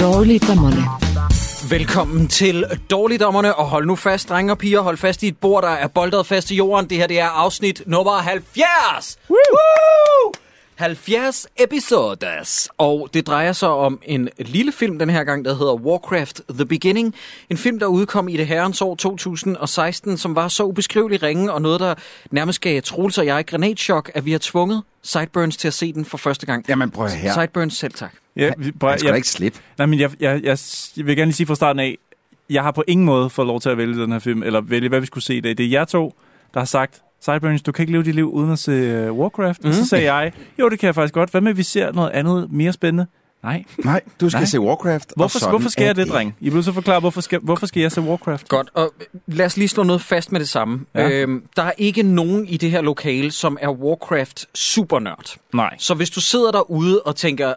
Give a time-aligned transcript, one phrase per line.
[0.00, 0.82] Dårligdommerne.
[1.70, 5.62] Velkommen til Dårligdommerne, og hold nu fast, drenge og piger, hold fast i et bord,
[5.62, 6.90] der er boldet fast i jorden.
[6.90, 9.18] Det her det er afsnit nummer 70!
[9.30, 9.36] Woo!
[9.36, 10.32] Woo!
[10.76, 15.74] 70 episodes, og det drejer sig om en lille film den her gang, der hedder
[15.74, 17.14] Warcraft The Beginning.
[17.50, 21.62] En film, der udkom i det herrens år 2016, som var så ubeskrivelig ringe, og
[21.62, 21.94] noget, der
[22.30, 26.04] nærmest gav Troels og jeg granatschok, at vi har tvunget Sideburns til at se den
[26.04, 26.64] for første gang.
[26.68, 27.32] Jamen prøv her.
[27.32, 28.12] Sideburns selv tak.
[28.36, 29.58] Ja, prøv, Han skal da ikke slippe.
[29.78, 30.58] Nej, men jeg, jeg, jeg,
[30.96, 31.98] jeg vil gerne lige sige fra starten af,
[32.50, 34.88] jeg har på ingen måde fået lov til at vælge den her film, eller vælge,
[34.88, 35.58] hvad vi skulle se i dag.
[35.58, 36.14] Det er jer to,
[36.54, 39.64] der har sagt, Sideburns, du kan ikke leve dit liv uden at se uh, Warcraft.
[39.64, 39.68] Mm.
[39.68, 41.30] Og så sagde jeg, jo, det kan jeg faktisk godt.
[41.30, 43.06] Hvad med, at vi ser noget andet mere spændende?
[43.42, 43.64] Nej.
[43.78, 44.44] Nej, du skal Nej.
[44.44, 45.12] se Warcraft.
[45.16, 46.36] Hvorfor, hvorfor skal jeg det, dreng?
[46.40, 48.48] I vil så forklare, hvorfor skal, hvorfor skal jeg se Warcraft?
[48.48, 48.94] Godt, og
[49.26, 50.80] lad os lige slå noget fast med det samme.
[50.94, 51.10] Ja.
[51.10, 55.36] Øhm, der er ikke nogen i det her lokale, som er Warcraft supernørd.
[55.54, 55.74] Nej.
[55.78, 57.54] Så hvis du sidder derude og tænker,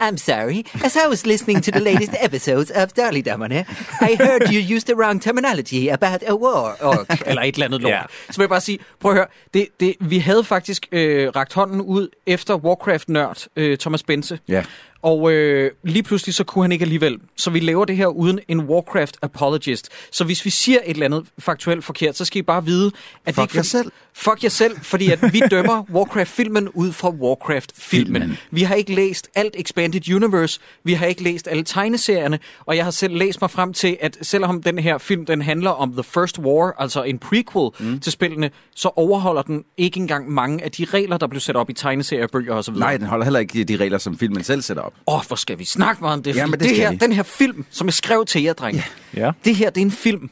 [0.00, 3.64] I'm sorry, as I was listening to the latest episodes of Dårligdommerne,
[4.00, 7.80] I heard you used the wrong terminology about a war, or, eller et eller andet
[7.80, 7.92] lort.
[7.92, 8.02] Ja.
[8.30, 11.52] Så vil jeg bare sige, prøv at høre, det, det, vi havde faktisk øh, rakt
[11.52, 14.38] hånden ud efter Warcraft-nørd øh, Thomas Bense.
[14.48, 14.64] Ja.
[15.02, 17.18] Og øh, lige pludselig så kunne han ikke alligevel.
[17.36, 19.88] Så vi laver det her uden en Warcraft apologist.
[20.12, 22.90] Så hvis vi siger et eller andet faktuelt forkert, så skal I bare vide,
[23.26, 23.92] at Fuck det ikke jer selv.
[24.14, 28.22] Fuck jer selv, fordi at vi dømmer Warcraft-filmen ud fra Warcraft-filmen.
[28.22, 28.38] Filmen.
[28.50, 32.84] Vi har ikke læst alt Expanded Universe, vi har ikke læst alle tegneserierne, og jeg
[32.84, 36.02] har selv læst mig frem til, at selvom den her film den handler om The
[36.02, 38.00] First War, altså en prequel mm.
[38.00, 41.70] til spillene, så overholder den ikke engang mange af de regler, der blev sat op
[41.70, 42.74] i tegneserier, bøger osv.
[42.74, 44.94] Nej, den holder heller ikke de regler, som filmen selv sætter op.
[45.06, 46.36] Åh, oh, hvor skal vi snakke meget om det?
[46.36, 46.96] Jamen, det det her, vi.
[46.96, 48.84] den her film, som jeg skrev til jer, drenge,
[49.16, 49.30] Ja.
[49.44, 50.30] det her det er en film,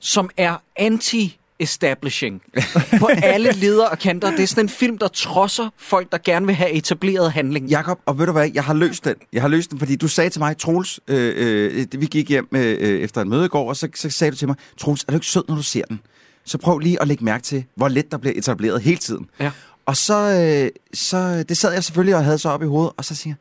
[0.00, 2.40] som er anti-establishing
[2.98, 4.30] på alle leder og kanter.
[4.30, 7.68] Det er sådan en film, der trodser folk, der gerne vil have etableret handling.
[7.68, 9.14] Jakob, og ved du hvad, jeg har løst den.
[9.32, 12.48] Jeg har løst den, fordi du sagde til mig, Troels, øh, øh, vi gik hjem
[12.52, 15.02] øh, øh, efter en møde i går, og så, så sagde du til mig, Troels,
[15.02, 16.00] er du ikke sød, når du ser den?
[16.44, 19.26] Så prøv lige at lægge mærke til, hvor let der bliver etableret hele tiden.
[19.40, 19.50] Ja.
[19.86, 23.04] Og så, øh, så det sad jeg selvfølgelig og havde så op i hovedet, og
[23.04, 23.36] så siger jeg,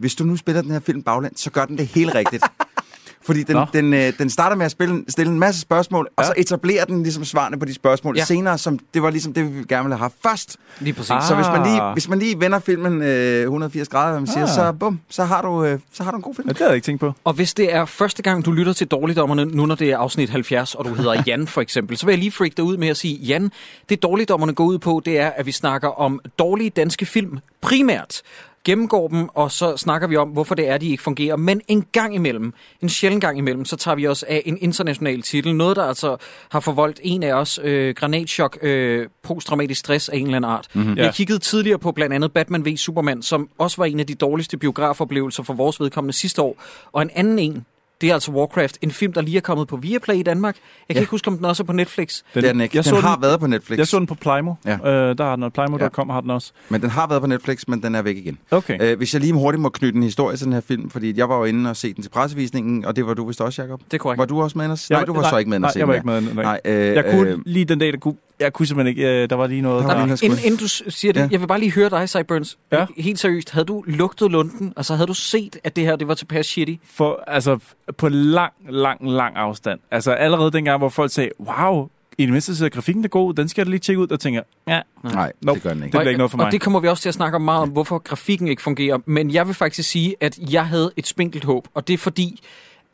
[0.00, 2.44] hvis du nu spiller den her film baglæns, så gør den det helt rigtigt.
[3.22, 3.66] Fordi den, Nå.
[3.72, 6.14] den, øh, den starter med at spille, stille en masse spørgsmål, ja.
[6.16, 8.24] og så etablerer den ligesom svarene på de spørgsmål Ja.
[8.24, 10.56] senere, som det var ligesom det, vi gerne ville have først.
[10.80, 11.10] Lige præcis.
[11.10, 11.22] Ah.
[11.22, 14.42] Så hvis man lige, hvis man lige vender filmen øh, 180 grader, hvad man siger,
[14.42, 14.48] Ah.
[14.48, 16.48] så bum, så har du, øh, så har du en god film.
[16.48, 17.12] Ja, det havde jeg ikke tænkt på.
[17.24, 20.30] Og hvis det er første gang, du lytter til Dårligdommerne, nu når det er afsnit
[20.30, 22.88] 70, og du hedder Jan for eksempel, så vil jeg lige freak dig ud med
[22.88, 23.50] at sige, Jan,
[23.88, 28.22] det Dårligdommerne går ud på, det er, at vi snakker om dårlige danske film primært
[28.64, 31.36] gennemgår dem, og så snakker vi om, hvorfor det er, de ikke fungerer.
[31.36, 35.22] Men en gang imellem, en sjælden gang imellem, så tager vi os af en international
[35.22, 35.54] titel.
[35.54, 36.16] Noget, der altså
[36.50, 40.66] har forvoldt en af os øh, granatschok, øh, posttraumatisk stress af en eller anden art.
[40.74, 40.96] Mm-hmm.
[40.96, 44.14] Jeg kiggede tidligere på blandt andet Batman v Superman, som også var en af de
[44.14, 46.62] dårligste biografoplevelser for vores vedkommende sidste år.
[46.92, 47.64] Og en anden en,
[48.00, 50.56] det er altså Warcraft, en film, der lige er kommet på Viaplay i Danmark.
[50.56, 51.00] Jeg kan Ja.
[51.00, 52.22] ikke huske, om den også er på Netflix.
[52.34, 52.76] Den, det er den ikke.
[52.76, 53.78] Jeg Den så har den, været på Netflix.
[53.78, 54.54] jeg så den på Plymo.
[54.66, 54.72] Ja.
[54.90, 56.52] Øh, der har den, og Plymo.com har den også.
[56.68, 58.38] Men den har været på Netflix, men den er væk igen.
[58.50, 58.78] Okay.
[58.82, 61.28] Øh, hvis jeg lige hurtigt må knytte en historie til den her film, fordi jeg
[61.28, 63.80] var jo inde og se den til pressevisningen, og det var du vist også, Jacob?
[63.84, 64.18] Det er korrekt.
[64.18, 65.88] Var du også med og Jeg Nej, du var så ikke med og nej, jeg
[65.88, 66.22] var ikke med.
[66.22, 66.34] dag.
[66.34, 68.14] Nej, øh, Jeg kunne øh, lige den dag, der kunne...
[68.40, 69.22] Jeg kunne simpelthen ikke...
[69.22, 69.82] Øh, der var lige noget...
[69.82, 71.28] Der var Der, Inden, inden du siger det, Ja.
[71.30, 72.58] jeg vil bare lige høre dig, Cyburns.
[72.72, 72.86] Ja.
[72.98, 74.72] Helt seriøst, havde du lugtet lunden?
[74.76, 76.74] Altså, havde du set, at det her det var tilpas shitty?
[76.94, 77.58] for, altså,
[77.98, 79.80] på lang, lang, lang afstand.
[79.90, 83.48] Altså allerede dengang, hvor folk sagde, wow, i det mindste ser grafikken der god den
[83.48, 85.54] skal jeg lige tjekke ud, og tænker, ja, Nej, Nope.
[85.56, 85.92] det gør den ikke.
[85.92, 86.52] Det bliver ikke noget for Og mig.
[86.52, 88.98] det kommer vi også til at snakke om meget om, hvorfor grafikken ikke fungerer.
[89.06, 92.40] Men jeg vil faktisk sige, at jeg havde et spinkelt håb, og det er fordi,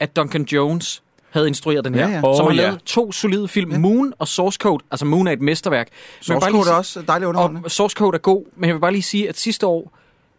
[0.00, 2.20] at Duncan Jones havde instrueret den her, Ja, ja.
[2.20, 2.52] som Åh, har ja.
[2.62, 3.78] lavet to solide film, ja.
[3.78, 4.84] Moon og Source Code.
[4.90, 5.88] Altså Moon er et mesterværk.
[6.20, 7.60] Source Code er også dejligt underholdende.
[7.64, 9.92] Og Source Code er god, men jeg vil bare lige sige, at sidste år,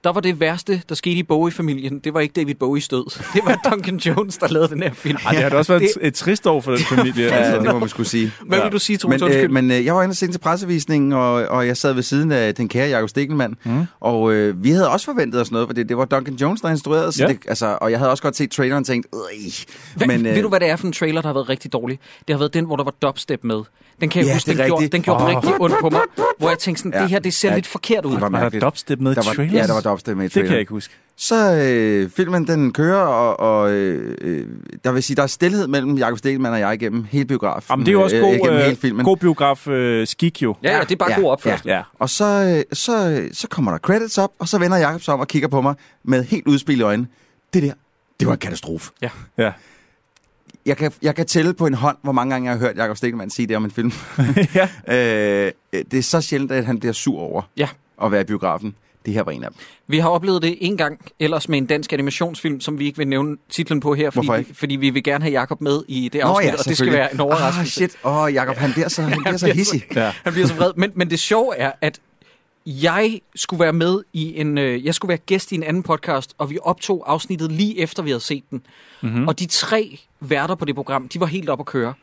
[0.03, 1.99] der var det værste, der skete i Bowie-familien.
[1.99, 3.05] Det var ikke David Bowies død.
[3.33, 5.17] Det var Duncan Jones, der lavede den her film.
[5.25, 7.25] Ej, det har da også været Det- et, et trist år for den familie.
[7.25, 7.59] Ja, altså.
[7.63, 8.31] det må man skulle sige.
[8.45, 9.21] Hvad vil du sige, Troels?
[9.21, 12.03] Men, øh, men øh, jeg var inde og til pressevisningen, og, og jeg sad ved
[12.03, 13.85] siden af den kære Jakob Stikkelmann, mm.
[13.99, 16.69] og øh, vi havde også forventet os noget, for det, det var Duncan Jones, der
[16.69, 17.29] instruerede, så Ja.
[17.29, 19.07] det, altså, og jeg havde også godt set traileren og tænkt,
[19.95, 21.73] Hva, men, øh, ved du, hvad det er for en trailer, der har været rigtig
[21.73, 22.00] dårlig?
[22.27, 23.61] Det har været den, hvor der var dubstep med.
[24.01, 25.29] Den kan jeg Ja, huske, den gjorde, den gjorde Åh.
[25.29, 26.01] rigtig ondt på mig.
[26.39, 27.01] Hvor jeg tænkte sådan, Ja.
[27.01, 27.55] det her, det ser Ja.
[27.55, 28.11] lidt forkert ud.
[28.11, 29.53] Det var Var der dubstep med i der trailers?
[29.53, 30.94] ja, der var dubstep med i Det kan jeg ikke huske.
[31.19, 34.45] Så øh, filmen den kører, og, og øh, øh,
[34.84, 37.66] der vil sige, der er stillhed mellem Jakob Stelman og jeg igennem hele biografen.
[37.69, 39.06] Jamen, det er jo også øh, god, øh, hele filmen.
[39.06, 40.56] god biograf øh, skik jo.
[40.63, 41.68] Ja, ja, det er bare Ja, god opførsel.
[41.68, 41.81] Ja.
[42.00, 45.13] Og så, øh, så, øh, så kommer der credits op, og så vender Jakob sig
[45.13, 47.07] om og kigger på mig med helt udspil i øjnene.
[47.54, 47.74] Det der,
[48.19, 48.92] det var en katastrofe.
[49.38, 49.51] ja.
[50.66, 52.98] Jeg kan, jeg kan tælle på en hånd, hvor mange gange jeg har hørt Jakob
[52.98, 53.92] Stelman sige det om en film.
[54.56, 54.69] ja.
[54.88, 55.51] øh,
[55.92, 57.68] det er så sjældent, at han bliver sur over Ja.
[58.04, 58.75] at være i biografen.
[59.07, 59.57] Det her var en af dem.
[59.88, 63.07] Vi har oplevet det en gang, ellers med en dansk animationsfilm, som vi ikke vil
[63.07, 66.54] nævne titlen på her, fordi, fordi vi vil gerne have Jakob med i det afsnit,
[66.54, 67.83] og det skal være en overraskelse.
[67.83, 67.98] Ah, shit.
[68.04, 69.83] Åh, oh, Jacob, han bliver så, han bliver så hissig.
[69.95, 70.13] ja.
[70.24, 70.71] Han bliver så vred.
[70.75, 72.00] Men, men det sjove er, at
[72.65, 74.57] jeg skulle være med i en...
[74.57, 78.03] Øh, jeg skulle være gæst i en anden podcast, og vi optog afsnittet lige efter,
[78.03, 78.62] vi havde set den.
[79.01, 79.27] Mm-hmm.
[79.27, 81.94] Og de tre værter på det program, de var helt op at køre.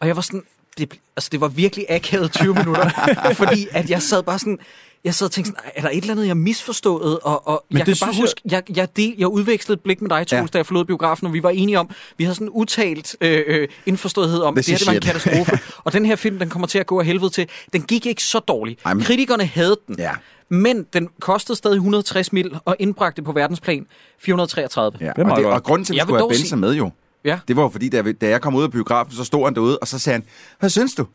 [0.00, 0.42] Og jeg var sådan...
[0.78, 2.90] Det, altså, det var virkelig akavet 20 minutter,
[3.34, 4.58] fordi at jeg sad bare sådan...
[5.04, 7.18] Jeg sad og tænkte sådan, "Ej, er der et eller andet, jeg har misforstået?
[7.18, 10.00] Og, og Men jeg det kan bare huske, jeg, jeg, del, jeg udvekslede et blik
[10.00, 10.46] med dig, Troels, Ja.
[10.52, 13.42] da jeg forlod biografen, og vi var enige om, vi havde sådan en udtalt øh,
[13.46, 15.58] øh, indforståethed om, at This det her det var en katastrofe.
[15.84, 17.48] og den her film, den kommer til at gå af helvede til.
[17.72, 18.80] Den gik ikke så dårligt.
[18.84, 19.96] Ej, men- Kritikerne havde den.
[19.98, 20.12] Ja.
[20.48, 23.86] Men den kostede stadig 160 mil og indbragte på verdensplan
[24.18, 24.98] 433.
[25.00, 26.74] Ja, er og, det, og grunden til, at vi Jeg skulle have Benson sige- med
[26.74, 26.90] jo,
[27.24, 27.38] Ja.
[27.48, 29.78] det var jo fordi, da, da jeg kom ud af biografen, så stod han derude,
[29.78, 30.24] og så sagde han,
[30.60, 31.06] hvad synes du?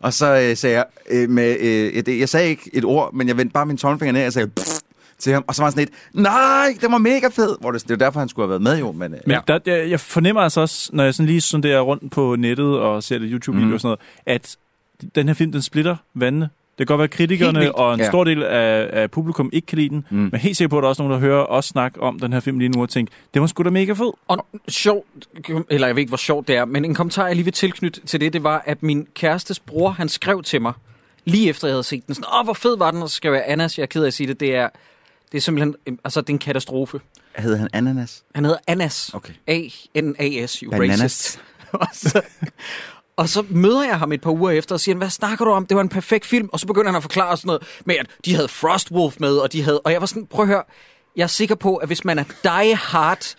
[0.00, 3.28] Og så øh, sagde jeg, øh, med, øh, det, jeg sagde ikke et ord, men
[3.28, 4.68] jeg vendte bare min tommelfinger ned, og sagde, Pff!
[5.18, 7.56] til ham, og så var han sådan lidt, nej, det var mega fed.
[7.60, 9.14] Hvor det, det er jo derfor, han skulle have været med jo, men...
[9.14, 9.40] Øh, Men ja.
[9.48, 13.02] der, der, jeg fornemmer altså også, når jeg sådan lige sonderer rundt på nettet og
[13.02, 13.74] ser lidt YouTube-videoer Mhm.
[13.74, 14.56] og sådan noget, at
[15.14, 16.48] den her film, den splitter vandene.
[16.80, 18.06] Det kan godt være, at kritikerne og en Ja.
[18.08, 20.16] stor del af, af publikum ikke kan lide den, Mm.
[20.18, 22.32] men helt sikker på, at der er også nogen, der hører os snakke om den
[22.32, 24.12] her film lige nu og tænker, det var sgu da mega fed.
[24.28, 25.06] Og sjovt,
[25.70, 28.00] eller jeg ved ikke, hvor sjovt det er, men en kommentar, jeg lige vil tilknytte
[28.00, 30.72] til det, det var, at min kærestes bror, han skrev til mig,
[31.24, 33.28] lige efter jeg havde set den, sådan, åh, hvor fed var den, og så skal
[33.28, 34.68] jeg være Annas, jeg er ked af at sige det, det er,
[35.32, 37.00] det er simpelthen, øh, altså, det er en katastrofe.
[37.36, 38.22] Hed han Ananas?
[38.34, 39.10] Han hedder Annas.
[39.14, 39.32] Okay.
[39.46, 41.00] A-N-A-S, you Bananas.
[41.02, 41.40] racist.
[41.72, 42.20] og, så,
[43.20, 45.66] og så møder jeg ham et par uger efter og siger, hvad snakker du om?
[45.66, 46.48] Det var en perfekt film.
[46.52, 49.52] Og så begynder han at forklare sådan noget med, at de havde Frostwolf med, og
[49.52, 49.80] de havde...
[49.80, 50.62] Og jeg var sådan, prøv at høre,
[51.16, 53.34] jeg er sikker på, at hvis man er die hard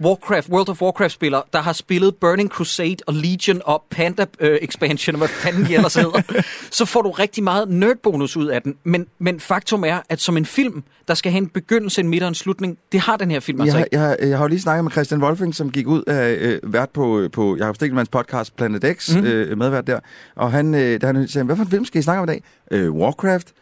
[0.00, 5.14] Warcraft, World of Warcraft-spiller, der har spillet Burning Crusade og Legion og Panda øh, Expansion,
[5.14, 8.74] og hvad fanden de ellers hedder, så får du rigtig meget nerdbonus ud af den.
[8.84, 12.22] Men, men faktum er, at som en film, der skal have en begyndelse, en midt
[12.22, 13.98] og en slutning, det har den her film altså Jeg, ikke.
[13.98, 16.72] har- jeg, jeg har jo lige snakket med Christian Wolfing, som gik ud af øh,
[16.72, 19.24] vært på, på Jacob Stikkelmanns podcast Planet X, mm.
[19.24, 20.00] øh, medvært der.
[20.36, 22.32] Og han, øh, da han sagde, hvad for en film skal I snakke om i
[22.32, 22.42] dag?
[22.70, 23.52] Øh, Warcraft.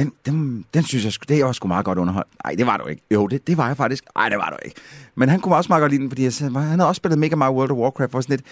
[0.00, 2.28] Den, den, den synes jeg, det er også sgu meget godt underholdt.
[2.44, 3.02] Nej, det var du ikke.
[3.10, 4.04] Jo, det, det var jeg faktisk.
[4.16, 4.76] Nej, det var du ikke.
[5.14, 7.18] Men han kunne også meget godt lide den, fordi jeg sagde, han havde også spillet
[7.18, 8.12] mega meget World of Warcraft.
[8.12, 8.42] For sådan lidt,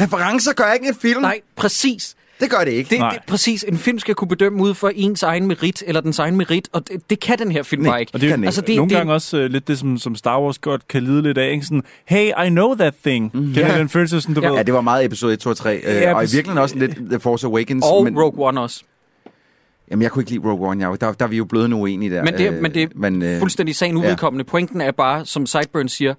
[0.00, 1.20] referencer gør ikke en film.
[1.22, 2.14] Nej, præcis.
[2.40, 2.90] Det gør det ikke.
[2.90, 3.12] Det, Nej.
[3.12, 3.64] det, præcis.
[3.68, 6.88] En film skal kunne bedømme ud for ens egen merit, eller dens egen merit, og
[6.88, 7.90] det, det kan den her film Nej.
[7.90, 8.10] bare ikke.
[8.14, 10.14] Og det er Kan Altså, det- nogle det- gange også øh, lidt det, som, som
[10.14, 11.50] Star Wars godt kan lide lidt af.
[11.52, 11.64] Ikke?
[11.64, 13.30] Sådan, hey, I know that thing.
[13.34, 13.78] Mm, Kender Ja.
[13.78, 14.48] den følelse, sådan, du Ja.
[14.48, 14.56] ved?
[14.56, 15.76] Ja, det var meget episode 1, 2 og 3.
[15.76, 17.84] Øh, Ja, og i virkeligheden også lidt The Force Awakens.
[17.88, 18.82] Og men, Rogue One også.
[19.90, 20.88] Jamen, jeg kunne ikke lide Rogue One.
[20.88, 22.24] Jeg, der, der er vi jo bløde uenige der.
[22.24, 24.44] Men det, Øh, men det er men, øh, fuldstændig sagen uvedkommende.
[24.44, 26.14] Pointen er bare, som Sideburn siger,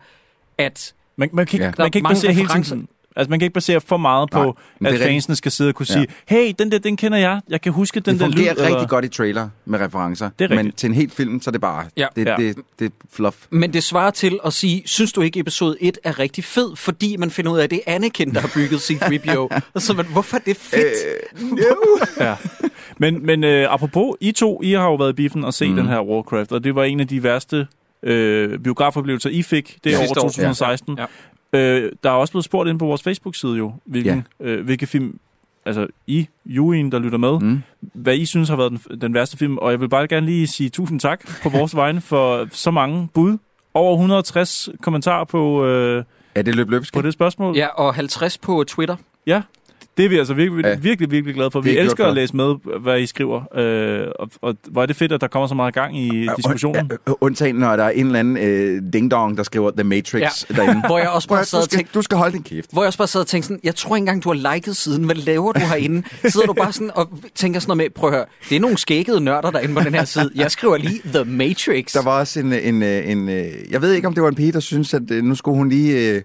[0.58, 1.68] at Man, man kan ikke, Ja.
[1.78, 1.84] ja.
[1.84, 2.76] man kan ikke mange basere hele referencer.
[3.20, 5.68] Altså, man kan ikke basere for meget på, Nej, men at det fansene skal sidde
[5.70, 5.94] og kunne Ja.
[5.94, 7.42] sige, hey, den der, den kender jeg.
[7.50, 8.34] Jeg kan huske den det der lyd.
[8.34, 10.30] fungerer rigtig eller- godt i trailer med referencer.
[10.40, 11.86] Det er men til en hel film, så er det bare...
[11.98, 12.08] Ja.
[12.16, 12.36] det, Ja.
[12.40, 13.38] Det, det er fluff.
[13.50, 17.18] men det svarer til at sige, synes du ikke episode 1 er rigtig fed, fordi
[17.18, 19.50] man finder ud af, at det er Anakin, der har bygget C-3PO.
[19.74, 20.84] og så man, hvorfor er det fedt?
[21.42, 21.58] Øh.
[22.26, 22.36] Ja.
[22.98, 25.76] Men, men øh, apropos, I to, I har jo været i biffen og set Mm.
[25.76, 27.68] den her Warcraft, og det var en af de værste
[28.04, 29.98] øh, biografoplevelser, I fik det Ja.
[30.04, 30.96] år, 2016.
[31.00, 31.06] ja.
[31.54, 35.20] Øh, der er også blevet spurgt ind på vores Facebook-side jo, hvilken, øh, hvilke film,
[35.66, 37.62] altså I, juryen, der lytter med, Mm.
[37.80, 39.58] hvad I synes har været den, den værste film.
[39.58, 43.08] Og jeg vil bare gerne lige sige tusind tak på vores vegne for så mange
[43.14, 43.38] bud.
[43.74, 46.04] Over 160 kommentarer på, øh,
[46.36, 47.56] Er det løb på det spørgsmål.
[47.56, 48.96] Ja, og 50 på Twitter.
[50.00, 50.76] Det er vi altså virkelig, Ja.
[50.76, 51.62] virkelig, virkelig glade for.
[51.62, 53.42] Vi elsker at læse med, hvad I skriver.
[53.58, 56.92] Øh, og, og hvor er det fedt, at der kommer så meget gang i diskussionen.
[57.08, 60.56] Øh, Undtagen, når der er en eller anden øh, ding-dong, der skriver The Matrix ja.
[60.56, 60.82] derinde.
[60.88, 62.70] Hvor jeg også bare sad du, og skal, tænkte, du skal holde din kæft.
[62.74, 64.76] hvor jeg også bare sad og tænkte sådan, jeg tror ikke engang, du har liket
[64.76, 65.04] siden.
[65.04, 66.04] Hvad laver du herinde?
[66.32, 68.78] Sidder du bare sådan og tænker sådan noget med, prøv at høre, det er nogle
[68.78, 70.32] skækkede nørder derinde på den her side.
[70.36, 71.94] Jeg skriver lige The Matrix.
[71.94, 74.36] Der var også en, en, øh, en, øh, jeg ved ikke, om det var en
[74.36, 76.22] pige, der synes at nu skulle hun lige øh,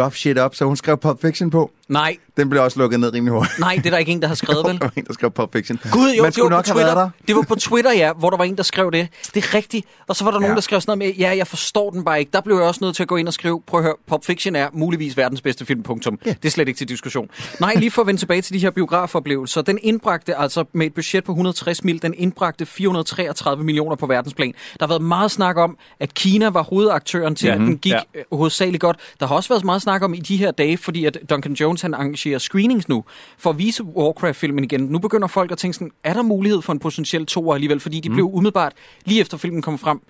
[0.00, 1.70] rough shit up, så hun skrev Pulp Fiction på.
[1.88, 3.58] Nej, Den blev også lukket ned rimelig hurtigt.
[3.58, 4.78] nej, det er der ikke en, der har skrevet, vel?
[4.78, 5.78] Der var en, der skrev Pulp Fiction.
[5.92, 6.94] Gud, jo, Man det var nok på Twitter.
[6.94, 7.10] der.
[7.28, 9.08] Det var på Twitter, ja, hvor der var en, der skrev det.
[9.34, 9.86] Det er rigtigt.
[10.08, 10.54] Og så var der nogen, Ja.
[10.54, 12.30] der skrev sådan noget med, ja, jeg forstår den bare ikke.
[12.32, 14.24] Der blev jeg også nødt til at gå ind og skrive, prøv at høre, Pulp
[14.24, 16.18] Fiction er muligvis verdens bedste film, punktum.
[16.24, 17.28] Det er slet ikke til diskussion.
[17.60, 19.62] Nej, lige for at vende tilbage til de her biografoplevelser.
[19.62, 24.48] Den indbragte altså med et budget på 160 mil, den indbragte 433 millioner på verdensplan.
[24.80, 27.52] Der har været meget snak om, at Kina var hovedaktøren til, Ja.
[27.54, 27.98] at den gik Ja.
[28.14, 28.20] ja.
[28.32, 28.96] hovedsageligt godt.
[29.20, 31.82] Der har også været meget snak om i de her dage, fordi at Duncan Jones
[31.82, 33.04] han arrangerer screenings nu,
[33.38, 34.80] for at vise Warcraft-filmen igen.
[34.80, 37.80] Nu begynder folk at tænke sådan, er der mulighed for en potentiel toer alligevel?
[37.80, 38.14] Fordi de mm.
[38.14, 38.72] blev umiddelbart,
[39.04, 40.00] lige efter filmen kom frem,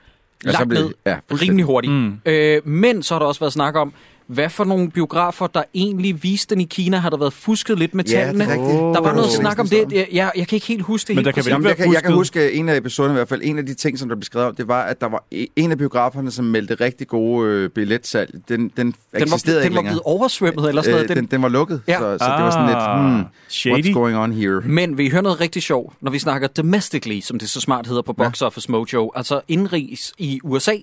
[0.45, 1.93] Ja, lagt blev- ned ja, rimelig hurtigt.
[1.93, 2.19] Mm.
[2.27, 3.93] Øh, men så har der også været snak om,
[4.27, 7.95] hvad for nogle biografer, der egentlig viste den i Kina, har der været fusket lidt
[7.95, 8.45] med Ja, det er tallene.
[8.53, 8.69] rigtigt.
[8.79, 9.93] Der var noget er snak om det.
[9.93, 12.03] Jeg, jeg, jeg kan ikke helt huske det Men der kan Jamen, jeg, kan, jeg
[12.03, 13.41] kan huske en af episoderne i hvert fald.
[13.45, 15.47] En af de ting, som der blev skrevet om, det var, at der var e-
[15.57, 18.35] en af biograferne, som meldte rigtig gode øh, billetsalg.
[18.49, 19.93] Den, den, Den var, eksisterede den ikke var længere.
[19.93, 21.09] blevet oversvømmet eller sådan Øh, noget.
[21.09, 21.99] Den, den, den var lukket, Ja.
[21.99, 23.75] så, så det var sådan lidt, Ah, hmm, shady.
[23.85, 24.61] what's going on here?
[24.65, 28.03] Men vi hører noget rigtig sjovt, når vi snakker domestically, som det så smart hedder
[28.03, 30.75] på Box Office Mojo, altså indrigs i USA,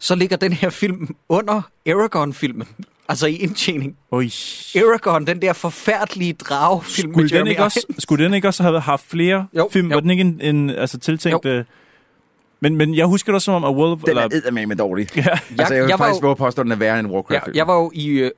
[0.00, 2.68] så ligger den her film under Aragon-filmen.
[3.10, 3.96] Altså i indtjening.
[4.10, 4.28] Oj.
[4.76, 8.62] Aragon, den der forfærdelige dragefilm med Skulle den, Jeremy ikke også, skulle den ikke også
[8.62, 9.88] have haft flere Jo, film?
[9.90, 9.94] jo.
[9.96, 11.46] Var den ikke en, en altså, tiltænkt...
[11.46, 11.64] Øh,
[12.60, 14.02] men, men jeg husker det også som om, at Wolf...
[14.06, 15.16] Den er eddermame dårlig.
[15.16, 15.26] ja,
[15.58, 17.08] altså, jeg vil jeg var faktisk jo- våge at påstå, at den er værre end
[17.08, 17.48] Ja, Warcraft.
[17.54, 18.30] jeg var jo i øh,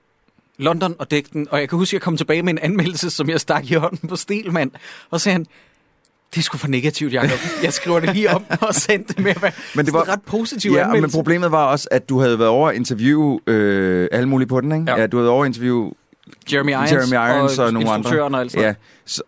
[0.58, 3.10] London og dækte den, og jeg kan huske, at jeg kom tilbage med en anmeldelse,
[3.10, 4.70] som jeg stak i hånden på Stelmand,
[5.10, 5.46] og sagde han,
[6.34, 7.38] det er sgu for negativt, Jacob.
[7.62, 9.34] Jeg skriver det lige om og sendte det med.
[9.74, 12.68] Men det var- ret positiv Ja, men problemet var også, at du havde været over
[12.68, 14.84] at interviewe øh, alle mulige på den, ikke?
[14.92, 15.00] Ja.
[15.00, 15.06] Ja.
[15.06, 15.92] du havde over at interviewe
[16.52, 18.22] Jeremy Irons, Jeremy Irons og, og nogle andre.
[18.22, 18.74] og alt Ja,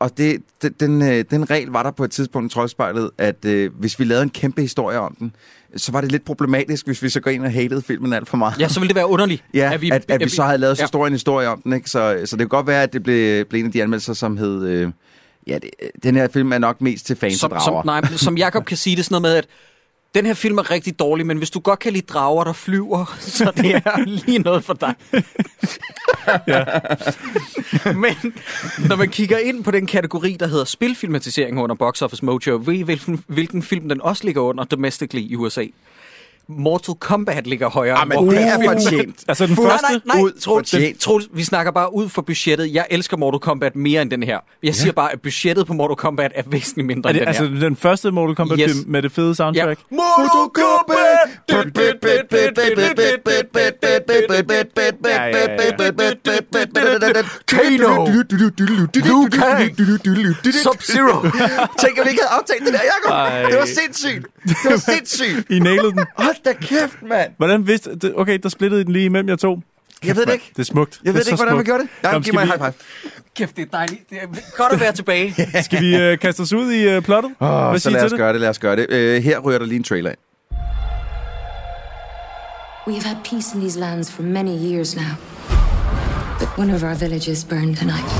[0.00, 3.44] og det, det, den, øh, den regel var der på et tidspunkt i Troldspejlet, at
[3.44, 5.32] øh, hvis vi lavede en kæmpe historie om den,
[5.76, 8.36] så var det lidt problematisk, hvis vi så går ind og hatede filmen alt for
[8.36, 8.60] meget.
[8.60, 9.44] Ja, så ville det være underligt.
[9.54, 11.72] Ja, at vi, at, at vi så havde lavet så stor en historie om den,
[11.72, 11.90] ikke?
[11.90, 14.36] Så, så det kan godt være, at det blev, blev en af de anmeldelser, som
[14.36, 14.66] hed...
[14.66, 14.90] Øh,
[15.46, 15.70] ja, det,
[16.02, 18.76] den her film er nok mest til fans som, og som, nej, som Jacob kan
[18.76, 19.46] sige det sådan noget med, at
[20.14, 23.16] den her film er rigtig dårlig, men hvis du godt kan lide drager, der flyver,
[23.38, 24.94] så det er lige noget for dig.
[28.04, 28.34] men
[28.88, 32.74] når man kigger ind på den kategori, der hedder spilfilmatisering under Box Office Mojo, ved
[32.74, 35.64] I, hvilken, hvilken film den også ligger under domestically i USA?
[36.48, 37.94] Mortal Kombat ligger højere.
[37.96, 39.24] Ah, end men det er fortjent.
[39.28, 39.86] altså den Nej, første...
[39.90, 41.00] nej, nej, ud Troels, fortjent.
[41.00, 42.74] Troels, vi snakker bare ud for budgettet.
[42.74, 44.38] Jeg elsker Mortal Kombat mere end den her.
[44.62, 47.28] Jeg siger bare, at budgettet på Mortal Kombat er væsentligt mindre Er det, end den
[47.28, 47.60] altså her.
[47.60, 48.76] den første Mortal Kombat Yes.
[48.86, 49.80] med det fede soundtrack?
[49.90, 51.30] Mortal Kombat!
[57.46, 58.06] Kano!
[58.94, 59.70] Liu Kang!
[60.64, 61.16] Sub-Zero!
[61.80, 63.10] Tænk, at vi ikke havde aftalt det der, Jacob.
[63.10, 63.42] Ej.
[63.50, 64.26] Det var sindssygt.
[64.44, 65.50] Det var sindssygt.
[65.50, 66.04] I nailede den.
[66.16, 67.30] Hold da kæft, mand.
[67.36, 67.94] Hvordan vidste...
[67.96, 69.58] det- Okay, der splittede den lige imellem jer to.
[70.04, 70.50] Jeg ved det ikke.
[70.56, 71.00] Det er smukt.
[71.04, 71.66] Jeg det ved er ikke, hvordan vi smukt.
[71.66, 71.88] gjorde det.
[72.04, 73.12] Ja, Jamen, giv skal mig en vi- high five.
[73.36, 74.10] Kæft, det er dejligt.
[74.10, 74.26] Det er
[74.56, 75.34] godt at være tilbage.
[75.64, 77.32] Skal vi øh, kaste os ud i øh, plottet?
[77.40, 78.18] Oh, Hvad så lad os det?
[78.18, 78.86] gøre det, lad os gøre det.
[78.90, 80.18] Uh, her ryger der lige en trailer ind.
[82.86, 85.04] We have had peace in these lands for many years now.
[86.38, 88.10] But one of our villages burned tonight.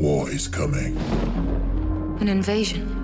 [0.00, 0.98] War is coming.
[2.20, 2.99] An invasion.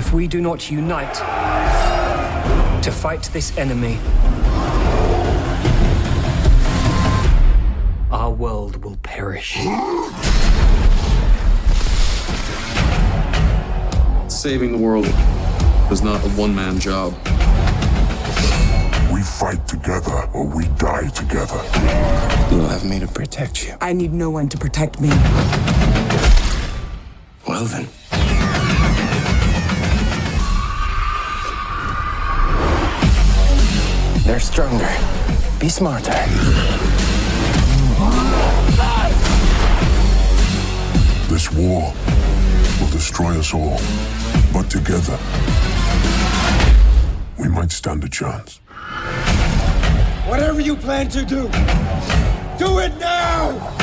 [0.00, 1.14] If we do not unite
[2.82, 3.98] to fight this enemy,
[8.10, 9.56] our world will perish.
[14.28, 15.04] Saving the world
[15.92, 17.12] is not a one man job.
[19.12, 21.62] We fight together or we die together.
[22.50, 23.74] You'll have me to protect you.
[23.82, 25.10] I need no one to protect me.
[27.46, 27.86] Well then.
[34.30, 34.88] They're stronger.
[35.58, 36.12] Be smarter.
[41.28, 41.92] This war
[42.78, 43.80] will destroy us all.
[44.52, 45.18] But together,
[47.40, 48.60] we might stand a chance.
[50.28, 51.48] Whatever you plan to do,
[52.56, 53.80] do it now!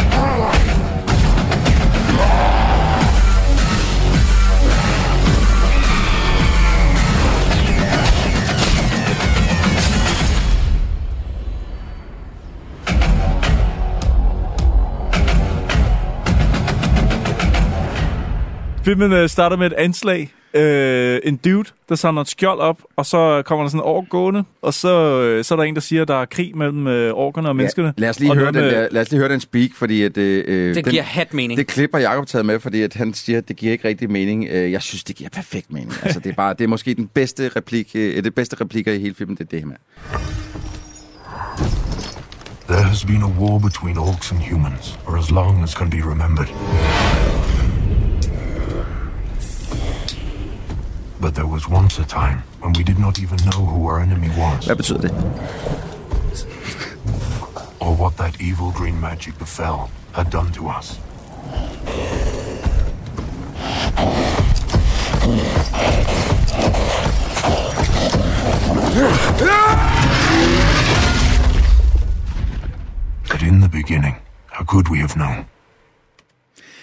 [18.87, 23.05] Filmen øh, starter med et anslag øh, en dude, der samler et skjold op, og
[23.05, 25.81] så kommer der sådan en ork gående, og så, øh, så er der en, der
[25.81, 27.93] siger, at der er krig mellem øh, orkerne og menneskerne.
[27.97, 29.69] Ja, lad, os lige og høre den, med- der, lad os lige høre den speak,
[29.75, 31.57] fordi at, øh, Det den, giver hat mening.
[31.57, 34.11] det klip har Jacob taget med, fordi at han siger, at det giver ikke rigtig
[34.11, 34.47] mening.
[34.51, 35.93] Øh, Jeg synes, det giver perfekt mening.
[36.03, 38.99] Altså, det er bare, det er måske den bedste replik, øh, det bedste replikker i
[38.99, 39.75] hele filmen, det er det her med.
[42.69, 45.97] There has been a war between orcs and humans for as long as can be
[45.97, 46.47] remembered.
[51.19, 54.29] But there was once a time when we did not even know who our enemy
[54.37, 55.13] was Hvad betyder det?
[57.79, 60.99] or what that evil green magic befell had done to us.
[73.29, 74.15] But in the beginning,
[74.47, 75.45] how could we have known?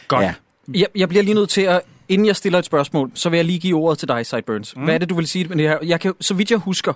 [0.09, 0.23] Godt.
[0.23, 0.35] Ja.
[0.75, 3.45] Jeg, jeg bliver lige nødt til at, inden jeg stiller et spørgsmål, så vil jeg
[3.45, 4.77] lige give ordet til dig, Sideburns.
[4.77, 4.83] Mm.
[4.85, 5.79] Hvad er det, du vil sige med det her?
[5.83, 6.93] Jeg kan, så vidt jeg husker,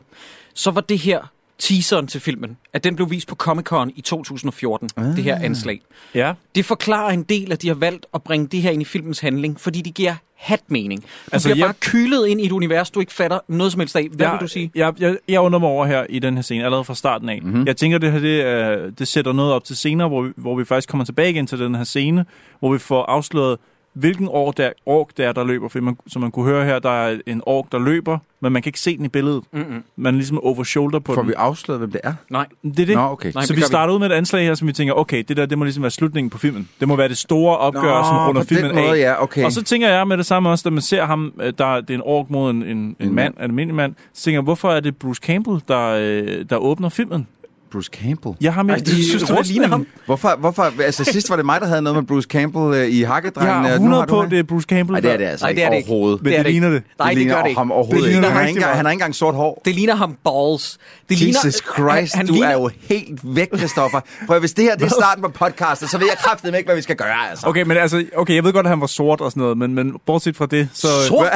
[0.54, 1.20] så var det her
[1.58, 5.04] teaseren til filmen, at den blev vist på Comic-Con i 2014, ah.
[5.16, 5.80] det her anslag.
[6.14, 6.32] Ja.
[6.54, 9.20] Det forklarer en del, at de har valgt at bringe det her ind i filmens
[9.20, 11.02] handling, fordi det giver hat mening.
[11.02, 13.80] Du Altså, bliver jeg- bare kylet ind i et univers, du ikke fatter noget som
[13.80, 14.08] helst af.
[14.12, 14.70] Hvad jeg, vil du sige?
[14.74, 17.38] Jeg, jeg, jeg undrer mig over her i den her scene, allerede fra starten af.
[17.42, 17.50] Mhm.
[17.50, 17.66] Mm-hmm.
[17.66, 20.56] Jeg tænker, det her det, øh, det sætter noget op til senere, hvor vi, hvor
[20.56, 22.24] vi faktisk kommer tilbage igen til den her scene,
[22.58, 23.58] hvor vi får afsløret,
[23.98, 25.68] hvilken ork der, ork der er, der løber.
[25.68, 28.62] For man, som man kunne høre her, der er en ork, der løber, men man
[28.62, 29.44] kan ikke se den i billedet.
[29.52, 29.82] Mm-mm.
[29.96, 31.28] Man er ligesom over shoulder på Får den.
[31.28, 32.12] vi afsløret, hvem det er?
[32.30, 32.46] Nej.
[32.62, 32.96] Det er det.
[32.96, 33.32] Nå, okay.
[33.34, 35.24] Nej, så vi gør vi starter ud med et anslag her, som vi tænker, okay,
[35.28, 36.68] det der, det må ligesom være slutningen på filmen.
[36.80, 38.98] Det må være det store opgør, som runder filmen måde, af.
[38.98, 39.44] ja, okay.
[39.44, 41.90] Og så tænker jeg med det samme også, da man ser ham, øh, der det
[41.90, 44.42] er en ork mod en, en, en En mand, en almindelig mand, så tænker jeg,
[44.44, 47.26] hvorfor er det Bruce Campbell, der, øh, der åbner filmen?
[47.72, 48.34] Bruce Campbell.
[48.40, 49.86] Jeg har med Ej, det synes du, det ligner ham?
[50.06, 53.00] Hvorfor, hvorfor, altså sidst var det mig, der havde noget med Bruce Campbell øh, i
[53.00, 53.54] Jeg Hakkedrengen.
[53.54, 54.92] har øh, nu 100 har du på, det er Bruce Campbell.
[54.92, 55.90] Nej, det er der- det altså Nej, ikke det er det ikke.
[55.90, 56.22] overhovedet.
[56.22, 56.50] Men det ikke.
[56.50, 56.82] ligner det.
[56.98, 57.58] Nej, det, ligner gør det ikke.
[57.58, 58.12] ham overhovedet det ikke.
[58.20, 59.62] ligner Han har, ikke engang, han har ikke engang sort hår.
[59.64, 60.78] Det ligner ham balls.
[61.08, 64.00] Det ligner, Jesus Christ, han, han du ligner, er jo helt væk, Christoffer.
[64.26, 66.76] For hvis det her det er starten på podcastet, så ved jeg kraftigt ikke, hvad
[66.76, 67.30] vi skal gøre.
[67.30, 67.46] Altså.
[67.46, 69.74] Okay, men altså, okay, jeg ved godt, at han var sort og sådan noget, men,
[69.74, 71.26] men bortset fra det, så, Sort?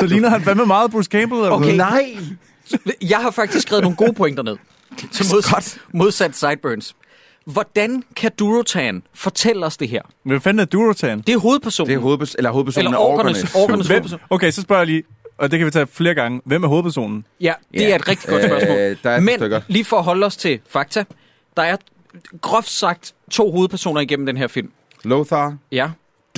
[0.00, 1.42] så ligner han fandme meget Bruce Campbell.
[1.42, 1.76] Okay.
[1.76, 2.16] Nej.
[3.10, 4.56] Jeg har faktisk skrevet nogle gode pointer ned.
[5.12, 6.96] Til modsat, modsat Sideburns.
[7.44, 10.02] Hvordan kan Durotan fortælle os det her?
[10.24, 11.20] Hvad fanden er Durotan?
[11.20, 11.88] Det er hovedpersonen.
[11.90, 13.62] Det er hovedpers- eller hovedpersonen Eller af orkernes, orkerne.
[13.64, 13.94] orkernes Hvem?
[13.96, 14.20] hovedperson.
[14.30, 15.02] Okay, så spørger jeg lige,
[15.38, 16.40] og det kan vi tage flere gange.
[16.44, 17.24] Hvem er hovedpersonen?
[17.40, 17.90] Ja, det Ja.
[17.90, 18.76] er et rigtig godt Øh, spørgsmål.
[19.02, 19.60] der er et Men stykker.
[19.68, 21.04] lige for at holde os til fakta.
[21.56, 21.76] Der er
[22.40, 24.70] groft sagt to hovedpersoner igennem den her film.
[25.04, 25.56] Lothar.
[25.72, 25.90] Ja,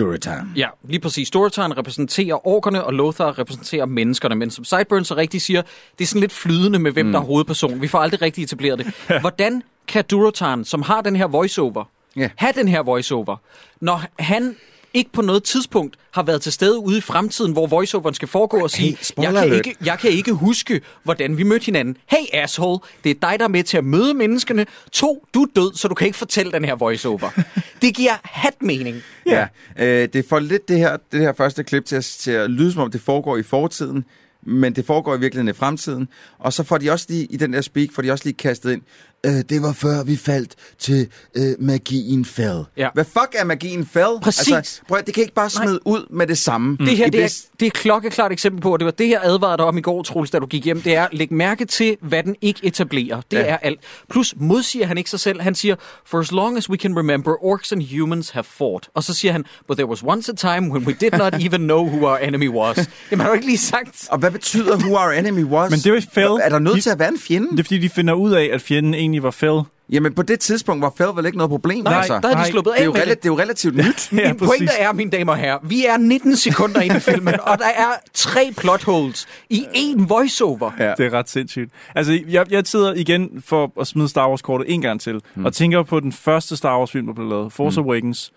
[0.02, 0.52] Duratan.
[0.56, 1.28] ja lige præcis.
[1.28, 4.34] Storytime repræsenterer orkerne, og Lothar repræsenterer menneskerne.
[4.34, 5.62] Men som Sideburns så rigtigt siger,
[5.98, 7.12] det er sådan lidt flydende med, hvem mm.
[7.12, 7.82] der er hovedperson.
[7.82, 9.20] Vi får aldrig rigtig etableret det.
[9.20, 11.84] Hvordan kan Durotan, som har den her voiceover,
[12.16, 12.28] Ja.
[12.36, 13.36] have den her voiceover,
[13.80, 14.56] når han
[14.94, 18.58] ikke på noget tidspunkt har været til stede ude i fremtiden, hvor voiceoveren skal foregå
[18.60, 21.96] og sige, spoiler jeg, kan alert." ikke, jeg kan ikke huske, hvordan vi mødte hinanden.
[22.06, 24.66] Hey asshole, det er dig, der er med til at møde menneskene.
[24.92, 27.42] To, du er død, så du kan ikke fortælle den her voiceover.
[27.82, 28.96] det giver hat mening.
[29.26, 29.46] Ja,
[29.78, 32.72] øh, det får lidt det her, det her første klip til at, til at lyde,
[32.72, 34.04] som om det foregår i fortiden,
[34.42, 36.08] men det foregår i virkeligheden i fremtiden.
[36.38, 38.72] Og så får de også lige, i den der speak, får de også lige kastet
[38.72, 38.82] ind,
[39.26, 42.64] øh, det var før vi faldt til øh, magien fell.
[42.76, 42.88] Ja.
[42.94, 44.06] Hvad fuck er magien fell?
[44.22, 44.52] Præcis.
[44.52, 46.76] Altså, prøv, at- det kan ikke bare smide ud med det samme.
[46.80, 47.28] Det her I det er,
[47.60, 49.80] det er et klokkeklart eksempel på, og det var det her advarede dig om i
[49.80, 53.20] går, Troels, da du gik hjem, det er, læg mærke til, hvad den ikke etablerer.
[53.30, 53.40] Det Ja.
[53.42, 53.46] ja.
[53.52, 53.80] er alt.
[54.10, 55.40] Plus modsiger han ikke sig selv.
[55.40, 58.88] Han siger, for as long as we can remember, orcs and humans have fought.
[58.94, 61.60] Og så siger han, but there was once a time when we did not even
[61.60, 62.90] know who our enemy was.
[63.10, 64.06] Jamen har du ikke lige sagt?
[64.10, 65.70] Og hvad betyder who our enemy was?
[65.70, 66.26] Men det er jo fell.
[66.42, 67.50] Er der nødt De- til at være en fjende?
[67.50, 69.60] Det er fordi, de finder ud af, at fjenden egentlig var fell.
[69.92, 71.84] Jamen på det tidspunkt var fell vel ikke noget problem?
[71.84, 72.12] Nej, altså.
[72.12, 73.22] der er de nej, sluppet det, er af jo med rela- det.
[73.22, 74.12] det er jo relativt nyt.
[74.18, 74.70] Ja, Min pointe præcis.
[74.78, 77.88] er, mine damer og herrer, vi er 19 sekunder inde i filmen, og der er
[78.14, 80.70] tre plot holes i én voiceover.
[80.78, 80.94] Ja.
[80.98, 81.70] Det er ret sindssygt.
[81.94, 85.44] Altså, jeg, jeg sidder igen for at smide Star Wars-kortet en gang til, mm.
[85.44, 87.86] og tænker på den første Star Wars-film, der blev lavet, Force mm.
[87.86, 88.32] Awakens.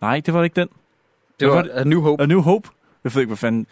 [0.00, 0.68] Nej, det var det ikke den.
[1.40, 2.22] Det var var A New Hope.
[2.22, 2.68] A New Hope.
[3.04, 3.66] Jeg ved ikke, hvad fanden...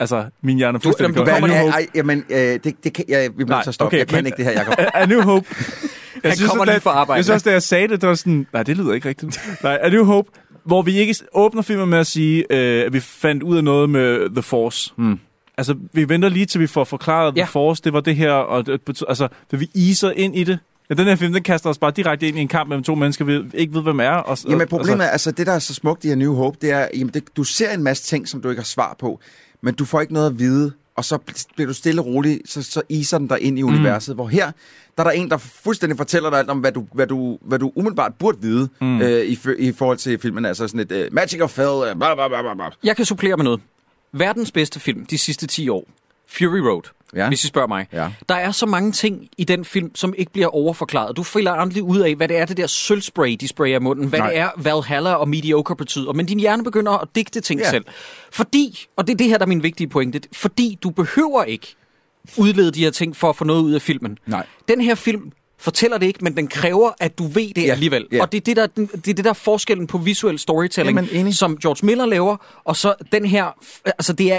[0.00, 1.52] Altså, min hjerne er fuldstændig jamen, du gået.
[1.52, 1.72] kommer.
[1.72, 3.86] Ej, jamen, øh, det, det kan, jeg, vi må Nej, tage stop.
[3.86, 4.74] okay, jeg kan men- ikke det her, Jacob.
[4.78, 5.46] A, A New Hope.
[6.24, 7.16] Jeg kommer at lige fra arbejde.
[7.16, 9.40] Jeg synes også, da jeg sagde det, det var sådan, nej, det lyder ikke rigtigt.
[9.62, 10.30] Nej, A New Hope,
[10.64, 13.90] hvor vi ikke åbner filmen med at sige, øh, at vi fandt ud af noget
[13.90, 14.92] med The Force.
[14.96, 15.18] Hmm.
[15.58, 17.42] Altså, vi venter lige til vi får forklaret, Ja.
[17.42, 20.58] The Force, det var det her, og det, altså, vil vi iser ind i det.
[20.90, 22.94] Ja, den her film, den kaster os bare direkte ind i en kamp mellem to
[22.94, 24.10] mennesker, vi ikke ved, hvem er.
[24.10, 26.70] Og, Jamen problemet er, altså det der er så smukt i A New Hope, det
[26.70, 29.20] er, jamen det, du ser en masse ting, som du ikke har svar på,
[29.60, 31.18] men du får ikke noget at vide, og så
[31.54, 33.68] bliver du stille og rolig, så, så iser den dig ind i Mm.
[33.68, 34.44] universet, hvor her,
[34.96, 37.58] der er der en, der fuldstændig fortæller dig alt om, hvad du, hvad du, hvad
[37.58, 39.00] du umiddelbart burde vide Mm.
[39.02, 42.14] øh, i, i forhold til filmen, altså sådan et uh, Magic of Fell, uh, bla,
[42.14, 42.68] bla, bla, bla, bla.
[42.84, 43.60] Jeg kan supplere med noget.
[44.12, 45.88] verdens bedste film de sidste 10 år.
[46.30, 46.82] Fury Road,
[47.16, 47.28] Ja.
[47.28, 47.86] hvis I spørger mig.
[47.92, 48.08] Ja.
[48.28, 51.16] Der er så mange ting i den film, som ikke bliver overforklaret.
[51.16, 54.08] Du finder aldrig ud af, hvad det er, det der sølvspray, de sprayer i munden.
[54.08, 54.30] Hvad Nej.
[54.30, 56.12] Det er, Valhalla og mediocre betyder.
[56.12, 57.70] Men din hjerne begynder at digte ting ja.
[57.70, 57.84] selv.
[58.30, 61.74] Fordi, og det er det her, der er min vigtige pointe, fordi du behøver ikke
[62.36, 64.18] udlede de her ting for at få noget ud af filmen.
[64.26, 64.46] Nej.
[64.68, 68.06] Den her film fortæller det ikke, men den kræver, at du ved det Ja, alligevel.
[68.12, 68.22] ja.
[68.22, 71.32] Og det er det, der, det er det der er forskellen på visuel storytelling, Jamen,
[71.32, 73.44] som George Miller laver, og så den her,
[73.84, 74.38] altså det er,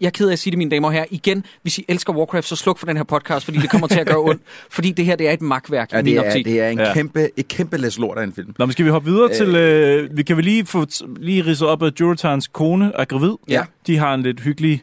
[0.00, 2.12] jeg er ked af at sige det, mine damer og herrer, igen, hvis I elsker
[2.12, 4.92] Warcraft, så sluk for den her podcast, fordi det kommer til at gøre ondt, fordi
[4.92, 6.44] det her, det er et magtværk Ja, i min det, er, optik.
[6.44, 6.94] det er en Ja.
[6.94, 8.54] kæmpe, et kæmpe læs lort af en film.
[8.58, 9.54] Nå, men skal vi hoppe videre øh, til...
[9.56, 13.32] Øh, vi kan vel lige få lige ridse op, at Duratans kone er gravid.
[13.48, 13.64] Ja.
[13.86, 14.82] De har en lidt hyggelig...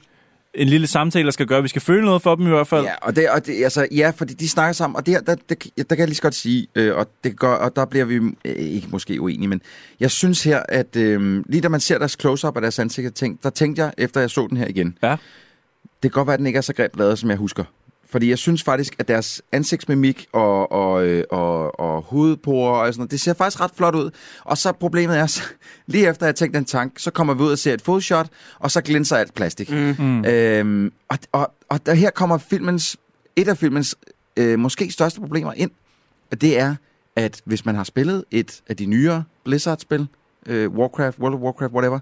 [0.55, 2.83] En lille samtale, der skal gøre, vi skal føle noget for dem i hvert fald.
[2.83, 5.35] Ja, og det, og det, altså, ja, fordi de snakker sammen, og det her, der,
[5.49, 8.05] der, der kan jeg lige så godt sige, øh, og, det gør, og der bliver
[8.05, 9.61] vi øh, ikke måske uenige, men
[9.99, 13.49] jeg synes her, at øh, lige da man ser deres close-up af deres ansigt, der
[13.49, 15.09] tænkte jeg, efter jeg så den her igen, Ja.
[15.09, 15.17] det
[16.01, 17.63] kan godt være, at den ikke er så grimt lavet, som jeg husker.
[18.09, 22.99] Fordi jeg synes faktisk, at deres ansigtsmimik og, og, øh, og, og hovedporer og sådan
[22.99, 24.11] noget, det ser faktisk ret flot ud.
[24.43, 25.41] Og så problemet er, så,
[25.87, 28.27] lige efter jeg tænkte den tank, så kommer vi ud og ser et fodshot,
[28.59, 29.71] og så glinser alt plastik.
[29.71, 30.25] Mm.
[30.25, 32.97] Øhm, og, og, og der her kommer filmens,
[33.35, 33.95] et af filmens
[34.37, 35.71] øh, måske største problemer ind,
[36.31, 36.75] og det er,
[37.15, 40.07] at hvis man har spillet et af de nyere Blizzard-spil,
[40.45, 41.99] øh, Warcraft, World of Warcraft, whatever,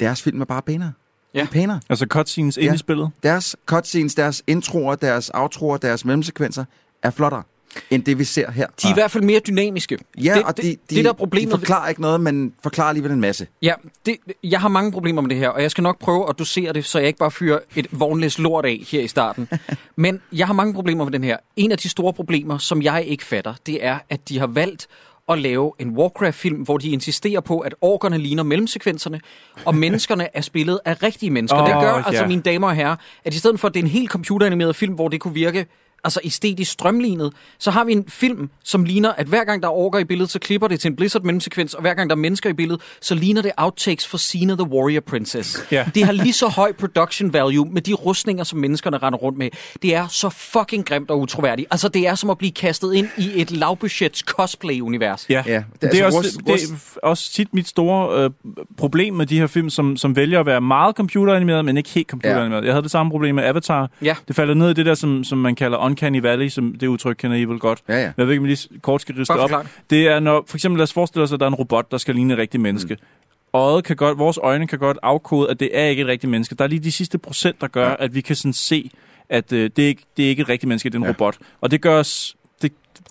[0.00, 0.92] deres film er bare pænere.
[1.36, 1.40] Ja.
[1.40, 1.80] De er pænere.
[1.88, 2.74] Altså cutscenes ind Ja.
[2.74, 3.10] i spillet.
[3.22, 6.64] Deres cutscenes, deres introer, deres outroer, deres mellemsekvenser
[7.02, 7.42] er flottere
[7.90, 8.66] end det, vi ser her.
[8.82, 9.98] De er i hvert fald mere dynamiske.
[10.22, 12.20] Ja, det, og de, det, de, det der er de problemet ved- forklarer ikke noget,
[12.20, 13.46] men forklarer alligevel en masse.
[13.62, 13.72] Ja,
[14.06, 16.72] det, jeg har mange problemer med det her, og jeg skal nok prøve at dosere
[16.72, 19.48] det, så jeg ikke bare fyrer et vognlæs lort af her i starten.
[19.96, 21.36] Men jeg har mange problemer med den her.
[21.56, 24.86] En af de store problemer, som jeg ikke fatter, det er, at de har valgt
[25.28, 29.20] at lave en Warcraft-film, hvor de insisterer på, at orkerne ligner mellemsekvenserne,
[29.64, 31.62] og menneskerne er spillet af rigtige mennesker.
[31.62, 32.02] Åh, det gør, ja.
[32.06, 34.76] altså mine damer og herrer, at i stedet for, at det er en helt computeranimeret
[34.76, 35.66] film, hvor det kunne virke
[36.04, 39.72] altså æstetisk strømlignet, så har vi en film, som ligner, at hver gang der er
[39.72, 42.20] orker i billedet, så klipper det til en Blizzard mellemsekvens, og hver gang der er
[42.20, 45.66] mennesker i billedet, så ligner det outtakes for Xena the Warrior Princess.
[45.72, 45.84] Ja.
[45.94, 49.48] Det har lige så høj production value med de rustninger, som menneskerne render rundt med.
[49.82, 51.68] Det er så fucking grimt og utroværdigt.
[51.70, 55.26] Altså, det er som at blive kastet ind i et lavbudgets cosplay-univers.
[55.30, 57.68] Ja, Ja, det, det er det, er altså også, rust- det er også tit mit
[57.68, 58.30] store øh,
[58.76, 62.08] problem med de her film, som, som vælger at være meget computeranimeret, men ikke helt
[62.08, 62.64] computeranimeret.
[62.64, 63.90] Jeg havde det samme problem med Avatar.
[64.02, 64.14] Ja.
[64.28, 67.16] Det falder ned i det der, som, som man kalder Uncanny Valley, som det udtryk
[67.16, 67.82] kender I vel godt.
[67.88, 68.12] Ja, ja.
[68.16, 69.66] Jeg ved ikke, om lige kort skal riste op.
[69.90, 70.08] det.
[70.08, 72.14] Er, når for eksempel lad os forestille os, at der er en robot, der skal
[72.14, 72.94] ligne et rigtigt menneske.
[72.94, 73.06] Mm.
[73.54, 76.54] Øjet kan godt, vores øjne kan godt afkode, at det er ikke et rigtigt menneske.
[76.54, 77.94] Der er lige de sidste procent, der gør, ja.
[77.98, 78.90] at vi kan sådan se,
[79.28, 81.10] at øh, det, er ikke, det er ikke et rigtigt menneske, det er en ja.
[81.10, 81.38] robot.
[81.60, 82.35] Og det gør os,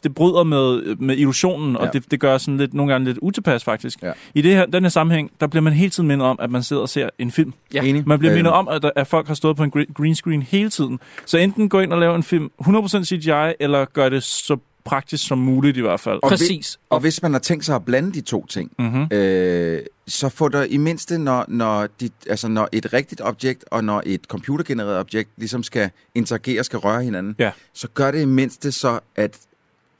[0.04, 1.92] det, bryder med, med illusionen, og Ja.
[1.92, 4.04] det, det gør sådan lidt, nogle gange lidt utilpas faktisk.
[4.04, 4.12] Ja.
[4.34, 6.64] I det her, den her sammenhæng, der bliver man hele tiden mindet om, at man
[6.64, 7.54] sidder og ser en film.
[7.74, 7.84] Ja.
[7.84, 8.04] Enig.
[8.08, 10.42] Man bliver mindet om, at, der, at folk har stået på en gre- green screen
[10.42, 11.00] hele tiden.
[11.26, 15.28] Så enten gå ind og lave en film 100% CGI, eller gør det så praktisk
[15.28, 16.20] som muligt i hvert fald.
[16.24, 16.80] Og Præcis.
[16.90, 19.08] Og hvis man har tænkt sig at blande de to ting, Mhm.
[19.18, 23.84] øh, så få der i mindste, når, når, de, altså når et rigtigt objekt og
[23.84, 27.52] når et computergenereret objekt ligesom skal interagere, skal røre hinanden, Ja.
[27.74, 29.38] så gør det i mindste så, at,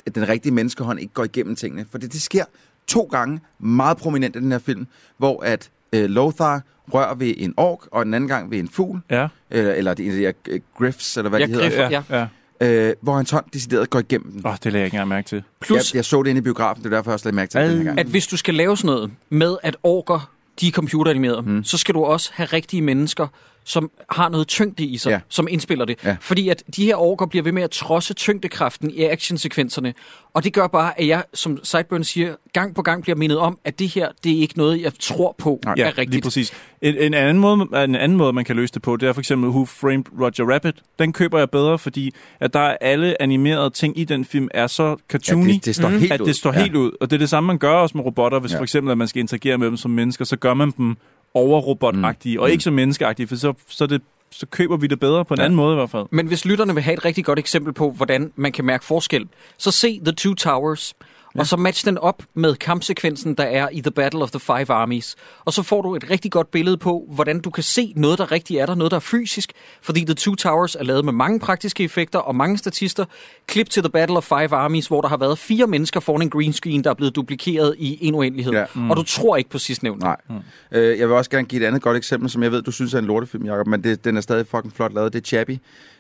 [0.06, 1.86] at den rigtige menneskehånd ikke går igennem tingene.
[1.92, 2.44] For det, det sker
[2.88, 4.88] to gange meget prominent i den her film,
[5.18, 6.62] hvor at øh, Lothar
[6.94, 10.04] rører ved en ork, og den anden gang ved en fugl, Ja, eller, eller de,
[10.04, 12.04] de der øh, griffs, eller hvad Ja, de hedder, griffer.
[12.10, 12.28] ja,
[12.62, 12.88] Ja.
[12.90, 14.42] øh, hvor hans hånd decideret går igennem den.
[14.48, 15.44] Åh, det lagde jeg ikke engang mærke til.
[15.62, 17.50] Plus, Jeg, jeg så det inde i biografen, det er derfor, jeg også lagde mærke
[17.52, 18.00] til det den her gang.
[18.00, 21.64] at hvis du skal lave sådan noget med, at orker, de er computeranimerede, mm.
[21.64, 23.28] så skal du også have rigtige mennesker,
[23.66, 25.16] som har noget tyngde i sig, Ja.
[25.16, 25.22] ja.
[25.30, 25.96] som indspiller det.
[26.04, 26.16] Ja.
[26.22, 29.94] Fordi at de her orker bliver ved med at trodse tyngdekraften i actionsekvenserne,
[30.34, 33.58] og det gør bare, at jeg, som Sideburn siger, gang på gang bliver mindet om,
[33.66, 35.74] at det her, det er ikke noget, jeg tror på Nej.
[35.78, 36.24] Ja, er lige rigtigt.
[36.24, 36.54] præcis.
[36.82, 39.22] En, en, anden måde, en anden måde, man kan løse det på, det er for
[39.22, 40.76] eksempel Who Framed Roger Rabbit.
[41.00, 44.68] Den køber jeg bedre, fordi at der er alle animerede ting i den film er
[44.68, 46.26] så Ja, cartoony, det, det står helt at ud.
[46.28, 46.60] det står ja.
[46.62, 46.92] helt ud.
[47.02, 48.40] Og det er det samme, man gør også med robotter.
[48.40, 48.56] Hvis Ja.
[48.56, 48.60] ja.
[48.60, 50.98] for eksempel, at man skal interagere med dem som mennesker, så gør man dem
[51.36, 52.44] overrobotagtige, mm.
[52.44, 55.38] og ikke som menneskeagtige, for så, så, det, så køber vi det bedre på en
[55.38, 55.44] ja.
[55.46, 56.06] anden måde i hvert fald.
[56.12, 59.28] Men hvis lytterne vil have et rigtig godt eksempel på, hvordan man kan mærke forskel,
[59.58, 60.94] så se The Two Towers,
[61.36, 61.40] ja.
[61.40, 64.70] og så match den op med kampsekvensen, der er i The Battle of the Five
[64.70, 65.16] Armies.
[65.46, 68.32] Og så får du et rigtig godt billede på, hvordan du kan se noget, der
[68.32, 69.52] rigtig er der, noget, der er fysisk.
[69.82, 73.06] Fordi The Two Towers er lavet med mange praktiske effekter og mange statister.
[73.48, 76.30] Klip til The Battle of Five Armies, hvor der har været fire mennesker foran en
[76.30, 78.54] green screen, der er blevet duplikeret i en uendelighed.
[78.54, 78.66] Ja.
[78.76, 78.92] Mm.
[78.92, 80.02] Og du tror ikke på sidstnævnt.
[80.02, 80.18] Nej.
[80.30, 80.36] Mm.
[80.72, 82.94] Øh, jeg vil også gerne give et andet godt eksempel, som jeg ved, du synes
[82.94, 85.14] er en lortefilm, Jacob, men det, den er stadig fucking flot lavet.
[85.14, 85.60] Det er Chappie.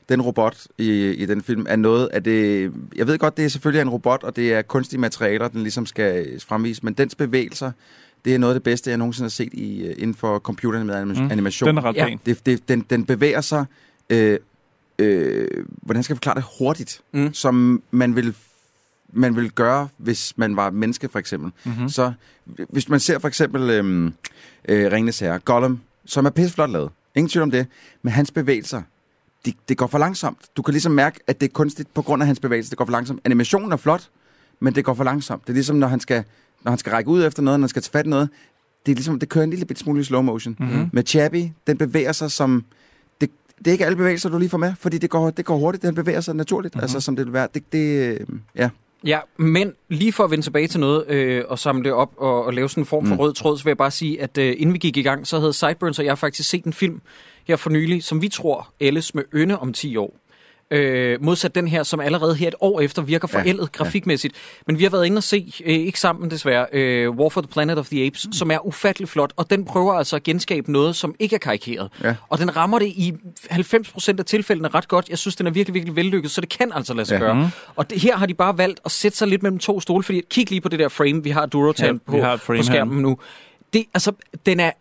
[0.10, 2.72] Den robot i, i den film er noget af det...
[2.96, 5.86] Jeg ved godt, det er selvfølgelig en robot, og det er kunstige materialer, den ligesom
[5.86, 7.72] skal fremvise, men dens bevægelser,
[8.26, 11.24] det er noget af det bedste, jeg nogensinde har set i, øh, inden for computeranimation.
[11.24, 11.26] Mm.
[11.26, 11.32] Mm.
[11.32, 11.68] animation.
[11.68, 12.16] Den er ret Ja.
[12.26, 13.66] Det, det, den, den bevæger sig,
[14.10, 14.40] øh,
[15.00, 15.48] øh,
[15.82, 17.34] hvordan skal jeg forklare det, hurtigt, Mm.
[17.34, 18.36] som man vil
[19.14, 21.52] man vil gøre, hvis man var et menneske, for eksempel.
[21.64, 21.74] Mhm.
[21.74, 21.90] Mm-hmm.
[21.90, 22.14] Så
[22.70, 24.14] hvis man ser for eksempel øhm,
[24.70, 26.90] øh, Ringenes Herre, Gollum, som er pisseflot lavet.
[27.16, 27.68] Ingen tvivl om det.
[28.02, 28.82] Men hans bevægelser,
[29.46, 30.38] det, det går for langsomt.
[30.58, 32.70] Du kan ligesom mærke, at det er kunstigt på grund af hans bevægelser.
[32.70, 33.22] Det går for langsomt.
[33.26, 34.10] Animationen er flot,
[34.60, 35.42] men det går for langsomt.
[35.44, 36.24] Det er ligesom, når han skal,
[36.64, 38.30] når han skal række ud efter noget, når han skal tage fat i noget.
[38.86, 40.56] Det er ligesom, det kører en lille bit smule i slow motion.
[40.60, 40.90] Mm-hmm.
[40.94, 42.66] Med Chappie, den bevæger sig som...
[43.22, 45.58] Det, det er ikke alle bevægelser, du lige får med, fordi det går, det går
[45.58, 45.84] hurtigt.
[45.84, 46.84] Den bevæger sig naturligt, mm-hmm.
[46.84, 47.48] altså som det vil være.
[47.54, 48.20] Det, det, øh,
[48.56, 48.70] ja.
[49.06, 52.46] Ja, men lige for at vende tilbage til noget øh, og samle det op og,
[52.46, 53.20] og lave sådan en form for mm.
[53.20, 55.40] rød tråd, så vil jeg bare sige, at øh, inden vi gik i gang, så
[55.40, 57.02] havde Sideburns og jeg faktisk set en film
[57.48, 60.20] her for nylig, som vi tror ældes med ynde om 10 år.
[60.72, 63.78] Øh, modsat den her, som allerede her et år efter virker Ja, forældet ja.
[63.84, 64.36] grafikmæssigt.
[64.68, 67.48] Men vi har været inde og se, øh, ikke sammen desværre, øh, War for the
[67.52, 70.96] Planet of the Apes, som er ufattelig flot, og den prøver altså at genskabe noget,
[70.96, 71.90] som ikke er karikeret.
[72.04, 72.16] Ja.
[72.30, 73.14] Og den rammer det i
[73.52, 75.10] 90% af tilfældene ret godt.
[75.10, 77.20] Jeg synes, den er virkelig, virkelig vellykket, så det kan altså lade sig Ja.
[77.26, 77.52] gøre.
[77.76, 80.22] Og det, her har de bare valgt at sætte sig lidt mellem to stole, fordi
[80.30, 83.18] kig lige på det der frame, vi har Durotan Ja, ja, på, på skærmen nu.
[83.76, 84.12] Det, altså,
[84.46, 84.72] den er,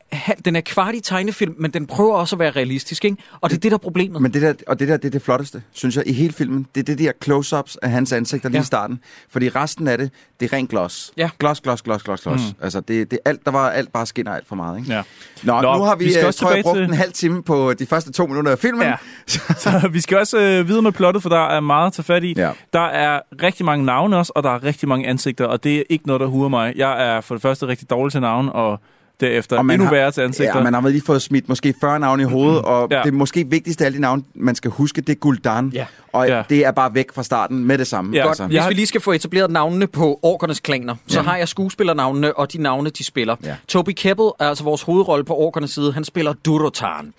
[0.44, 3.16] den er kvart i tegnefilm, men den prøver også at være realistisk, ikke?
[3.40, 4.22] Og det er det, der er problemet.
[4.22, 6.66] Men det der, og det der, det er det flotteste, synes jeg, i hele filmen.
[6.74, 8.62] Det er det der close-ups af hans ansigter lige Ja.
[8.62, 9.00] i starten.
[9.30, 11.12] Fordi resten af det, det er rent gloss.
[11.16, 11.30] Ja.
[11.38, 12.42] Gloss, gloss, gloss, gloss, gloss.
[12.58, 12.64] Mm.
[12.64, 14.92] Altså, det, det er alt, der var alt bare skinner alt for meget, ikke?
[14.92, 15.02] Ja.
[15.42, 17.42] Nå, Nå, nu har vi, vi skal også tror jeg, brugt til- en halv time
[17.42, 18.82] på de første to minutter af filmen.
[18.82, 18.94] Ja.
[19.56, 22.24] Så vi skal også øh, videre med plottet, for der er meget at tage fat
[22.24, 22.34] i.
[22.36, 22.50] Ja.
[22.72, 25.82] Der er rigtig mange navne også, og der er rigtig mange ansigter, og det er
[25.88, 26.72] ikke noget, der huer mig.
[26.76, 28.80] Jeg er for det første rigtig dårlig til navn, og
[29.20, 30.56] derefter Og man endnu har- værre til ansigter.
[30.58, 32.96] Ja, man har lige fået smidt måske 40 navne i hovedet, og Ja.
[32.96, 33.02] ja.
[33.02, 35.70] det måske vigtigste af alle de navne, man skal huske, det er Guldan.
[35.74, 35.86] Ja.
[36.12, 36.42] Og Ja.
[36.48, 38.16] det er bare væk fra starten med det samme.
[38.16, 38.26] Ja.
[38.26, 41.48] Godt, Jeg hvis vi lige skal få etableret navnene på orkernes klaner, så har jeg
[41.48, 43.36] skuespillernavnene og de navne, de spiller.
[43.44, 43.54] Ja.
[43.68, 45.92] Toby Kebbell er altså vores hovedrolle på orkernes side.
[45.92, 47.12] Han spiller Durotan.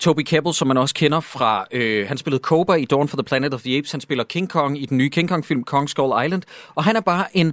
[0.00, 1.64] Toby Kebbell, som man også kender fra...
[1.72, 3.90] Øh, han spillede Cobra i Dawn for the Planet of the Apes.
[3.92, 6.42] Han spiller King Kong i den nye King Kong-film Kong Skull Island.
[6.74, 7.52] Og han er bare en...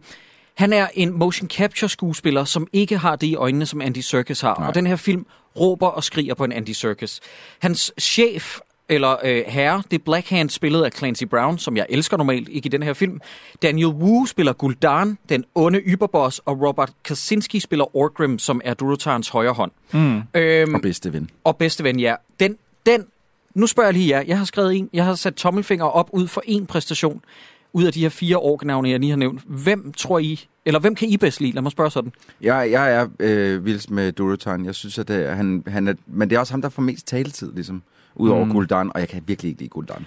[0.62, 4.42] Han er en motion capture skuespiller, som ikke har det i øjnene, som Andy Serkis
[4.42, 4.56] har.
[4.60, 4.68] Nej.
[4.68, 5.26] Og den her film
[5.60, 7.20] råber og skriger på en Andy Serkis.
[7.60, 12.18] Hans chef eller øh, herre, det er Blackhand spillet af Clancy Brown, som jeg elsker
[12.18, 13.22] normalt, ikke i den her film.
[13.62, 19.30] Daniel Wu spiller Guldan, den onde yberboss, og Robert Kaczynski spiller Orgrim, som er Durotans
[19.30, 19.72] højre hånd.
[19.92, 20.22] Mm.
[20.34, 21.30] Øhm, Og bedste ven.
[21.44, 22.16] og bedste ven, ja.
[22.40, 23.06] Den, den,
[23.56, 24.24] nu spørger jeg lige jer.
[24.28, 27.22] Jeg har skrevet en, jeg har sat tommelfinger op ud for en præstation
[27.74, 29.42] ud af de her fire orgnavne, jeg lige har nævnt.
[29.48, 31.52] Hvem tror I, eller hvem kan I bedst lide?
[31.52, 32.12] Lad mig spørge sådan.
[32.42, 34.66] Jeg, jeg er øh, vils med Durotan.
[34.66, 37.08] Jeg synes, at det, han, han er, men det er også ham, der får mest
[37.08, 37.84] taletid, ligesom.
[38.16, 38.52] Udover mm.
[38.52, 40.06] Guldan, og jeg kan virkelig ikke lide Guldan.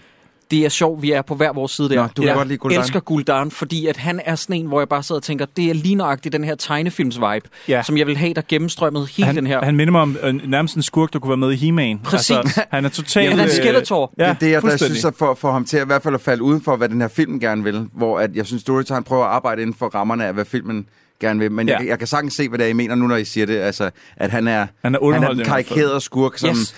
[0.55, 1.95] Det er sjovt, vi er på hver vores side der.
[1.97, 2.81] Nå, du kan jeg godt lide Guldan.
[2.81, 5.71] elsker Guldan, fordi at han er sådan en, hvor jeg bare sidder og tænker, det
[5.71, 7.83] er lige nøjagtigt den her tegnefilms-vibe, Ja.
[7.83, 9.65] som jeg vil have, der gennemstrømmede hele han, den her.
[9.65, 11.99] han minder mig om øh, nærmest en skurk, der kunne være med i He-Man.
[12.05, 12.31] Præcis.
[12.37, 13.31] Altså, han er totalt...
[13.31, 14.15] Han er en øh, Skeletor.
[14.19, 16.03] Ja, det er det, jeg der synes, at for, for ham til at, i hvert
[16.03, 17.87] fald at falde uden for, hvad den her film gerne vil.
[17.93, 20.87] Hvor at jeg synes, Storytime prøver at arbejde inden for rammerne af, hvad filmen
[21.25, 21.53] gerne vil.
[21.53, 21.79] Men Ja.
[21.79, 23.57] jeg, jeg kan sagtens se, hvad det er, I mener nu, når I siger det.
[23.59, 25.45] Altså, at han er, Han er han er fald.
[25.45, 26.51] karikerede skurk, som...
[26.51, 26.77] Yes.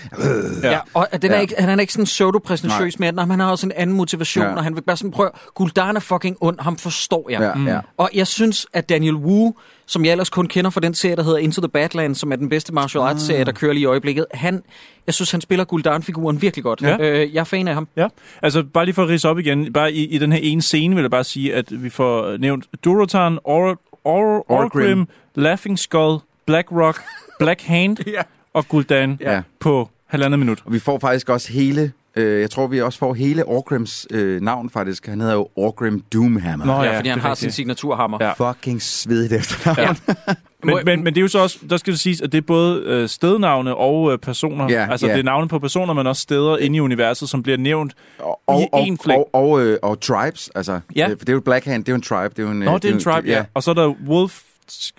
[0.63, 0.71] Ja.
[0.71, 1.41] Ja, og den er Ja.
[1.41, 4.55] ikke, han er ikke sådan pseudo-præsentøs med, at han har også en anden motivation, Ja.
[4.55, 7.53] og han vil bare sådan prøve, Guldan er fucking ond, ham forstår jeg.
[7.67, 7.81] Ja, ja.
[7.97, 9.55] Og jeg synes, at Daniel Wu,
[9.87, 12.37] som jeg ellers kun kender fra den serie, der hedder Into the Badlands, som er
[12.37, 14.63] den bedste martial arts serie, der kører lige i øjeblikket, han,
[15.07, 16.83] jeg synes, han spiller Guldan-figuren virkelig godt.
[16.83, 16.97] Ja.
[17.01, 17.89] Øh, jeg er fan af ham.
[17.97, 18.07] Ja,
[18.43, 20.95] altså bare lige for at rise op igen, bare i, i den her ene scene
[20.95, 25.09] vil jeg bare sige, at vi får nævnt Durotan, Or, Or, Orgrim.
[25.35, 27.03] Laughing Skull, Black Rock,
[27.41, 28.23] Black Hand Ja.
[28.55, 29.43] og Guldan Ja.
[29.61, 30.63] på halvandet minut.
[30.65, 31.93] Og vi får faktisk også hele...
[32.17, 35.07] Øh, jeg tror, vi også får hele Orgrims øh, navn, faktisk.
[35.07, 36.67] Han hedder jo Orgrim Doomhammer.
[36.67, 37.41] Nå, Ja, ja, fordi han det har rigtigt.
[37.41, 38.19] sin signaturhammer.
[38.21, 38.51] Ja.
[38.51, 39.97] Fucking svedigt efternavn.
[40.09, 40.15] Ja.
[40.29, 40.35] Ja.
[40.65, 42.43] Men, men, men det er jo så også, der skal det siges, at det er
[42.43, 44.67] både øh, stednavne og øh, personer.
[44.71, 45.13] Ja, altså ja.
[45.13, 47.95] det er navne på personer, men også steder inde i universet, som bliver nævnt.
[48.19, 49.19] Og, I og, én flæng.
[49.33, 50.81] og, og, øh, og tribes, altså.
[50.97, 51.05] Ja.
[51.11, 52.29] Øh, For det er jo Blackhand, det er jo en tribe.
[52.37, 53.45] Det er jo en, Nå, øh, det er en tribe, ja.
[53.55, 54.41] Og så er der Wolf...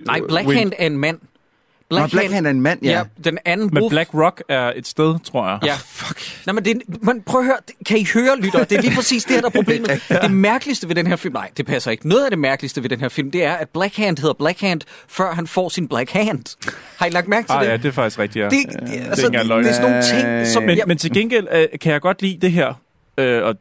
[0.05, 1.17] Nej, øh, Blackhand er en mand.
[1.91, 2.91] Nå, Blackhand er en mand, ja.
[2.91, 3.03] ja.
[3.23, 3.89] den anden Men.
[3.89, 5.59] Black Rock er et sted, tror jeg.
[5.65, 5.73] Ja.
[5.85, 6.45] Fuck.
[6.45, 8.63] Nej, men, det, er- men prøv at høre, kan I høre, lytter?
[8.63, 10.01] Det er lige præcis det her, der er problemet.
[10.21, 12.07] Det mærkeligste ved den her film, nej, det passer ikke.
[12.07, 15.33] Noget af det mærkeligste ved den her film, det er, at Blackhand hedder Blackhand, før
[15.33, 16.57] han får sin Black Hand.
[16.97, 17.71] Har I lagt mærke til Ah, det?
[17.71, 18.49] ja, det er faktisk rigtigt, ja.
[18.49, 20.63] det, det det, er altså, ikke engang det, det er sådan nogle ting, som...
[20.63, 22.73] Men, jeg, men til gengæld øh, kan jeg godt lide det her,
[23.17, 23.55] øh, og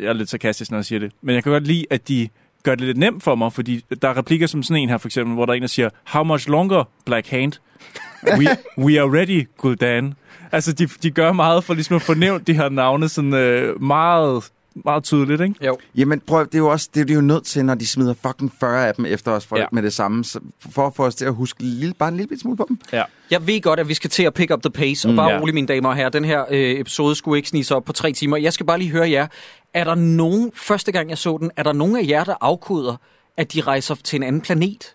[0.00, 2.28] jeg er lidt sarkastisk, når jeg siger det, men jeg kan godt lide, at de
[2.62, 5.08] gør det lidt nemt for mig, fordi der er replikker som sådan en her, for
[5.08, 7.52] eksempel, hvor der er en, der siger, How much longer, Black Hand?
[8.26, 8.46] We,
[8.78, 10.14] we are ready, Guldan.
[10.52, 13.82] Altså, de, de gør meget for ligesom at få nævnt de her navne sådan øh,
[13.82, 14.50] meget
[14.84, 15.54] meget tydeligt, ikke?
[15.66, 15.78] Jo.
[15.94, 18.14] Jamen prøv, det er jo også det er de jo nødt til, når de smider
[18.26, 19.64] fucking 40 af dem efter os for, Ja.
[19.72, 22.38] med det samme, så, for at få os til at huske lille, bare en lille
[22.40, 22.78] smule på dem.
[22.92, 23.02] Ja.
[23.30, 25.40] Jeg ved godt, at vi skal til at pick up the pace, og bare Ja.
[25.40, 26.08] roligt, mine damer og herrer.
[26.08, 28.36] Den her øh, episode skulle ikke snige sig op på tre timer.
[28.36, 29.26] Jeg skal bare lige høre jer.
[29.74, 32.96] Er der nogen, første gang jeg så den, er der nogen af jer, der afkoder,
[33.36, 34.94] at de rejser til en anden planet?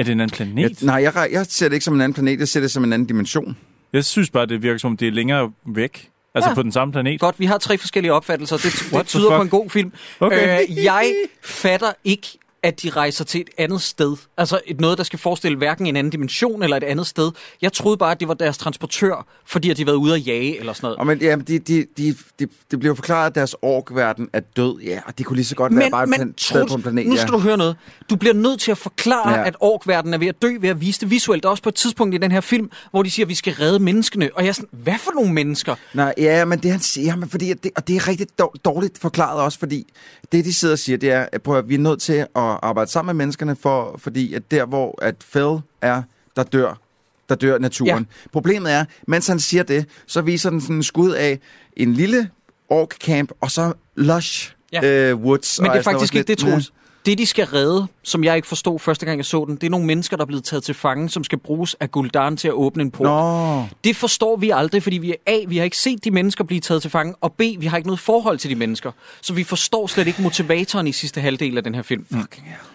[0.00, 0.62] Er det en anden planet?
[0.62, 2.84] Jeg, nej, jeg, jeg ser det ikke som en anden planet, jeg ser det som
[2.84, 3.56] en anden dimension.
[3.92, 6.08] Jeg synes bare, det virker som, det er længere væk.
[6.34, 6.54] Altså Ja.
[6.54, 7.20] på den samme planet.
[7.20, 8.56] Godt, vi har tre forskellige opfattelser.
[8.56, 9.92] Det, det tyder på en god film.
[10.20, 10.60] Okay.
[10.70, 12.26] Øh, jeg fatter ikke,
[12.62, 14.16] at de rejser til et andet sted.
[14.36, 17.30] Altså et noget, der skal forestille hverken en anden dimension eller et andet sted.
[17.62, 20.26] Jeg troede bare, at det var deres transportør, fordi at de havde været ude at
[20.26, 20.98] jage eller sådan noget.
[20.98, 24.40] Og men, ja, de, de, de, de, det bliver jo forklaret, at deres orkverden er
[24.40, 24.78] død.
[24.80, 27.06] Ja, og det kunne lige så godt være bare et plan- sted på en planet.
[27.06, 27.20] nu ja.
[27.20, 27.76] skal du høre noget.
[28.10, 29.40] Du bliver nødt til at forklare, ja.
[29.40, 29.46] Ja.
[29.46, 31.42] at orkverdenen er ved at dø ved at vise det visuelt.
[31.42, 33.34] Der er også på et tidspunkt i den her film, hvor de siger, at vi
[33.34, 34.30] skal redde menneskene.
[34.34, 35.74] Og jeg er sådan, hvad for nogle mennesker?
[35.94, 38.54] Nej, ja, men det han siger, men fordi, at det, og det er rigtig dår-
[38.64, 39.86] dårligt forklaret også, fordi
[40.32, 42.28] det de sidder og siger, det er, at prøv, at vi er nødt til at
[42.36, 46.02] arbejde sammen med menneskene, for, fordi at der hvor at Phil er,
[46.36, 46.80] der dør,
[47.28, 48.06] der dør naturen.
[48.24, 48.28] Ja.
[48.32, 51.38] Problemet er, mens han siger det, så viser den sådan en skud af
[51.76, 52.30] en lille
[52.68, 55.10] ork camp, og så lush Ja.
[55.10, 55.60] øh, woods.
[55.60, 56.72] Men det er faktisk ikke det, Troels.
[57.06, 59.70] Det, de skal redde, som jeg ikke forstod første gang, jeg så den, det er
[59.70, 62.54] nogle mennesker, der er blevet taget til fange, som skal bruges af Guldan til at
[62.54, 63.04] åbne en port.
[63.04, 66.44] Nå, Det forstår vi aldrig, fordi vi er A, vi har ikke set de mennesker
[66.44, 68.92] blive taget til fange, og B, vi har ikke noget forhold til de mennesker.
[69.20, 72.06] Så vi forstår slet ikke motivatoren i sidste halvdel af den her film.
[72.08, 72.26] Mm.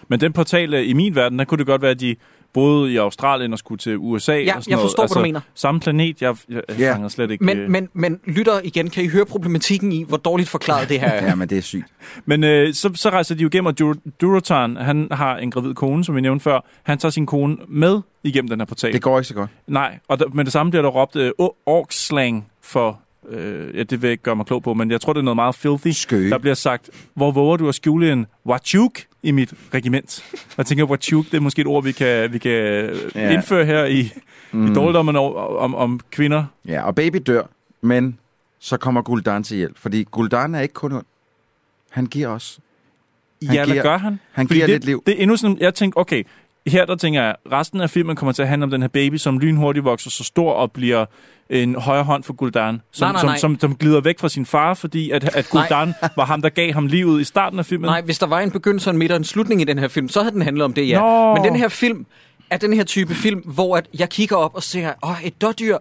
[0.08, 2.16] Men den portal øh, i min verden, der kunne det godt være, at de
[2.56, 4.32] boede i Australien og skulle til USA.
[4.32, 4.84] Ja, og sådan jeg noget.
[4.84, 5.40] Altså, forstår, hvad du mener.
[5.54, 6.92] Samme planet, jeg, jeg, Ja.
[6.94, 7.44] fanger slet ikke.
[7.44, 7.70] Men, øh.
[7.70, 11.26] men, men lytter igen, kan I høre problematikken i, hvor dårligt forklaret det her er?
[11.26, 11.84] ja, men det er sygt.
[12.26, 15.74] Men øh, så, så rejser de jo igennem, og Dur- Durotan, han har en gravid
[15.74, 16.60] kone, som vi nævnte før.
[16.82, 18.92] Han tager sin kone med igennem den her portal.
[18.92, 19.50] Det går ikke så godt.
[19.66, 21.32] Nej, og der, med det samme bliver der råbt øh,
[21.66, 23.00] orkslang for...
[23.28, 25.24] Øh, ja, det vil jeg ikke gøre mig klog på, men jeg tror, det er
[25.24, 25.88] noget meget filthy.
[25.90, 26.30] Skøge.
[26.30, 30.24] Der bliver sagt, hvor våger du at skjule en wachuk i mit regiment?
[30.32, 32.52] Og jeg tænker, wachuk, det er måske et ord, vi kan, vi kan
[33.14, 33.30] ja.
[33.32, 34.12] Indføre her i,
[34.52, 34.66] mm.
[34.70, 36.44] i dårligdommen om, om, om kvinder.
[36.68, 37.42] Ja, og baby dør,
[37.80, 38.18] men
[38.58, 41.04] så kommer Guldan til hjælp, fordi Guldan er ikke kun ond.
[41.90, 42.58] Han giver os.
[43.46, 44.20] Han ja, hvad giver- gør han?
[44.32, 45.02] han Fordi giver det, lidt liv.
[45.06, 46.22] Det er endnu sådan, jeg tænker, okay,
[46.66, 49.16] her der tænker jeg, resten af filmen kommer til at handle om den her baby,
[49.16, 51.06] som lynhurtigt vokser så stor og bliver
[51.50, 53.36] en højre hånd for Guldan, som, Nej, nej, som, nej.
[53.38, 55.44] som, som glider væk fra sin far, fordi at, at Nej.
[55.50, 57.88] Guldan var ham, der gav ham livet i starten af filmen.
[57.88, 60.08] Nej, hvis der var en begyndelse, en midt og en slutning i den her film,
[60.08, 61.00] så havde den handlet om det, ja.
[61.00, 61.34] Nå.
[61.34, 62.06] Men den her film
[62.50, 65.76] er den her type film, hvor at jeg kigger op og ser, åh, et dårdyr.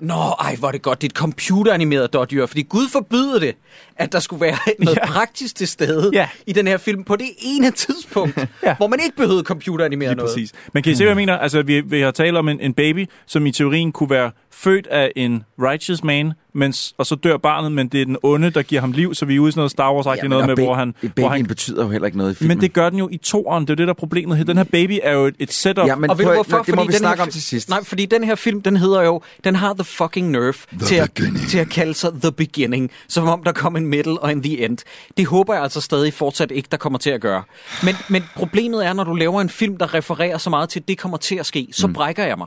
[0.00, 3.54] Nå, ej, hvor er det godt, det er et computeranimeret dårdyr, fordi Gud forbyder det,
[3.96, 5.06] at der skulle være noget Ja.
[5.06, 6.28] praktisk til stede Ja.
[6.46, 8.74] i den her film på det ene tidspunkt, Ja.
[8.76, 10.30] hvor man ikke behøvede computeranimere Lige noget.
[10.34, 10.52] præcis.
[10.74, 11.38] Men kan I se, hvad jeg mener?
[11.38, 14.86] Altså, vi, vi har talt om en, en baby, som i teorien kunne være født
[14.86, 18.62] af en righteous man, mens, og så dør barnet, men det er den onde, der
[18.62, 20.56] giver ham liv, så vi er ude i sådan noget Star wars ja, noget med,
[20.56, 20.94] hvor han...
[21.00, 22.56] Hvor Babyen han betyder jo heller ikke noget i filmen.
[22.56, 24.44] men det gør den jo i toeren, det er jo det, der er problemet her.
[24.44, 25.86] Den her baby er jo et, et setup.
[25.86, 26.58] Ja, men Og ved du hvorfor?
[26.62, 27.68] det må vi den snakke her om til sidst.
[27.68, 30.54] Nej, fordi den her film, den hedder jo, den har the fucking nerve
[30.86, 31.10] til at,
[31.48, 34.64] til at kalde sig The Beginning, som om der kom en middle og en the
[34.64, 34.78] end.
[35.16, 37.42] Det håber jeg altså stadig fortsat ikke, der kommer til at gøre.
[37.82, 40.88] Men, men problemet er, når du laver en film, der refererer så meget til, at
[40.88, 41.92] det kommer til at ske, så mm.
[41.92, 42.46] brækker jeg mig.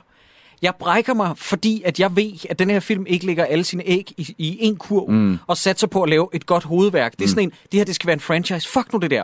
[0.62, 3.84] Jeg brækker mig, fordi at jeg ved, at den her film ikke lægger alle sine
[3.86, 5.38] æg i, i en kurv mm.
[5.48, 7.12] og satser på at lave et godt hovedværk.
[7.20, 8.70] Det er sådan en, det her det skal være en franchise.
[8.70, 9.24] Fuck nu det der.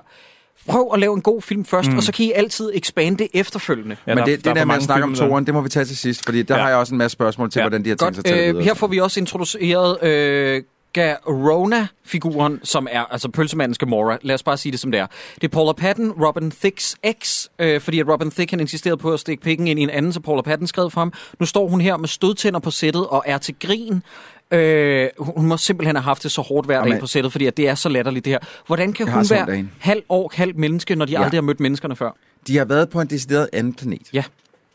[0.68, 1.98] Prøv at lave en god film først, mm.
[1.98, 3.96] og så kan I altid expande efterfølgende.
[4.08, 5.62] Ja, Men der- det, der er det der med at snakke om toren, det må
[5.62, 6.62] vi tage til sidst, fordi der Ja.
[6.62, 7.64] har jeg også en masse spørgsmål til, Ja.
[7.64, 10.04] hvordan de har tænkt sig Godt, at tage det øh, her får vi også introduceret
[10.04, 14.18] øh, Garona-figuren, som er altså pølsemandens Gamora.
[14.22, 15.08] Lad os bare sige det som det er.
[15.36, 19.14] Det er Paula Patton, Robin Thicks ex, øh, fordi at Robin Thicke han insisterede på
[19.14, 21.12] at stikke pikken ind i en anden, så Paula Patton skrev frem.
[21.40, 24.04] Nu står hun her med stødtænder på sættet og er til grin.
[24.52, 27.00] Øh, hun må simpelthen have haft det så hårdt hver dag Jamen.
[27.00, 28.40] på sættet, fordi at det er så latterligt det her.
[28.68, 31.24] Hvordan kan Jeg hun være halv år, halv menneske, når de Ja.
[31.24, 32.12] aldrig har mødt menneskerne før?
[32.48, 34.02] De har været på en decideret anden planet.
[34.14, 34.24] Ja.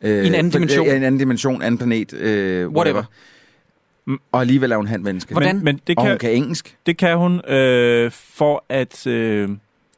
[0.03, 0.87] Øh, I en anden for- dimension.
[0.87, 2.75] Ja, en anden dimension, anden planet, øh, whatever.
[2.77, 3.03] Whatever.
[4.33, 5.33] Og alligevel er hun halvt menneske.
[5.35, 5.57] Hvordan?
[5.57, 6.77] Men, men det, Og hun kan, kan engelsk.
[6.87, 9.49] det kan hun, øh, for at øh,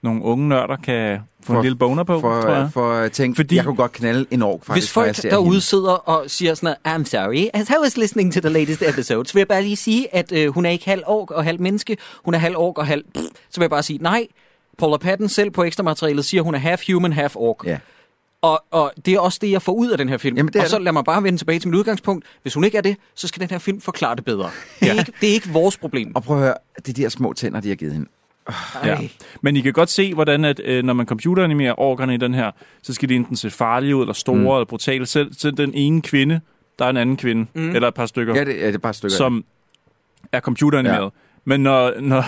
[0.03, 2.71] nogle unge nørder kan få en lille boner på, for, tror jeg.
[2.73, 5.61] For at tænke, Fordi- jeg kunne godt knalde en ork, faktisk, Hvis folk derude hende.
[5.61, 9.29] sidder og siger sådan noget, I'm sorry, as I was listening to the latest episode,
[9.29, 11.61] så vil jeg bare lige sige, at øh, hun er ikke halv ork og halv
[11.61, 13.05] menneske, hun er halv ork og halv...
[13.51, 14.27] Så vil jeg bare sige, nej,
[14.79, 17.67] Paula Patton selv på ekstra materialet siger, hun er half human, half ork.
[17.67, 17.79] Ja.
[18.43, 20.37] Og, og det er også det, jeg får ud af den her film.
[20.37, 20.85] Jamen, det og så det.
[20.85, 22.25] lad mig bare vende tilbage til mit udgangspunkt.
[22.43, 24.51] Hvis hun ikke er det, så skal den her film forklare det bedre.
[24.81, 24.99] Det er, Ja.
[25.01, 26.17] ikke, det er ikke vores problem.
[26.17, 28.09] Og prøv at høre, det er de her små tænder, de har givet hende.
[28.85, 28.95] Ja.
[28.95, 29.09] Ej.
[29.43, 32.51] Men I kan godt se, hvordan at, øh, når man computeranimerer orkerne i den her,
[32.83, 34.47] så skal de enten se farlige ud, eller store, mm.
[34.47, 35.07] eller brutale.
[35.07, 36.41] Selv, selv den ene kvinde,
[36.79, 37.71] der er en anden kvinde, mm.
[37.75, 39.45] eller et par stykker, Ja, det, ja, det er bare et stykke af som
[40.33, 41.05] er computeranimeret.
[41.05, 41.09] Ja.
[41.45, 42.25] Men når, når,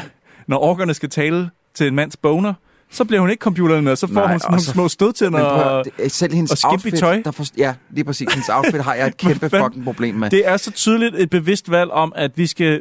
[0.47, 2.55] når orkerne skal tale til en mands boner,
[2.91, 4.89] så bliver hun ikke computeren med, så får Nej, hun og sådan nogle så- små
[4.89, 5.41] stødtænder.
[5.41, 7.23] Og- det- selv hendes og outfit, tøj.
[7.25, 8.33] Der for, ja, lige præcis.
[8.33, 10.31] Hendes outfit har jeg et kæmpe fucking problem med.
[10.31, 12.81] Det er så tydeligt et bevidst valg om, at vi skal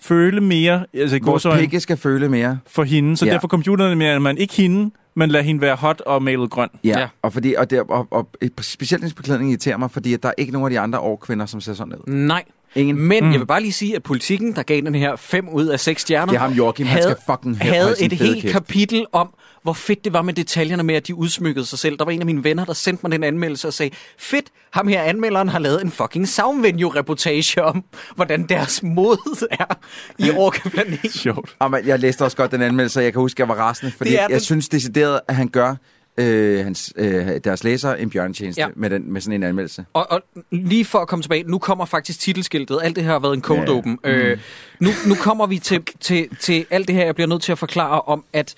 [0.00, 2.58] føle mere, altså Vores pikke skal føle mere.
[2.66, 3.32] for hende, så Ja.
[3.32, 6.68] derfor computeren mere, man ikke hende, men lad hende være hot og malet grøn.
[6.84, 7.08] Ja, Ja.
[7.22, 8.28] og, fordi, og, det, og, og
[8.60, 11.46] specielt hendes beklædning irriterer mig, fordi at der er ikke nogen af de andre årkvinder,
[11.46, 12.12] som ser sådan ud.
[12.12, 12.44] Nej.
[12.74, 12.96] Ingen.
[12.98, 13.32] Men mm.
[13.32, 16.02] jeg vil bare lige sige, at politikken, der gav den her 5 ud af 6
[16.02, 18.52] stjerner, Det er ham, Joachim, han havde, skal fucking have- havde et helt kæft.
[18.52, 19.28] kapitel om,
[19.62, 21.98] hvor fedt det var med detaljerne med, at de udsmykkede sig selv.
[21.98, 24.88] Der var en af mine venner, der sendte mig den anmeldelse og sagde, fedt, ham
[24.88, 29.74] her anmelderen har lavet en fucking soundvenue-reportage om, hvordan deres mod er
[30.18, 31.10] i Orca-planeten.
[31.10, 31.56] Sjovt.
[31.58, 33.62] Og man, jeg læste også godt den anmeldelse, og jeg kan huske, at jeg var
[33.64, 34.40] rasende, fordi jeg den.
[34.40, 35.74] synes decideret, at han gør
[36.16, 38.68] øh, hans, øh, deres læsere en bjørntjeneste Ja.
[38.76, 39.84] med, den, med sådan en anmeldelse.
[39.92, 42.80] Og, og lige for at komme tilbage, nu kommer faktisk titelskiltet.
[42.82, 43.64] Alt det her har været en cold Ja.
[43.72, 43.78] Mm.
[43.78, 43.98] open.
[44.04, 44.38] Øh,
[44.80, 47.58] nu, nu kommer vi til, til, til alt det her, jeg bliver nødt til at
[47.58, 48.54] forklare om, at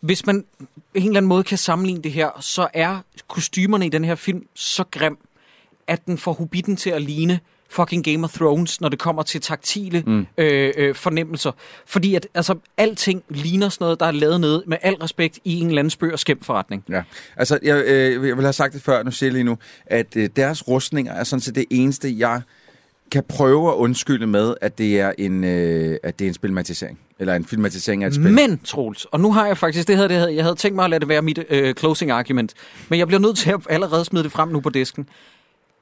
[0.00, 2.98] hvis man på en eller anden måde kan sammenligne det her, så er
[3.28, 5.18] kostymerne i den her film så grim,
[5.86, 7.40] at den får Hobbiten til at ligne
[7.72, 10.26] fucking Game of Thrones, når det kommer til taktile mm.
[10.38, 11.52] øh, øh, fornemmelser.
[11.86, 15.60] Fordi at altså, alting ligner sådan noget, der er lavet nede, med al respekt, i
[15.60, 16.84] en eller anden spøg og skæmt forretning.
[16.88, 17.02] Ja,
[17.36, 20.16] altså jeg, øh, jeg vil have sagt det før, nu siger jeg lige nu, at
[20.16, 22.42] øh, deres rustninger er sådan set det eneste, jeg
[23.12, 26.98] kan prøve at undskylde med, at det er en, øh, at det er en spilmatisering.
[27.18, 28.32] Eller en filmatisering af et spil.
[28.32, 30.84] Men, Troels, og nu har jeg faktisk, det her, det havde, jeg havde tænkt mig
[30.84, 32.54] at lade det være mit øh, closing argument,
[32.88, 35.08] men jeg bliver nødt til at allerede smide det frem nu på disken.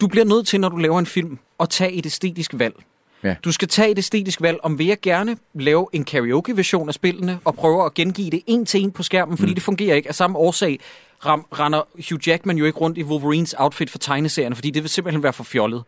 [0.01, 2.75] Du bliver nødt til, når du laver en film, at tage et æstetisk valg.
[3.23, 3.37] Ja.
[3.45, 7.39] Du skal tage et æstetisk valg, om vil jeg gerne lave en karaoke-version af spillene,
[7.45, 9.55] og prøve at gengive det en til en på skærmen, fordi mm.
[9.55, 10.09] det fungerer ikke.
[10.09, 10.81] Af samme årsag
[11.27, 14.91] ram, render Hugh Jackman jo ikke rundt i Wolverines outfit for tegneserierne, fordi det vil
[14.91, 15.83] simpelthen være for fjollet.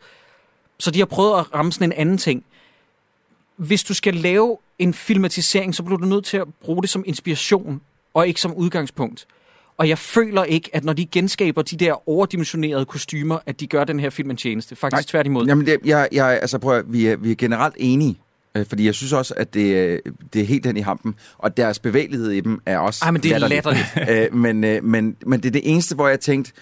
[0.78, 2.44] Så de har prøvet at ramme sådan en anden ting.
[3.56, 7.04] Hvis du skal lave en filmatisering, så bliver du nødt til at bruge det som
[7.06, 7.80] inspiration,
[8.14, 9.26] og ikke som udgangspunkt.
[9.76, 13.84] Og jeg føler ikke, at når de genskaber de der overdimensionerede kostymer, at de gør
[13.84, 14.76] den her film en tjeneste.
[14.76, 15.10] Faktisk Nej.
[15.10, 15.46] tværtimod.
[15.46, 18.18] Jamen, det, jeg, jeg, altså prøv at, vi, er, vi er generelt enige.
[18.54, 19.98] øh, Fordi jeg synes også, at det, øh,
[20.32, 21.14] det er helt hen i hampen.
[21.38, 23.86] Og deres bevægelighed i dem er også Ej, men det er latterligt.
[24.10, 26.52] øh, men, øh, men, men det er det eneste, hvor jeg tænkte,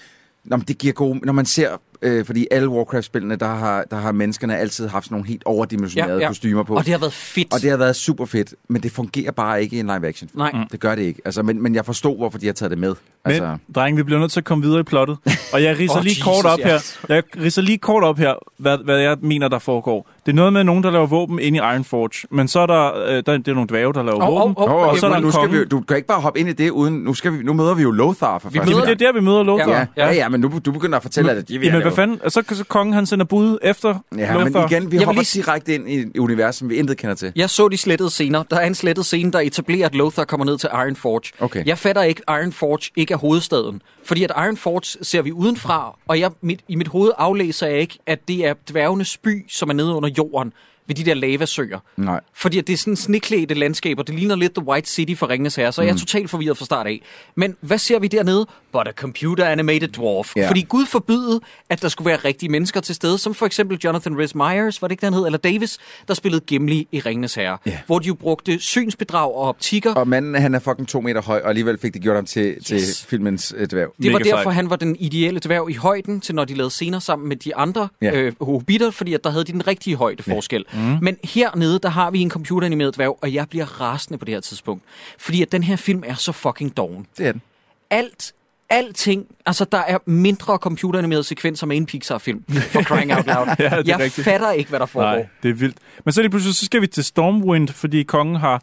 [0.44, 1.16] Nå, men det giver god...
[1.22, 1.76] Når man ser...
[2.02, 6.16] Øh, fordi alle Warcraft-spillene, der har, der har menneskerne altid haft sådan nogle helt overdimensionerede
[6.18, 6.28] ja, ja.
[6.28, 6.74] kostymer på.
[6.74, 7.54] Og det har været fedt.
[7.54, 10.30] Og det har været super fedt, men det fungerer bare ikke i en live action.
[10.34, 10.50] Nej.
[10.54, 10.58] Mm.
[10.72, 11.20] Det gør det ikke.
[11.24, 12.88] Altså, men, men jeg forstod, hvorfor de har taget det med.
[12.88, 12.96] Men,
[13.32, 15.16] Altså, drenge, vi bliver nødt til at komme videre i plottet.
[15.54, 16.66] Og jeg ridser Åh, oh, lige Jesus, kort op ja.
[16.66, 16.78] her.
[17.08, 20.08] Jeg ridser lige kort op her, hvad, hvad jeg mener, der foregår.
[20.26, 22.26] Det er noget med nogen, der laver våben inde i Ironforge.
[22.30, 24.54] Men så er der, øh, der, det er nogle dvæve, der laver Åh, våben.
[24.58, 26.40] åh, åh, og, og så er der nu skal vi, du kan ikke bare hoppe
[26.40, 26.94] ind i det, uden...
[26.94, 29.12] Nu, skal vi, nu møder vi jo Lothar for Vi første møder- det er der,
[29.12, 29.70] vi møder Lothar.
[29.70, 32.20] Ja, ja, ja, men nu du begynder at fortælle, at de vil hvad fanden?
[32.24, 34.68] Og så, så kongen, han sender bud efter Ja, men Lothar.
[34.68, 37.32] igen, vi hopper lige- direkte ind i et univers, som vi intet kender til.
[37.36, 38.42] Jeg så de slettede scener.
[38.42, 41.20] Der er en slettet scene, der etablerer, at Lothar kommer ned til Ironforge.
[41.40, 41.64] Okay.
[41.66, 43.82] Jeg fatter ikke, at Ironforge ikke er hovedstaden.
[44.04, 47.98] Fordi at Ironforge ser vi udenfra, og jeg, mit, i mit hoved aflæser jeg ikke,
[48.06, 50.52] at det er dværgenes by, som er nede under jorden
[50.90, 51.78] ved de der lavasøer.
[51.96, 52.20] Nej.
[52.34, 54.02] Fordi det er sådan sneklædte landskaber.
[54.02, 55.86] Det ligner lidt The White City for Ringenes Herre, så mm.
[55.86, 57.02] jeg er totalt forvirret fra start af.
[57.36, 58.46] Men hvad ser vi dernede?
[58.72, 60.36] But a computer animated dwarf.
[60.36, 60.48] Ja.
[60.48, 64.18] Fordi Gud forbyde, at der skulle være rigtige mennesker til stede, som for eksempel Jonathan
[64.18, 65.78] Rhys Meyers, var det ikke, den hed, eller Davis,
[66.08, 67.58] der spillede Gimli i Ringenes Herre.
[67.66, 67.78] Ja.
[67.86, 69.94] Hvor de jo brugte synsbedrag og optikker.
[69.94, 72.54] Og manden, han er fucking to meter høj, og alligevel fik det gjort ham til,
[72.56, 72.66] yes.
[72.66, 73.94] til filmens øh, dværg.
[74.02, 74.54] Det var Mega derfor, sejt.
[74.54, 77.56] han var den ideelle dværg i højden, til når de lavede scener sammen med de
[77.56, 78.12] andre ja.
[78.12, 80.64] øh, hobitter, fordi at der havde de den rigtige højdeforskel.
[80.74, 80.79] Ja.
[80.80, 80.98] Mm.
[81.02, 84.40] Men hernede, der har vi en computeranimeret dværg, og jeg bliver rasende på det her
[84.40, 84.82] tidspunkt.
[85.18, 87.06] Fordi at den her film er så fucking doven.
[87.18, 87.42] Det er den.
[87.90, 88.32] Alt,
[88.70, 93.46] alting, altså der er mindre computeranimerede sekvenser med en Pixar-film, for crying out loud.
[93.58, 94.24] Ja, jeg rigtigt.
[94.24, 95.10] fatter ikke, hvad der foregår.
[95.12, 95.76] Nej, det er vildt.
[96.04, 98.62] Men så lige pludselig, så skal vi til Stormwind, fordi kongen har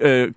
[0.00, 0.32] øh,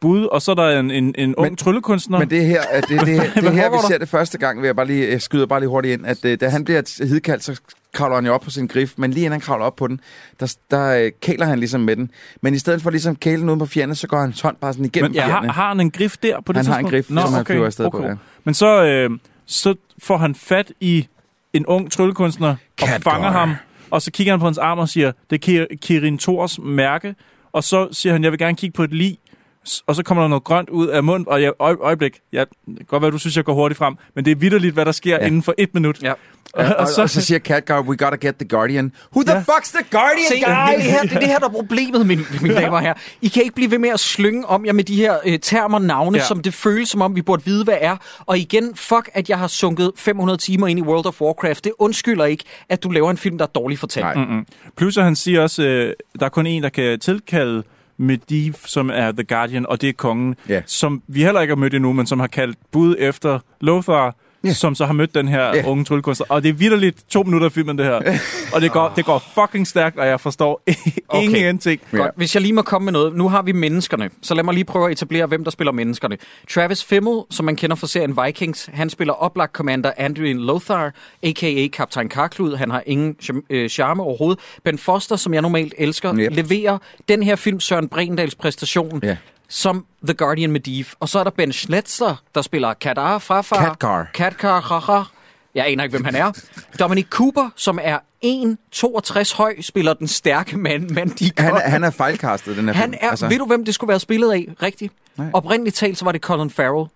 [0.00, 2.18] bud, og så er der en, en, en ung Men- tryllekunstner.
[2.18, 4.38] Men det er her, at det, det, det, det er her vi ser det første
[4.38, 6.64] gang, vil jeg bare lige, jeg skyder bare lige hurtigt ind, at øh, da han
[6.64, 7.60] bliver hidkaldt, så
[7.96, 10.00] kravler han jo op på sin grif, men lige inden han kravler op på den,
[10.40, 12.10] der, der øh, kæler han ligesom med den.
[12.42, 14.72] Men i stedet for ligesom kæle den ud på fjenden, så går hans hånd bare
[14.72, 16.84] sådan igennem Men ja, har, har han en grif der på det Han har en
[16.90, 17.06] tidspunkt?
[17.08, 18.14] grif, som han flyver afsted på, ja.
[18.44, 19.10] Men så, øh,
[19.46, 21.06] så får han fat i
[21.52, 23.02] en ung tryllekunstner og Catguard.
[23.02, 23.54] fanger ham,
[23.90, 27.14] og så kigger han på hans arm og siger, det er Kir- Kirin Thors mærke,
[27.52, 29.18] og så siger han, jeg vil gerne kigge på et lig,
[29.86, 32.76] og så kommer der noget grønt ud af munden, og jeg, øj, øjeblik, ja, det
[32.76, 34.92] kan godt være, du synes, jeg går hurtigt frem, men det er vidderligt, hvad der
[34.92, 35.20] sker Ja.
[35.20, 35.26] ja.
[35.26, 36.02] inden for et minut.
[36.02, 36.12] Ja.
[36.58, 38.92] Ja, og, og, så, og så siger Catguard, we gotta get the Guardian.
[39.12, 39.40] Who the Ja.
[39.40, 40.84] fuck's the Guardian, Se, det, er det, guys?
[40.86, 42.94] her, det er det her, der er problemet, mine, mine damer og herrer.
[43.22, 45.78] I kan ikke blive ved med at slynge om jer med de her øh, termer
[45.78, 46.22] navne, ja.
[46.22, 46.26] Ja.
[46.28, 47.96] som det føles som om, vi burde vide, hvad er.
[48.26, 51.64] Og igen, fuck, at jeg har sunket 500 timer ind i World of Warcraft.
[51.64, 54.16] Det undskylder ikke, at du laver en film, der er dårligt fortalt.
[54.18, 54.46] Mm-mm.
[54.76, 57.62] Plus, at han siger også, øh, der er kun en, der kan tilkalde
[57.98, 60.62] Medivh, som er The Guardian, og det er kongen, Ja.
[60.66, 64.14] som vi heller ikke har mødt endnu, men som har kaldt bud efter Lothar,
[64.46, 64.52] Ja.
[64.54, 65.66] som så har mødt den her Ja.
[65.66, 66.26] unge tryllekunstner.
[66.30, 68.18] Og det er vidderligt to minutter af filmen, det her.
[68.54, 70.62] og det går, det går fucking stærkt, og jeg forstår
[71.08, 71.22] Okay.
[71.28, 71.80] ingenting.
[71.92, 73.14] Godt, hvis jeg lige må komme med noget.
[73.16, 76.16] Nu har vi menneskerne, så lad mig lige prøve at etablere, hvem der spiller menneskerne.
[76.54, 80.92] Travis Fimmel, som man kender fra serien Vikings, han spiller oplagt commander Andrew Lothar,
[81.22, 81.66] a.k.a.
[81.72, 82.56] Kaptajn Karklud.
[82.56, 83.16] Han har ingen
[83.50, 84.38] øh, charme overhovedet.
[84.64, 86.32] Ben Foster, som jeg normalt elsker, Yep.
[86.36, 86.78] leverer
[87.08, 89.00] den her film Søren Brendals præstation.
[89.02, 89.16] Ja.
[89.48, 90.88] Som The Guardian Medivh.
[91.00, 93.64] Og så er der Ben Schnetzer, der spiller Kadar Frafar.
[93.68, 94.06] Katkar.
[94.14, 95.02] Katkar Raha.
[95.54, 96.32] Jeg aner ikke, hvem han er.
[96.78, 101.90] Dominic Cooper, som er 1,62 høj, spiller den stærke mand, Mandy Han, er- han er
[101.90, 102.98] fejlkastet, den her Han film.
[103.02, 103.28] er, altså...
[103.28, 104.92] ved du hvem det skulle være spillet af, rigtigt?
[105.16, 105.26] Nej.
[105.32, 106.88] Oprindeligt talt, så var det Colin Farrell.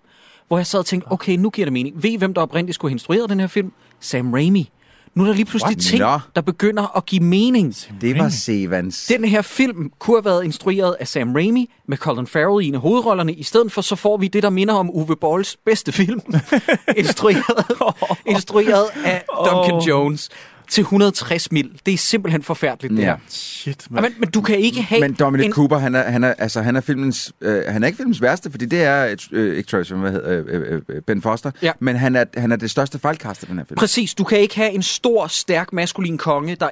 [0.48, 2.02] Hvor jeg sad og tænkte, okay, nu giver det mening.
[2.02, 3.72] Ved I, hvem der oprindeligt skulle have instrueret den her film?
[4.00, 4.70] Sam Raimi.
[5.14, 5.84] Nu er der lige pludselig What?
[5.86, 6.18] ting, Nå.
[6.34, 7.74] der begynder at give mening.
[8.00, 9.06] Det var Sevans.
[9.06, 12.74] Den her film kunne have været instrueret af Sam Raimi med Colin Farrell i en
[12.74, 13.32] af hovedrollerne.
[13.32, 16.20] I stedet for, så får vi det, der minder om Uwe Bolls bedste film.
[16.96, 17.66] instrueret,
[18.26, 19.78] instrueret af Duncan.
[19.88, 20.28] Jones
[20.70, 21.70] til 160 mil.
[21.86, 23.04] Det er simpelthen forfærdeligt, det Ja.
[23.04, 23.16] her.
[23.28, 25.52] Shit, Men, men du kan ikke have Men Dominic en...
[25.52, 28.50] Cooper, han er, han er, altså, han er filmens, øh, han er ikke filmens værste,
[28.50, 31.72] fordi det er, øh, ikke Travis, hvad hedder, øh, øh, Ben Foster, Ja.
[31.80, 33.76] men han er, han er det største fejlkast i den her film.
[33.76, 36.70] Præcis, du kan ikke have en stor, stærk, maskulin konge, der er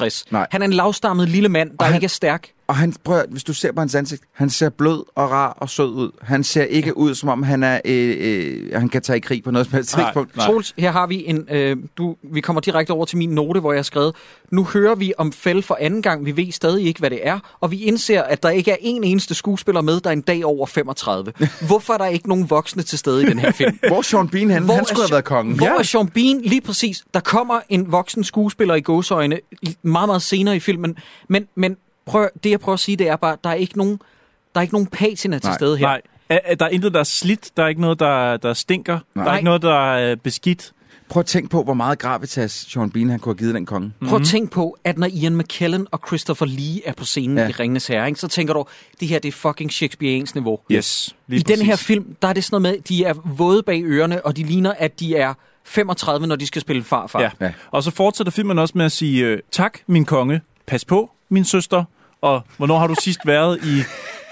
[0.00, 0.24] 1,62.
[0.30, 0.46] Nej.
[0.50, 2.48] Han er en lavstammet lille mand, der han- ikke er stærk.
[2.66, 5.70] Og han, prøv, hvis du ser på hans ansigt, han ser blød og rar og
[5.70, 6.10] sød ud.
[6.22, 6.92] Han ser ikke ja.
[6.92, 9.74] ud, som om han er, øh, øh, han kan tage i krig på noget som
[9.74, 10.34] helst tidspunkt.
[10.34, 11.48] Troels, her har vi en...
[11.50, 14.14] Øh, du, vi kommer direkte over til min note, hvor jeg har skrevet,
[14.50, 17.38] nu hører vi om Fæld for anden gang, vi ved stadig ikke, hvad det er,
[17.60, 20.44] og vi indser, at der ikke er en eneste skuespiller med, der er en dag
[20.44, 21.32] over 35.
[21.66, 23.78] Hvorfor er der ikke nogen voksne til stede i den her film?
[23.88, 24.64] Hvor er Sean Bean henne?
[24.64, 25.56] Hvor han skulle have været kongen.
[25.56, 26.40] Hvor er Sean Bean?
[26.40, 27.04] Lige præcis.
[27.14, 29.38] Der kommer en voksen skuespiller i gåsøjne
[29.82, 30.96] meget, meget senere i filmen.
[31.28, 31.76] Men, men
[32.06, 33.98] prøv, det, jeg prøver at sige, det er bare, der er ikke nogen,
[34.54, 35.86] der er ikke nogen patina til stede her.
[35.86, 37.50] Nej, er- er- der er intet, der er slidt.
[37.56, 38.98] Der er ikke noget, der, der stinker.
[39.14, 39.24] Nej.
[39.24, 40.72] Der er ikke noget, der er øh, beskidt.
[41.08, 43.92] Prøv at tænke på, hvor meget gravitas Sean Bean han kunne have givet den konge.
[44.08, 47.48] Prøv at tænke på, at når Ian McKellen og Christopher Lee er på scenen Ja.
[47.48, 48.64] i Ringenes Herre, ikke, så tænker du,
[49.00, 50.58] det her det er fucking Shakespeareans niveau.
[50.70, 51.16] Yes.
[51.28, 54.26] I den her film, der er det sådan noget med, de er våde bag ørerne,
[54.26, 55.34] og de ligner, at de er
[55.64, 57.20] 35, når de skal spille farfar.
[57.20, 57.30] Ja.
[57.40, 57.46] Ja.
[57.46, 57.52] ja.
[57.70, 61.44] Og så fortsætter filmen også med at sige, øh, tak min konge, pas på min
[61.44, 61.84] søster,
[62.22, 63.82] og hvornår har du sidst været i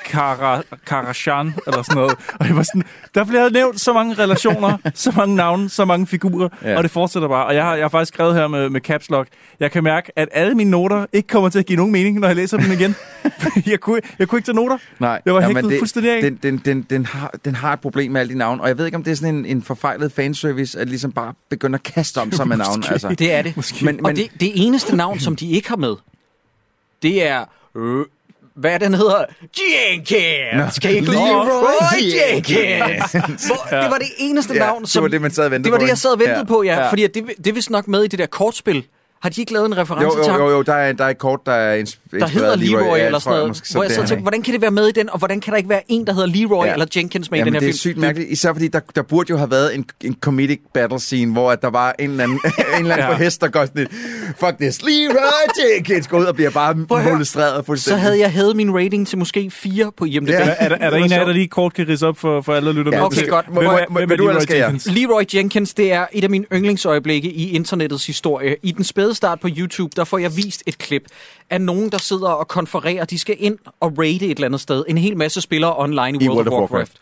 [0.05, 2.17] Kara, Karashan, eller sådan noget.
[2.41, 2.83] Og jeg var sådan,
[3.15, 6.77] der bliver nævnt så mange relationer, så mange navne, så mange figurer, Ja.
[6.77, 7.47] og det fortsætter bare.
[7.47, 9.29] Og jeg har, jeg har faktisk skrevet her med, med caps lock,
[9.61, 12.27] jeg kan mærke, at alle mine noter ikke kommer til at give nogen mening, når
[12.29, 12.95] jeg læser dem igen.
[13.73, 14.79] jeg, kunne, jeg kunne ikke tage noter.
[14.99, 16.23] Nej, Jeg var hægtet fuldstændig af.
[16.23, 18.79] Den, den, den, den, har, den har et problem med alle de navne, og jeg
[18.79, 21.83] ved ikke, om det er sådan en, en forfejlet fanservice, at ligesom bare begynde at
[21.83, 22.83] kaste om sig med navne.
[22.91, 23.09] Altså.
[23.09, 23.57] Det er det.
[23.57, 23.85] Måske.
[23.85, 25.95] Men, Og men, det, det eneste navn, som de ikke har med,
[27.03, 27.45] det er...
[27.77, 28.05] Øh,
[28.55, 29.25] hvad den hedder?
[29.43, 30.79] Jenkins!
[30.79, 31.15] Kan I ikke det?
[31.15, 33.13] Leroy Jenkins!
[33.47, 35.03] Hvor, det var det eneste Ja, navn, det som...
[35.03, 36.45] var det, man sad og ventede Det var på, det, jeg sad og ventede Ja.
[36.45, 36.81] på, ja.
[36.81, 36.91] Ja.
[36.91, 38.87] Fordi det, det er vist nok med i det der kortspil.
[39.23, 40.41] Har de ikke lavet en reference jo, til jo, ham?
[40.41, 42.61] jo, jo, der er, der er et kort, der er ins- der hedder inspireret af
[42.71, 43.49] Leroy, Ja, eller sådan noget.
[43.49, 45.41] måske, hvor jeg så er tænkte, hvordan kan det være med i den, og hvordan
[45.41, 46.73] kan der ikke være en, der hedder Leroy Ja.
[46.73, 47.79] eller Jenkins med i Jamen, den her det er film?
[47.79, 51.33] sygt mærkeligt, især fordi der, der burde jo have været en, en comedic battle scene,
[51.33, 53.13] hvor at der var en eller anden, en eller anden Ja.
[53.17, 53.91] på hest, der går sådan lidt,
[54.41, 58.03] fuck this, Leroy Jenkins, går ud og bliver bare molestreret Så fuldstændig.
[58.03, 60.29] havde jeg hævet min rating til måske 4 på IMDb.
[60.29, 60.35] Ja.
[60.59, 62.55] Er der, er der en af jer, der lige kort kan ridse op for, for
[62.55, 63.07] alle, der lytter Ja, med?
[63.07, 63.47] okay, godt.
[63.53, 64.61] Hvem, er- hvem er Leroy?
[64.61, 64.87] Jenkins?
[64.87, 68.57] Leroy Jenkins, det er et af mine yndlingsøjeblikke i internettets historie.
[68.63, 71.03] I den spæde start på YouTube, der får jeg vist et klip
[71.51, 73.05] af nogen, der sidder og konfererer.
[73.05, 74.85] De skal ind og raide et eller andet sted.
[74.89, 76.93] En hel masse spillere online i, World, of Warcraft.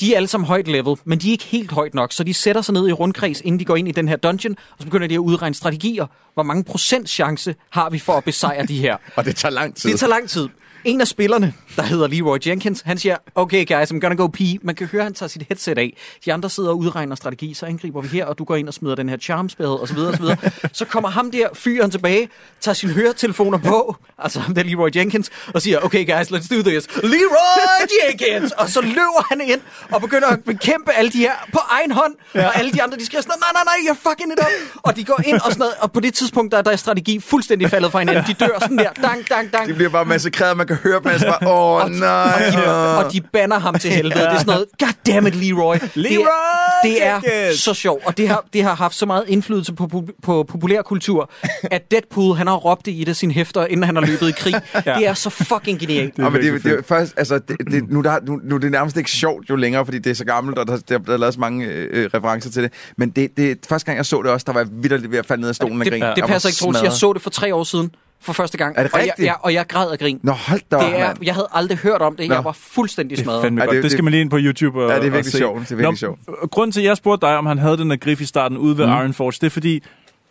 [0.00, 2.34] De er alle sammen højt level, men de er ikke helt højt nok, så de
[2.34, 4.84] sætter sig ned i rundkreds, inden de går ind i den her dungeon, og så
[4.84, 6.06] begynder de at udregne strategier.
[6.34, 8.96] Hvor mange procent chance har vi for at besejre de her?
[9.16, 9.90] Og det tager lang tid.
[9.90, 10.48] Det tager lang tid.
[10.84, 14.58] En af spillerne, der hedder Leroy Jenkins, han siger, okay guys, I'm gonna go pee.
[14.62, 15.96] Man kan høre, han tager sit headset af.
[16.24, 18.74] De andre sidder og udregner strategi, så angriber vi her, og du går ind og
[18.74, 20.36] smider den her charm spell, og så videre, og så videre.
[20.72, 22.28] Så kommer ham der, fyren tilbage,
[22.60, 26.62] tager sine høretelefoner på, altså ham der Leroy Jenkins, og siger, okay guys, let's do
[26.70, 26.88] this.
[27.02, 28.52] Leroy Jenkins!
[28.52, 29.60] Og så løber han ind
[29.90, 32.46] og begynder at bekæmpe alle de her på egen hånd, ja.
[32.46, 34.80] og alle de andre, de skriver sådan, nej, nej, nej, you're fucking it up.
[34.82, 37.20] Og de går ind og sådan noget, og på det tidspunkt, der er der strategi
[37.20, 38.24] fuldstændig faldet fra hinanden.
[38.26, 39.68] De dør sådan der, dang, dang, dang.
[39.68, 42.42] De bliver bare massakreret, man kan høre altså bare, åh oh, nej.
[42.46, 44.14] Og de, og de banner ham til helvede.
[44.14, 45.76] Det er sådan noget, God damn it, Leroy.
[45.94, 46.26] Leroy
[46.82, 49.72] det er, det er så sjovt, og det har, det har haft så meget indflydelse
[49.74, 51.30] på, på, på populærkultur,
[51.62, 54.32] at Deadpool, han har råbt det i det sin hæfter, inden han har løbet i
[54.32, 54.54] krig.
[54.86, 54.94] ja.
[54.94, 56.18] Det er så fucking genialt.
[56.18, 58.70] Ja, men det, det, det, først, altså, det, det, nu, der, nu, nu er det
[58.70, 61.16] nærmest ikke sjovt jo længere, fordi det er så gammelt, og der, der, der er
[61.16, 62.72] lavet så mange øh, referencer til det.
[62.96, 65.26] Men det, det, første gang jeg så det også, der var jeg vildt ved at
[65.26, 66.02] falde ned af stolen af det, grin.
[66.02, 66.82] det, Jeg det passer ikke, Troels.
[66.82, 67.90] Jeg så det for tre år siden.
[68.22, 68.74] For første gang.
[68.78, 69.26] Er det og jeg, rigtigt?
[69.26, 70.20] jeg, og jeg græd af grin.
[70.22, 71.18] Nå, hold da det er, mand.
[71.22, 72.28] jeg havde aldrig hørt om det.
[72.28, 72.34] Nå.
[72.34, 73.42] Jeg var fuldstændig Det er smadret.
[73.42, 73.74] fandme Ja, godt.
[73.74, 75.38] det- Det, skal man lige ind på YouTube og, Ja, det er virkelig og se.
[75.38, 75.60] sjovt.
[75.60, 76.20] Det er virkelig sjovt.
[76.50, 78.78] Grunden til, at jeg spurgte dig, om han havde den der grif i starten ude
[78.78, 78.92] ved mm.
[78.92, 79.82] Ironforge, det er fordi,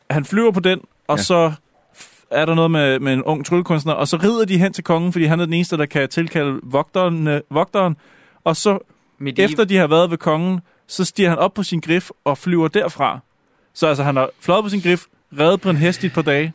[0.10, 1.24] han flyver på den, og Ja.
[1.24, 1.52] så
[2.32, 5.12] er der noget med, med en ung tryllekunstner, og så rider de hen til kongen,
[5.12, 7.98] fordi han er den eneste, der kan tilkalde vogteren, øh, vogteren
[8.44, 8.80] og så
[9.22, 12.38] Mediev- efter de har været ved kongen, så stiger han op på sin grif og
[12.38, 13.20] flyver derfra.
[13.74, 15.04] Så altså, han har fløjet på sin grif,
[15.40, 16.54] reddet på en hest i et par dage,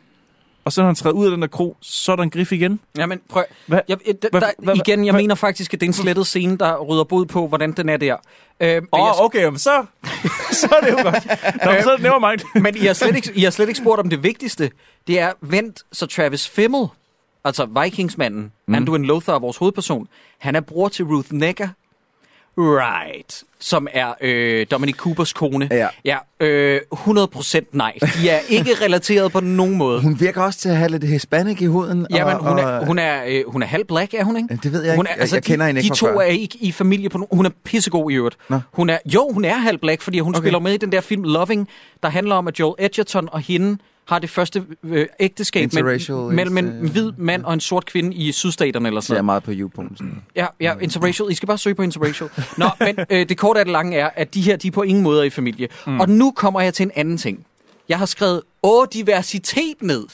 [0.65, 2.51] og så når han træder ud af den der kro, så er der en grif
[2.51, 2.79] igen.
[2.97, 3.43] Jamen, prøv.
[3.67, 3.79] Hvad?
[3.87, 6.27] Jeg, jeg, der, der, hvad- igen, jeg hvad- mener faktisk, at det er en slettet
[6.27, 8.15] scene, der rydder bod på, hvordan den er der.
[8.59, 9.85] Øh, Åh, jeg, oh, okay, men så,
[10.61, 11.25] så er det jo godt.
[11.65, 12.41] Nå, men så er det never mind.
[12.63, 14.71] men I, har slet ikke, I har slet ikke spurgt om det vigtigste.
[15.07, 16.87] Det er, vent, så Travis Fimmel,
[17.43, 18.75] altså Vikingsmanden, mm.
[18.75, 20.07] Anduin Lothar, vores hovedperson,
[20.37, 21.67] han er bror til Ruth Negga.
[22.57, 23.43] Right.
[23.59, 25.67] Som er øh, Dominic Coopers kone.
[25.71, 25.87] Ja.
[26.05, 27.93] ja øh, 100% nej.
[28.21, 30.01] De er ikke relateret på nogen måde.
[30.01, 32.07] Hun virker også til at have lidt hispanic i huden.
[32.11, 34.59] Jamen, og, hun er, og- hun er, øh, hun er halv black, er hun ikke?
[34.63, 35.09] Det ved jeg hun ikke.
[35.11, 36.19] er, Jeg- altså, jeg kender de, hende ikke De to før.
[36.19, 37.37] er ikke i familie på nogen.
[37.37, 38.37] Hun er pissegod i øvrigt.
[38.49, 38.59] Nå.
[38.73, 40.43] Hun er, jo, hun er halv black, fordi hun okay.
[40.43, 41.67] spiller med i den der film Loving,
[42.03, 43.77] der handler om, at Joel Edgerton og hende
[44.07, 48.15] har det første øh, ægteskab Interracial, mellem, mellem en hvid mand og en sort kvinde
[48.15, 49.25] i sydstaterne eller sådan noget.
[49.25, 50.21] meget på YouPorn.
[50.35, 51.31] Ja, ja, interracial.
[51.31, 52.29] I skal bare søge på interracial.
[52.57, 54.81] Nå, men øh, det korte af det lange er, at de her, de er på
[54.81, 55.67] ingen måde i familie.
[55.87, 55.99] Mm.
[55.99, 57.45] Og nu kommer jeg til en anden ting.
[57.89, 60.05] Jeg har skrevet, åh, diversitet ned.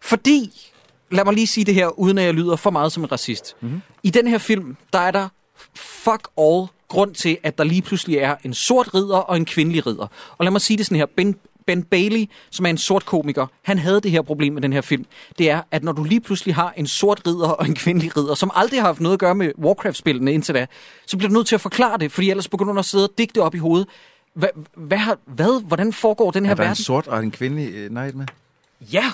[0.00, 0.70] Fordi,
[1.10, 3.56] lad mig lige sige det her, uden at jeg lyder for meget som en racist.
[3.60, 3.80] Mm-hmm.
[4.02, 5.28] I den her film, der er der
[5.74, 9.86] fuck all grund til, at der lige pludselig er en sort ridder og en kvindelig
[9.86, 10.06] ridder.
[10.38, 11.06] Og lad mig sige det sådan her.
[11.16, 11.36] Ben,
[11.68, 14.80] ben Bailey, som er en sort komiker, han havde det her problem med den her
[14.80, 15.06] film.
[15.38, 18.34] Det er, at når du lige pludselig har en sort ridder og en kvindelig ridder,
[18.34, 20.66] som aldrig har haft noget at gøre med Warcraft-spillene indtil da,
[21.06, 23.10] så bliver du nødt til at forklare det, fordi ellers begynder du at sidde og
[23.18, 23.88] digte op i hovedet.
[24.34, 26.84] Hvad, hvad, hvad, hvordan foregår den her Er der en verden?
[26.84, 28.26] sort og en kvindelig øh, night med?
[28.92, 29.04] Ja,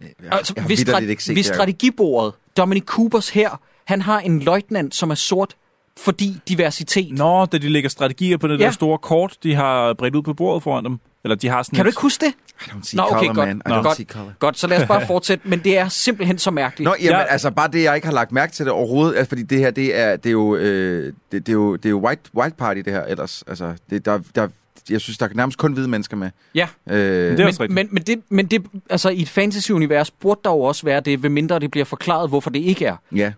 [0.00, 1.44] Jeg, altså, jeg hvis, set hvis det.
[1.46, 5.56] strategibordet, Dominic Coopers her, han har en løjtnant, som er sort,
[6.04, 7.12] fordi diversitet.
[7.18, 8.64] Nå, da de lægger strategier på det Ja.
[8.64, 10.98] der store kort, de har bredt ud på bordet foran dem.
[11.24, 12.34] Eller de har sådan Kan du ikke huske det?
[12.66, 13.48] I don't see Nå, okay, color, godt.
[13.48, 13.56] man.
[13.66, 13.74] I Nå.
[13.74, 13.96] don't Godt.
[13.96, 14.32] see color.
[14.38, 16.84] Godt, så lad os bare fortsætte, men det er simpelthen så mærkeligt.
[16.88, 17.22] Nå, jamen, Ja.
[17.22, 19.70] altså bare det, jeg ikke har lagt mærke til det overhovedet, altså, fordi det her,
[19.70, 22.56] det er, det er jo, øh, det, det er jo, det er jo white, white
[22.56, 23.44] party, det her ellers.
[23.46, 24.48] Altså, det, der, der,
[24.90, 26.30] jeg synes, der er nærmest kun hvide mennesker med.
[26.54, 27.72] Ja, Øh, Det er også men, rigtigt.
[27.72, 31.22] men, men, det, men det, altså, i et fantasy-univers burde der jo også være det,
[31.22, 32.96] ved mindre det bliver forklaret, hvorfor det ikke er.
[33.14, 33.32] ja.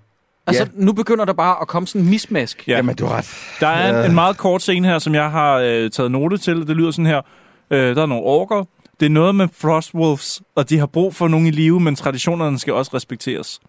[0.47, 0.69] Altså, Ja.
[0.75, 2.69] nu begynder der bare at komme sådan en mismask.
[2.69, 2.77] Ja.
[2.77, 3.31] Jamen, du har ret.
[3.61, 6.67] Der er en, en meget kort scene her, som jeg har øh, taget note til.
[6.67, 7.21] Det lyder sådan her.
[7.71, 8.65] Øh, der er nogle orker.
[9.01, 12.59] Det er noget med Frostwolves, og de har brug for nogen i live, men traditionerne
[12.59, 13.61] skal også respekteres.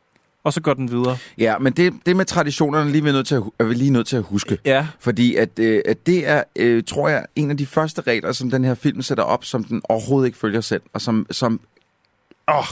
[0.44, 1.18] Og så går den videre.
[1.38, 3.90] Ja, men det, det med traditionerne lige er vi nødt til at, er vi lige
[3.92, 4.58] nødt til at huske.
[4.66, 4.88] Ja.
[5.00, 8.52] Fordi at, øh, at det er, øh, tror jeg, en af de første regler, som
[8.52, 11.60] den her film sætter op, som den overhovedet ikke følger selv, og som, som,
[12.52, 12.66] åh,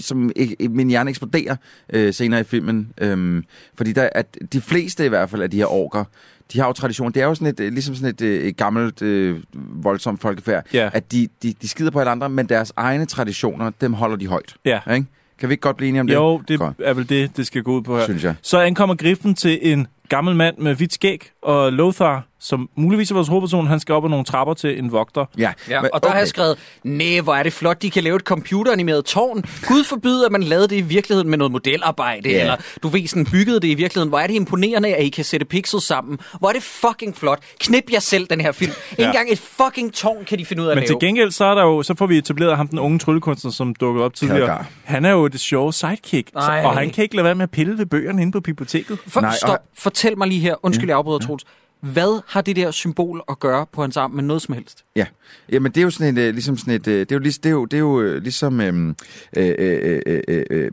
[0.00, 1.56] som øh, min hjerne eksploderer
[1.92, 2.92] øh, senere i filmen.
[3.00, 6.04] Øhm, fordi der, at de fleste i hvert fald af de her orker,
[6.52, 7.12] de har jo tradition.
[7.12, 9.36] Det er jo sådan et, øh, ligesom sådan et, øh, et gammelt, øh,
[9.84, 10.90] voldsomt folkefærd, Ja.
[10.92, 14.26] at de, de, de skider på alle andre, men deres egne traditioner, dem holder de
[14.26, 14.54] højt.
[14.64, 14.80] Ja.
[14.94, 15.06] Ikke?
[15.38, 16.14] Kan vi ikke godt blive enige om det?
[16.14, 16.74] Jo, det Godt.
[16.84, 18.04] er vel det, det skal gå ud på her.
[18.04, 18.34] Synes jeg.
[18.42, 23.14] Så ankommer griffen til en gammel mand med hvidt skæg, og Lothar, som muligvis er
[23.14, 25.24] vores hovedperson, han skal op ad nogle trapper til en vogter.
[25.38, 26.12] Ja, Ja, men- og der okay.
[26.12, 29.44] har jeg skrevet, nej, hvor er det flot, de kan lave et computeranimeret tårn.
[29.68, 32.40] Gud forbyde, at man lavede det i virkeligheden med noget modelarbejde, Ja.
[32.40, 34.08] eller du ved, sådan byggede det i virkeligheden.
[34.08, 36.18] Hvor er det imponerende, at I kan sætte pixels sammen.
[36.38, 37.38] Hvor er det fucking flot.
[37.60, 38.72] Knip jer selv, den her film.
[38.90, 39.06] Ikke Ja.
[39.06, 41.00] engang et fucking tårn kan de finde ud af at Men lave.
[41.00, 43.74] til gengæld, så, er der jo, så får vi etableret ham, den unge tryllekunstner, som
[43.74, 44.40] dukkede op tidligere.
[44.40, 44.66] Kalgar.
[44.84, 47.50] Han er jo det sjove sidekick, så, og han kan ikke lade være med at
[47.50, 48.98] pille ved bøgerne inde på biblioteket.
[49.08, 49.50] For, Nej, stop.
[49.50, 50.54] og- Fortæl mig lige her.
[50.62, 51.44] Undskyld, jeg afbryder, Troels.
[51.80, 54.84] Hvad har det der symbol at gøre på hans arm med noget som helst?
[54.96, 55.06] Ja,
[55.52, 57.46] jamen det er jo sådan et, øh, ligesom sådan et, øh, det er jo, det
[57.46, 58.96] er jo, det er jo øh, ligesom øhm,
[59.36, 60.70] øh, øh, øh, øh, øh,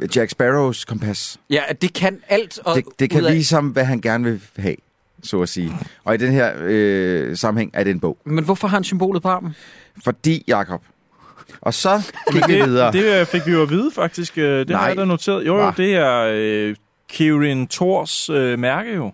[0.00, 1.40] øh, Jack Sparrows kompas.
[1.50, 2.58] Ja, at det kan alt.
[2.64, 4.76] Og Det, det kan af- vise ham, hvad han gerne vil have,
[5.22, 5.72] så at sige.
[6.04, 8.18] Og i den her øh, sammenhæng er det en bog.
[8.24, 9.54] Men hvorfor har han symbolet på armen?
[10.04, 10.82] Fordi, Jakob.
[11.60, 12.92] Og så gik vi videre.
[12.92, 14.38] Det, det øh, fik vi jo at vide, faktisk.
[14.38, 14.78] Øh, Det Nej.
[14.80, 15.46] har jeg da noteret.
[15.46, 16.74] Jo, jo, det er øh,
[17.08, 19.12] Kirin Thors øh, mærke jo.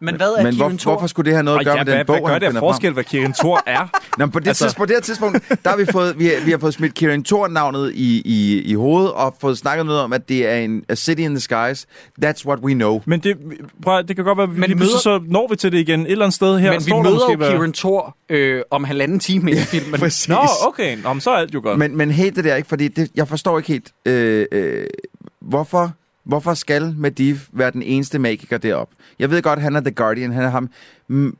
[0.00, 0.92] Men hvad er Men Kieran hvor, Thor?
[0.92, 2.54] hvorfor skulle det have noget at gøre ja, med den hvad, bog, hvad gør han
[2.54, 3.76] det af forskel, hvad Kirin Thor er?
[3.76, 3.88] Frem?
[4.18, 6.44] Nå, på det, Altså- tidspunkt, på det her tidspunkt, der har vi fået, vi, har,
[6.44, 10.12] vi har fået smidt Kieran Thor-navnet i, i, i hovedet, og fået snakket noget om,
[10.12, 11.86] at det er en a city in the skies.
[12.24, 13.00] That's what we know.
[13.06, 13.36] Men det,
[13.82, 15.78] prøv, det kan godt være, at vi Men lige pludselig så når vi til det
[15.78, 16.00] igen.
[16.00, 19.18] Et eller andet sted her Men vi møder jo hvad- Kieran Thor øh, om halvanden
[19.20, 20.00] time i filmen.
[20.00, 20.28] Præcis.
[20.28, 20.96] Nå, okay.
[21.02, 21.78] Nå, men så er alt jo godt.
[21.78, 24.86] Men, men helt det der ikke, fordi det, jeg forstår ikke helt, øh, øh,
[25.40, 25.92] hvorfor,
[26.28, 28.88] hvorfor skal Medivh være den eneste magiker derop?
[29.18, 30.70] Jeg ved godt, han er The Guardian, han er ham.
[31.08, 31.36] Mm,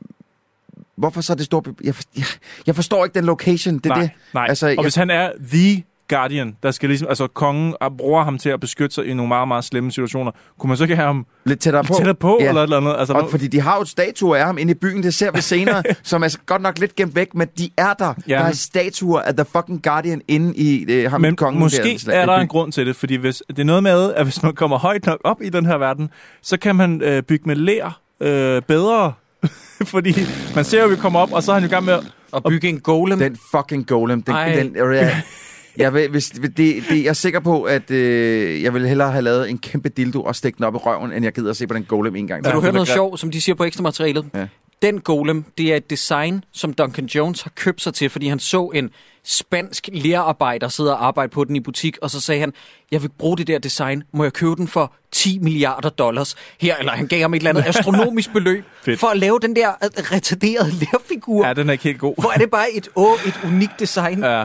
[0.97, 1.63] hvorfor så det store...
[1.85, 2.25] Jeg, jeg,
[2.67, 4.11] jeg forstår ikke den location, det er nej, det.
[4.35, 4.47] nej.
[4.49, 8.39] Altså, og jeg- hvis han er the guardian, der skal ligesom, altså kongen bruger ham
[8.39, 10.31] til at beskytte sig i nogle meget, meget slemme situationer.
[10.59, 11.95] Kunne man så ikke have ham Lidt tættere på.
[11.95, 12.49] tættere på, Ja.
[12.49, 12.97] eller et eller andet?
[12.99, 15.41] Altså, Og fordi de har jo statuer af ham inde i byen, det ser vi
[15.41, 18.15] senere, som er godt nok lidt gemt væk, men de er der.
[18.29, 21.61] Ja, der er statuer af The fucking Guardian inde i øh, ham Men kongen.
[21.61, 24.25] måske der, er der en grund til det, fordi hvis, det er noget med, at
[24.25, 26.11] hvis man kommer højt nok op i den her verden,
[26.43, 29.13] så kan man øh, bygge med lær øh, bedre.
[29.93, 30.15] fordi
[30.55, 31.93] man ser jo, at vi kommer op, og så er han jo i gang med
[31.95, 32.01] at...
[32.33, 33.19] Og bygge en golem.
[33.19, 34.23] Den fucking golem.
[34.23, 34.55] Den, Ej.
[34.55, 35.23] den, jeg,
[35.79, 39.23] jeg, vil, hvis, det, det, jeg er sikker på, at øh, jeg vil hellere have
[39.23, 41.67] lavet en kæmpe dildo og stikke den op i røven, end jeg gider at se
[41.67, 42.45] på den golem en gang.
[42.45, 44.27] Kan du er noget sjovt, som de siger på ekstra materialet?
[44.35, 44.47] Ja.
[44.83, 48.39] Den golem, det er et design, som Duncan Jones har købt sig til, fordi han
[48.39, 48.91] så en
[49.25, 52.53] spansk lærerarbejder sidde og arbejde på den i butik, og så sagde han,
[52.91, 56.77] jeg vil bruge det der design, må jeg købe den for 10 milliarder dollars her,
[56.77, 58.65] eller han gav ham et eller andet astronomisk beløb,
[58.97, 61.47] for at lave den der øh, retarderede lærfigur.
[61.47, 62.15] Ja, den er ikke helt god.
[62.21, 64.25] Hvor er det bare et, åh, et unikt design.
[64.25, 64.45] Ja.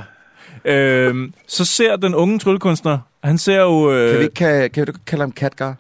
[0.66, 3.91] Øhm, så ser den unge tryllekunstner, han ser jo...
[3.91, 5.76] Øh, Kan, vi ikke, kan, kan du kalde ham Katgar?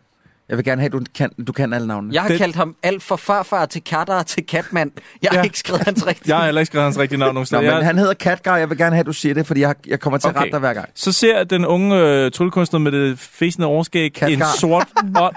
[0.49, 2.13] Jeg vil gerne have, at du kan, du kan alle navnene.
[2.13, 4.91] Jeg har Det- kaldt ham alt fra farfar til katter til katmand.
[5.21, 5.43] Jeg har Ja.
[5.43, 6.29] ikke skrevet hans rigtige.
[6.29, 7.61] Jeg har heller ikke skrevet hans rigtige navn nogen Nå, steder.
[7.61, 9.75] men Jeg- han hedder Katgar, jeg vil gerne have, at du siger det, fordi jeg,
[9.87, 10.39] jeg kommer til at Okay.
[10.41, 10.89] rette dig hver gang.
[10.95, 14.47] Så ser den unge øh, tryllekunstner med det fæsende overskæg en Katgar.
[14.59, 14.87] sort
[15.21, 15.35] ånd.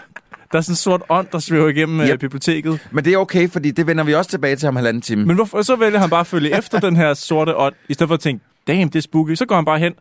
[0.56, 2.08] Der er sådan en sort ånd, der svæver igennem yep.
[2.08, 2.20] Yep.
[2.20, 2.88] biblioteket.
[2.90, 5.24] Men det er okay, fordi det vender vi også tilbage til om halvanden time.
[5.26, 8.08] Men hvorfor, så vælger han bare at følge efter den her sorte ånd, i stedet
[8.08, 9.34] for at tænke, damn, det er spooky.
[9.34, 9.92] Så går han bare hen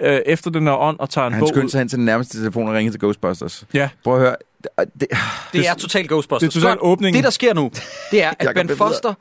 [0.00, 1.70] øh, efter den her ånd og tager en han bog skyndte ud.
[1.70, 3.64] sig hen til den nærmeste telefon og ringede til Ghostbusters.
[3.74, 4.36] Ja, Prøv at høre.
[4.62, 5.08] Det, det,
[5.52, 6.52] Det er totalt Ghostbusters.
[6.52, 7.16] det er totalt åbningen.
[7.16, 7.70] Det, der sker nu,
[8.10, 9.14] det er, at Ben Foster,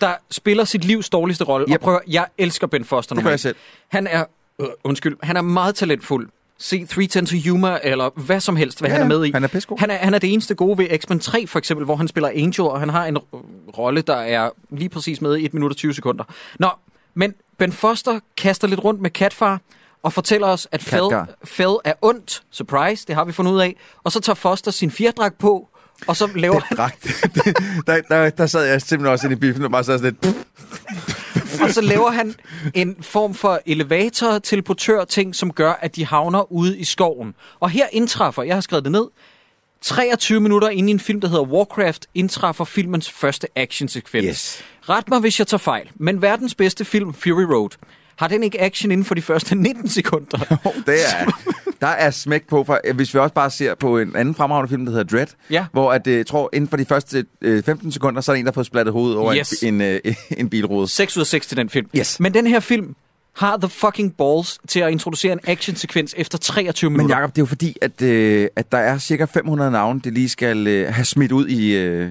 [0.00, 1.74] der spiller sit livs dårligste rolle, yep.
[1.74, 3.40] Og prøver, jeg elsker Ben Foster det gør jeg normalt.
[3.40, 3.56] selv.
[3.88, 4.24] Han er,
[4.60, 6.28] øh, undskyld, han er meget talentfuld.
[6.60, 9.30] Se 310 to Humor, eller hvad som helst, hvad Ja, han er med i.
[9.32, 9.78] han er pissegod.
[9.78, 12.28] Han er, han er det eneste gode ved X-Men 3, for eksempel, hvor han spiller
[12.28, 13.16] Angel, og han har en
[13.78, 16.24] rolle, der er lige præcis med i 1 minut og 20 sekunder.
[16.58, 16.68] Nå,
[17.14, 19.60] men Ben Foster kaster lidt rundt med Katfar,
[20.02, 21.02] og fortæller os, at Fell.
[21.44, 22.42] Fell er ondt.
[22.50, 23.76] Surprise, det har vi fundet ud af.
[24.04, 25.68] Og så tager Foster sin fjerdragt på,
[26.06, 27.02] og så laver han Dragt.
[27.86, 30.36] der, der, der sad jeg simpelthen også inde i biffen og bare sad sådan lidt...
[31.62, 32.34] Og så laver han
[32.74, 37.34] en form for elevator-teleportør-ting, som gør, at de havner ude i skoven.
[37.60, 39.06] Og her indtræffer, jeg har skrevet det ned,
[39.80, 44.26] 23 minutter inde i en film, der hedder Warcraft, indtræffer filmens første actionsekvens.
[44.26, 44.64] Yes.
[44.88, 47.70] Ret mig, hvis jeg tager fejl, men verdens bedste film, Fury Road,
[48.18, 50.38] har den ikke action inden for de første 19 sekunder?
[50.64, 51.30] Oh, det er,
[51.80, 54.84] der er smæk på, for, hvis vi også bare ser på en anden fremragende film,
[54.86, 55.66] der hedder Dread, Ja.
[55.72, 58.38] hvor at, øh, jeg tror, inden for de første øh, 15 sekunder, så er der
[58.40, 59.50] en, der har fået splattet hovedet over Yes.
[59.62, 60.88] en, en, øh, en bilrude.
[60.88, 61.86] 6 ud af 6 til den film.
[61.96, 62.20] Yes.
[62.20, 62.94] Men den her film
[63.36, 67.16] har the fucking balls til at introducere en actionsekvens efter 23 Men minutter.
[67.16, 70.28] Jacob, det er jo fordi, at, øh, at der er cirka 500 navne, det lige
[70.28, 72.10] skal øh, have smidt ud i, øh,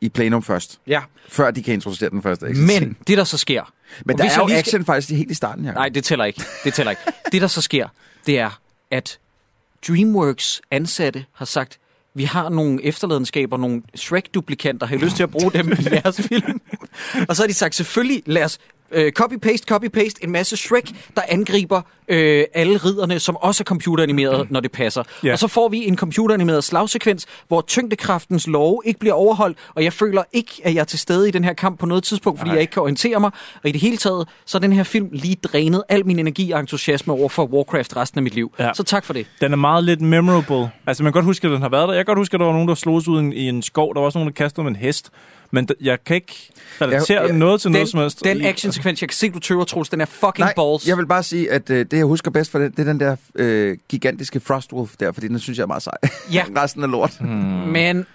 [0.00, 1.00] i plenum først, Ja.
[1.28, 2.66] før de kan introducere den første action.
[2.66, 3.72] Men det, der så sker...
[4.04, 5.76] Men og der er jo lige action faktisk helt i starten, Jacob.
[5.76, 6.42] Nej, det tæller ikke.
[6.64, 7.02] Det tæller ikke.
[7.32, 7.88] Det, der så sker,
[8.26, 8.60] det er,
[8.90, 9.18] at
[9.88, 11.78] DreamWorks ansatte har sagt,
[12.14, 16.20] vi har nogle efterladenskaber, nogle Shrek-duplikanter, har I lyst til at bruge dem i jeres
[16.20, 16.60] film?
[17.28, 18.58] Og så har de sagt, selvfølgelig, lad os
[18.92, 24.50] øh, copy-paste, copy-paste en masse Shrek, der angriber øh, alle ridderne, som også er computeranimeret,
[24.50, 25.02] når det passer.
[25.24, 25.32] Ja.
[25.32, 29.92] Og så får vi en computeranimeret slagsekvens, hvor tyngdekraftens love ikke bliver overholdt, og jeg
[29.92, 32.48] føler ikke, at jeg er til stede i den her kamp på noget tidspunkt, fordi
[32.48, 32.54] Nej.
[32.54, 33.30] jeg ikke kan orientere mig.
[33.62, 36.50] Og i det hele taget, så er den her film lige drænet al min energi
[36.50, 38.52] og entusiasme over for Warcraft resten af mit liv.
[38.58, 38.70] Ja.
[38.74, 39.26] Så tak for det.
[39.40, 40.70] Den er meget lidt memorable.
[40.86, 41.94] Altså, man kan godt huske, at den har været der.
[41.94, 43.62] Jeg kan godt huske, at der var nogen, der slogs ud i en, i en
[43.62, 43.94] skov.
[43.94, 45.10] Der var også nogen, der kastede med en hest.
[45.50, 48.24] Men d- jeg kan ikke relatere Jeg- jeg- noget til noget Den, som helst.
[48.24, 50.86] den actionsekvens, jeg kan se, du tøver, Troels, den er fucking Nej, balls.
[50.88, 53.00] jeg vil bare sige, at øh, det, jeg husker bedst for det, det er den
[53.00, 55.92] der øh, gigantiske Frostwolf der, fordi den synes jeg er meget sej.
[56.32, 56.44] Ja.
[56.62, 57.16] Resten er lort.
[57.20, 57.28] Hmm.
[57.28, 58.06] Men,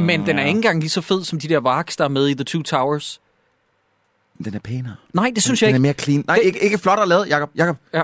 [0.00, 2.28] men den er ikke engang lige så fed som de der varks, der er med
[2.28, 3.20] i The Two Towers.
[4.44, 4.96] Den er pænere.
[5.12, 5.82] Nej, det synes jeg den er ikke.
[5.82, 6.24] mere clean.
[6.26, 7.50] Nej, Det- ikke, ikke flottere lavet, Jacob.
[7.56, 7.76] Jacob.
[7.94, 8.02] Ja.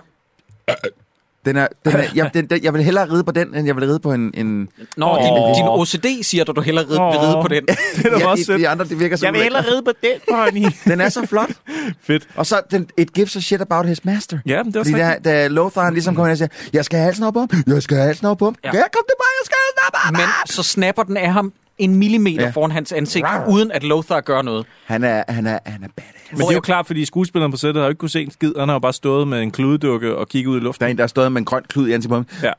[1.47, 3.76] Den er, den er, jeg, den, den, jeg vil hellere ride på den, end jeg
[3.76, 4.30] vil ride på en...
[4.34, 5.24] en Nå, Åh.
[5.24, 7.66] din, din OCD siger du, du hellere rid, vil ride på den.
[7.97, 9.92] Det er ja, også de, de andre, det virker som Jeg vil hellere ride på
[10.03, 10.70] den, honey.
[10.90, 11.51] Den er så flot.
[12.07, 12.28] Fedt.
[12.36, 14.38] Og så, den, it gives a shit about his master.
[14.47, 16.84] Ja, men det er Fordi da, da Lothar han ligesom kommer ind og siger, jeg
[16.84, 18.55] skal have halsen op på ham, jeg skal have halsen op ham.
[18.64, 18.68] Ja.
[18.68, 18.72] Ja.
[18.72, 20.12] Kom bare, jeg skal have halsen op ham.
[20.12, 22.51] Men så snapper den af ham en millimeter ja.
[22.51, 24.66] Foran hans ansigt, uden at Lothar gør noget.
[24.85, 26.31] Han er, han er, han er badass.
[26.31, 28.31] Men det er jo klart, fordi skuespilleren på sættet har jo ikke kunne se en
[28.31, 28.53] skid.
[28.59, 30.81] Han har jo bare stået med en kludedukke og kigget ud i luften.
[30.81, 32.27] Der er en, der har stået med en grøn klud i ansigtet på ham.
[32.43, 32.53] Ja.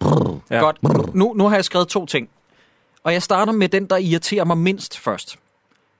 [0.51, 0.55] Ja.
[0.57, 0.61] Ja.
[0.61, 1.15] Godt.
[1.15, 2.29] Nu, nu har jeg skrevet to ting.
[3.03, 5.35] Og jeg starter med den, der irriterer mig mindst først.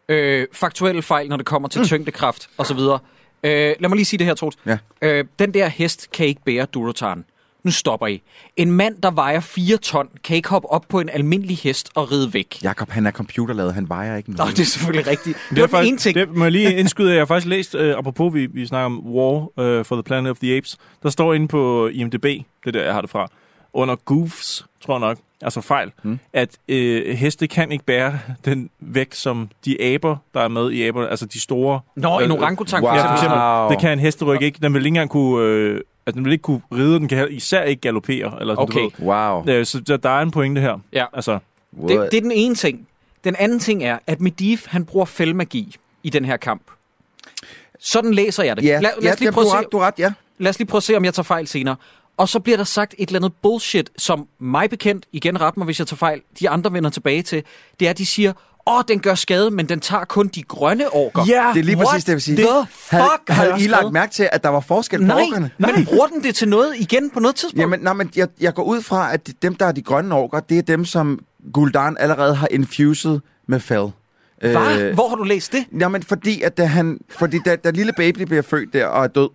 [0.10, 1.88] Øh, faktuelle fejl, når det kommer til mm.
[1.88, 2.80] tyngdekraft osv.
[2.80, 4.58] Øh, lad mig lige sige det her, Troels.
[4.66, 4.78] Ja.
[5.02, 7.26] Øh, den der hest kan ikke bære Durotan.
[7.68, 8.22] Nu stopper I.
[8.58, 12.12] En mand, der vejer 4 ton, kan ikke hoppe op på en almindelig hest og
[12.12, 12.58] ride væk.
[12.64, 14.58] Jakob, han er computerlavet, han vejer ikke Nå, noget.
[14.58, 15.38] det er selvfølgelig rigtigt.
[15.38, 16.16] Det, Det var er faktisk, ting.
[16.16, 19.00] det må jeg lige indskyde, jeg har faktisk læst, uh, apropos vi, vi snakker om
[19.06, 22.26] War uh, for the Planet of the Apes, der står inde på IMDb,
[22.66, 23.28] det der jeg har det fra,
[23.74, 26.20] under goofs, tror jeg nok, altså fejl, mm.
[26.34, 30.88] at øh, heste kan ikke bære den vægt, som de aber, der er med i
[30.88, 31.80] aber, altså de store...
[31.96, 32.94] Nå, en øh, orangutang wow.
[32.94, 33.40] for eksempel.
[33.70, 34.60] Det kan en hesteryg ikke.
[34.62, 35.46] Den vil ikke engang kunne...
[35.46, 37.00] Øh, altså, den vil ikke kunne ride.
[37.00, 38.38] Den kan især ikke galopere.
[38.40, 38.80] Eller sådan, Okay.
[38.80, 39.08] Du ved.
[39.08, 39.44] Wow.
[39.48, 40.78] Øh, så der, der er en pointe her.
[40.94, 41.06] Ja.
[41.14, 41.40] Altså,
[41.88, 42.88] Det, det er den ene ting.
[43.24, 46.62] Den anden ting er, at Medivh, han bruger fældmagi i den her kamp.
[47.80, 48.64] Sådan læser jeg det.
[48.64, 50.14] Ja, lad, ja lad, os lige det- prøve du at se, ret, du ret, ja.
[50.38, 51.76] lad os lige prøve at se, om jeg tager fejl senere.
[52.18, 55.66] Og så bliver der sagt et eller andet bullshit, som mig bekendt, igen ret mig,
[55.66, 57.44] hvis jeg tager fejl, de andre vender tilbage til,
[57.80, 58.34] det er, at de siger,
[58.68, 61.22] åh, den gør skade, men den tager kun de grønne orker.
[61.28, 62.38] Ja, Det er lige What præcis det, jeg vil sige.
[62.38, 65.22] the Havde, fuck har havde I lagt mærke til, at der var forskel på Nej,
[65.22, 65.52] orkerne?
[65.58, 67.62] men bruger den det til noget igen på noget tidspunkt?
[67.62, 70.40] Jamen, nej, men jeg, jeg går ud fra, at dem, der er de grønne orker,
[70.40, 71.20] det er dem, som
[71.54, 73.92] Guldan allerede har infused med Fel.
[74.42, 74.94] Hvad?
[74.94, 75.66] Hvor har du læst det?
[75.80, 79.08] Jamen, fordi, at da, han, fordi da, da lille baby bliver født der og er
[79.08, 79.30] død,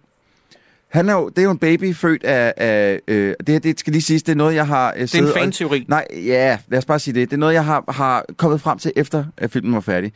[0.93, 2.55] han er jo, det er jo en baby født af...
[2.57, 4.93] af øh, det, det skal lige siges, det er noget, jeg har...
[4.97, 5.84] Øh, Det er en og- fan-teori.
[5.88, 7.30] Nej, ja, lad os bare sige det.
[7.30, 10.12] Det er noget, jeg har, har kommet frem til, efter at filmen var færdig.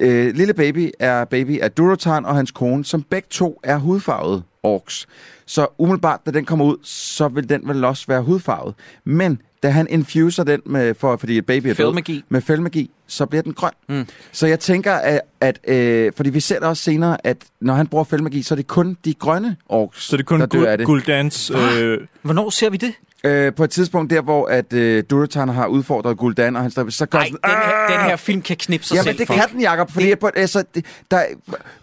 [0.00, 4.42] Øh, lille baby er baby af Durotan og hans kone, som begge to er hudfarvede
[4.62, 5.06] orks.
[5.46, 8.74] Så umiddelbart, da den kommer ud, så vil den vel også være hudfarvet.
[9.04, 12.24] Men da han infuser den, med, for, fordi et baby er død, Fældmagi.
[12.28, 13.70] med fældmagi, så bliver den grøn.
[13.88, 14.06] Mm.
[14.32, 17.86] Så jeg tænker, at, at øh, fordi vi ser det også senere, at når han
[17.86, 20.70] bruger fældmagi, så er det kun de grønne orks, så det er kun der dør
[20.70, 20.86] af det.
[20.86, 21.50] Guldans...
[21.50, 22.92] Øh, Hvornår ser vi det?
[23.26, 26.90] Øh, på et tidspunkt der, hvor at øh, Durotan har udfordret Guldan, og han står,
[26.90, 29.18] så gør Nej, sådan, den her, den her film kan knippe sig Jamen, selv.
[29.18, 29.34] det for.
[29.34, 30.18] kan den, Jacob, fordi det...
[30.18, 31.22] På, altså, det, der,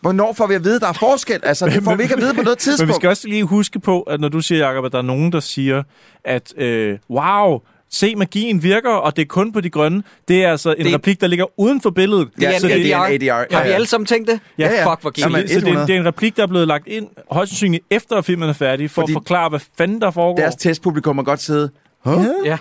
[0.02, 1.40] hvornår får vi at vide, der er forskel?
[1.44, 2.88] Altså, det får vi ikke at vide på noget tidspunkt.
[2.88, 5.02] men vi skal også lige huske på, at når du siger, Jacob, at der er
[5.02, 5.84] nogen, der siger,
[6.26, 7.60] at øh, wow,
[7.94, 10.04] se, magien virker, og det er kun på de grønne.
[10.28, 10.94] Det er altså en Det- det...
[10.94, 12.28] replik, der ligger uden for billedet.
[12.36, 13.06] Det er Ja, en så det er ADR.
[13.08, 13.34] en ADR.
[13.34, 13.76] Har Ja, vi ja.
[13.76, 14.40] alle sammen tænkt det?
[14.58, 14.92] Ja, ja.
[14.92, 15.88] Fuck, hvor Så, det, så det, 100.
[15.88, 18.54] det er en replik, der er blevet lagt ind, højst sandsynligt efter at filmen er
[18.54, 20.36] færdig, for Fordi- at forklare, hvad fanden der foregår.
[20.42, 21.70] Deres testpublikum må godt sidde.
[22.06, 22.26] Huh?
[22.46, 22.58] Ja.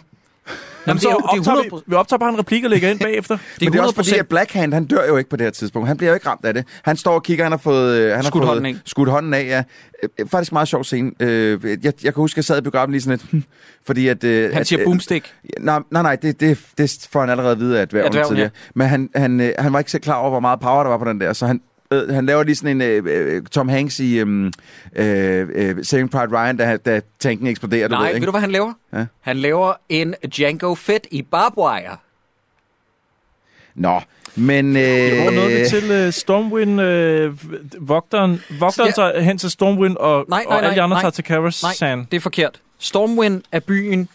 [0.86, 2.64] Jamen, så det er, jo- det er optager 100 vi, vi optager bare en replik
[2.64, 3.36] og lægger ind bagefter.
[3.60, 4.18] Det Men det er også fordi, 100%.
[4.18, 5.88] at Blackhand, han dør jo ikke på det her tidspunkt.
[5.88, 6.64] Han bliver jo ikke ramt af det.
[6.82, 7.96] Han står og kigger, han har fået...
[7.98, 8.76] øh, Han har Skudt fået, hånden af.
[8.84, 9.62] Skudt hånden af, ja.
[10.20, 11.10] Øh, Faktisk meget sjov scene.
[11.20, 13.30] Øh, Jeg, jeg kan huske, at jeg sad i biografen lige sådan lidt...
[13.30, 13.44] hmm,
[13.86, 14.18] Fordi at...
[14.22, 15.34] Han at, siger øh, boomstick.
[15.60, 18.50] Nej, nej, nej det, det, det får han allerede at vide af Af dværgen, tidligere.
[18.74, 21.04] Men han, han, han var ikke så klar over, hvor meget power der var på
[21.04, 21.60] den der, så han,
[21.92, 24.52] øh, han laver lige sådan en øh, øh, Tom Hanks i øh,
[24.96, 27.88] øh, øh, Saving Private Ryan, da, da tanken eksploderer.
[27.88, 28.26] Du Nej, ved, ved ikke?
[28.26, 28.72] du, hvad han laver?
[28.92, 29.06] Ja.
[29.20, 31.96] Han laver en Django Fett i barbed wire.
[33.74, 34.00] Nå,
[34.36, 34.76] men...
[34.76, 38.92] Øh, Hvor nåede vi til uh, Stormwind, uh, vogteren, vogteren Ja.
[38.92, 41.00] tager hen til Stormwind, og, Nej, nej, og alle de andre nej.
[41.02, 42.06] tager til Karas Nej, Sand.
[42.10, 42.60] det er forkert.
[42.78, 44.08] Stormwind er byen,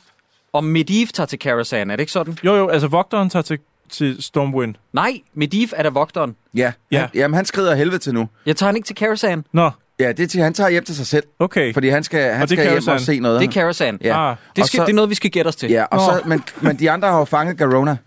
[0.54, 1.92] og Medivh tager til Karasan.
[1.92, 2.38] Er det ikke sådan?
[2.44, 3.60] Jo, jo, altså vogteren tager til,
[3.90, 4.76] til Stormwind.
[4.94, 6.36] Nej, Medivh er der vogteren.
[6.56, 7.00] Ja, Ja.
[7.00, 8.30] Han, jamen han skrider af helvede til nu.
[8.46, 9.44] Jeg tager han ikke til Karasan.
[9.54, 9.70] Nå,
[10.00, 11.74] Ja, det er til, han tager hjem til sig selv, okay.
[11.74, 13.42] fordi han skal, han Og skal hjem jo og se noget.
[13.42, 13.98] Det er Karasan.
[14.04, 14.32] Ja.
[14.32, 14.36] Ah.
[14.56, 15.70] Det, skal, så- det er noget, vi skal gætte os til.
[15.70, 16.04] Ja, og Nå.
[16.04, 17.98] så, men, men de andre har jo fanget Garona,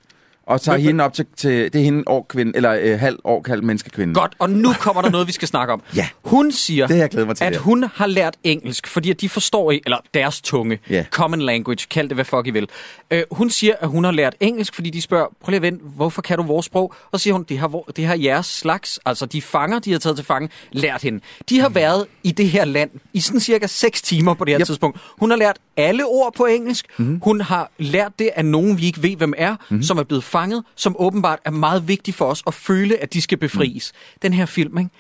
[0.51, 3.42] og tager Men- hende op til, til det er hende årkvinde, eller øh, halv år
[3.42, 4.14] kaldt menneskekvinde.
[4.14, 5.82] Godt, og nu kommer der noget, vi skal snakke om.
[5.96, 6.09] Ja.
[6.24, 7.59] Hun siger, Det jeg mig til, at ja.
[7.59, 11.05] hun har lært engelsk, fordi at de forstår ikke, eller deres tunge, Ja.
[11.11, 12.68] common language, kald det hvad fuck I vil.
[13.11, 15.84] Øh, hun siger, at hun har lært engelsk, fordi de spørger, prøv lige at vente,
[15.96, 16.94] hvorfor kan du vores sprog?
[17.12, 19.98] Og så siger hun, det har, det har jeres slags, altså de fanger, de har
[19.98, 21.20] taget til fange, lært hende.
[21.51, 24.61] De har været i det her land i sådan cirka 6 timer på det her
[24.61, 24.66] Yep.
[24.66, 25.01] tidspunkt.
[25.18, 26.86] Hun har lært alle ord på engelsk.
[26.98, 27.20] Mm-hmm.
[27.24, 29.82] Hun har lært det af nogen, vi ikke ved, hvem er, mm-hmm.
[29.82, 30.39] som er blevet fanget,
[30.76, 33.93] som åbenbart er meget vigtigt for os at føle, at de skal befries.
[33.95, 34.18] Mm.
[34.22, 34.91] Den her film, ikke?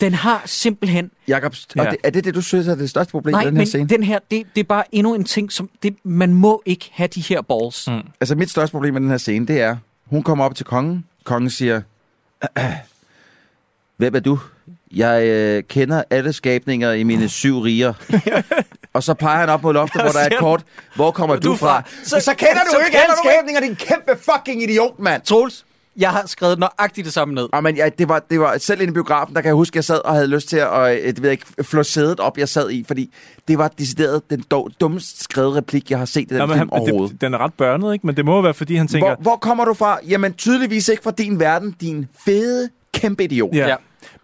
[0.00, 1.10] Den har simpelthen...
[1.28, 1.84] Jakob, Ja.
[1.90, 3.66] det, er det det, du synes er det største problem Nej, i den her men
[3.66, 3.88] scene?
[3.88, 5.70] den her, det, det er bare endnu en ting, som...
[5.82, 7.88] Det, man må ikke have de her balls.
[7.88, 8.00] Mm.
[8.20, 9.76] Altså, mit største problem med den her scene, det er,
[10.06, 11.04] hun kommer op til kongen.
[11.24, 11.82] Kongen siger,
[13.96, 14.38] hvem er du?
[14.94, 17.92] Jeg øh, kender alle skabninger i mine syv riger.
[18.92, 20.62] og så peger han op mod loftet, hvor der er et kort.
[20.96, 21.82] Hvor kommer du, Du fra?
[22.04, 25.22] Så, så- kender du så jo ikke alle skabninger, din kæmpe fucking idiot, mand!
[25.22, 25.64] Troels,
[25.96, 27.48] jeg har skrevet nøjagtigt det samme ned.
[27.52, 29.72] Og men, ja, det, var, det var selv inde i biografen, der kan jeg huske,
[29.72, 32.20] at jeg sad og havde lyst til at øh, det ved jeg ikke, flå sædet
[32.20, 33.14] op, jeg sad i, fordi
[33.48, 36.58] det var decideret den dog, dummest skrevet replik, jeg har set i den Nå, film
[36.58, 37.12] han, overhovedet.
[37.12, 38.06] det, den er ret børnet, ikke?
[38.06, 39.06] Men det må jo være, fordi han tænker...
[39.08, 39.98] Hvor, hvor kommer du fra?
[40.08, 43.54] Jamen tydeligvis ikke fra din verden, din fede kæmpe idiot.
[43.54, 43.68] Ja.
[43.68, 43.74] Ja.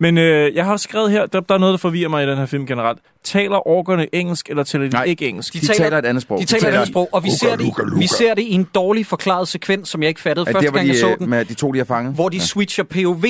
[0.01, 2.27] Men øh, jeg har også skrevet her, der, der er noget, der forvirrer mig i
[2.31, 2.99] den her film generelt.
[3.25, 5.05] Taler orkerne engelsk, eller taler de Nej.
[5.05, 5.53] ikke engelsk?
[5.53, 6.39] De taler et andet sprog.
[6.39, 7.99] De De taler et taler- andet sprog, og vi Luka, ser, det, luka, luka.
[7.99, 10.77] vi ser det i en dårlig forklaret sekvens, som jeg ikke fattede Er første hvor
[10.79, 11.31] gang, jeg de, så øh, den.
[11.31, 12.15] med de to, de har fanget?
[12.15, 13.25] Hvor de switcher POV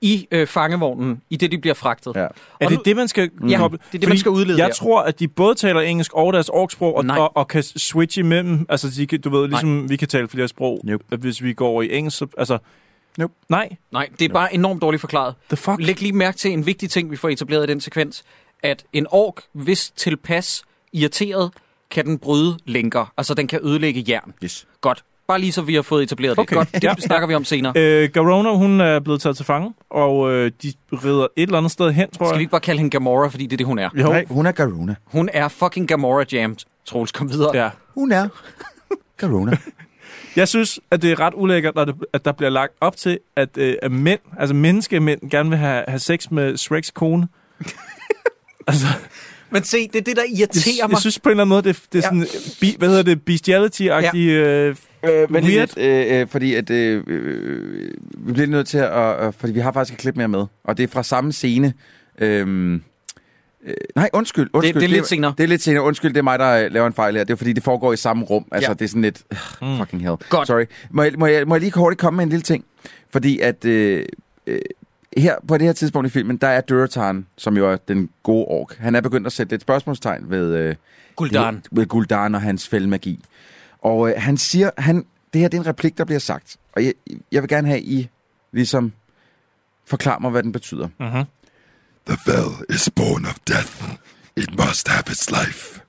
[0.00, 2.12] i øh, fangevognen, i det de bliver fragtet.
[2.16, 2.20] Ja.
[2.20, 3.78] Er Og det nu- det, man skal Ja, koble?
[3.78, 4.72] det er det, man skal udlede Jeg her.
[4.72, 7.18] tror, at de både taler engelsk og deres orksprog, og, Nej.
[7.18, 8.66] og, og kan switche imellem.
[8.68, 10.80] Altså, de kan, du ved, ligesom vi kan tale flere sprog,
[11.12, 12.18] at hvis vi går over i engelsk.
[12.18, 12.58] Så, altså,
[13.18, 13.34] Nope.
[13.48, 15.34] Nej, Nej, det er bare enormt dårligt forklaret.
[15.48, 15.76] the fuck?
[15.80, 18.22] Læg lige mærke til en vigtig ting, vi får etableret i den sekvens.
[18.62, 21.50] At en ork, hvis tilpas irriteret,
[21.90, 23.12] kan den bryde lænker.
[23.16, 24.34] Altså, den kan ødelægge jern.
[24.44, 24.66] Yes.
[24.80, 25.04] Godt.
[25.28, 26.48] Bare lige så vi har fået etableret Okay.
[26.48, 26.56] det.
[26.56, 26.94] Godt, det Ja.
[26.98, 27.72] snakker vi om senere.
[27.76, 31.72] Øh, Garona, hun er blevet taget til fange, og øh, de rider et eller andet
[31.72, 32.40] sted hen, tror Skal vi jeg.
[32.40, 33.88] ikke bare kalde hende Gamora, fordi det er det, hun er?
[33.94, 34.02] Jo.
[34.08, 34.94] Nej, hun er Garuna.
[35.04, 36.56] Hun er fucking Gamora jammed.
[36.86, 37.56] Troels, kom videre.
[37.56, 37.70] Ja.
[37.94, 38.28] Hun er
[39.16, 39.56] Garuna.
[40.36, 43.18] Jeg synes, at det er ret ulækkert, når det, at der bliver lagt op til,
[43.36, 47.28] at, øh, at mænd, altså menneskemænd, gerne vil have, have sex med Shreks kone.
[48.68, 48.86] altså,
[49.50, 50.92] Men se, det er det, der irriterer jeg, mig.
[50.92, 52.22] jeg synes på en eller anden måde, det, det er Ja.
[52.24, 52.26] sådan,
[52.60, 54.18] bi, hvad hedder det, bestiality-agtig...
[54.28, 55.76] Øh, Øh, men Weird.
[55.76, 59.60] lidt, øh, øh, fordi at, øh, øh, vi bliver nødt til at, øh, fordi vi
[59.60, 61.72] har faktisk et klip mere med, og det er fra samme scene.
[62.18, 62.80] Øh,
[63.64, 64.74] øh, nej, undskyld, undskyld.
[64.74, 65.34] det er lidt senere.
[65.38, 65.82] Det er lidt senere.
[65.82, 67.24] Undskyld, det er mig, der øh, laver en fejl her.
[67.24, 68.44] Det er fordi, det foregår i samme rum.
[68.52, 68.74] Altså, Ja.
[68.74, 69.22] det er sådan lidt...
[69.62, 70.16] Uh, fucking hell.
[70.28, 70.46] Godt.
[70.46, 70.64] Sorry.
[70.90, 72.64] Må jeg, må, jeg, må jeg lige hurtigt komme med en lille ting?
[73.10, 73.64] Fordi at...
[73.64, 74.04] Øh,
[74.46, 74.60] øh,
[75.16, 78.44] her på det her tidspunkt i filmen, der er Durotan, som jo er den gode
[78.44, 78.76] ork.
[78.78, 80.74] Han er begyndt at sætte lidt spørgsmålstegn ved, øh,
[81.16, 81.62] Guldan.
[81.72, 83.24] ved Guldan og hans fældmagi.
[83.78, 86.56] Og øh, han siger, han, det her det er en replik, der bliver sagt.
[86.72, 86.92] Og jeg,
[87.32, 88.08] jeg vil gerne have, I
[88.52, 88.92] ligesom
[89.86, 90.88] forklarer mig, hvad den betyder.
[91.00, 91.24] uh-huh.
[92.06, 93.82] The Vel is born of death.
[94.36, 95.80] It must have its life.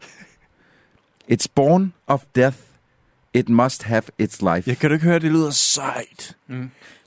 [1.31, 2.57] It's born of death.
[3.33, 4.63] It must have its life.
[4.69, 6.35] Jeg kan du ikke høre, det lyder sejt.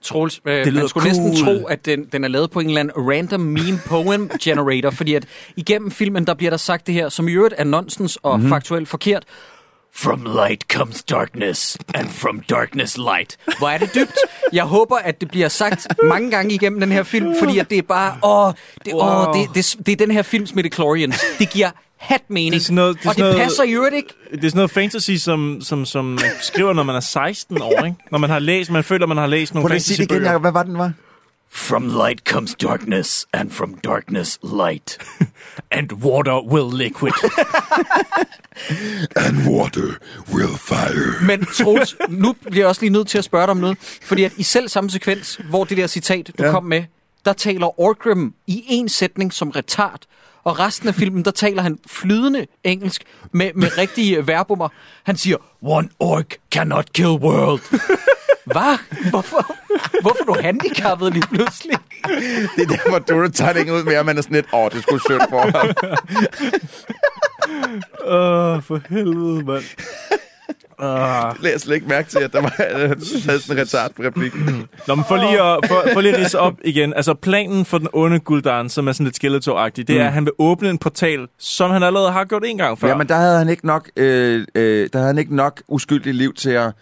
[0.02, 1.58] Troels, øh, lyder man skulle næsten cool.
[1.60, 5.14] tro, at den, den er lavet på en eller anden random meme poem generator, fordi
[5.14, 5.26] at
[5.56, 8.40] igennem filmen, der bliver der sagt det her, som i øvrigt er nonsens og Mhm.
[8.40, 8.50] mm-hmm.
[8.54, 9.24] faktuelt forkert.
[9.98, 13.36] From light comes darkness, and from darkness light.
[13.58, 14.16] Hvor er det dybt?
[14.52, 17.78] Jeg håber, at det bliver sagt mange gange igennem den her film, fordi at det
[17.78, 18.52] er bare, åh,
[18.84, 19.28] det, Wow.
[19.28, 21.20] åh, det, det, det er den her films midichlorians.
[21.38, 23.62] Det giver hat mening, Det er sådan noget- det er og det sådan noget- passer
[23.62, 24.08] i øvrigt ikke.
[24.30, 27.84] Det er sådan noget fantasy, som, som, som man skriver, når man er 16 år,
[27.84, 27.96] ikke?
[28.10, 30.02] Når man har læst, man føler, man har læst nogle Prøv lige at sige det
[30.02, 30.30] igen, fantasybøger.
[30.30, 30.42] Jacob.
[30.42, 30.92] Hvad var den, var?
[31.56, 34.98] From light comes darkness, and from darkness light.
[35.70, 37.12] and water will liquid.
[39.16, 39.98] And water
[40.34, 41.26] will fire.
[41.26, 43.78] Men Troels, nu bliver jeg også lige nødt til at spørge dig om noget.
[44.02, 46.50] Fordi at i selv samme sekvens, hvor det der citat, du ja.
[46.50, 46.84] Kom med,
[47.24, 50.00] der taler Orgrim i en sætning som retard.
[50.44, 53.02] Og resten af filmen, der taler han flydende engelsk
[53.32, 54.68] med, med rigtige verbummer.
[55.04, 57.60] Han siger, one orc cannot kill world.
[58.46, 58.78] Hvad?
[59.10, 59.54] Hvorfor?
[60.02, 61.76] Hvorfor er du handicappet lige pludselig?
[62.56, 64.82] Det er der, hvor Durotan hænger ud med, at man er sådan lidt, åh, det
[64.82, 65.68] skulle sødt for ham.
[68.06, 69.64] Åh, for helvede, mand.
[70.82, 70.86] Uh,
[71.32, 73.00] Det lagde jeg slet ikke mærke til, at der var havde
[73.40, 74.68] sådan en retard på replikken.
[74.88, 76.94] Nå, men for lige at, for, for lige at op igen.
[76.94, 80.06] Altså, planen for den onde Guldan, som er sådan lidt skeletor-agtig, det er, Mm.
[80.06, 82.88] at han vil åbne en portal, som han allerede har gjort en gang før.
[82.88, 86.16] Ja, men der havde han ikke nok, øh, øh, der havde han ikke nok uskyldigt
[86.16, 86.72] liv til at,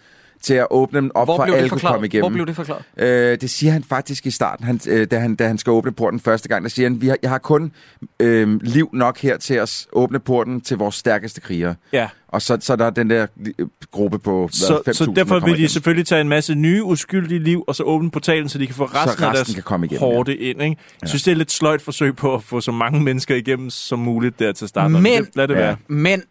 [0.41, 2.21] til at åbne dem op Hvor for, at alle kunne komme igennem.
[2.23, 2.83] Hvor blev det forklaret?
[2.97, 5.91] Øh, det siger han faktisk i starten, han, øh, da, han, da han skal åbne
[5.91, 6.63] porten første gang.
[6.63, 7.71] Der siger han, vi har, jeg har kun
[8.19, 11.75] øh, liv nok her til at åbne porten til vores stærkeste krigere.
[11.93, 12.07] Ja.
[12.27, 13.27] Og så, så er der den der
[13.59, 15.67] øh, gruppe på Så, hvad, 5.000, så der derfor vil de igennem.
[15.69, 18.85] selvfølgelig tage en masse nye uskyldige liv, og så åbne portalen, så de kan få
[18.85, 20.15] resten, resten af deres kan komme igennem, ja.
[20.15, 20.61] hårde ind.
[20.61, 20.77] Ikke?
[21.01, 23.99] Jeg synes, det er lidt sløjt forsøg på at få så mange mennesker igennem som
[23.99, 24.91] muligt der til start.
[24.91, 25.59] Men- det, lad det Ja.
[25.59, 25.75] være.
[25.87, 26.21] Men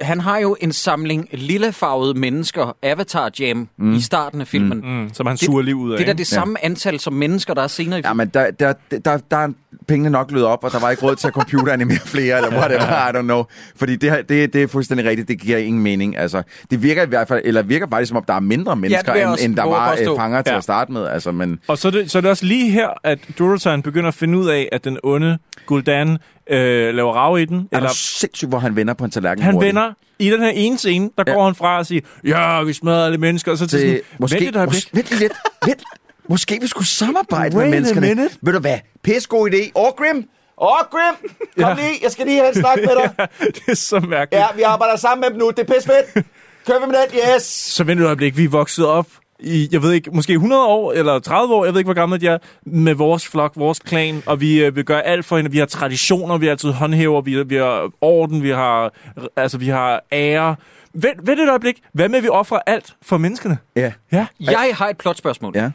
[0.00, 3.94] han har jo en samling lillefarvede mennesker, Avatar Jam, mm.
[3.94, 4.78] i starten af filmen.
[4.78, 4.88] Mm.
[4.88, 5.98] Mm, som han suger liv ud af.
[5.98, 8.30] Det er da det samme antal som mennesker, der er senere i Ja, filmen.
[8.34, 9.48] men der, der, der, der er
[9.88, 13.08] pengene nok lød op, og der var ikke råd til at computeranimere flere, eller whatever,
[13.10, 13.44] I don't know.
[13.76, 16.16] Fordi det, her- det, det er fuldstændig rigtigt, det giver ingen mening.
[16.18, 19.14] Altså, det virker i hvert fald, eller virker faktisk som om, der er mindre mennesker,
[19.14, 20.16] jeg end, end der var øh, påstå.
[20.16, 20.56] fanger til Ja.
[20.56, 21.06] at starte med.
[21.06, 24.08] Altså, men, Og så er, det, så er det også lige her, at Durotan begynder
[24.08, 26.18] at finde ud af, at den onde Guldan
[26.50, 27.68] øh, laver rav i den.
[27.72, 29.68] er Eller du sindssygt, hvor han vender på en tallerken han hurtigt?
[29.68, 29.83] vender
[30.18, 31.32] i den her ene scene, der Ja.
[31.32, 34.00] går han fra og siger, ja, vi smadrer alle mennesker, og så til til, sådan,
[34.18, 35.32] måske, vent et mås- vent lidt,
[35.66, 35.82] vent,
[36.28, 38.06] måske vi skulle samarbejde Wait med menneskerne.
[38.14, 38.36] minute.
[38.42, 39.70] Ved du hvad, pisse god idé.
[39.74, 40.24] Orgrim,
[40.56, 41.14] Orgrim,
[41.58, 41.74] kom Ja.
[41.74, 43.28] lige, jeg skal lige have en snak med dig.
[43.54, 44.40] det er så mærkeligt.
[44.42, 46.26] Ja, vi arbejder sammen med dem nu, det er pisse fedt.
[46.66, 47.42] Kør vi med den, yes.
[47.42, 49.06] Så vent et øjeblik, vi er vokset op
[49.44, 52.18] i, jeg ved ikke, måske 100 år eller 30 år, jeg ved ikke, hvor gamle
[52.18, 55.50] de er, med vores flok, vores klan, og vi øh, vil gøre alt for hende.
[55.50, 58.92] Vi har traditioner, vi har altid håndhæver, vi, vi har orden, vi har,
[59.36, 60.56] altså, vi har ære.
[60.94, 63.58] Vent, vent et øjeblik, hvad med, at vi offrer alt for menneskene?
[63.76, 64.26] Ja, Ja.
[64.40, 65.52] Jeg har et plot spørgsmål.
[65.56, 65.70] ja,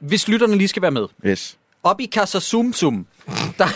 [0.00, 1.06] Hvis lytterne lige skal være med.
[1.26, 1.56] yes.
[1.82, 3.06] Op i Kasasumsum,
[3.58, 3.66] der,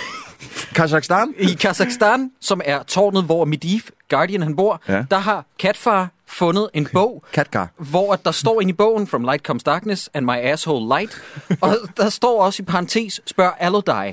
[0.75, 1.35] Kazakhstan?
[1.39, 5.05] i Kazakhstan, som er tårnet, hvor Medivh, Guardian, han bor, Ja.
[5.11, 7.69] der har Katfar fundet en bog, Katkar.
[7.79, 11.23] hvor at der står inde i bogen, From Light Comes Darkness and My Asshole Light,
[11.63, 14.13] og der står også i parentes, spørg Alodai,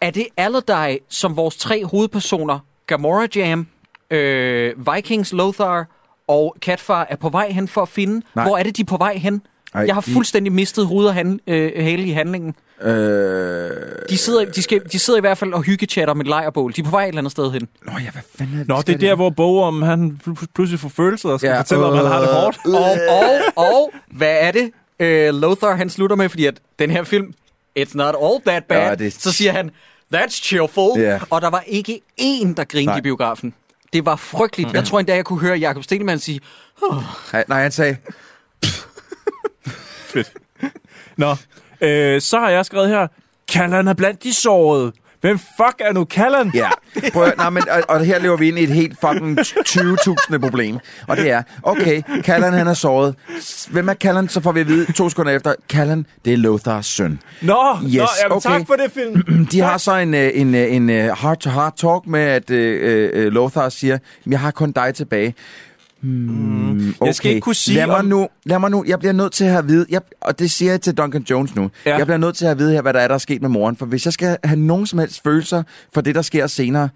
[0.00, 3.66] er det Alodai, som vores tre hovedpersoner, Gamora Jam,
[4.10, 5.86] øh, Vikings Lothar
[6.28, 8.22] og Katfar er på vej hen for at finde?
[8.34, 8.44] Nej.
[8.44, 9.42] Hvor er det, de er på vej hen?
[9.74, 12.54] Ej, Jeg har de- fuldstændig mistet hoved og han, øh, hale i handlingen.
[12.82, 13.70] Øh...
[14.10, 16.72] De sidder, de, skal, de sidder i hvert fald og hyggechatter med et lejrbål.
[16.76, 17.68] De er på vej et eller andet sted hen.
[17.86, 18.68] Nå ja, hvad fanden er det?
[18.68, 21.48] Nå, de det er der, hvor Bo om han pl- pludselig får følelser og skal
[21.48, 22.58] Ja, fortælle, om han har det øh, hårdt.
[22.66, 26.28] Og, og, og hvad er det, øh, Lothar han slutter med?
[26.28, 27.32] Fordi at den her film,
[27.78, 28.88] it's not all that bad.
[28.88, 29.70] Ja, det- Så siger han,
[30.14, 31.00] that's cheerful.
[31.00, 31.18] Ja.
[31.30, 32.98] Og der var ikke én, der grinede Nej.
[32.98, 33.54] i biografen.
[33.92, 34.72] Det var frygteligt.
[34.72, 36.40] Jeg tror endda, jeg kunne høre Jakob Stelman sige,
[37.32, 37.96] Nej, Nej, han sagde...
[40.12, 40.32] Fedt.
[41.16, 41.30] Nå,
[41.80, 43.06] øh, så har jeg skrevet her,
[43.48, 44.92] Kallan er blandt de sårede.
[45.20, 46.50] Hvem fuck er nu Kallan?
[46.54, 46.68] Ja,
[47.12, 50.38] prøv at, nej, men, og, og her lever vi ind i et helt fucking 20.000
[50.38, 50.78] problem.
[51.08, 53.14] Og det er, okay, Kallan han er såret.
[53.70, 54.28] Hvem er Kallan?
[54.28, 57.20] Så får vi at vide to sekunder efter, Kallan, det er Lothars søn.
[57.42, 58.50] Nå, Yes, nå jamen, okay.
[58.50, 59.46] tak for det, film.
[59.52, 63.32] De har så en, øh, en, øh, en øh, heart-to-heart talk med, at øh, øh,
[63.32, 65.34] Lothar siger, jeg har kun dig tilbage.
[66.02, 67.06] Hmm, okay.
[67.06, 69.32] Jeg skal ikke kunne sige, lad mig, om- nu, lad mig nu, jeg bliver nødt
[69.32, 71.96] til at have at vide, jeg, og det siger jeg til Duncan Jones nu, Ja.
[71.96, 73.76] jeg bliver nødt til at vide her, hvad der er, der er sket med moren,
[73.76, 75.62] for hvis jeg skal have nogen som helst følelser
[75.94, 76.88] for det, der sker senere,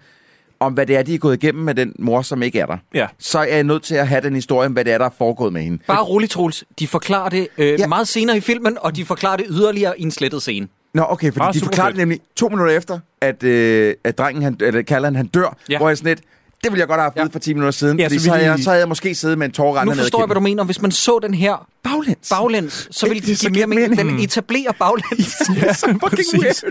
[0.59, 2.77] om hvad det er, de er gået igennem med den mor, som ikke er der,
[2.93, 3.07] Ja.
[3.19, 5.09] så er jeg nødt til at have den historie om, hvad det er, der er
[5.17, 5.77] foregået med hende.
[5.87, 6.63] bare rolig Troels.
[6.79, 7.87] De forklarer det øh, Ja.
[7.87, 10.67] meget senere i filmen, og de forklarer det yderligere i en slettet scene.
[10.93, 14.43] Nå, okay, fordi Ah, de forklarer det nemlig to minutter efter, at, øh, at drengen,
[14.43, 15.77] han, eller Kallan, han dør, ja.
[15.77, 16.21] hvor jeg sådan lidt,
[16.63, 17.23] det ville jeg godt have haft Ja.
[17.31, 19.37] for 10 minutter siden, Ja, fordi så så, havde jeg, så havde jeg måske siddet
[19.37, 20.63] med en tårer Nu forstår jeg, hvad du mener.
[20.63, 22.29] Hvis man så den her Baglæns.
[22.29, 23.97] baglæns, så vil Det det så give mere mening.
[23.97, 25.35] Den etablerer baglæns.
[25.63, 26.65] Ja, fucking præcis.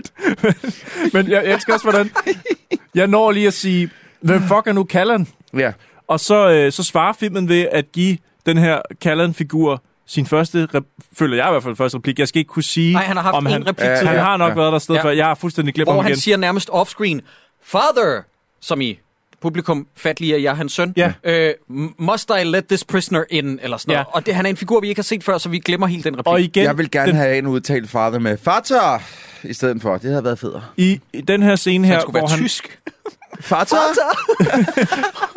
[1.13, 2.11] Men jeg elsker også, hvordan...
[2.95, 3.89] Jeg når lige at sige,
[4.21, 5.27] hvem fuck er nu Kallan?
[5.57, 5.71] Ja.
[6.07, 10.97] Og så, øh, så svarer filmen ved at give den her Kallan-figur sin første, rep-
[11.17, 12.19] føler jeg i hvert fald første replik.
[12.19, 14.19] Jeg skal ikke kunne sige, Nej, han har haft om en han, replik Ja, han
[14.19, 14.55] har nok Ja.
[14.55, 15.03] været der sted Ja.
[15.03, 15.09] før.
[15.09, 16.19] Jeg har fuldstændig glemt Hvor ham han igen.
[16.21, 17.21] siger nærmest offscreen,
[17.63, 18.21] Father,
[18.61, 18.99] som i
[19.41, 20.93] publikum fatlige, jeg er hans søn.
[20.97, 21.13] Ja.
[21.23, 21.53] Øh,
[21.97, 23.95] must I let this prisoner in, eller sådan Ja.
[23.97, 24.07] noget.
[24.11, 26.03] Og det, han er en figur, vi ikke har set før, så vi glemmer helt
[26.05, 26.27] den replik.
[26.33, 28.99] Og igen, Jeg vil gerne den, have en udtalt father med fatter
[29.43, 29.97] i stedet for.
[29.97, 30.63] Det havde været federe.
[30.77, 32.39] i, i den her scene her, han hvor være han...
[32.39, 32.79] tysk.
[33.41, 33.77] Fatter?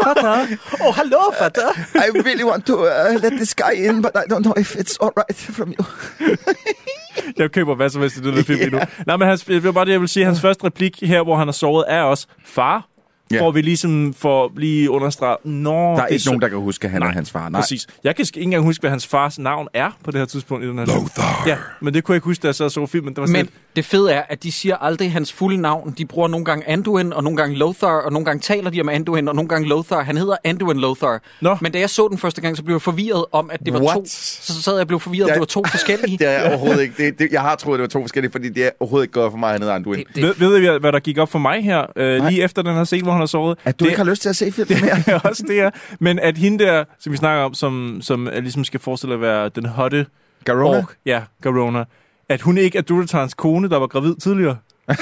[0.07, 1.69] Åh, oh, hallo, Father.
[1.95, 4.97] I really want to uh, let this guy in, but I don't know if it's
[5.03, 5.85] all right from you.
[7.39, 8.79] Jeg køber hvad som helst i den her film lige nu.
[9.07, 10.25] Nej, men hans, det var bare det, jeg vil sige.
[10.27, 12.89] Hans første replik her, hvor han har sovet, er også far.
[13.33, 13.39] Ja.
[13.39, 16.59] Hvor vi ligesom får lige understreget, Nå, Der er det ikke så- nogen, der kan
[16.59, 17.49] huske, at han Nej, er hans far.
[17.49, 17.61] Nej.
[17.61, 17.87] Præcis.
[18.05, 20.69] Jeg kan ikke engang huske, hvad hans fars navn er på det her tidspunkt i
[20.69, 20.99] den her film.
[20.99, 21.45] Lothar.
[21.47, 23.15] Ja, men det kunne jeg ikke huske, da jeg så så filmen.
[23.15, 25.95] Det var sådan Men det fede er, at de siger aldrig hans fulde navn.
[25.99, 28.89] De bruger nogle gange Anduin, og nogle gange Lothar, og nogle gange taler de om
[28.89, 30.03] Anduin, og nogle gange Lothar.
[30.03, 31.23] Han hedder Anduin Lothar.
[31.41, 31.57] Nå.
[31.61, 33.81] Men da jeg så den første gang, så blev jeg forvirret om, at det var
[33.81, 33.95] What?
[33.97, 34.03] to.
[34.07, 35.35] Så sad jeg og blev forvirret, at Ja.
[35.35, 36.19] det var to forskellige.
[36.19, 36.95] Det er jeg overhovedet ikke.
[37.07, 39.31] Det, det, jeg har troet, det var to forskellige, fordi det er overhovedet ikke gået
[39.31, 40.05] for mig, han hedder Anduin.
[40.15, 42.63] Det, Ved, det, ved I, hvad der gik op for mig her, øh, lige efter
[42.63, 43.59] den her scene, hvor han har sovet?
[43.65, 44.97] At du det, ikke har lyst til at se filmen mere.
[44.97, 45.71] det er også det her.
[46.01, 49.49] Men at hende der, som vi snakker om, som, som ligesom skal forestille at være
[49.49, 50.07] den hotte
[50.45, 50.79] Garona?
[50.79, 51.85] ork, ja, Garona,
[52.29, 54.57] at hun ikke er Duratans kone, der var gravid tidligere.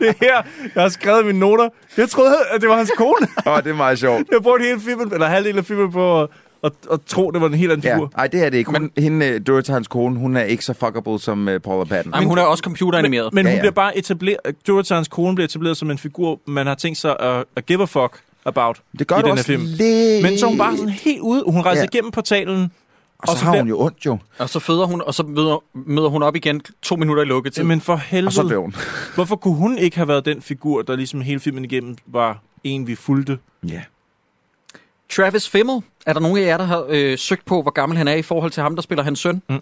[0.00, 0.42] det er her,
[0.74, 1.68] jeg har skrevet mine noter.
[1.96, 3.28] Jeg troede, at det var hans kone.
[3.46, 4.24] Åh, oh, det er meget sjovt.
[4.32, 6.28] Jeg brugte hele filmen, eller halvdelen af filmen på
[6.64, 8.12] at, at, at tro, det var en helt anden Ja, figur.
[8.16, 8.70] nej, det er det ikke.
[8.70, 12.10] Hun, hende, uh, Duratans kone, hun er ikke så fuckable som uh, Paula Patton.
[12.10, 13.32] nej, men hun er også computeranimeret.
[13.34, 13.60] Men Ja, hun ja.
[13.62, 17.44] bliver bare etableret, Duratans kone bliver etableret som en figur, man har tænkt sig at,
[17.56, 19.62] at give a fuck about det gør i den her film.
[19.66, 20.22] lidt.
[20.22, 21.44] Men så er hun bare sådan helt ude.
[21.48, 21.88] Hun rejser Ja.
[21.92, 22.70] igennem portalen.
[23.18, 24.18] Og så, og så har bliver- hun jo ondt jo.
[24.38, 27.62] Og så føder hun, og så møder, møder hun op igen to minutter i lukketid.
[27.64, 28.00] Men for Og
[28.32, 28.74] så dør helvede, hun.
[29.14, 32.86] hvorfor kunne hun ikke have været den figur, der ligesom hele filmen igennem var en,
[32.86, 33.38] vi fulgte?
[33.68, 33.80] Ja.
[35.10, 38.08] Travis Fimmel, er der nogen af jer, der har øh, søgt på, hvor gammel han
[38.08, 39.42] er i forhold til ham, der spiller hans søn?
[39.48, 39.58] Mm.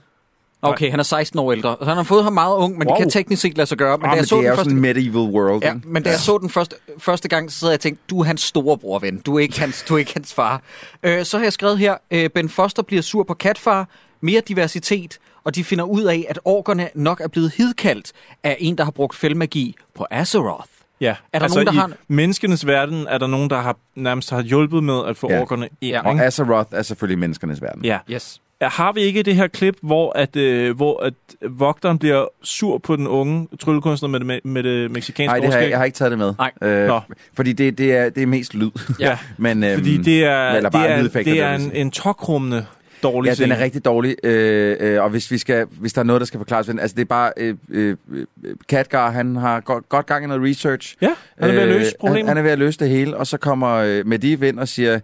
[0.62, 1.76] Okay, han er 16 år ældre.
[1.80, 2.94] Så han har fået ham meget ung, men wow.
[2.96, 3.98] Det kan teknisk set lade sig gøre.
[3.98, 5.62] Men, Ah, da men jeg så det er den jo første, medieval world.
[5.64, 8.20] Ja, men da jeg så den første, første gang, så sad jeg og tænkte, du
[8.20, 9.18] er hans storebror, ven.
[9.18, 10.62] Du er ikke hans, du er ikke hans far.
[11.02, 13.88] Øh, så har jeg skrevet her, øh, Ben Foster bliver sur på Katfar,
[14.20, 18.78] mere diversitet, og de finder ud af, at orkerne nok er blevet hidkaldt af en,
[18.78, 20.68] der har brugt fældmagi på Azeroth.
[21.00, 23.76] Ja, Er der altså nogen, der i har- menneskenes verden er der nogen, der har
[23.94, 25.40] nærmest har hjulpet med at få Ja.
[25.40, 25.90] orkerne ind.
[25.90, 26.00] Ja.
[26.06, 27.84] Og Azeroth er selvfølgelig menneskernes verden.
[27.84, 27.98] ja.
[28.10, 28.40] Yes.
[28.62, 31.14] Har vi ikke det her klip, hvor at, øh, hvor at
[31.50, 35.54] vogteren bliver sur på den unge tryllekunstner med det, med, med det meksikanske Nej, det
[35.54, 36.34] har jeg, har ikke taget det med.
[36.38, 36.52] Nej.
[36.62, 37.00] Øh, Nå.
[37.34, 38.70] fordi det, det, er, det er mest lyd.
[39.00, 39.18] Ja.
[39.38, 42.66] Men, øhm, Fordi det er, eller det bare er, det er en, en tokrummende
[43.04, 43.52] dårlig Ja, scene.
[43.54, 46.26] den er rigtig dårlig, øh, øh, og hvis, vi skal, hvis der er noget, der
[46.26, 48.26] skal forklares, altså det er bare, øh, øh, øh,
[48.68, 50.94] Katgar, han har godt, godt gang i noget research.
[51.02, 51.10] Ja,
[51.40, 52.28] han er ved at løse han, problemet.
[52.28, 55.00] han er ved at løse det hele, og så kommer øh, Mediv ind og siger,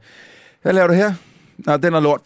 [0.62, 1.12] hvad laver du her?
[1.58, 2.20] Nå, den er lort.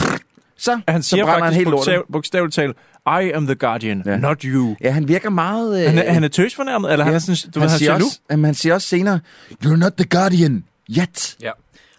[0.57, 2.77] Så, Han så siger brænder han helt bogstav, bogstaveligt talt,
[3.07, 4.17] I am the guardian, Ja.
[4.17, 4.77] not you.
[4.81, 5.81] Ja, han virker meget...
[5.81, 7.07] Øh, Han er, han er tøsfornærmet, eller ja.
[7.07, 9.21] han er sådan, du han, ved, han siger er også, jamen, han siger også senere,
[9.65, 11.37] you're not the guardian yet.
[11.43, 11.51] Ja.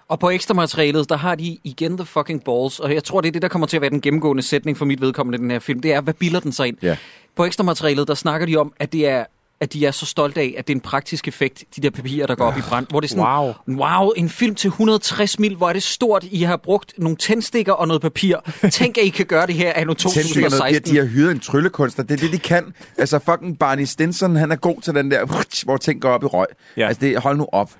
[0.09, 3.27] Og på ekstra materialet, der har de igen the fucking balls, og jeg tror, det
[3.27, 5.51] er det, der kommer til at være den gennemgående sætning for mit vedkommende i den
[5.51, 5.79] her film.
[5.79, 6.77] Det er, hvad bilder den sig ind?
[6.81, 6.97] Ja.
[7.35, 9.25] På ekstra materialet, der snakker de om, at det er
[9.59, 12.27] at de er så stolte af, at det er en praktisk effekt, de der papirer,
[12.27, 12.87] der går op i brand.
[12.89, 13.79] Hvor det er sådan, Wow.
[14.01, 17.73] wow, en film til 160 mil, hvor er det stort, I har brugt nogle tændstikker
[17.73, 18.37] og noget papir.
[18.71, 20.93] Tænk, at I kan gøre det her af nu Tændstikker noget, de, 2016.
[20.95, 22.05] de har hyret en tryllekunstner.
[22.05, 22.73] Det er det, de kan.
[22.97, 25.25] Altså fucking Barney Stinson, han er god til den der,
[25.65, 26.47] hvor ting går op i røg.
[26.77, 26.87] Ja.
[26.87, 27.71] Altså det, hold nu op.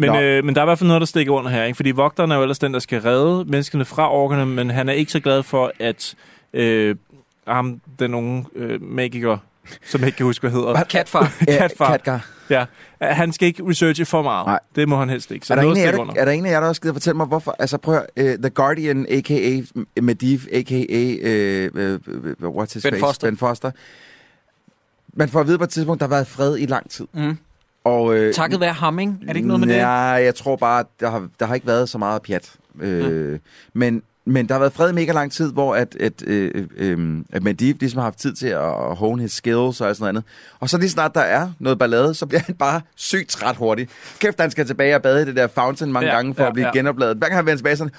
[0.00, 0.20] Men, Nå.
[0.20, 1.64] øh, men der er i hvert fald noget, der stikker under her.
[1.64, 1.76] Ikke?
[1.76, 4.92] Fordi vogteren er jo ellers den, der skal redde menneskene fra orkerne, men han er
[4.92, 6.14] ikke så glad for, at
[6.52, 6.96] øh,
[7.46, 9.38] ham, den unge øh, magiker,
[9.84, 10.84] som jeg ikke kan huske, hvad hedder.
[10.90, 11.32] Katfar.
[11.58, 11.86] Katfar.
[11.86, 12.26] Katgar.
[12.50, 12.64] Ja,
[13.00, 14.46] han skal ikke researche for meget.
[14.46, 14.58] Nej.
[14.76, 15.46] Det må han helst ikke.
[15.46, 16.94] Så Er der, noget en stikker der, er der en af jer, der også gider
[16.94, 17.56] fortælle mig, hvorfor?
[17.58, 19.60] Altså prøv at, høre, uh, The Guardian, a.k.a.
[20.00, 21.16] Mediv, a.k.a.
[21.28, 21.80] Uh,
[22.44, 23.00] uh, what's his Ben face?
[23.00, 23.26] Foster.
[23.26, 23.70] Ben Foster.
[25.14, 27.06] Man får at vide på et tidspunkt, der har været fred i lang tid.
[27.12, 27.36] Mm.
[27.84, 29.18] Og, øh, Takket være Hamming.
[29.22, 29.82] Er det ikke noget med det?
[29.82, 29.90] Nej,
[30.24, 32.52] jeg tror bare, der har, der har ikke været så meget pjat.
[32.80, 33.38] Øh,
[33.74, 37.18] men, men der har været fred i mega lang tid, hvor at, at, øh, øh,
[37.32, 40.24] at Medivh ligesom har haft tid til at hone his skills og sådan noget andet.
[40.60, 43.90] Og så lige snart der er noget ballade, så bliver han bare sygt træt hurtigt.
[44.18, 46.48] Kæft, han skal tilbage og bade i det der fountain mange Ja, gange for ja,
[46.48, 46.72] at blive ja.
[46.72, 47.16] genopladet.
[47.16, 47.92] Hver gang han vender tilbage sådan,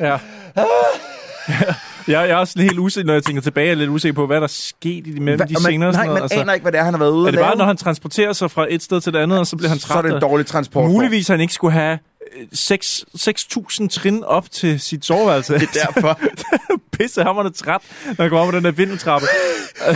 [0.00, 0.18] Ja.
[2.08, 4.26] jeg, jeg er også helt usikker, når jeg tænker tilbage, jeg er lidt usikker på,
[4.26, 5.86] hvad der er sket i de mellem Hva- de og man, scener.
[5.86, 6.30] nej, sådan noget.
[6.30, 7.76] man aner ikke, hvad det er, han har været ude er det bare, når han
[7.76, 10.04] transporterer sig fra et sted til det andet, og så bliver han så træt?
[10.04, 10.90] er det en dårlig transport.
[10.90, 11.98] Muligvis han ikke skulle have
[12.36, 15.54] øh, seks- 6.000 trin op til sit soveværelse.
[15.54, 16.20] Det er derfor.
[16.98, 19.26] Pisse hammerne træt, når han går op på den der vindeltrappe.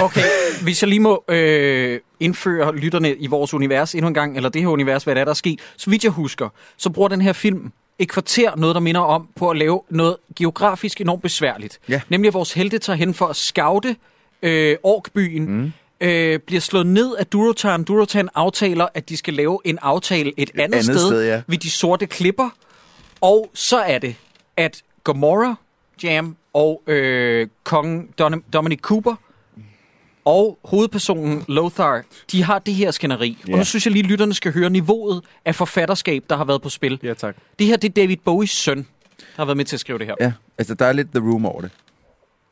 [0.00, 0.22] Okay,
[0.62, 4.62] hvis jeg lige må øh, indføre lytterne i vores univers endnu en gang, eller det
[4.62, 5.60] her univers, hvad der er, der er sket.
[5.76, 9.28] Så vidt jeg husker, så bruger den her film et kvarter noget, der minder om
[9.36, 11.78] på at lave noget geografisk enormt besværligt.
[11.88, 12.00] Ja.
[12.08, 13.96] Nemlig at vores helte tager hen for at scoute
[14.42, 15.72] øh, Orkbyen, mm.
[16.00, 17.84] øh, bliver slået ned af Durotan.
[17.84, 21.42] Durotan aftaler, at de skal lave en aftale et andet, andet sted, sted, ja.
[21.46, 22.50] ved de sorte klipper.
[23.20, 24.16] Og så er det,
[24.56, 25.54] at Gamora,
[26.02, 29.14] Jam og øh, kongen Don- Dominic Cooper
[30.26, 33.38] og hovedpersonen Lothar, de har det her skænderi.
[33.40, 33.52] Yeah.
[33.52, 36.62] Og nu synes jeg lige, at lytterne skal høre niveauet af forfatterskab, der har været
[36.62, 37.00] på spil.
[37.02, 37.36] Ja, tak.
[37.58, 38.84] Det her, det er David Bowies søn, der
[39.36, 40.14] har været med til at skrive det her.
[40.20, 41.70] Ja, altså der er lidt the room over det.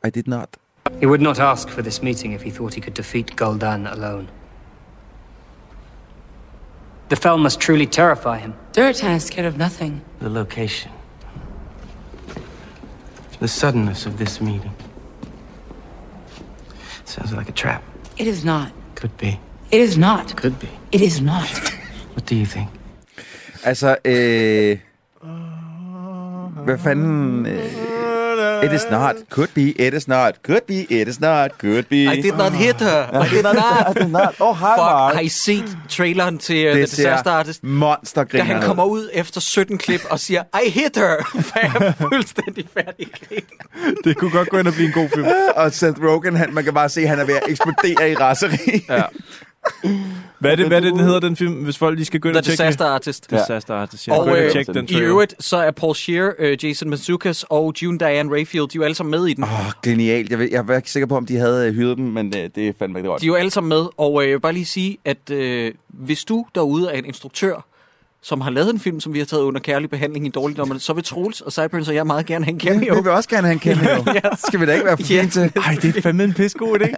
[0.07, 0.49] I did not.
[1.01, 4.27] He would not ask for this meeting if he thought he could defeat Gul'dan alone.
[7.09, 8.53] The fell must truly terrify him.
[8.77, 10.01] Durotan is scared of nothing.
[10.19, 10.91] The location.
[13.39, 14.71] The suddenness of this meeting.
[17.15, 17.81] Sounds like a trap.
[18.17, 18.71] It is not.
[18.95, 19.39] Could be.
[19.71, 20.35] It is not.
[20.35, 20.69] Could be.
[20.91, 21.49] It is not.
[22.13, 22.69] What do you think?
[23.63, 24.77] Altså, øh...
[26.65, 27.45] Hvad fanden...
[27.45, 27.94] Øh,
[28.65, 29.15] it is not.
[29.29, 29.65] Could be.
[29.87, 30.31] It is not.
[30.43, 30.79] Could be.
[31.01, 31.57] It is not.
[31.57, 32.01] Could be.
[32.13, 32.99] I did not hit her.
[33.23, 33.55] I did not.
[33.89, 34.35] I did not.
[34.39, 35.13] Oh, hi, Fuck, Mark.
[35.13, 37.61] har I set traileren til uh, The Disaster Artist?
[37.61, 41.15] Da monstergriner han kommer ud efter 17 klip og siger, I hit her,
[41.47, 43.07] for jeg er fuldstændig færdig.
[44.03, 45.27] Det kunne godt gå ind og blive en god film.
[45.55, 48.15] Og Seth Rogen, han, man kan bare se, at han er ved at eksplodere i
[48.15, 48.85] raseri.
[48.89, 49.01] Ja.
[50.39, 52.29] Hvad er det, hvad er det den hedder, den film, hvis folk lige skal gå
[52.29, 53.31] ind og tjekke Disaster Artist.
[53.31, 53.39] det?
[53.39, 54.13] Disaster Artist, ja.
[54.13, 57.73] Og og øh, tjekke den i øvrigt, så er Paul Scheer, øh, Jason Mantzoukas og
[57.81, 59.43] June Diane Raphael, de er jo alle sammen med i den.
[59.43, 60.29] Åh, oh, genialt.
[60.31, 62.49] Jeg, ved, jeg var ikke sikker på, om de havde øh, hyret dem, men øh,
[62.55, 63.21] det er fandme ikke godt.
[63.21, 65.73] De er jo alle sammen med, og øh, jeg vil bare lige sige, at øh,
[65.87, 67.65] hvis du derude er en instruktør,
[68.27, 70.93] som har lavet en film, som vi har taget under kærlig behandling i dårligdommerne, så
[70.93, 72.95] vil Troels og Cyburns og jeg meget gerne have en cameo.
[72.95, 74.03] Vi vil også gerne have en cameo.
[74.13, 74.19] Ja.
[74.47, 75.21] Skal vi da ikke være for Ja.
[75.21, 75.51] fint til?
[75.55, 76.93] Ej, det er fandme en pissegod idé.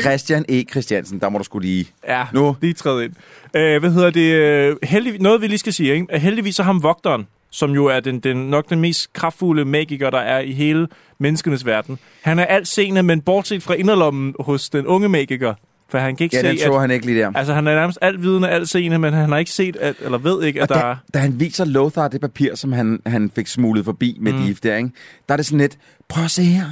[0.00, 0.62] Christian E.
[0.70, 1.86] Christiansen, der må du skulle lige...
[2.08, 2.56] Ja, Nu.
[2.60, 3.12] lige træde ind.
[3.56, 4.32] Øh, hvad hedder det?
[4.32, 6.06] Øh, heldig, noget, vi lige skal sige, ikke?
[6.10, 10.10] Er heldigvis så ham vogteren, som jo er den, den, nok den mest kraftfulde magiker,
[10.10, 10.88] der er i hele
[11.18, 11.98] menneskenes verden.
[12.22, 15.54] Han er alt seende, men bortset fra inderlommen hos den unge magiker.
[15.90, 17.32] For han kan ikke Ja, den se, så at, han ikke lige der.
[17.34, 20.18] Altså, han er nærmest alt vidende, alt seende, men han har ikke set, at, eller
[20.18, 20.96] ved ikke, at Og der da, er...
[21.14, 24.42] da han viser Lothar det papir, som han, han fik smuglet forbi med mm.
[24.42, 24.90] Div der, ikke?
[25.28, 25.78] der er det sådan lidt,
[26.08, 26.64] prøv at se her.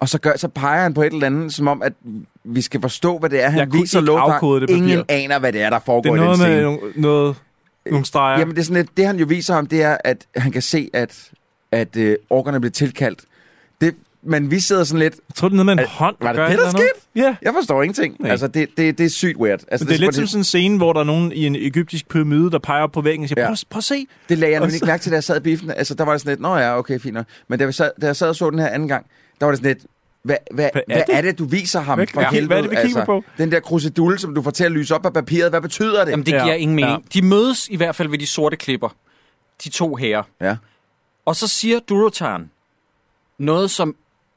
[0.00, 1.92] Og så, gør, så peger han på et eller andet, som om, at
[2.44, 4.40] vi skal forstå, hvad det er, han Jeg viser Lothar.
[4.40, 4.74] det papir.
[4.76, 6.54] Ingen aner, hvad det er, der Det foregår i den noget scene.
[6.54, 7.36] med nogle, noget,
[7.90, 8.38] nogle streger.
[8.38, 10.62] Jamen, det er sådan lidt, det han jo viser ham, det er, at han kan
[10.62, 11.30] se, at,
[11.72, 13.20] at øh, orkerne bliver tilkaldt.
[13.80, 13.94] Det,
[14.24, 15.14] men vi sidder sådan lidt...
[15.28, 16.88] Jeg tror, det er noget med en hånd, Var det det, et der skete?
[17.16, 17.36] Ja.
[17.42, 18.16] Jeg forstår ingenting.
[18.20, 18.30] Nej.
[18.30, 19.60] Altså, det, det, det er sygt weird.
[19.68, 21.56] Altså, Men det er lidt som sådan en scene, hvor der er nogen i en
[21.56, 23.46] egyptisk pyramide, der peger op på væggen og siger, Ja.
[23.48, 24.06] prøv, prøv at se.
[24.28, 25.70] Det lagde jeg nemlig ikke mærke til, da jeg sad i biffen.
[25.70, 27.26] Altså, der var det sådan lidt, nå ja, okay, fint nok.
[27.48, 29.06] Men da, vi sad, da jeg sad og så den her anden gang,
[29.40, 29.86] der var det sådan lidt,
[30.22, 31.26] hvad, hvad, hvad, Hvad er, er hvad det?
[31.26, 32.30] er det, du viser ham Hvad- for ja.
[32.30, 32.46] helvede?
[32.46, 33.24] Hvad er det, vi kigger på?
[33.38, 36.10] Den der krusedulle, som du får til at lyse op af papiret, hvad betyder det?
[36.10, 36.42] Jamen, det Ja.
[36.42, 36.92] giver ingen mening.
[37.14, 37.20] Ja.
[37.20, 38.88] De mødes i hvert fald ved de sorte klipper.
[39.64, 40.22] De to herrer.
[40.40, 40.56] Ja.
[41.26, 42.50] Og så siger Durotan
[43.38, 43.94] noget, som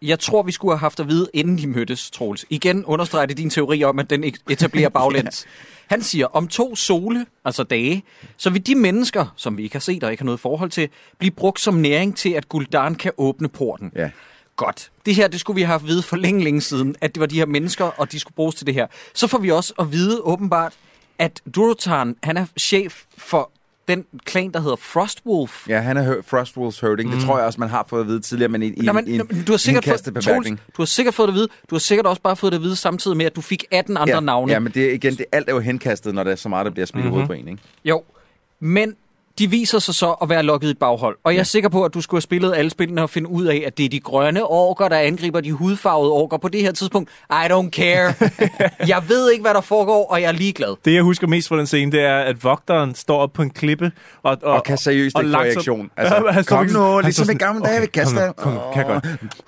[0.07, 2.45] jeg tror, vi skulle have haft at vide, inden de mødtes, Troels.
[2.49, 5.45] Igen understreger det din teori om, at den etablerer baglæns.
[5.87, 8.03] Han siger, om to sole, altså dage,
[8.37, 10.89] så vil de mennesker, som vi ikke har set og ikke har noget forhold til,
[11.17, 13.91] blive brugt som næring til, at Guldan kan åbne porten.
[13.95, 14.09] Ja.
[14.55, 14.91] Godt.
[15.05, 17.21] Det her, det skulle vi have haft at vide for længe, længe siden, at det
[17.21, 18.87] var de her mennesker, og de skulle bruges til det her.
[19.13, 20.73] Så får vi også at vide åbenbart,
[21.19, 23.51] at Durotan, han er chef for
[23.87, 25.69] den klan, der hedder Frostwolf.
[25.69, 27.09] Ja, han er Frostwolves herding.
[27.09, 27.15] Mm.
[27.15, 29.07] Det tror jeg også, man har fået at vide tidligere, men i, i, Nå, men,
[29.07, 30.23] i, du har sikkert i en fået.
[30.23, 31.47] Troels, du har sikkert fået det at vide.
[31.69, 33.97] Du har sikkert også bare fået det at vide samtidig med, at du fik 18
[33.97, 34.51] andre ja, navne.
[34.51, 36.71] Ja, men det igen, det, alt er jo henkastet, når der er så meget, der
[36.71, 37.11] bliver smidt mm-hmm.
[37.11, 37.61] hovedet på en, ikke?
[37.85, 38.03] Jo,
[38.59, 38.95] men
[39.39, 41.17] de viser sig så at være lukket i et baghold.
[41.23, 43.45] Og jeg er sikker på, at du skulle have spillet alle spillene og finde ud
[43.45, 46.71] af, at det er de grønne orker, der angriber de hudfarvede orker på det her
[46.71, 47.09] tidspunkt.
[47.31, 48.13] I don't care.
[48.93, 50.75] jeg ved ikke, hvad der foregår, og jeg er ligeglad.
[50.85, 53.49] Det, jeg husker mest fra den scene, det er, at vogteren står op på en
[53.49, 53.91] klippe.
[54.23, 55.89] Og, og, Og kan seriøst ikke få langsomt- reaktion.
[55.97, 58.31] Altså, han står kom sådan- nu, ligesom i gamle dage, vi kaster.
[58.31, 59.05] Kom, nu, kom, kan godt.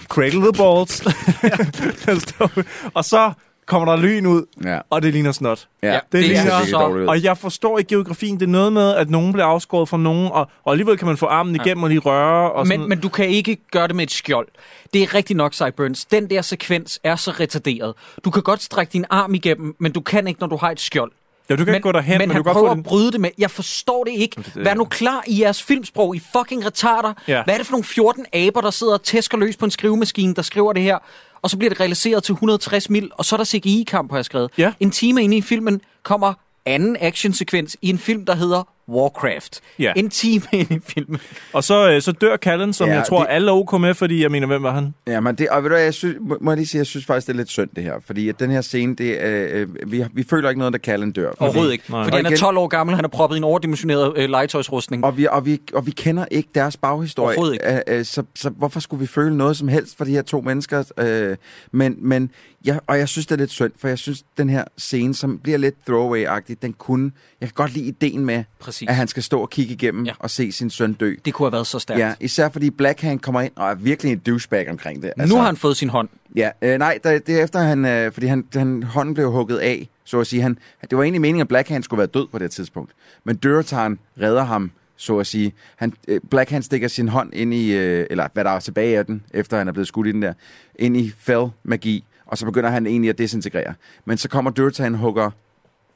[0.07, 1.01] Cradle the balls.
[2.97, 3.31] Og så
[3.67, 4.79] kommer der lyn ud, Ja.
[4.89, 5.67] og det ligner snot.
[5.83, 8.39] Ja, Ja, Det, det ligner, er så- og jeg forstår ikke geografien.
[8.39, 11.17] Det er noget med, at nogen bliver afskåret fra nogen, og, og alligevel kan man
[11.17, 12.51] få armen igennem og lige røre.
[12.51, 12.79] Og sådan.
[12.79, 14.47] Men, men du kan ikke gøre det med et skjold.
[14.93, 16.05] Det er rigtigt nok, Cyburns.
[16.05, 17.93] Den der sekvens er så retarderet.
[18.25, 20.79] Du kan godt strække din arm igennem, men du kan ikke, når du har et
[20.79, 21.11] skjold.
[21.49, 22.83] ja, du kan ikke gå derhen, men men, han du kan prøver godt få at
[22.85, 23.29] bryde det med.
[23.37, 24.43] Jeg forstår det ikke.
[24.55, 26.15] Vær nu klar i jeres filmsprog.
[26.15, 27.13] I fucking retarder.
[27.27, 27.43] Ja.
[27.43, 30.33] Hvad er det for nogle 14 aber, der sidder og tæsker løs på en skrivemaskine,
[30.33, 30.97] der skriver det her?
[31.41, 34.25] Og så bliver det realiseret til 160 mil, og så er der CGI-kamp, har jeg
[34.25, 34.51] skrevet.
[34.57, 34.73] Ja.
[34.79, 36.33] En time inde i filmen kommer
[36.65, 39.61] anden actionsekvens i en film, der hedder Warcraft.
[39.79, 39.93] Ja.
[39.95, 41.19] En time inde i filmen.
[41.53, 43.93] Og så, øh, så dør Callan, som Ja, jeg tror, det- alle er ok med,
[43.93, 44.93] fordi jeg mener, hvem var han?
[45.07, 47.05] Ja, men det, og ved du jeg synes, må, må jeg lige sige, jeg synes
[47.05, 47.93] faktisk, det er lidt synd, det her.
[48.05, 51.11] Fordi at den her scene, det, øh, vi, vi føler ikke noget, der kalder en
[51.11, 51.27] dør.
[51.29, 51.83] Fordi, Overhovedet ikke.
[51.91, 52.03] Nej.
[52.03, 54.29] Fordi Og han er igen- 12 år gammel, han er proppet i en overdimensioneret øh,
[54.29, 55.05] legetøjsrustning.
[55.05, 57.27] Og vi, og, vi, og vi kender ikke deres baghistorie.
[57.27, 57.91] Overhovedet ikke.
[57.93, 60.41] Øh, øh, så, så hvorfor skulle vi føle noget som helst for de her to
[60.41, 60.83] mennesker?
[60.99, 61.35] Øh,
[61.71, 62.31] men, men
[62.65, 65.39] ja, og jeg synes, det er lidt synd, for jeg synes, den her scene, som
[65.39, 67.11] bliver lidt throwaway-agtig, den kunne...
[67.41, 68.76] Jeg kan godt lide ideen med, Præcis.
[68.87, 70.11] At han skal stå og kigge igennem Ja.
[70.19, 71.13] og se sin søn dø.
[71.25, 71.99] Det kunne have været så stærkt.
[71.99, 75.13] Ja, især fordi Blackhand kommer ind og er virkelig en douchebag omkring det.
[75.27, 76.09] Nu har han fået sin hånd.
[76.35, 79.57] Ja, øh, nej, der, det er efter han, øh, fordi han, han, hånden blev hugget
[79.57, 80.41] af, så at sige.
[80.41, 80.57] Han,
[80.89, 82.91] det var egentlig meningen, at Blackhand skulle være død på det tidspunkt.
[83.23, 85.53] Men Durotan redder ham, så at sige.
[85.75, 89.05] Han, øh, Blackhand stikker sin hånd ind i, øh, eller hvad der er tilbage af
[89.05, 90.33] den, efter han er blevet skudt i den der,
[90.75, 93.73] ind i fell-magi, og så begynder han egentlig at desintegrere.
[94.05, 95.31] Men så kommer Durotan og hugger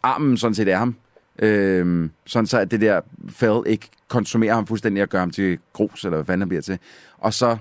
[0.03, 0.95] armen sådan set af ham,
[1.41, 5.59] øh, sådan så at det der fell ikke konsumerer ham fuldstændig og gør ham til
[5.73, 6.79] grus, eller hvad fanden han bliver til.
[7.17, 7.57] Og så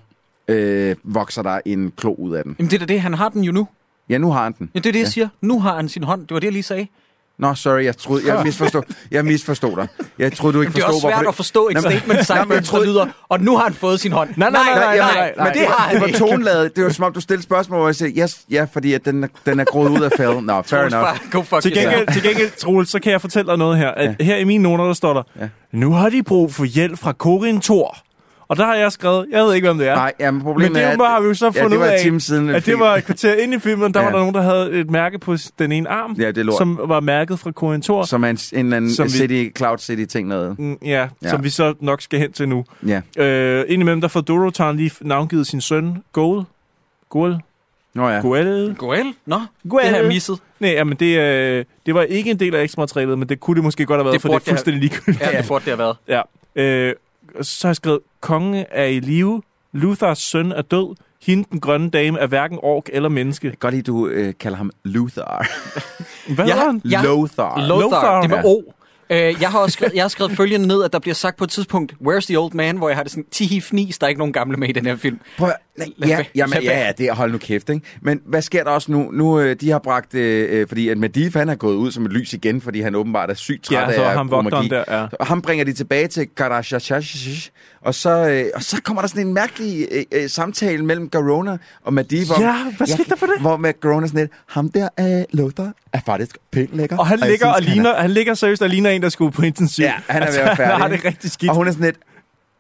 [0.49, 2.57] øh, vokser der en klo ud af den.
[2.59, 3.69] Jamen det er det, han har den jo nu.
[4.09, 4.71] Ja, nu har han den.
[4.75, 5.29] Ja, det er det, jeg siger.
[5.41, 6.21] Nu har han sin hånd.
[6.21, 6.87] Det var det, jeg lige sagde.
[7.41, 9.89] Nå, sorry, jeg troede, jeg misforstod, jeg misforstod dig.
[10.19, 12.29] Jeg troede, du ikke Jamen, det er også forstod, svært at forstå et men- statement,
[12.29, 14.29] Nå, men jeg troede- lyder, og nu har han fået sin hånd.
[14.37, 16.19] Nej, nej, nej, nej, nej, nej, men det det var, har han det var ikke.
[16.19, 16.77] toneladet.
[16.77, 19.25] Det var som om, du stillede spørgsmål, hvor jeg sagde, yes, ja, fordi at den,
[19.25, 20.45] er- den er groet ud af fælden.
[20.45, 20.93] Nå, fair enough.
[21.05, 23.89] bare Go fuck Til gengæld, til gengæld Troels, så kan jeg fortælle dig noget her.
[23.89, 24.25] At ja.
[24.25, 25.49] Her i mine noter, der står der, Ja.
[25.73, 27.97] nu har de brug for hjælp fra Corin Thor.
[28.51, 29.95] Og der har jeg skrevet, jeg ved ikke, hvem det er.
[29.95, 31.79] Nej, ja, men problemet Men det er, er, har vi jo så ja, fundet det
[31.81, 32.49] var ud en af, time siden.
[32.51, 34.05] at det var et kvarter ind i filmen, der Ja.
[34.07, 37.01] var der nogen, der havde et mærke på den ene arm, Ja, det som var
[37.01, 38.05] mærket fra Corin Thor.
[38.05, 40.59] Som er en, en eller anden Som vi- City, Cloud City-ting noget.
[40.59, 41.07] Mm, Ja, Ja.
[41.23, 42.65] ja, som vi så nok skal hen til nu.
[42.87, 43.01] Ja.
[43.25, 46.45] Øh, indimellem, der får Dorotan lige navngivet sin søn, Goel.
[47.09, 47.39] Goel?
[47.95, 48.21] Nå ja.
[48.21, 48.75] Goel?
[48.79, 49.15] Goel?
[49.27, 49.83] Nå, Goel.
[49.85, 50.39] det har jeg misset.
[50.61, 53.55] Nej, jamen det, øh, det var ikke en del af ekstra materialet, men det kunne
[53.55, 55.21] det måske godt have været, Det for det er fuldstændig ligegyldigt.
[55.33, 55.97] Ja, det burde det have været.
[56.57, 56.63] Ja.
[56.63, 56.95] Øh,
[57.43, 59.43] så har jeg skrevet, konge er i live,
[59.73, 63.47] Luthers søn er død, hende den grønne dame er hverken ork eller menneske.
[63.47, 65.47] Jeg kan godt lide, du øh, kalder ham Luthar.
[66.35, 66.57] Hvad Ja.
[66.57, 66.65] ja.
[66.65, 66.83] han?
[66.91, 67.03] Ja.
[67.03, 67.67] Lothar.
[67.67, 68.21] Lothar, Lothar.
[68.21, 68.45] det med Ja.
[68.45, 68.73] O.
[69.13, 71.45] Øh, jeg har også skrevet, jeg har skrevet følgende ned, at der bliver sagt på
[71.45, 72.77] et tidspunkt, Where's the old man?
[72.77, 74.87] Hvor jeg har det sådan, tihi fnis, der er ikke nogen gamle med i den
[74.87, 75.21] her film.
[75.39, 77.87] Prøv, nej, ja, jamen, ja, det er, hold nu kæft, ikke?
[78.03, 79.11] Men hvad sker der også nu?
[79.13, 82.05] Nu, øh, de har bragt, øh, øh, fordi at Medivh, han er gået ud som
[82.07, 84.69] et lys igen, fordi han åbenbart er sygt træt Ja, så af ham magi.
[84.69, 85.07] der, ja.
[85.25, 87.51] Ham bringer de tilbage til Karashash,
[87.85, 91.57] og så, øh, og så kommer der sådan en mærkelig øh, øh, samtale mellem Garona
[91.85, 91.93] og
[92.37, 93.35] om- Ja, hvad skete der for det?
[93.41, 96.97] Hvor med Garona sådan lidt, ham der, øh, Lothar, er faktisk pænt lækker.
[96.99, 99.03] Og han jeg ligger, synes, og han er- ligner, han ligger seriøst og ligner en,
[99.03, 99.83] der skulle på intensiv.
[99.85, 100.73] Ja, han er ved at være færdig.
[100.73, 101.51] han har det rigtig skidt.
[101.51, 101.97] Og hun er sådan lidt,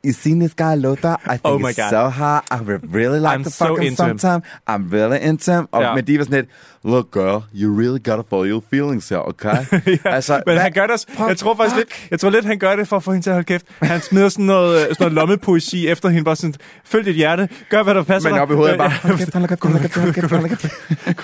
[0.07, 1.17] You seen this guy Lothar?
[1.27, 1.91] I think Oh my he's God.
[1.91, 2.45] so hot.
[2.51, 4.19] I would really like I'm to so fuck him into him.
[4.19, 4.43] sometime.
[4.71, 5.69] I'm really into him.
[5.73, 5.95] Og, Ja.
[5.95, 6.49] Men de var sådan lidt,
[6.85, 9.57] look girl, you really gotta follow your feelings her, okay?
[9.87, 12.59] ja, altså, men hvad- han gør det, jeg tror faktisk lidt, jeg tror lidt, han
[12.59, 13.67] gør det for at få hende til at holde kæft.
[13.83, 16.55] Han smider sådan noget, øh, sådan noget lommepoesi efter hende, bare sådan,
[16.85, 18.43] følg dit hjerte, gør hvad der passer Men dig.
[18.43, 20.71] op i hovedet er bare, Øh, hold kæft, hold kæft, hold kæft, hold kæft,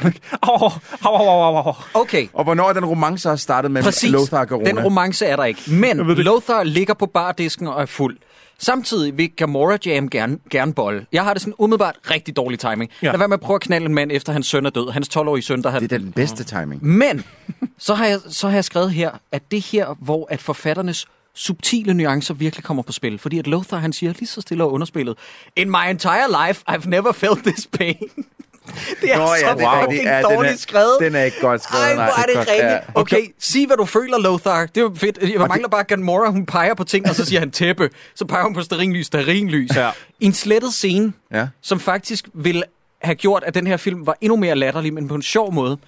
[0.02, 0.22] hold kæft.
[0.42, 0.70] Au, au,
[1.02, 1.74] au, au, au, au.
[1.94, 4.10] Okay, Og hvornår er den romance også startet præcis.
[4.10, 4.70] Lothar og Garona?
[4.70, 5.62] Den romance er der ikke.
[5.70, 6.24] Men Jeg ved det.
[6.24, 8.16] Lothar ligger på bardisken og er fuld.
[8.58, 11.06] Samtidig vil Gamora Jam gerne, gerne bolle.
[11.12, 12.90] Jeg har det sådan umiddelbart rigtig dårlig timing.
[13.02, 13.10] Ja.
[13.10, 14.90] Lad være med at prøve at knalde en mand efter hans søn er død.
[14.90, 15.80] Hans 12-årige søn, der har...
[15.80, 16.84] Det er den bedste timing.
[16.84, 17.24] Men
[17.78, 21.94] så har, jeg, så har jeg skrevet her, at det her, hvor at forfatternes subtile
[21.94, 23.18] nuancer virkelig kommer på spil.
[23.18, 25.18] Fordi at Lothar, han siger lige så stille og underspillet,
[25.56, 28.08] In my entire life, I've never felt this pain.
[29.02, 30.96] det er Nå, så ja, det er fucking Ja, den er- skrevet.
[31.00, 32.58] den er ikke godt skrevet, Ej, hvor er det det rigtigt.
[32.62, 32.78] ja.
[32.94, 34.66] Okay, sig hvad du føler, Lothar.
[34.66, 35.18] Det jo fedt.
[35.22, 37.90] Jeg mangler bare Gamora, hun peger på ting, og så siger han tæppe.
[38.14, 39.76] Så peger hun på sterinlys, sterinlys.
[39.76, 39.90] Ja.
[40.20, 41.46] En slettet scene, Ja.
[41.62, 42.62] som faktisk vil
[43.02, 45.78] have gjort, at den her film var endnu mere latterlig, men på en sjov måde,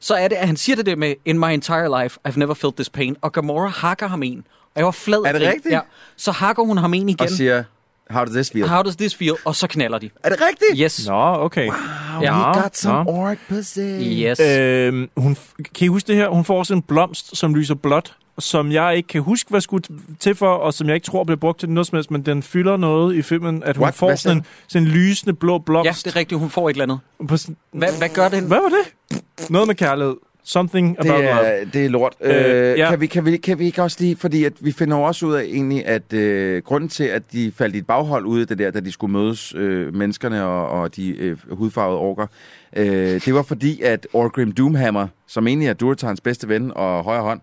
[0.00, 2.54] så er det, at han siger det der med, in my entire life, I've never
[2.54, 4.44] felt this pain, og Gamora hakker ham en.
[4.74, 5.18] Og jeg var flad.
[5.26, 5.72] Er det rigtigt?
[5.74, 5.80] Ja.
[6.16, 7.20] Så hakker hun ham en igen.
[7.20, 7.64] Og siger,
[8.10, 8.66] how does this feel?
[8.68, 9.34] How does this feel?
[9.44, 10.10] Og så knaller de.
[10.24, 10.80] Er det rigtigt?
[10.80, 11.06] Yes.
[11.08, 11.70] Nå, okay.
[12.22, 12.52] Ja.
[12.56, 13.10] We got some Nå.
[13.10, 13.78] orc pussy.
[14.00, 14.40] Yes.
[14.40, 15.36] Øhm, hun,
[15.74, 16.28] kan I huske det her?
[16.28, 19.84] Hun får også en blomst, som lyser blåt, som jeg ikke kan huske, hvad skulle
[20.20, 22.42] til for, og som jeg ikke tror bliver brugt til noget som helst, men den
[22.42, 23.94] fylder noget i filmen, at hun What?
[23.94, 25.86] får sådan en, sådan en lysende blå blomst.
[26.06, 26.38] Ja, det er rigtigt.
[26.40, 26.98] Hun får et eller andet.
[27.28, 28.42] På sådan, Hvad, hvad gør det?
[28.42, 29.20] hvad var det?
[29.50, 30.14] Noget med kærlighed.
[30.48, 31.46] Something about Det love.
[31.46, 32.16] er, det er lort.
[32.20, 32.34] Øh,
[32.72, 32.90] Øh, ja.
[32.90, 35.34] kan, vi, kan, vi, kan vi ikke også lige, fordi at vi finder også ud
[35.34, 38.58] af egentlig, at øh, grunden til, at de faldt i et baghold ude af det
[38.58, 42.26] der, da de skulle mødes, øh, menneskerne og, og de øh, hudfarvede orker,
[42.76, 42.86] øh,
[43.24, 47.40] det var fordi, at Orgrim Doomhammer, som egentlig er Duratans bedste ven og højre hånd,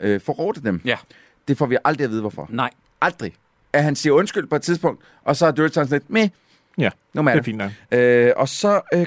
[0.00, 0.80] øh, forrådte dem.
[0.84, 0.96] Ja.
[1.48, 2.46] Det får vi aldrig at vide, hvorfor.
[2.50, 2.70] Nej.
[3.00, 3.32] Aldrig.
[3.72, 6.28] At han siger undskyld på et tidspunkt, og så er Duratan lidt, meh,
[6.78, 7.40] Ja, no det matter.
[7.40, 7.70] er fint nok.
[7.92, 9.06] Øh, og så øh,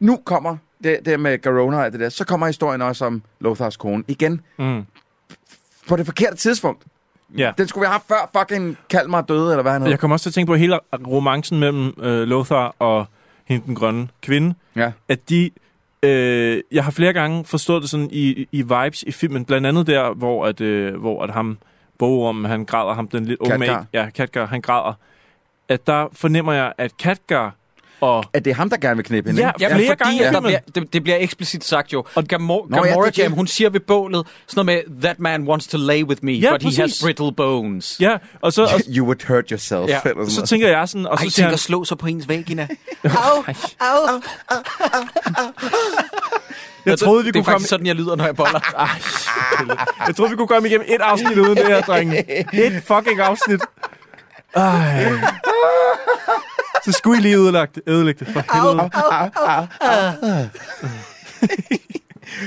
[0.00, 3.76] nu kommer det, det med Garona og det der, så kommer historien også om Lothars
[3.76, 4.82] kone igen Mm.
[5.88, 6.82] på det forkerte tidspunkt.
[7.38, 7.52] Ja.
[7.58, 9.88] Den skulle vi have haft før fucking Kalmar døde, eller hvad han hed.
[9.90, 13.06] Jeg kommer også til at tænke på hele romancen mellem øh, Lothar og
[13.44, 14.54] hende den grønne kvinde.
[14.76, 14.92] Ja.
[15.08, 15.50] At de...
[16.02, 19.44] Øh, jeg har flere gange forstået det sådan i, i vibes i filmen.
[19.44, 21.58] Blandt andet der, hvor at, øh, hvor at ham,
[21.98, 24.92] bogormen, han græder, ham den lidt unge mage- Ja, Katgar, han græder.
[25.68, 27.54] At der fornemmer jeg, at Katgar
[28.00, 28.24] og...
[28.32, 29.50] At det er ham, der gerne vil knippe hende, Ja?
[29.60, 32.04] Ja, flere fordi gange der bliver, det, det bliver eksplicit sagt jo.
[32.14, 35.00] Og Gamora, Nå, ja, Gamora det er Jam, hun siger ved bålet sådan noget med,
[35.02, 37.02] that man wants to lay with me, Ja, but he has præcis.
[37.02, 37.96] brittle bones.
[38.00, 39.88] Ja, og så, og, You would hurt yourself.
[39.88, 40.00] Ja.
[40.04, 41.06] eller så tænker jeg sådan...
[41.06, 42.68] Og Ej, så siger tænk han, at slå sig på ens vagina.
[46.86, 47.44] jeg troede, vi det er kunne komme...
[47.44, 48.60] faktisk sådan, jeg lyder, når jeg boller.
[50.06, 52.18] Jeg troede, vi kunne komme igennem et afsnit uden det her, drenge.
[52.66, 53.60] Et fucking afsnit.
[54.54, 55.12] Ej.
[56.84, 58.90] Så skulle I lige ødelagt, ødelægge det, for helvede.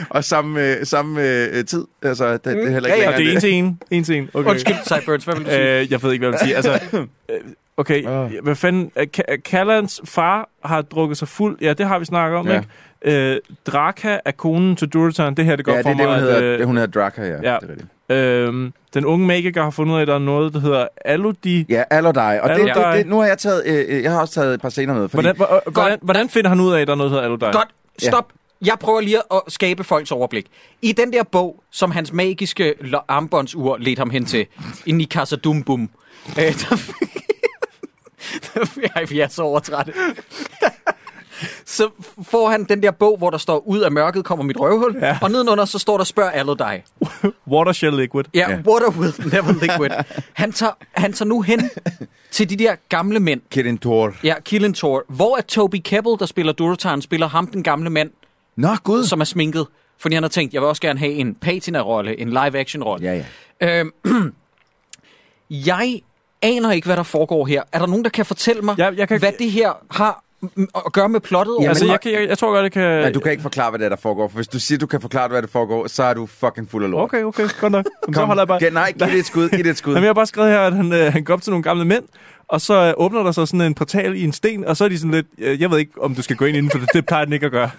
[0.10, 1.86] Og samme, øh, samme øh, tid.
[2.02, 3.80] Altså, det, det er heller ikke Ja, ja, Og længere det er en til en.
[3.92, 4.30] En til en.
[4.34, 4.50] Okay.
[4.50, 5.80] Undskyld, Cyburns, hvad vil du sige?
[5.82, 6.56] Øh, jeg ved ikke, hvad jeg vil sige.
[6.56, 7.00] Altså,
[7.30, 7.36] øh,
[7.78, 8.04] okay,
[8.44, 8.92] hvad fanden...
[9.18, 11.58] Ka- Callans far har drukket sig fuld.
[11.62, 12.62] Ja, det har vi snakket om, Ja.
[13.06, 13.32] ikke?
[13.34, 15.36] Øh, Draka er konen til Duratan.
[15.36, 16.14] Det her, det går Ja, det for er det, mig.
[16.20, 17.28] hun at, hedder, øh, det, hun hedder Draka, ja.
[17.30, 17.36] ja.
[17.38, 17.88] Det er rigtigt.
[18.10, 21.66] Øhm, den unge magiker har fundet ud af, at der er noget, der hedder Alodi.
[21.70, 22.40] Ja, Alodai.
[22.40, 22.98] Og det, Alodai.
[22.98, 24.94] det, det, nu har jeg taget, øh, øh, jeg har også taget et par scener
[24.94, 25.10] med.
[25.10, 27.30] Fordi, Hvordan, hvor- hvordan, hvordan finder han ud af, at der er noget, der hedder
[27.30, 27.46] Alodi?
[27.58, 27.68] Godt,
[28.00, 28.32] stop.
[28.66, 30.46] Jeg prøver lige at skabe folks overblik.
[30.82, 34.46] I den der bog, som hans magiske lo- armbåndsur ledte ham hen til,
[34.86, 35.90] inde i Casa Dum Bum,
[36.30, 36.78] øh, der,
[38.96, 39.94] Ej, vi er så overtrætte.
[41.66, 41.90] Så
[42.24, 45.18] får han den der bog, hvor der står, ud af mørket kommer mit røvhul, Ja.
[45.22, 46.82] og nedenunder så står der, spørg Alodai.
[47.48, 48.24] Watershell liquid.
[48.34, 49.90] Ja, yeah, water will never liquid.
[50.34, 51.70] Han tager, han tager nu hen
[52.32, 53.42] til de der gamle mænd.
[53.52, 54.14] Kirin Thor.
[54.24, 55.04] Ja, Killentor.
[55.10, 58.10] Hvor er Toby Kebbell, der spiller Durotan, spiller ham den gamle mand,
[58.56, 59.04] Nå, gud.
[59.04, 59.68] som er sminket.
[60.00, 63.06] Fordi han har tænkt, jeg vil også gerne have en patina-rolle, en live-action-rolle.
[63.12, 63.24] Ja,
[63.62, 63.80] ja.
[63.80, 63.92] Øhm,
[65.50, 66.02] jeg
[66.42, 67.64] aner ikke, hvad der foregår her.
[67.72, 70.24] Er der nogen, der kan fortælle mig, Ja, jeg kan- hvad det her har
[70.76, 71.56] at gøre med plottet?
[71.60, 72.82] Jamen, altså, jeg, kan, jeg, jeg tror godt, det kan...
[72.82, 74.28] Nej, du kan ikke forklare, hvad det er, der foregår.
[74.28, 76.84] For hvis du siger, du kan forklare, hvad der foregår, så er du fucking fuld
[76.84, 77.04] af lort.
[77.04, 77.86] Okay, okay, godt nok.
[78.08, 78.60] Jamen, så holder jeg bare...
[78.60, 79.94] Giv- Nej, giv det et skud, giv det et skud.
[79.94, 81.86] Jamen, jeg har bare skrevet her, at han, øh, han går op til nogle gamle
[81.86, 82.04] mænd,
[82.48, 84.90] og så øh, åbner der sig sådan en portal i en sten, og så er
[84.90, 85.28] de sådan lidt...
[85.38, 87.34] Øh, jeg ved ikke, om du skal gå ind inden, for det, det plejer den
[87.34, 87.70] ikke at gøre.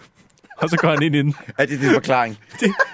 [0.56, 1.34] Og så går han ind inden.
[1.58, 2.38] Er det din forklaring?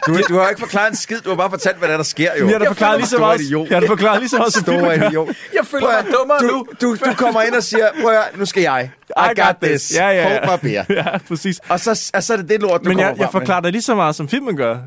[0.06, 2.04] Du, du har ikke forklaret en skid, du har bare fortalt, hvad der, er, der
[2.04, 2.46] sker jo.
[2.46, 4.84] Jeg har da forklaret lige så meget, jeg har forklaret lige så meget, som filmen
[4.84, 5.08] gør.
[5.08, 5.28] idiot.
[5.54, 6.66] Jeg føler Prøv mig dummere du, nu.
[6.80, 8.90] Du, du kommer ind og siger, prøv at, nu skal jeg.
[9.10, 9.94] I, got, this.
[9.94, 10.84] Ja, ja, Hold mig ja.
[10.88, 11.02] beer.
[11.12, 11.60] ja, præcis.
[11.68, 13.72] Og så, og så er det det lort, du Men kommer jeg, jeg forklarer dig
[13.72, 14.78] lige så meget, som filmen gør.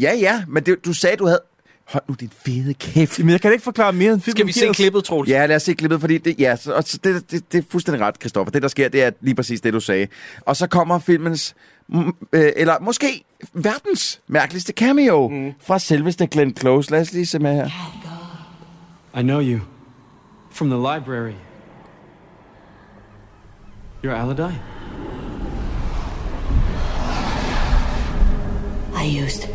[0.00, 1.40] Ja, ja, men det, du sagde, du havde...
[1.86, 3.18] Hold nu din fede kæft.
[3.18, 5.30] Jamen, jeg kan ikke forklare mere end filmen Skal vi se klippet, Troels?
[5.30, 7.62] Ja, lad os se klippet, fordi det, ja, så, og så det, det, det er
[7.70, 8.50] fuldstændig ret, Christoffer.
[8.50, 10.06] Det, der sker, det er lige præcis det, du sagde.
[10.40, 11.54] Og så kommer filmens,
[12.32, 15.52] eller måske verdens mærkeligste cameo mm.
[15.60, 16.90] fra selveste Glenn Close.
[16.90, 17.66] Lad os lige se med her.
[19.20, 19.60] I know you.
[20.50, 21.34] From the library.
[24.04, 24.52] You're Aladai.
[28.94, 29.48] I used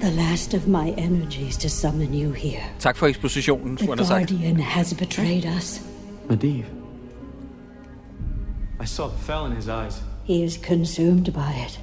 [0.00, 2.62] the last of my energies to summon you here.
[2.78, 4.30] Tak for ekspositionen, The skulle han have sagt.
[4.30, 5.82] Guardian has betrayed us.
[6.28, 6.66] Medivh.
[8.82, 10.11] I saw the fel in his eyes.
[10.24, 11.78] He is consumed by it.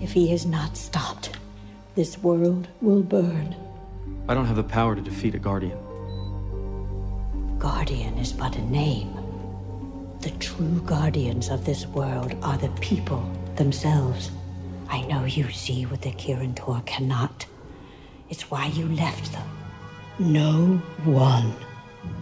[0.00, 1.36] If he is not stopped,
[1.96, 3.56] this world will burn.
[4.28, 5.78] I don't have the power to defeat a guardian.
[7.58, 9.12] Guardian is but a name.
[10.20, 14.30] The true guardians of this world are the people themselves.
[14.88, 17.46] I know you see what the Kirin Tor cannot.
[18.30, 19.48] It's why you left them.
[20.20, 21.54] No one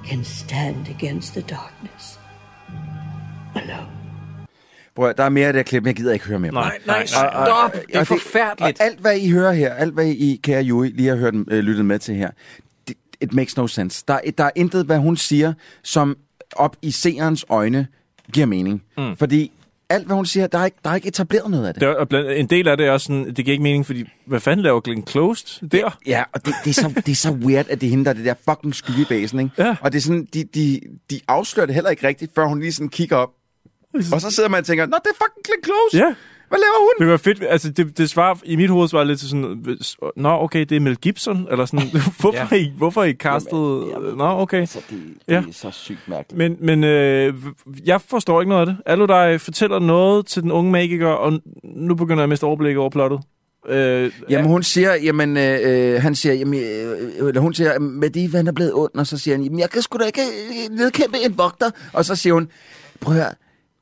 [0.02, 2.18] can stand against the darkness
[3.54, 3.95] alone.
[4.97, 6.52] Prøv, at- der er mere af det her klip, men jeg gider ikke høre mere.
[6.52, 6.86] Nej, det.
[6.86, 7.24] nej, stop.
[7.35, 8.81] og- Det er og forfærdeligt.
[8.81, 11.59] Og alt, hvad I hører her, alt, hvad I, kære Juri, lige har hørt, øh,
[11.59, 12.31] lyttet med til her,
[12.89, 14.05] det, it makes no sense.
[14.09, 15.52] Der, er- der er intet, hvad hun siger,
[15.82, 16.16] som
[16.56, 17.86] op i seerens øjne
[18.32, 18.82] giver mening.
[18.98, 19.16] Mm.
[19.16, 19.52] Fordi
[19.90, 21.81] alt, hvad hun siger, der er ikke, der er ikke etableret noget af det.
[21.81, 24.05] Der, er blandt, en del af det er også sådan, det giver ikke mening, fordi
[24.27, 25.98] hvad fanden laver Glenn Closed der?
[26.06, 28.14] Ja, og det, det, er så, det er så weird, at det hende, der er
[28.14, 29.51] det der fucking skyggebæsen, ikke?
[29.59, 29.77] Ja.
[29.81, 32.73] Og det er sådan, de, de, de afslører det heller ikke rigtigt, før hun lige
[32.73, 33.31] sådan kigger op.
[34.14, 36.06] Og så sidder man og tænker, nå, det er fucking Glenn Close.
[36.06, 36.14] Ja.
[36.48, 37.06] Hvad laver hun?
[37.06, 37.44] Det var fedt.
[37.48, 39.77] Altså, det, det svar i mit hoved var lidt sådan,
[40.16, 41.89] nå, okay, det er Mel Gibson, eller sådan,
[42.20, 42.56] hvorfor, Ja.
[42.56, 43.52] I, hvorfor er I castet?
[44.16, 44.66] Nå, okay.
[44.66, 44.98] Så det,
[45.28, 45.39] det Ja.
[45.39, 46.39] er så sygt mærkeligt.
[46.39, 47.35] Men, men øh,
[47.86, 48.77] jeg forstår ikke noget af det.
[48.86, 52.90] Aludai fortæller noget til den unge magiker, og nu begynder jeg at miste overblik over
[52.90, 53.20] plottet.
[53.68, 55.59] Øh, Jamen hun siger, jamen, øh,
[55.94, 59.06] øh, han siger, jamen, øh, eller hun siger, med de han er blevet ond, og
[59.06, 60.20] så siger han, jamen, jeg kan sgu da ikke
[60.70, 61.70] øh, nedkæmpe en vogter.
[61.93, 62.48] Og så siger hun,
[63.01, 63.32] prøv at høre,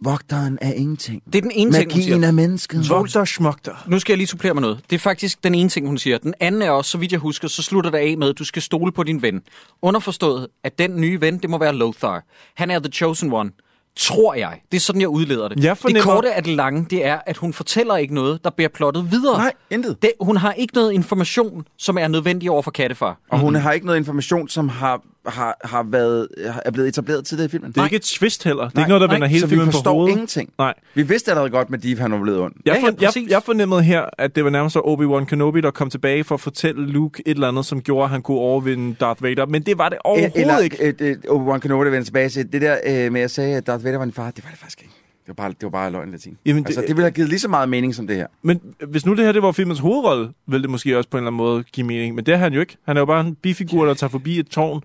[0.05, 1.23] vogteren er ingenting.
[1.27, 2.27] Det er den ene ting, hun Magien siger.
[2.29, 2.89] er mennesket.
[2.91, 3.85] Vogter smogter.
[3.87, 4.81] Nu skal jeg lige supplere med noget.
[4.91, 6.19] Det er faktisk den ene ting, hun siger.
[6.19, 8.45] Den anden er også, så vidt jeg husker, så slutter det af med, at du
[8.45, 9.41] skal stole på din ven.
[9.83, 12.25] Underforstået, at den nye ven, det må være Lothar.
[12.55, 13.51] Han er the chosen one.
[13.97, 14.61] Tror jeg.
[14.73, 15.65] Det er sådan, jeg udleder det.
[15.65, 18.51] Jeg fornemmer- Det korte af det lange, det er, at hun fortæller ikke noget, der
[18.51, 19.39] bliver plottet videre.
[19.39, 20.03] Nej, intet.
[20.03, 23.19] Det, hun har ikke noget information, som er nødvendig over for kattefar.
[23.31, 26.29] Og hun har ikke noget information, som har, har, har været,
[26.65, 27.73] er blevet etableret tidligere i filmen.
[27.73, 28.69] Det er ikke et twist heller.
[28.69, 30.11] Det er ikke noget, der vender hele så vi filmen på forstår hovedet.
[30.13, 30.51] ingenting.
[30.59, 30.75] Nej.
[30.95, 32.53] Vi vidste allerede godt, med Div, han var blevet ond.
[32.65, 35.71] Jeg, Ja, ja, for, jeg, jeg fornemmede her, at det var nærmest Obi-Wan Kenobi, der
[35.71, 38.95] kom tilbage for at fortælle Luke et eller andet, som gjorde, at han kunne overvinde
[39.01, 39.47] Darth Vader.
[39.47, 40.83] Men det var det overhovedet Eller, ikke.
[41.01, 43.67] et, Obi-Wan Kenobi, der vender tilbage til det der øh, med, at jeg sagde, at
[43.67, 44.31] Darth Vader var en far.
[44.31, 44.95] Det var det faktisk ikke.
[45.27, 46.37] Det var bare, det var bare løgn latin.
[46.47, 48.27] Jamen, det- altså, det ville have givet lige så meget mening som det her.
[48.43, 51.21] Men hvis nu det her det var filmens hovedrolle, ville det måske også på en
[51.23, 52.15] eller anden måde give mening.
[52.15, 52.77] Men det er han jo ikke.
[52.87, 54.83] Han er jo bare en bifigur, der tager forbi et tårn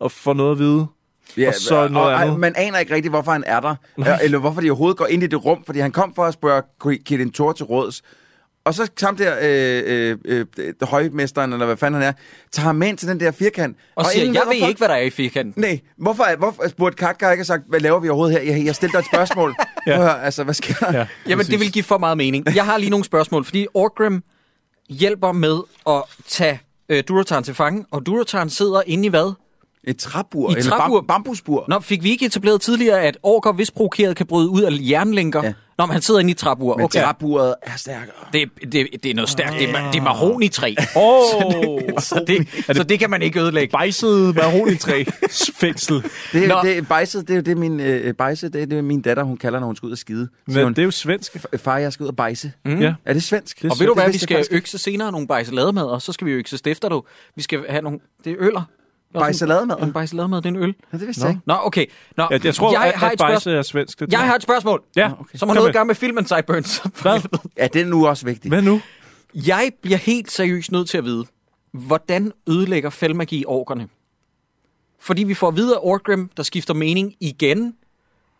[0.00, 0.86] og får noget at vide.
[1.36, 2.40] Ja, Og så noget og, andet.
[2.40, 4.18] Man aner ikke rigtigt, hvorfor han er der, Nej.
[4.22, 6.62] eller hvorfor de overhovedet går ind i det rum, fordi han kom for at spørge
[7.04, 8.02] Kilin Thor til råds.
[8.64, 12.12] Og så samtidig øh, øh, øh, øh, højmesteren, eller hvad fanden han er,
[12.52, 13.76] tager ham ind til den der firkant.
[13.96, 14.60] Og, og siger, ingen jeg hvorfor.
[14.60, 15.62] ved ikke, hvad der er i firkanten.
[15.62, 18.52] Nej, hvorfor, hvorfor spurgte Katka ikke og sagt, hvad laver vi overhovedet her?
[18.54, 19.54] Jeg, jeg stillede dig et spørgsmål.
[19.86, 19.96] ja.
[19.96, 20.98] Hør, altså, hvad sker der?
[20.98, 22.54] Ja, Jamen, det vil give for meget mening.
[22.54, 24.22] Jeg har lige nogle spørgsmål, fordi Orgrim
[24.88, 25.58] hjælper med
[25.88, 29.34] at tage øh, Durotan til fange, og Durotan sidder inde i hvad?
[29.86, 31.00] Et træbur, I et eller træbur?
[31.00, 31.64] bam, bambusbur.
[31.68, 35.44] Nå, fik vi ikke etableret tidligere, at orker, hvis provokeret, kan bryde ud af jernlænker?
[35.44, 35.52] Ja.
[35.78, 36.76] Nå, men han sidder inde i et træbur.
[36.76, 37.02] Men Okay.
[37.02, 38.14] træburet er stærkere.
[38.32, 39.52] Det, det, det er noget stærkt.
[39.58, 40.74] Det er, det er mahonitræ.
[40.96, 42.00] Åh!
[42.00, 43.72] så, det, så det kan man ikke ødelægge.
[43.72, 45.04] Bejset maronitræ
[45.60, 46.02] fængsel.
[46.32, 46.58] Det er, Nå.
[46.62, 49.36] det er bejset, det er det, min, øh, bejse, det er det, min datter, hun
[49.36, 50.28] kalder, når hun skal ud og skide.
[50.48, 51.36] Så Men hun, det er jo svensk.
[51.36, 52.52] "F- Far, jeg skal ud og bejse.
[52.64, 52.80] Mm.
[52.80, 52.94] Ja.
[53.04, 53.62] Er det svensk?
[53.62, 56.02] Det er Og ved du det hvad, vi skal faktisk økse senere nogle bajselademad, og
[56.02, 57.02] så skal vi økse stifter du.
[57.36, 57.98] Vi skal have nogle...
[58.24, 58.62] Det er øller.
[59.20, 59.76] Bajselademad?
[59.82, 60.74] En bajselademad, det er en øl.
[60.92, 61.40] Ja, det vidste jeg ikke.
[61.46, 61.86] Nå, okay.
[62.16, 63.32] Nå, Ja, jeg tror, jeg at, har at et spørgsmål.
[63.32, 64.00] bejse er svensk.
[64.00, 65.38] Det tror Jeg har et spørgsmål, Ja, okay.
[65.38, 65.68] som har noget med.
[65.70, 66.82] at gøre med filmen Sideburns.
[67.02, 67.20] Hvad?
[67.58, 68.52] Ja, det er nu også vigtigt.
[68.54, 68.80] Hvad nu?
[69.34, 71.24] Jeg bliver helt seriøst nødt til at vide,
[71.72, 73.88] hvordan ødelægger fældmagi orkerne?
[75.00, 77.74] Fordi vi får at vide af Orgrim, der skifter mening igen.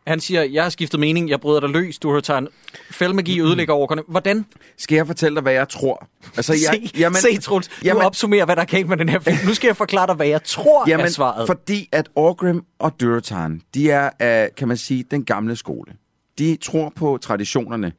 [0.06, 2.48] Han siger, jeg har skiftet mening, jeg bryder dig løs, du har taget en
[2.90, 4.02] fældmagi ødelægger orkerne.
[4.08, 4.46] Hvordan?
[4.78, 6.08] Skal jeg fortælle dig, hvad jeg tror?
[6.36, 9.08] Altså, jeg, se, jamen, se Truls, du jamen- opsummerer, hvad der er galt med den
[9.08, 9.36] her film.
[9.46, 11.46] Nu skal jeg forklare dig, hvad jeg tror Jamen, er svaret.
[11.46, 15.92] fordi at Orgrim og Durotan, de er af, kan man sige, den gamle skole.
[16.38, 17.92] De tror på traditionerne.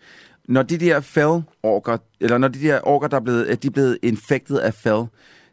[0.50, 3.98] Når de der fell-orker, eller når de der orker, der er blevet, de er blevet
[4.04, 5.04] infektet af fell,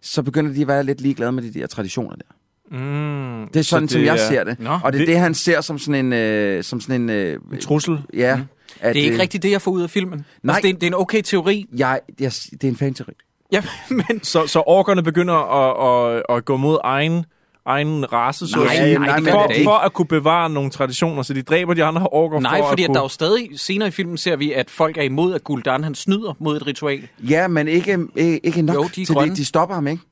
[0.02, 2.35] så begynder de at være lidt ligeglade med de der traditioner der.
[2.70, 4.60] Mm, Det er sådan, så som jeg er- ser det.
[4.60, 4.70] Nå.
[4.84, 6.12] og det er Det- det, han ser som sådan en...
[6.12, 7.98] Øh, som sådan en øh, En trussel.
[8.14, 8.40] ja.
[8.80, 10.24] At, det er ikke øh, rigtigt det, jeg får ud af filmen.
[10.42, 10.52] Nej.
[10.56, 11.66] Altså, det, er, det er en okay teori.
[11.76, 13.12] Jeg, jeg, det er en fan-teori.
[13.52, 14.20] Ja, men...
[14.24, 17.24] Så, så orkerne begynder at, at, at gå mod egen,
[17.66, 21.22] egen race, så Nej, nej, det gør for, det for at kunne bevare nogle traditioner,
[21.22, 22.94] så de dræber de andre orker Nej, for fordi at at kunne...
[22.94, 25.82] der er jo stadig, senere i filmen ser vi, at folk er imod, at Gul'dan
[25.84, 27.08] han snyder mod et ritual.
[27.28, 29.30] Ja, men ikke, ikke, nok Jo, de er til grønne.
[29.30, 29.38] det.
[29.38, 30.02] De stopper ham ikke.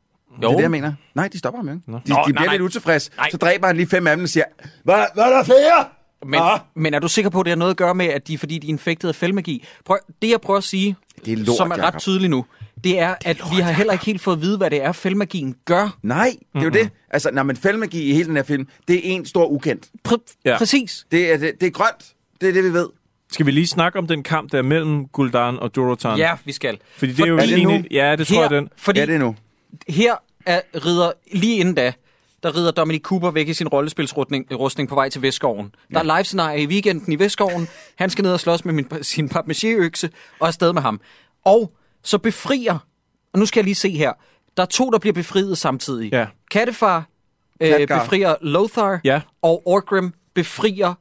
[0.43, 0.49] Jo.
[0.49, 0.93] Det er det, jeg mener.
[1.15, 1.81] Nej, de stopper ham ikke.
[1.87, 2.53] De, Nå, de nej, bliver nej.
[2.53, 3.11] lidt utilfredse.
[3.17, 3.31] Nej.
[3.31, 4.45] Så dræber han lige fem af dem og siger,
[4.85, 5.85] hvad, hvad er der flere?
[6.27, 6.61] Men, Ah.
[6.77, 8.59] men er du sikker på, at det har noget at gøre med, at de, fordi
[8.59, 9.65] de er infektet af fældmagi?
[9.85, 12.01] Prøv, det jeg prøver at sige, Det er lort, som er ret Jacob.
[12.01, 12.45] tydeligt nu,
[12.85, 15.55] det er, at vi har heller ikke helt fået at vide, hvad det er, fældmagien
[15.65, 15.99] gør.
[16.03, 16.91] Nej, det er jo det.
[17.11, 19.87] Altså, når man fældmagi i hele den her film, det er en stor ukendt.
[20.09, 20.59] Pr- Ja.
[20.59, 21.07] Præcis.
[21.13, 22.13] Det er, det, det er grønt.
[22.41, 22.89] Det er det, vi ved.
[23.33, 26.19] Skal vi lige snakke om den kamp, der er mellem Gul'dan og Durotan?
[26.19, 26.79] Ja, vi skal.
[26.97, 27.79] Fordi det er jo Er det egentlig...
[27.81, 27.85] nu?
[27.91, 28.69] Ja, det tror her, jeg, den...
[28.77, 29.37] Fordi Ja, det er nu.
[29.89, 30.15] Her
[30.47, 31.93] er ridder, lige inden da,
[32.43, 35.75] der rider Dominic Cooper væk i sin rollespilsrustning rustning på vej til Vestskoven.
[35.93, 37.69] Der er live scenarie i weekenden i Vestskoven.
[37.97, 40.07] Han skal ned og slås med min, sin papmaché-økse
[40.41, 41.01] og er afsted med ham.
[41.45, 41.73] Og
[42.03, 42.79] så befrier,
[43.33, 44.13] og nu skal jeg lige se her,
[44.57, 46.13] der er to, der bliver befriet samtidig.
[46.13, 46.27] Ja.
[46.51, 47.05] Kattefar
[47.61, 49.21] øh, befrier Lothar, Ja.
[49.43, 50.95] og Orgrim befrier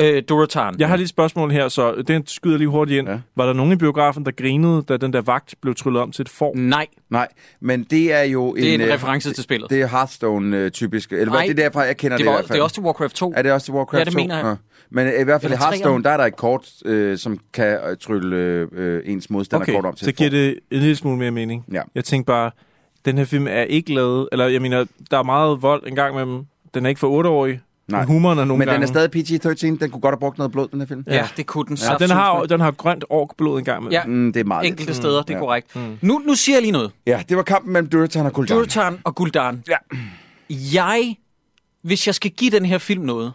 [0.00, 0.74] øh, Durotan.
[0.78, 3.08] Jeg har lige et spørgsmål her, så den skyder lige hurtigt ind.
[3.08, 3.18] Ja.
[3.36, 6.22] Var der nogen i biografen, der grinede, da den der vagt blev tryllet om til
[6.22, 6.56] et form?
[6.58, 7.28] Nej, Nej,
[7.60, 9.70] men det er jo det er en øh, reference til spillet.
[9.70, 11.12] Det er Hearthstone-typisk.
[11.12, 12.52] Eller hvad, Nej, det er derfra, jeg kender det, det, i var, hvert fald.
[12.56, 13.32] det er også til Warcraft 2.
[13.36, 14.18] Er det også til Warcraft Ja, det 2?
[14.18, 14.44] mener jeg.
[14.46, 14.54] Ja.
[14.90, 17.38] Men øh, i hvert fald i Eller Hearthstone, der er der et kort, øh, som
[17.54, 18.36] kan øh, trylle
[18.72, 20.34] øh, ens modstander Okay, kort om til så et giver form.
[20.38, 21.64] det en lille smule mere mening.
[21.72, 21.82] Ja.
[21.94, 22.50] Jeg tænkte bare,
[23.04, 24.28] den her film er ikke lavet...
[24.32, 26.44] Eller jeg mener, der er meget vold en gang med dem.
[26.74, 27.60] Den er ikke for 8-årige.
[27.88, 28.00] Nej.
[28.00, 28.84] Men humoren er nogle Men den gange...
[29.00, 29.66] er stadig PG-13.
[29.66, 31.04] Den kunne godt have brugt noget blod, den her film.
[31.06, 31.76] Ja, det kunne den.
[31.76, 33.92] Ja, den har, den har grønt orkblod en gang med.
[33.92, 34.96] Ja, Mm, det er meget enkelte lidt.
[34.96, 35.40] steder, det er Ja.
[35.40, 35.76] korrekt.
[36.02, 36.90] Nu, nu siger jeg lige noget.
[37.06, 38.46] Ja, det var kampen mellem Durotan og Gul'dan.
[38.54, 39.56] Durotan og Gul'dan.
[39.68, 39.76] Ja.
[40.50, 41.16] Jeg,
[41.82, 43.32] hvis jeg skal give den her film noget,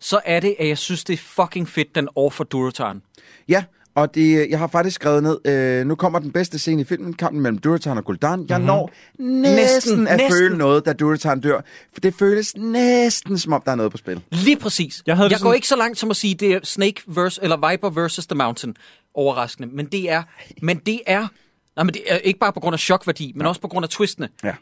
[0.00, 3.02] så er det, at jeg synes, det er fucking fedt, den over for Durotan.
[3.48, 3.64] Ja,
[4.00, 7.12] og det, jeg har faktisk skrevet ned, øh, nu kommer den bedste scene i filmen,
[7.14, 8.24] kampen mellem Durotan og Gul'dan.
[8.48, 8.64] Jeg mm-hmm.
[8.66, 10.32] når næsten, Næsten, at næsten.
[10.38, 11.60] føle noget, da Durotan dør.
[11.92, 14.20] For det føles næsten, som om der er noget på spil.
[14.30, 15.02] Lige præcis.
[15.06, 17.38] Jeg havde jeg går sådan- ikke så langt som at sige, det er Snake versus,
[17.42, 18.76] eller Viper versus The Mountain.
[19.14, 19.68] Overraskende.
[19.72, 20.22] Men det er,
[20.62, 21.26] men det er,
[21.76, 23.88] nej, men det er ikke bare på grund af chokværdi, men også på grund af
[23.90, 24.28] twistene.
[24.44, 24.52] Ja.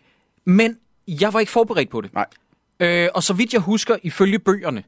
[0.45, 0.77] Men
[1.09, 2.15] jeg var ikke forberedt på det.
[2.15, 2.27] Nej.
[2.81, 4.83] Øh, og så vidt jeg husker, ifølge bøgerne,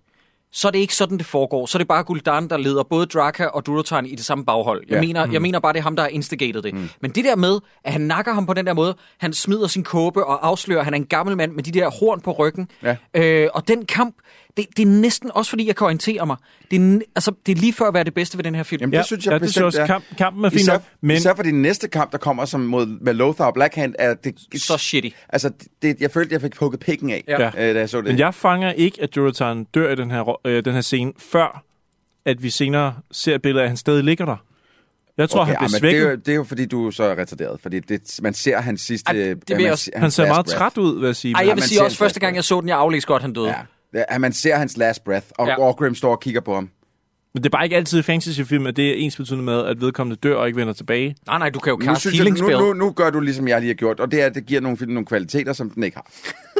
[0.52, 1.66] så er det ikke sådan, det foregår.
[1.66, 4.84] Så er det bare Gul'dan, der leder både Draka og Durotan i det samme baghold.
[4.88, 5.00] Jeg, Ja.
[5.00, 6.74] mener, jeg mener bare, det er ham, der har instigated det.
[6.74, 6.88] Mm.
[7.00, 9.84] Men det der med, at han nakker ham på den der måde, han smider sin
[9.84, 12.68] kåbe og afslører, at han er en gammel mand med de der horn på ryggen.
[12.82, 12.96] Ja.
[13.14, 14.14] Øh, og den kamp,
[14.58, 16.36] det, det er næsten, også fordi jeg kan orientere mig,
[16.70, 18.80] det er, altså, det er lige før at være det bedste ved den her film.
[18.80, 19.94] Jamen, Ja, det synes jeg ja, det bestemt synes jeg også.
[19.94, 19.98] er.
[19.98, 22.60] Kamp- kampen er fin især, nok, men- Især for den næste kamp, der kommer som
[22.60, 24.34] mod, med Lothar og Blackhand, er det...
[24.56, 25.08] Så shitty.
[25.28, 25.50] Altså,
[25.82, 27.46] det, jeg følte, jeg fik hugget pikken af, Ja.
[27.46, 28.06] øh, da jeg så det.
[28.06, 31.64] Men jeg fanger ikke, at Durotan dør i den her, øh, den her scene, før
[32.26, 34.36] at vi senere ser et billede af, at han stadig ligger der.
[35.18, 36.02] Jeg tror, okay, han men det, svækket.
[36.06, 37.60] er jo, det er jo fordi, du så er retarderet.
[37.62, 39.06] Fordi det, man ser hans sidste...
[39.08, 40.58] Ej, det ja, vil man også- Han hans ser meget breath.
[40.58, 41.34] træt ud, vil jeg sige.
[41.34, 43.06] Ej, Men- jeg vil man sige ser også, første gang jeg så den, jeg aflæste
[43.06, 43.48] godt, han døde.
[43.48, 43.54] Ja.
[43.94, 45.58] Ja, man ser hans last breath, og Ja.
[45.58, 46.70] Orgrim står og kigger på ham.
[47.34, 49.80] Men det er bare ikke altid i fantasyfilm, at det er ens betydende med, at
[49.80, 51.16] vedkommende dør og ikke vender tilbage.
[51.26, 52.58] Nej, nej, du kan jo jeg, healing nu, spell.
[52.58, 54.60] nu, nu gør du ligesom jeg lige har gjort, og det er, at det giver
[54.60, 56.10] nogle film nogle kvaliteter, som den ikke har.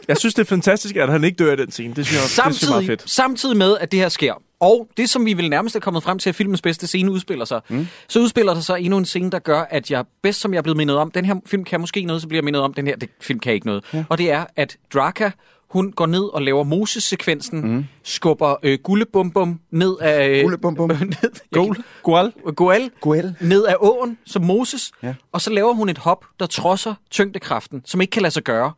[0.09, 1.95] Jeg synes, det er fantastisk, at han ikke dør i den scene.
[1.95, 3.11] Det synes jeg, det synes jeg er meget samtidig, fedt.
[3.11, 6.19] samtidig med, at det her sker, og det, som vi vil nærmest er kommet frem
[6.19, 7.87] til, at filmens bedste scene udspiller sig, mm.
[8.09, 10.63] så udspiller der sig endnu en scene, der gør, at jeg bedst som jeg er
[10.63, 12.87] blevet mindet om, den her film kan måske noget, så bliver jeg mindet om, den
[12.87, 13.85] her det, film kan ikke noget.
[13.95, 14.05] Ja.
[14.09, 15.31] Og det er, at Draka,
[15.71, 17.85] hun går ned og laver Moses-sekvensen, mm.
[18.05, 20.29] skubber øh, gullebumbum ned af...
[20.29, 20.89] øh, Gullebumbum?
[21.23, 21.77] ned, Goal.
[22.03, 22.33] Goal.
[22.57, 23.35] Goal, Goal.
[23.41, 25.15] ned af åen, som Moses, Ja.
[25.33, 28.73] og så laver hun et hop, der trodser tyngdekraften, som ikke kan lade sig gøre,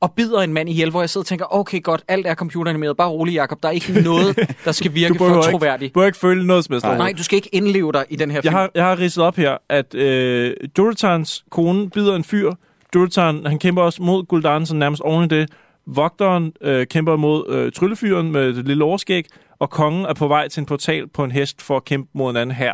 [0.00, 2.96] og bider en mand ihjel, hvor jeg sidder og tænker, okay godt, alt er computeranimeret,
[2.96, 5.90] bare rolig Jacob, der er ikke noget, der skal virke for troværdigt.
[5.90, 6.84] Du behøver ikke føle noget som helst.
[6.86, 6.96] Nej.
[6.98, 8.52] Nej, du skal ikke indleve dig i den her film.
[8.54, 12.52] Jeg har, jeg har ridset op her, at øh, Durotans kone bider en fyr.
[12.94, 15.50] Durotan, han kæmper også mod Gul'dan, så nærmest oven i det.
[15.86, 19.24] Vogteren øh, kæmper mod øh, tryllefyren med det lille overskæg,
[19.58, 22.30] og kongen er på vej til en portal på en hest for at kæmpe mod
[22.30, 22.72] en anden her.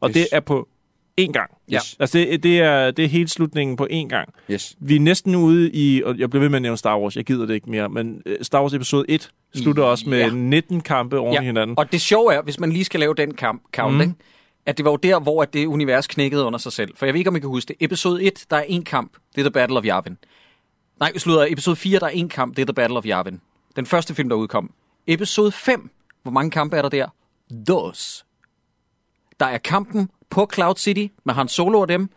[0.00, 0.14] Og Yes.
[0.14, 0.68] det er på
[1.20, 1.50] én gang.
[1.70, 1.78] Ja.
[2.00, 4.28] Altså, det, det, er, det er hele slutningen på én gang.
[4.50, 4.76] Yes.
[4.80, 7.24] Vi er næsten ude i, og jeg bliver ved med at nævne Star Wars, jeg
[7.24, 10.30] gider det ikke mere, men øh, Star Wars episode 1 slutter også med Ja.
[10.32, 11.78] 19 kampe oven i hinanden.
[11.78, 14.00] Og det sjove er, hvis man lige skal lave den kamp, count, mm.
[14.00, 14.14] ikke?
[14.66, 16.90] at det var jo der, hvor det univers knækkede under sig selv.
[16.96, 17.76] For jeg ved ikke, om I kan huske det.
[17.80, 19.12] Episode 1, der er en kamp.
[19.34, 20.16] Det er The Battle of Yavin.
[21.00, 21.46] Nej, vi slutter.
[21.50, 22.56] Episode 4, der er en kamp.
[22.56, 23.40] Det er The Battle of Yavin.
[23.76, 24.70] Den første film, der udkom.
[25.06, 25.90] Episode 5.
[26.22, 27.06] Hvor mange kampe er der der?
[27.68, 28.24] Dos.
[29.40, 32.08] Der er kampen på Cloud City med Han Solo og dem.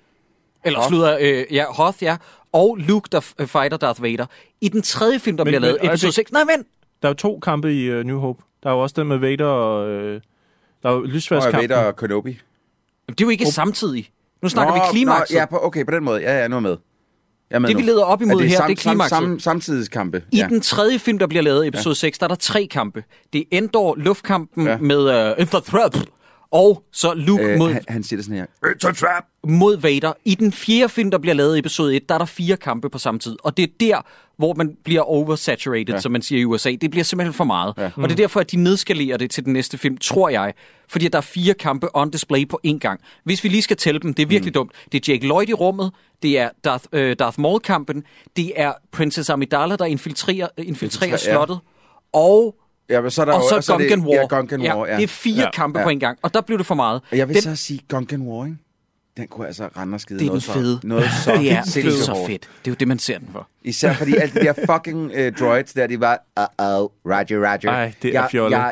[0.65, 0.87] Eller Hoth.
[0.89, 2.17] slutter, øh, ja, Hoth, ja.
[2.51, 4.25] Og Luke, der f- fighter Darth Vader.
[4.61, 6.15] I den tredje film, der Men- bliver lavet, men- episode øjeblik.
[6.15, 6.31] 6.
[6.31, 6.67] Nej, vent!
[7.01, 8.43] Der er jo to kampe i uh, New Hope.
[8.63, 9.89] Der er jo også den med Vader og...
[9.89, 10.21] Øh,
[10.83, 11.53] der er jo Og.
[11.53, 12.29] Vader og Kenobi.
[12.29, 12.41] Jamen,
[13.07, 14.09] Det er jo ikke samtidig.
[14.41, 15.35] Nu snakker vi klimakset.
[15.35, 16.21] Nå, ja, på, okay, på den måde.
[16.21, 16.77] Ja, ja, nu er med.
[17.51, 19.09] Med Det, vi leder op imod er her, sam, det er klimakset.
[19.09, 20.23] Sam, sam, samtidskampe.
[20.31, 20.47] I ja.
[20.49, 21.95] den tredje film, der bliver lavet, episode ja.
[21.95, 23.03] 6, der er der tre kampe.
[23.33, 24.71] Det er Endor, luftkampen ja.
[24.71, 24.77] Ja.
[24.77, 24.99] med
[25.39, 26.05] uh, The Threat,
[26.51, 28.45] og så Luke Øh, mod, han, han siger det sådan her.
[28.65, 29.23] It's a trap!
[29.47, 30.13] mod Vader.
[30.25, 32.89] I den fjerde film, der bliver lavet i episode 1, der er der fire kampe
[32.89, 33.35] på samme tid.
[33.43, 34.01] Og det er der,
[34.37, 35.93] hvor man bliver oversaturated, ja.
[35.93, 35.99] Ja.
[35.99, 36.75] som man siger i USA.
[36.81, 37.73] Det bliver simpelthen for meget.
[37.77, 37.83] Ja.
[37.83, 37.91] Ja.
[37.95, 40.53] Og det er derfor, at de nedskalerer det til den næste film, tror jeg.
[40.89, 42.99] Fordi der er fire kampe on display på én gang.
[43.23, 44.53] Hvis vi lige skal tælle dem, det er virkelig mm.
[44.53, 44.71] dumt.
[44.91, 45.91] Det er Jake Lloyd i rummet,
[46.23, 48.03] det er Darth, øh, Darth Maul-kampen,
[48.37, 51.17] det er Princess Amidala, der infiltrerer, infiltrerer Infiltrerer, ja.
[51.17, 51.59] slottet,
[52.13, 52.55] og
[52.89, 54.15] Ja, men så er der og jo, så er det- Gungan War.
[54.15, 54.95] Ja, Gungan War, ja.
[54.95, 55.51] Det er fire Ja.
[55.51, 55.85] kampe Ja.
[55.85, 57.01] på en gang, og der blev det for meget.
[57.11, 58.57] Og jeg vil Den- så sige Gungan War, ikke?
[59.17, 60.79] Den kunne altså rende og skide det er den noget så- fede.
[60.83, 61.51] Noget så det
[61.85, 62.27] er så hårdt.
[62.31, 62.41] fedt.
[62.41, 63.47] Det er jo det, man ser den for.
[63.63, 66.65] Især fordi alle de der fucking uh, droids der, de var, uh-oh,
[67.05, 67.69] roger, roger.
[67.71, 68.57] Ej, det er jeg, fjollet.
[68.57, 68.71] Jeg,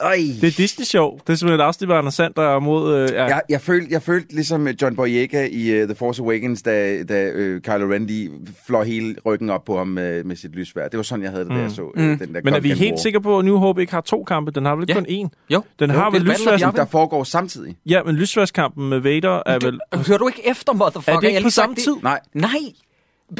[0.00, 0.16] øj.
[0.40, 1.10] Det er Disney-show.
[1.26, 2.94] Det er simpelthen et afsnit, hvor Anders Sander mod...
[2.94, 3.24] Øh, ja.
[3.24, 7.28] Jeg, jeg, følte, jeg følte ligesom John Boyega i uh, The Force Awakens, da, da
[7.28, 8.30] uh, Kylo Ren lige
[8.66, 10.88] flår hele ryggen op på ham med, med sit lysvær.
[10.88, 12.70] Det var sådan, jeg havde det, da jeg så uh, den der Men er vi
[12.72, 12.98] helt War.
[12.98, 14.50] sikre på, at New Hope ikke har to kampe?
[14.50, 14.98] Den har vel ikke Ja.
[14.98, 15.46] kun én?
[15.50, 15.62] Jo.
[15.78, 16.60] Den Jo, har vel lysværs...
[16.60, 17.76] Der foregår samtidig.
[17.86, 19.80] Ja, men lysværskampen med Vader er vel...
[19.94, 21.12] Du, hører du ikke efter, motherfucker?
[21.16, 21.92] Er det ikke på samme tid?
[22.02, 22.20] Nej.
[22.34, 22.50] Nej.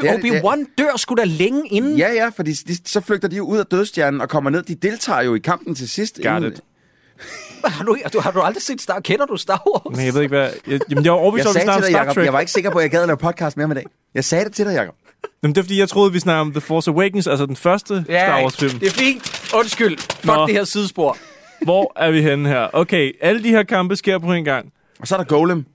[0.03, 1.97] Er- Obi-Wan dør sgu da længe inden.
[1.97, 4.63] Ja, ja, fordi de, så flygter de jo ud af dødstjernen og kommer ned.
[4.63, 6.19] De deltager jo i kampen til sidst.
[6.23, 6.61] Got inden- it.
[7.65, 9.97] Har, du, du, har du aldrig set Star Kender du Star Wars?
[9.97, 10.49] Men jeg ved ikke, hvad...
[10.67, 12.25] Jeg, jamen, jeg var overbevist Jeg om, at til dig, Star Jacob, Trek.
[12.25, 13.85] jeg var ikke sikker på, at jeg gad at lave podcast med ham i dag.
[14.15, 14.95] Jeg sagde det til dig, Jacob.
[15.43, 18.03] Jamen, det er, fordi jeg troede, vi snakkede om The Force Awakens, altså den første
[18.09, 18.79] Star Wars-film.
[18.79, 19.51] det er fint.
[19.55, 19.97] Undskyld.
[19.97, 20.45] Fuck Nå.
[20.47, 21.17] det her sidespor.
[21.63, 22.67] Hvor er vi henne her?
[22.73, 24.71] Okay, alle de her kampe sker på en gang.
[24.99, 25.65] Og så er der Golem.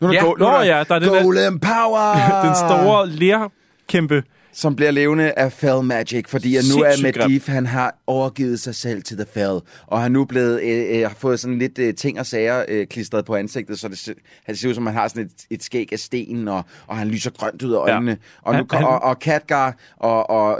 [0.00, 0.24] Nu er der Ja.
[0.26, 2.42] Go- nu er ja, der er den der- Golem Power!
[2.46, 4.22] Den store lerkæmpe.
[4.58, 7.02] Som bliver levende af Fell Magic, fordi at nu er.
[7.02, 11.02] Medivh, han har overgivet sig selv til The Fell, og har nu blevet, øh, øh,
[11.08, 14.14] har fået sådan lidt øh, ting og sager øh, klistret på ansigtet, så det,
[14.46, 17.08] det ser ud som, han har sådan et, et skæg af sten, og, og han
[17.08, 17.92] lyser grønt ud af Ja.
[17.94, 18.16] øjnene.
[18.42, 20.58] Og, nu, Han- han, han- og, og Khadgar og, og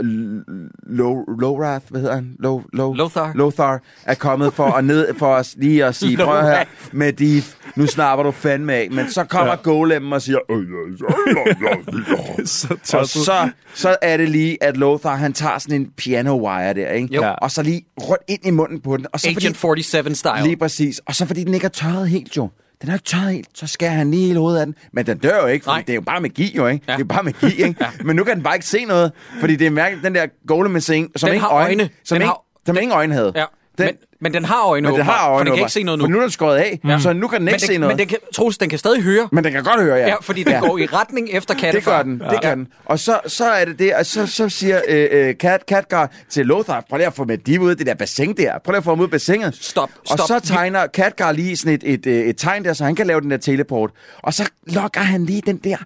[0.86, 2.36] Lo- Lorath, hvad hedder han?
[2.38, 3.32] Lo, Lo, Lothar.
[3.34, 7.44] Lothar er kommet for at, ned, for os lige at sige, prøv her, Medivh,
[7.76, 8.88] nu snapper du fandme af.
[8.90, 9.52] Men så kommer Ja.
[9.52, 9.62] ja.
[9.62, 10.58] Golem og siger, "Øh,
[12.84, 16.90] Så så, så er det lige, at Lothar, han tager sådan en piano wire der,
[16.90, 17.14] ikke?
[17.14, 17.34] Jo.
[17.42, 19.06] Og så lige rundt ind i munden på den.
[19.12, 20.42] Og så Agent 47-style.
[20.42, 20.98] Lige præcis.
[21.06, 22.48] Og så fordi den ikke er tørret helt, jo.
[22.82, 24.74] Den er ikke tørret helt, så skærer han lige hele hovedet af den.
[24.92, 26.84] Men den dør jo ikke, for det er jo bare magi, jo, ikke?
[26.88, 26.92] Ja.
[26.92, 27.74] Det er jo bare magi, ikke?
[27.84, 27.86] ja.
[28.04, 30.80] Men nu kan den bare ikke se noget, fordi det er mærkeligt, den der golem
[30.80, 31.88] som Den ikke har øjne.
[32.04, 33.32] Som, Den ikke, har- som ingen øjne havde.
[33.36, 33.44] Ja.
[33.78, 35.82] Den, men, men den har øjne, men den har øjne, for den kan ikke se
[35.82, 36.04] noget nu.
[36.04, 36.98] For nu er den skåret af, ja.
[36.98, 37.92] så nu kan den men ikke den, se noget.
[37.94, 39.28] Men den kan, Troels, den kan stadig høre.
[39.32, 40.06] Men den kan godt høre, ja.
[40.08, 41.96] Ja, fordi den går i retning efter Det kattefar.
[41.96, 42.68] gør den, det gør den.
[42.84, 46.46] Og så, så er det det, og så, så siger øh, øh, Kat, Katgar til
[46.46, 48.58] Lothar, prøv lige at få med de ud af det der bassin der.
[48.64, 49.58] Prøv lige at få ham ud af bassinet.
[49.60, 50.28] Stop, Og stop.
[50.28, 53.20] så tegner Katgar lige sådan et, et, et, et tegn der, så han kan lave
[53.20, 53.90] den der teleport.
[54.22, 55.76] Og så lokker han lige den der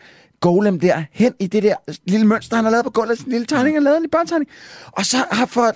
[0.43, 1.75] golem der hen i det der
[2.07, 3.19] lille mønster, han har lavet på gulvet.
[3.19, 4.51] Sådan en lille tegning, han lavet en lille børnetegning.
[4.93, 5.73] Og så har for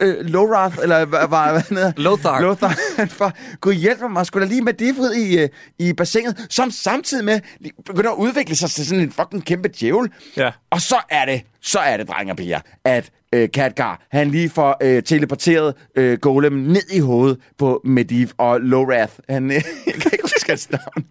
[0.00, 1.92] øh, Lorath, eller hvad, hvad, hvad hedder?
[1.96, 2.40] Lothar.
[2.40, 5.48] Lothar, han for gud hjælp mig, skulle da lige med det ud i, øh,
[5.78, 7.40] i bassinet, som samtidig med
[7.86, 10.10] begynder at udvikle sig til sådan en fucking kæmpe djævel.
[10.36, 10.50] Ja.
[10.70, 14.50] Og så er det, så er det, drenge og piger, at øh, Khadgar, han lige
[14.50, 19.12] får øh, teleporteret øh, Golem ned i hovedet på Medivh og Lorath.
[19.28, 19.54] Han, øh,
[19.86, 21.04] jeg kan ikke huske hans navn.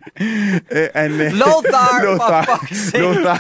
[0.72, 3.00] Øh, han, øh, Lothar, Lothar.
[3.00, 3.40] Lothar,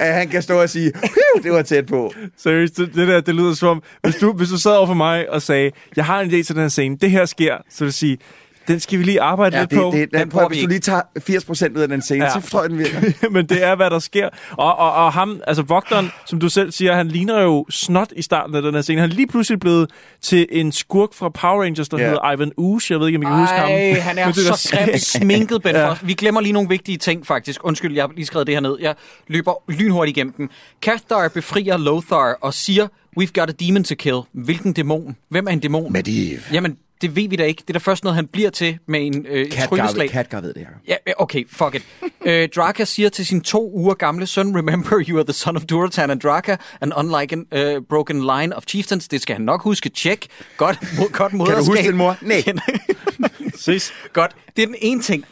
[0.00, 2.12] at han kan stå og sige, "Phew, det var tæt på.
[2.38, 4.94] Seriøst, det, det der, det lyder som om, hvis du, hvis du sad over for
[4.94, 7.78] mig og sagde, jeg har en idé til den her scene, det her sker, så
[7.84, 8.18] vil jeg sige,
[8.70, 9.90] den skal vi lige arbejde Ja, lidt det, på.
[9.94, 12.24] det, den den, bruger prøv, vi hvis du lige tager 80% ud af den scene,
[12.24, 12.30] Ja.
[12.40, 13.28] så tror jeg, den virker.
[13.36, 14.28] men det er, hvad der sker.
[14.50, 18.22] Og, og, og ham, altså vogteren, som du selv siger, han ligner jo snot i
[18.22, 19.00] starten af den her scene.
[19.00, 19.90] Han er lige pludselig blevet
[20.22, 22.04] til en skurk fra Power Rangers, der Ja.
[22.08, 22.92] hedder Ivan Ooze.
[22.92, 23.68] Jeg ved ikke, om I kan huske ham.
[23.70, 25.94] Ej, han er der så grimt sminket, Ben ja.
[26.02, 27.60] Vi glemmer lige nogle vigtige ting, faktisk.
[27.64, 28.76] Undskyld, jeg har lige skrevet det her ned.
[28.80, 28.94] Jeg
[29.28, 30.50] løber lynhurtigt igennem dem.
[30.82, 32.86] Cathar befrier Lothar og siger,
[33.20, 34.20] we've got a demon to kill.
[34.32, 35.16] Hvilken dæmon?
[35.28, 35.92] Hvem er en dæmon?
[35.92, 36.40] Medivh.
[36.52, 37.60] Jamen, det ved vi da ikke.
[37.60, 40.10] Det er da først noget, han bliver til med en øh, Katgar, trylleslag.
[40.10, 40.68] Katgar ved det her.
[40.88, 41.82] Ja, øh, okay, fuck it.
[42.26, 45.62] øh, Draka siger til sin to uger gamle søn, Remember, you are the son of
[45.62, 49.08] Duratan and Draka, and unlike a uh, broken line of chieftains.
[49.08, 49.88] Det skal han nok huske.
[49.88, 50.26] Check.
[50.56, 51.66] Godt, mod, godt moderskab.
[51.66, 52.16] huske din mor?
[52.22, 52.42] Nej.
[53.54, 53.92] Ses.
[54.12, 54.36] Godt.
[54.56, 55.24] Det er den ene ting.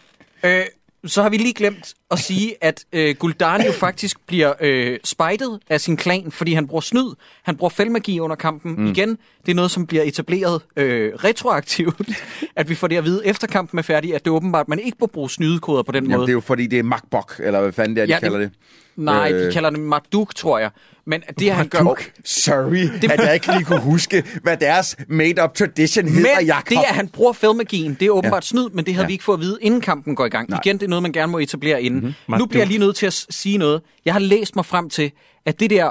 [0.44, 0.62] Øh,
[1.06, 5.60] så har vi lige glemt at sige, at øh, Gul'dan jo faktisk bliver øh, spejtet
[5.68, 7.14] af sin klan, fordi han bruger snyd.
[7.42, 8.74] Han bruger fældmagi under kampen.
[8.78, 8.86] Mm.
[8.86, 12.08] Igen, det er noget, som bliver etableret øh, retroaktivt.
[12.56, 14.68] at vi får det at vide, efter kampen er færdig, at det er åbenbart, at
[14.68, 16.26] man ikke må bruge snydekoder på den Jamen, måde.
[16.26, 18.20] det er jo fordi, det er Macbok, eller hvad fanden det er, de Ja, ja,
[18.20, 18.50] det- kalder det.
[18.98, 20.70] Nej, Øh, de kalder det Marduk, tror jeg.
[21.06, 21.82] Men det, han gør...
[21.82, 22.12] Marduk?
[22.24, 23.10] Sorry, det...
[23.12, 26.68] at jeg ikke lige kunne huske, hvad deres made-up tradition hedder, Men Jacob.
[26.68, 28.46] det, at han bruger filmmagien, det er åbenbart Ja.
[28.46, 29.06] snyd, men det havde Ja.
[29.06, 30.50] vi ikke fået at vide, inden kampen går i gang.
[30.50, 30.60] Nej.
[30.64, 32.00] Igen, det er noget, man gerne må etablere inden.
[32.00, 32.06] Mhm.
[32.08, 32.38] Mm-hmm.
[32.38, 33.82] Nu bliver jeg lige nødt til at sige noget.
[34.04, 35.10] Jeg har læst mig frem til,
[35.46, 35.90] at det der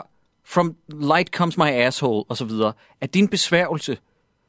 [0.50, 3.98] From light comes my asshole, og så videre, at din besværgelse,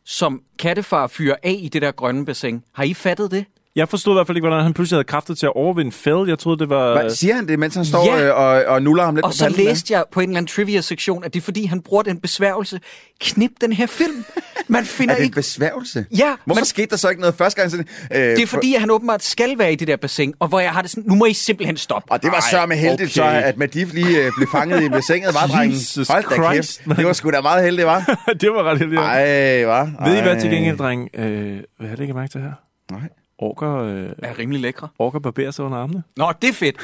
[0.04, 2.62] som kattefar fyrer af i det der grønne bassin.
[2.74, 3.44] Har I fattet det?
[3.78, 6.28] Jeg forstod i hvert fald ikke, hvordan han pludselig havde kræftet til at overvinde Fell.
[6.28, 7.00] Jeg troede, det var...
[7.00, 8.24] Hvad, siger han det, mens han står Ja.
[8.28, 9.64] øh, og, og nuller ham lidt Og på så panden?
[9.64, 12.80] læste jeg på en eller anden trivia-sektion, at det er fordi, han bruger den besværgelse.
[13.20, 14.24] Knip den her film.
[14.68, 15.34] Man finder Er det en ikke...
[15.34, 16.06] besværgelse?
[16.18, 17.70] Ja, Hvorfor men- skete der så ikke noget første gang?
[17.70, 20.48] Sådan, øh, Det er fordi, at han åbenbart skal være i det der bassin, og
[20.48, 22.12] hvor jeg har det sådan, nu må I simpelthen stoppe.
[22.12, 23.40] Og det var sørme heldigt, okay.
[23.40, 25.72] så at Madif lige øh, blev fanget i bassinet, var drengen.
[25.76, 26.96] Jesus Hold da Christ, kæft.
[26.98, 28.18] Det var sgu da meget heldigt, var.
[28.40, 29.00] det var ret heldigt.
[29.00, 30.04] Ej, var.
[30.08, 31.08] Ved I hvad til gengæld, dreng?
[31.14, 32.52] Øh, hvad har det ikke mærke til her?
[32.90, 33.00] Nej.
[33.38, 34.88] Orker, øh, Er rimelig lækre.
[34.98, 36.02] orker barberer sig under armene.
[36.16, 36.76] Nå, det er fedt.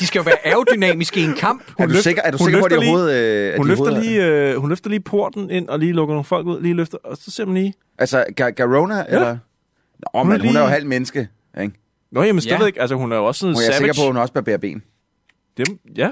[0.00, 1.62] De skal jo være aerodynamiske i en kamp.
[1.78, 3.46] Er du løfter- sikker, er du hun sikker på, at de løfter lige- overhovedet...
[3.48, 6.14] Øh, at Hun de løfter, lige, øh, hun løfter lige porten ind og lige lukker
[6.14, 6.60] nogle folk ud.
[6.62, 7.74] Lige løfter, og så ser man lige...
[7.98, 9.38] Altså, Ga- Garona, eller?
[10.14, 11.28] Nå, Hun men er hun er jo lige- halv menneske,
[11.60, 11.74] ikke?
[12.12, 12.58] Nå, jamen, Ja.
[12.60, 12.66] ja.
[12.66, 12.80] ikke.
[12.80, 13.78] Altså, hun er jo også sådan Og jeg er savage.
[13.94, 14.82] sikker på, at hun også barberer ben.
[15.56, 16.10] Dem, ja.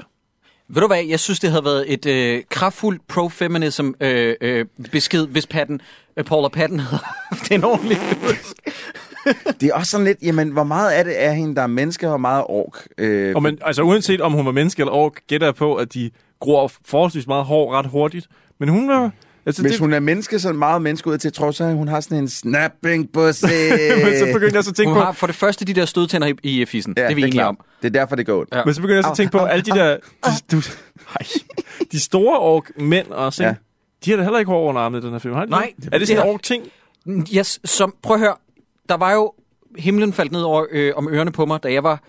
[0.69, 5.27] Ved du hvad, jeg synes, det havde været et øh, kraftfuldt pro-feminism øh, øh, besked,
[5.27, 5.81] hvis Patton,
[6.17, 7.97] øh, Paula Patton havde haft en ordentlig
[9.61, 12.05] Det er også sådan lidt, jamen, hvor meget af det er hende, der er menneske,
[12.05, 12.87] og hvor meget er ork?
[12.97, 15.93] Øh, Og men, altså, uanset om hun var menneske eller ork, gætter jeg på, at
[15.93, 18.27] de gror forholdsvis meget hår ret hurtigt.
[18.59, 19.11] Men hun var...
[19.45, 21.73] Altså, Hvis det, hun er menneske, så er meget menneske ud til, tror så, at
[21.75, 23.45] hun har sådan en snapping pussy.
[24.05, 25.05] men så begyndte jeg så at tænke Hun på...
[25.05, 26.93] har for det første de der stødtænder i, i fissen.
[26.97, 27.47] Ja, det er vi det enige klart.
[27.47, 27.57] om.
[27.81, 28.55] Det er derfor, det går ondt.
[28.55, 28.61] Ja.
[28.65, 29.97] Men så begynder jeg så at tænke på, alle de der...
[30.25, 30.57] De, du,
[31.19, 31.25] ej,
[31.91, 33.49] de store ork mænd også, Ja.
[33.49, 33.55] ja.
[34.05, 35.33] de har da heller ikke hår under armene i den her film.
[35.35, 36.63] Har de Nej, Er det sådan det en er- ork-ting?
[37.37, 38.35] Yes, som, prøv at høre.
[38.89, 39.33] Der var jo...
[39.77, 42.03] Himlen faldt ned over, øh, om ørerne på mig, da jeg var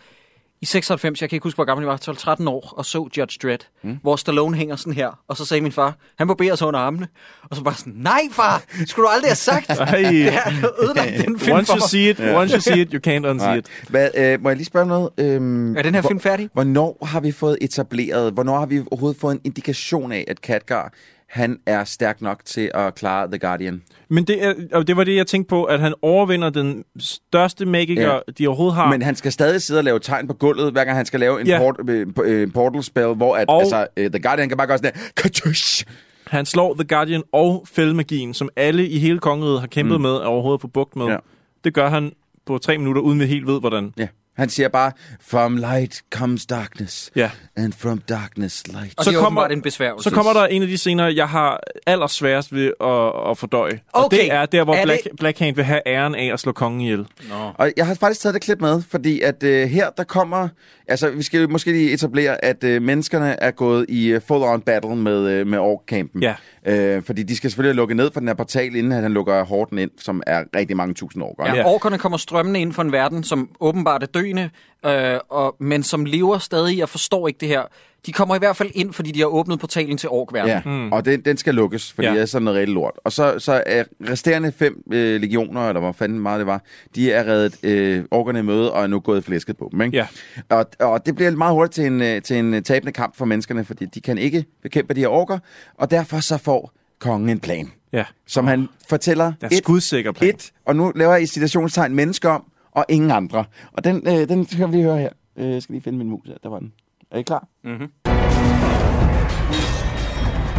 [0.60, 3.38] i 96, jeg kan ikke huske, hvor gammel jeg var, 12-13 år, og så Judge
[3.42, 3.98] Dredd, mm.
[4.02, 5.18] hvor Stallone hænger sådan her.
[5.28, 7.08] Og så sagde min far, han barberer sig under armene.
[7.50, 9.68] Og så bare sådan, nej far, skulle du aldrig have sagt.
[9.68, 13.00] Det har ødelagt den film Once for you see it, once you see it, you
[13.12, 13.56] can't unsee Nej.
[13.56, 13.66] it.
[13.88, 15.10] Hvad, øh, må jeg lige spørge noget?
[15.18, 16.48] Øhm, Er den her hvor- film færdig?
[16.52, 20.92] Hvornår har vi fået etableret, hvornår har vi overhovedet fået en indikation af, at Katgar,
[21.32, 23.82] han er stærk nok til at klare The Guardian?
[24.08, 27.66] Men det, er, og det var det, jeg tænkte på, at han overvinder den største
[27.66, 28.18] magiker, Ja.
[28.38, 28.90] de overhovedet har.
[28.90, 31.40] Men han skal stadig sidde og lave tegn på gulvet, hver gang han skal lave
[31.40, 31.58] en Ja.
[31.58, 34.78] port, øh, øh, portal spell, hvor at, Og- altså, øh, The Guardian kan bare gøre
[34.78, 35.84] sådan der!
[36.26, 40.02] Han slår The Guardian og fældmagien, som alle i hele kongeriget har kæmpet mm.
[40.02, 41.06] med og overhovedet få bugt med.
[41.06, 41.16] Ja.
[41.64, 42.12] Det gør han
[42.46, 43.92] på tre minutter, uden vi helt ved, hvordan.
[43.98, 44.06] Ja.
[44.36, 47.30] Han siger bare, from light comes darkness, Ja.
[47.56, 48.94] and from darkness light.
[48.98, 50.10] Og Så det er kommer- en besværgelse.
[50.10, 53.80] Så kommer der en af de scener, jeg har allersværest ved at, at fordøje.
[53.92, 54.16] Og Okay.
[54.16, 56.52] det er der, hvor Er Black, det- Black Hand vil have æren af at slå
[56.52, 57.06] kongen ihjel.
[57.54, 60.48] Og jeg har faktisk taget det klip med, fordi at øh, her der kommer...
[60.88, 64.96] Altså, vi skal måske lige etablere, at øh, menneskerne er gået i øh, full-on battle
[64.96, 66.22] med, øh, med Ork-campen.
[66.22, 66.34] Ja.
[66.66, 69.44] Øh, fordi de skal selvfølgelig lukke ned for den her portal, inden at han lukker
[69.44, 71.56] Horten ind, som er rigtig mange tusind år gammel.
[71.56, 71.74] Ja, Ja.
[71.74, 74.50] orkerne kommer strømmende ind for en verden, som åbenbart er døende,
[74.86, 77.62] øh, og, men som lever stadig og forstår ikke det her.
[78.06, 80.62] De kommer i hvert fald ind, fordi de har åbnet portalen til orkverdenen.
[80.64, 80.92] Ja, mm.
[80.92, 82.14] og den, den skal lukkes, fordi ja.
[82.14, 82.94] Det er sådan noget rigtig lort.
[83.04, 86.62] Og så, så er resterende fem øh, legioner, eller hvor fanden meget det var,
[86.94, 89.80] de er reddet øh, orkerne i møde og er nu gået flæsket på dem.
[89.80, 89.96] Ikke?
[89.96, 90.06] Ja.
[90.48, 93.24] Og, og det bliver meget hurtigt til en, øh, til en øh, tabende kamp for
[93.24, 95.38] menneskerne, fordi de kan ikke bekæmpe de her orker,
[95.74, 98.04] og derfor så får kongen en plan, Ja.
[98.26, 100.30] som han fortæller Der er skudsikker plan.
[100.34, 103.44] et, og nu laver jeg i citationstegn mennesker om, og ingen andre.
[103.72, 105.10] Og den, øh, den skal vi høre her.
[105.36, 106.34] Øh, jeg skal lige finde min mus her.
[106.42, 106.72] Der var den.
[107.10, 107.46] Er I klar?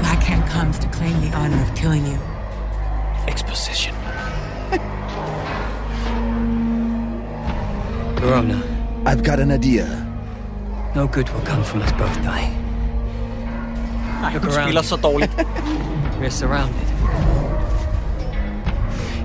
[0.04, 2.18] Black Hand comes to claim the honor of killing you.
[3.28, 3.96] Exposition.
[8.18, 8.58] Corona,
[9.06, 10.14] I've got an idea.
[10.96, 12.54] no good will come from us both dying.
[14.34, 15.32] Look around spiller så dårligt.
[16.22, 17.33] We're surrounded.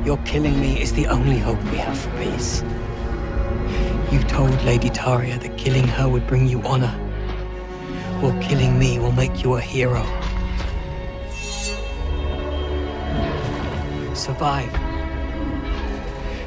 [0.08, 2.62] Your killing me is the only hope we have for peace.
[4.10, 6.94] You told Lady Taria that killing her would bring you honor.
[8.22, 10.02] Well, killing me will make you a hero.
[14.14, 14.72] Survive.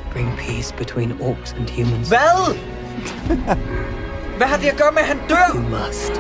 [0.10, 2.10] Bring peace between orcs and humans.
[2.10, 2.56] Well!
[4.38, 5.50] Hvad har det at gøre med, at han dør?
[5.54, 6.12] You must.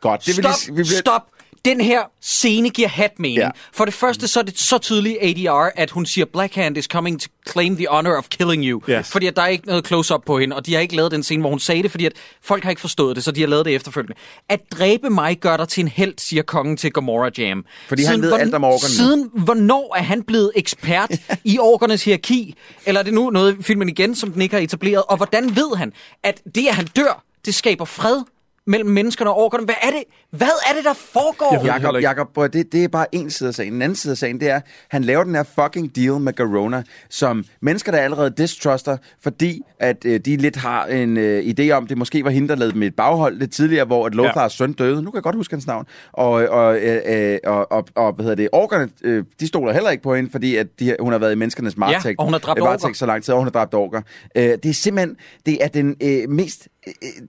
[0.00, 1.22] Godt, det vil Stop, lige, vi bliver, stop.
[1.64, 3.38] Den her scene giver hat mening.
[3.38, 3.48] Ja.
[3.72, 6.84] For det første så er det så tydeligt ADR, at hun siger, Black Hand is
[6.84, 8.82] coming to claim the honor of killing you.
[8.90, 9.08] Yes.
[9.08, 11.22] Fordi at der er ikke noget close-up på hende, og de har ikke lavet den
[11.22, 12.12] scene, hvor hun sagde det, fordi at
[12.42, 14.14] folk har ikke forstået det, så de har lavet det efterfølgende.
[14.48, 17.64] At dræbe mig gør dig til en held, siger kongen til Gomorrah Jam.
[17.88, 18.94] Fordi han ved alt om orkerne.
[18.94, 21.10] Siden hvornår er han blevet ekspert
[21.44, 22.54] i orkernes hierarki?
[22.86, 25.02] Eller er det nu noget filmen igen, som den ikke har etableret?
[25.02, 28.22] Og hvordan ved han, at det, at han dør, Det skaber fred
[28.66, 29.64] mellem menneskerne og orkerne.
[29.64, 31.66] Hvad er det, hvad er det der foregår?
[31.66, 33.72] Jakob, Jakob det, det er bare en side af sagen.
[33.72, 34.60] Den anden side af sagen, det er,
[34.90, 40.04] han laver den her fucking deal med Garona, som mennesker, der allerede distruster, fordi at
[40.04, 42.86] øh, de lidt har en øh, idé om, det måske var hende, der lavede med
[42.86, 44.64] et baghold lidt tidligere, hvor at Lothars ja.
[44.64, 45.02] søn døde.
[45.02, 45.86] Nu kan jeg godt huske hans navn.
[46.12, 49.90] Og, og, øh, øh, og, og, og hvad hedder det, orkerne, øh, de stoler heller
[49.90, 52.18] ikke på hende, fordi at de, hun har været i menneskenes varetægt.
[52.18, 54.02] og hun har dræbt øh, så lang tid, og hun har dræbt orker.
[54.36, 55.16] Øh, det er simpelthen,
[55.46, 56.73] det er den øh, mest øh,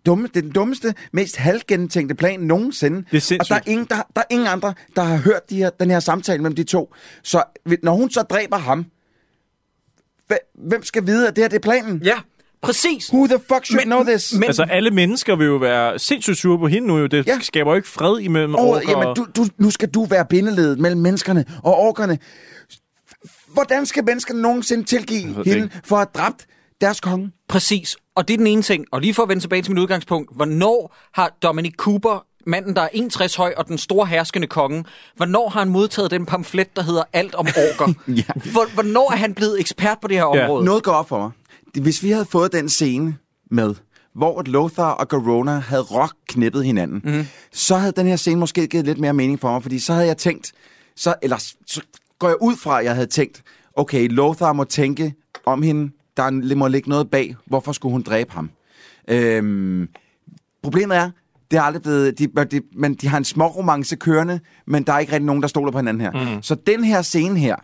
[0.05, 3.03] dumme, det er den dummeste, mest halvgentænkte plan nogensinde.
[3.11, 5.55] Det er og der er, ingen, der, der er ingen andre, der har hørt de
[5.57, 6.93] her, den her samtale mellem de to.
[7.23, 7.43] Så
[7.83, 8.85] når hun så dræber ham,
[10.31, 12.01] hve- hvem skal vide, at det her det er planen?
[12.03, 12.17] Ja,
[12.61, 13.13] præcis.
[13.13, 14.33] Who the fuck should Men- know this?
[14.33, 16.97] men- Altså, alle mennesker vil jo være sindssygt sure på hende nu.
[16.97, 17.07] Jo.
[17.07, 17.39] Det Ja.
[17.41, 18.89] skaber jo ikke fred imellem Oh, orker.
[18.89, 22.19] jamen, du, du, nu skal du være bindeledet mellem menneskerne og orkerne.
[23.53, 25.69] Hvordan skal menneskerne nogensinde tilgive hende ikke.
[25.83, 26.45] for at have dræbt
[26.81, 27.31] deres konge?
[27.49, 27.97] Præcis.
[28.15, 28.85] Og det er den ene ting.
[28.91, 30.35] Og lige for at vende tilbage til mit udgangspunkt.
[30.35, 34.85] Hvornår har Dominic Cooper, manden der er 61 høj og den store herskende konge,
[35.15, 37.93] hvornår har han modtaget den pamflet, der hedder Alt om orker?
[38.07, 38.51] Ja.
[38.51, 40.65] Hvor, hvornår er han blevet ekspert på det her område?
[40.65, 41.31] Noget går op for mig.
[41.83, 43.17] Hvis vi havde fået den scene
[43.51, 43.75] med,
[44.15, 47.27] hvor Lothar og Garona havde rock-knippet hinanden, mm.
[47.53, 50.07] så havde den her scene måske givet lidt mere mening for mig, fordi så havde
[50.07, 50.51] jeg tænkt,
[50.95, 51.37] så, eller
[51.67, 51.81] så
[52.19, 53.43] går jeg ud fra, at jeg havde tænkt,
[53.73, 55.13] okay, Lothar må tænke
[55.45, 58.49] om hende, der er- må ligge noget bag, hvorfor skulle hun dræbe ham?
[59.07, 59.89] Øhm,
[60.63, 61.11] problemet er,
[61.51, 64.93] det er aldrig blevet, de, de, men de har en små romance kørende, men der
[64.93, 66.35] er ikke rigtig nogen, der stoler på hinanden her.
[66.35, 66.41] Mm.
[66.43, 67.55] Så den her scene her,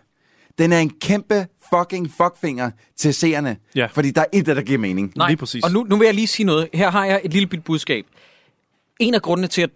[0.57, 3.57] den er en kæmpe fucking fuckfinger til seerne.
[3.76, 3.86] Ja.
[3.86, 5.14] Fordi der er intet, der giver mening.
[5.15, 5.64] Nej, Lige præcis.
[5.64, 6.68] og nu, nu vil jeg lige sige noget.
[6.73, 8.06] Her har jeg et lille bit budskab.
[8.99, 9.69] En af grundene til, at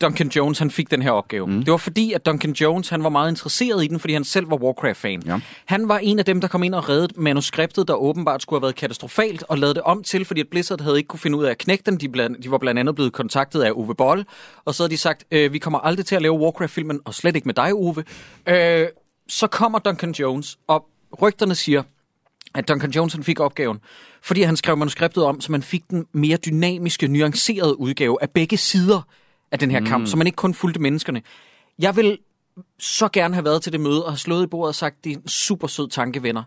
[0.00, 1.62] Duncan Jones han fik den her opgave, mm.
[1.62, 4.50] det var fordi, at Duncan Jones han var meget interesseret i den, fordi han selv
[4.50, 5.22] var Warcraft-fan.
[5.26, 5.40] Ja.
[5.64, 8.62] Han var en af dem, der kom ind og reddede manuskriptet, der åbenbart skulle have
[8.62, 11.44] været katastrofalt, og lavede det om til, fordi at Blizzard havde ikke kunne finde ud
[11.44, 11.96] af at knække den.
[11.96, 14.24] De, blandt, de var blandt andet blevet kontaktet af Uwe Boll,
[14.64, 17.36] og så havde de sagt, øh, vi kommer aldrig til at lave Warcraft-filmen, og slet
[17.36, 18.04] ikke med dig, Uwe.
[18.48, 18.86] Øh,
[19.28, 20.86] så kommer Duncan Jones, og
[21.22, 21.82] rygterne siger,
[22.54, 23.78] at Duncan Jones han fik opgaven,
[24.22, 28.56] fordi han skrev manuskriptet om, så man fik den mere dynamiske, nuancerede udgave af begge
[28.56, 29.02] sider
[29.52, 31.22] af den her kamp, så man ikke kun fulgte menneskerne.
[31.78, 32.18] Jeg vil
[32.78, 35.12] så gerne have været til det møde og have slået i bordet og sagt, det
[35.12, 36.42] er en super sød tanke, venner.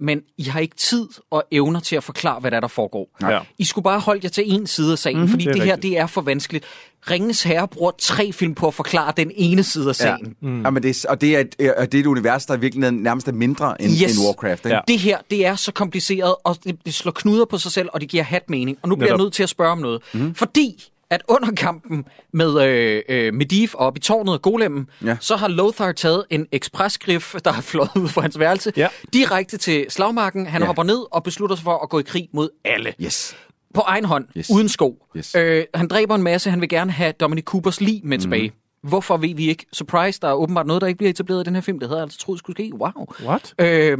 [0.00, 3.08] Men I har ikke tid og evner til at forklare, hvad der, er, der foregår.
[3.22, 3.38] Ja.
[3.58, 5.30] I skulle bare holde jer til en side af sagen, mm-hmm.
[5.30, 5.92] fordi Det det, her rigtigt.
[5.92, 6.64] det er for vanskeligt.
[7.10, 10.36] Ringens Herre bruger tre film på at forklare den ene side af sagen.
[10.42, 10.48] Ja.
[10.48, 10.62] Mm.
[10.62, 13.28] Jamen, det er, og det er, et, øh, det er et univers, der virkelig nærmest
[13.28, 14.18] er mindre end, Yes.
[14.18, 14.64] end Warcraft.
[14.64, 14.74] Ikke?
[14.74, 14.80] Ja.
[14.88, 18.00] Det her, det er så kompliceret, og det, det slår knuder på sig selv, og
[18.00, 18.78] det giver hat mening.
[18.82, 19.24] Og nu bliver jeg Netop.
[19.24, 20.02] nødt til at spørge om noget.
[20.14, 20.34] Mm.
[20.34, 25.16] Fordi at under kampen med øh, øh, Medivh oppe i tårnet og Golemmen, Ja.
[25.20, 28.88] så har Lothar taget en ekspresgrif, der er fløjet ud fra hans værelse, Ja.
[29.12, 30.46] direkte til slagmarken.
[30.46, 30.66] Han Ja.
[30.66, 32.94] hopper ned og beslutter sig for at gå i krig mod alle.
[33.02, 33.36] Yes.
[33.74, 34.50] På egen hånd, Yes.
[34.50, 35.06] uden sko.
[35.16, 35.34] Yes.
[35.34, 38.52] Øh, han dræber en masse, han vil gerne have Dominic Coopers lig med tilbage.
[38.82, 39.66] Hvorfor ved vi ikke?
[39.72, 41.78] Surprise, der er åbenbart noget, der ikke bliver etableret i den her film.
[41.78, 42.70] Det havde jeg altså troet skulle ske.
[42.74, 43.06] Wow.
[43.24, 43.54] What?
[43.58, 43.98] Øh,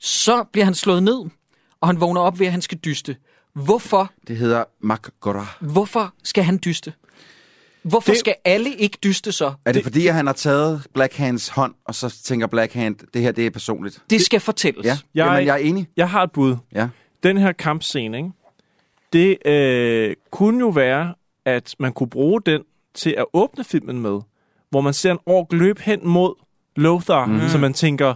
[0.00, 1.24] så bliver han slået ned,
[1.80, 3.16] og han vågner op ved, at han skal dyste.
[3.64, 5.46] Hvorfor, Det hedder Makgora.
[5.60, 6.92] hvorfor skal han dyste?
[7.82, 9.44] Hvorfor Det- skal alle ikke dyste så?
[9.46, 13.22] Er det, det fordi, at han har taget Blackhands hånd, og så tænker Blackhand, det
[13.22, 14.02] her det er personligt?
[14.10, 14.84] Det skal fortælles.
[14.86, 15.88] Ja, Jeg jeg, er Jamen, jeg er enig.
[15.96, 16.56] Jeg har et bud.
[16.74, 16.88] Ja.
[17.22, 18.30] Den her kampscene, ikke?
[19.12, 21.14] det øh, kunne jo være,
[21.44, 22.62] at man kunne bruge den
[22.94, 24.20] til at åbne filmen med,
[24.70, 26.34] hvor man ser en ork løbe hen mod
[26.76, 27.48] Lothar, mm.
[27.48, 28.14] så man tænker,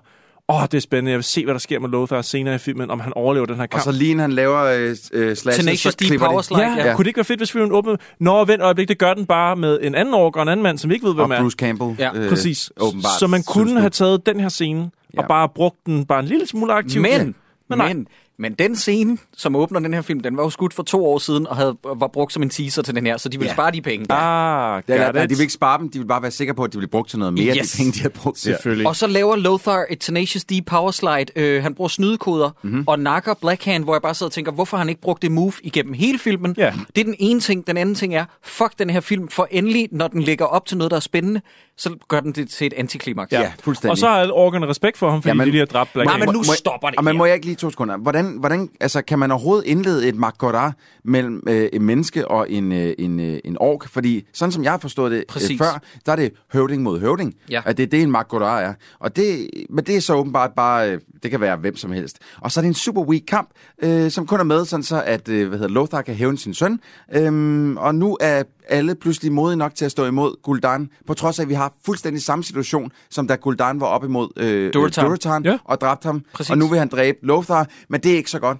[0.50, 2.90] åh, det er spændende, jeg vil se, hvad der sker med Lothar senere i filmen,
[2.90, 3.82] om han overlever den her Og kamp.
[3.84, 6.46] så lige han laver øh, øh, slashes, Tenacious så power de.
[6.46, 6.86] slide, Ja, ja.
[6.88, 7.98] ja, kunne det ikke være fedt, hvis filmen åbnede?
[8.20, 10.78] Nå, vent øjeblik, det gør den bare med en anden ork og en anden mand,
[10.78, 11.40] som vi ikke ved, hvem Og er.
[11.42, 11.96] Bruce Campbell.
[11.98, 12.72] Ja, øh, Præcis.
[12.80, 13.18] Åbenbart.
[13.18, 15.20] Så man kunne have taget den her scene Ja.
[15.22, 17.02] og bare brugt den bare en lille smule aktivt.
[17.02, 17.34] Men, Men
[17.68, 17.92] men, nej.
[17.94, 18.06] men,
[18.40, 21.18] men den scene, som åbner den her film, den var jo skudt for to år
[21.18, 23.50] siden, og havde, var brugt som en teaser til den her, så de ville Ja.
[23.50, 23.54] ja.
[23.54, 24.06] spare de penge.
[24.12, 25.30] Ah, Ja, got nej, it.
[25.30, 26.90] de vil ikke spare dem, de vil bare være sikre på, at de vil blive
[26.90, 27.72] brugt til noget mere, Yes.
[27.72, 28.38] de penge, de har brugt.
[28.38, 28.86] Selvfølgelig.
[28.86, 31.26] Og så laver Lothar et Tenacious D power slide.
[31.36, 32.70] Øh, han bruger snydekoder Mhm.
[32.72, 32.84] mm-hmm.
[32.88, 35.32] og nakker Blackhand, hvor jeg bare sidder og tænker, hvorfor har han ikke brugt det
[35.32, 36.54] move igennem hele filmen?
[36.58, 36.72] Ja.
[36.96, 37.66] Det er den ene ting.
[37.66, 40.76] Den anden ting er, fuck den her film, for endelig, når den lægger op til
[40.78, 41.40] noget, der er spændende,
[41.76, 43.32] så gør den det til et antiklimaks.
[43.32, 43.90] Ja, fuldstændig.
[43.90, 46.18] Og så har orkerne respekt for ham, fordi Jamen- de lige har dræbt Black Nej,
[46.18, 47.18] men nu stopper det Og man her.
[47.18, 47.96] må jeg ikke lige to sekunder.
[47.96, 50.72] Hvordan, hvordan altså, kan man overhovedet indlede et Makgora
[51.04, 53.88] mellem øh, en menneske og en, øh, en, øh, en ork?
[53.88, 57.34] Fordi sådan som jeg har forstået det øh, før, der er det høvding mod høvding.
[57.50, 57.62] Ja.
[57.64, 58.74] At det er det, en Makgora er.
[58.98, 62.18] Og det, men det er så åbenbart bare, øh, det kan være hvem som helst.
[62.40, 63.50] Og så er det en super weak kamp,
[63.82, 66.54] øh, som kun er med, sådan så at øh, hvad hedder, Lothar kan hævne sin
[66.54, 66.80] søn.
[67.14, 71.38] Øhm, og nu er alle pludselig modige nok til at stå imod Gul'dan, på trods
[71.38, 75.04] af, at vi har fuldstændig samme situation, som da Gul'dan var op imod øh, Durotan.
[75.04, 75.58] Durotan Ja.
[75.64, 76.24] og dræbte ham.
[76.34, 76.50] Præcis.
[76.50, 78.58] Og nu vil han dræbe Lothar, men det er ikke så godt,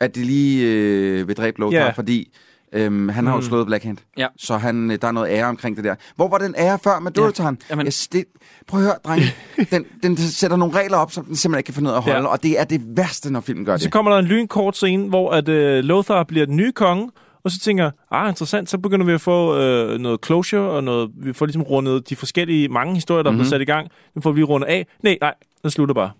[0.00, 1.90] at de lige øh, vil dræbe Lothar, Ja.
[1.90, 2.32] fordi
[2.76, 3.46] Øhm, han har jo Mm.
[3.46, 4.26] slået Black Hand, Ja.
[4.38, 5.94] så han, øh, der er noget ære omkring det der.
[6.16, 7.58] Hvor var den ære før med Durotan?
[7.60, 7.66] Ja.
[7.70, 8.24] Jamen- Yes, det,
[8.68, 9.26] prøv at høre, drenge.
[9.70, 12.02] den, den sætter nogle regler op, som den simpelthen ikke kan finde ud af at
[12.02, 12.26] holde, Ja.
[12.26, 13.92] og det er det værste, når filmen gør Så det.
[13.92, 17.10] kommer der en lynkort scene, hvor at, øh, Lothar bliver den nye konge,
[17.44, 20.84] og så tænker jeg, ah, interessant, så begynder vi at få øh, noget closure, og
[20.84, 23.36] noget, vi får ligesom rundet de forskellige mange historier, der mm-hmm.
[23.36, 23.40] Mhm.
[23.40, 23.88] er blevet sat i gang.
[24.14, 24.86] Den får vi lige rundet af.
[25.02, 26.10] Nej, nej, den slutter bare.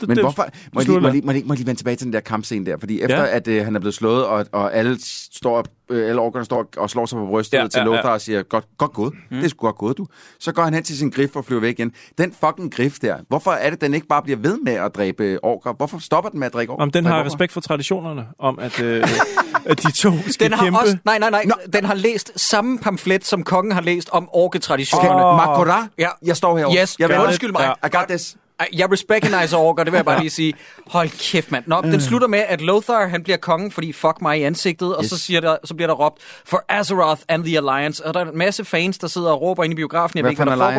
[0.00, 0.46] Det, Men det- hvorfor?
[0.72, 2.04] Må jeg, lige, må, jeg lige, må, jeg lige, må jeg lige vende tilbage til
[2.04, 2.76] den der kampscene der?
[2.78, 3.36] Fordi efter Ja.
[3.36, 4.96] at øh, han er blevet slået, og, og alle,
[5.32, 8.14] står, øh, alle orkerne står og slår sig på brystet Ja, til ja, Lothar ja.
[8.14, 9.12] og siger, godt, godt gået.
[9.30, 9.36] Mm.
[9.36, 10.06] Det er sgu godt gået, du.
[10.40, 11.92] Så går han hen til sin grif og flyver væk igen.
[12.18, 15.38] Den fucking grif der, hvorfor er det, den ikke bare bliver ved med at dræbe
[15.44, 15.72] orker?
[15.72, 16.82] Hvorfor stopper den med at drikke orker?
[16.82, 19.02] Om den dræbe har respekt for traditionerne, om at, øh,
[19.66, 20.78] at de to skal Den har kæmpe.
[20.78, 25.26] også, nej, nej, nej, den har læst samme pamflet, som kongen har læst om orketraditionerne.
[25.26, 25.36] Åh.
[25.36, 25.86] Makora?
[25.98, 26.08] Ja.
[26.22, 26.76] Jeg står herovre.
[26.82, 27.74] Yes, Jeg vil- undskyld mig.
[27.86, 28.36] I got this.
[28.72, 30.54] Jeg recognizer orker, det vil jeg bare lige sige.
[30.86, 31.64] Hold kæft, mand.
[31.66, 35.04] Nå, den slutter med, at Lothar, han bliver konge, fordi fuck mig i ansigtet, og
[35.04, 35.10] Yes.
[35.10, 38.06] så, siger der, så bliver der råbt, for Azeroth and the Alliance.
[38.06, 40.18] Og der er en masse fans, der sidder og råber inde i biografen.
[40.18, 40.72] Jeg Hvad ved ikke, hvad for der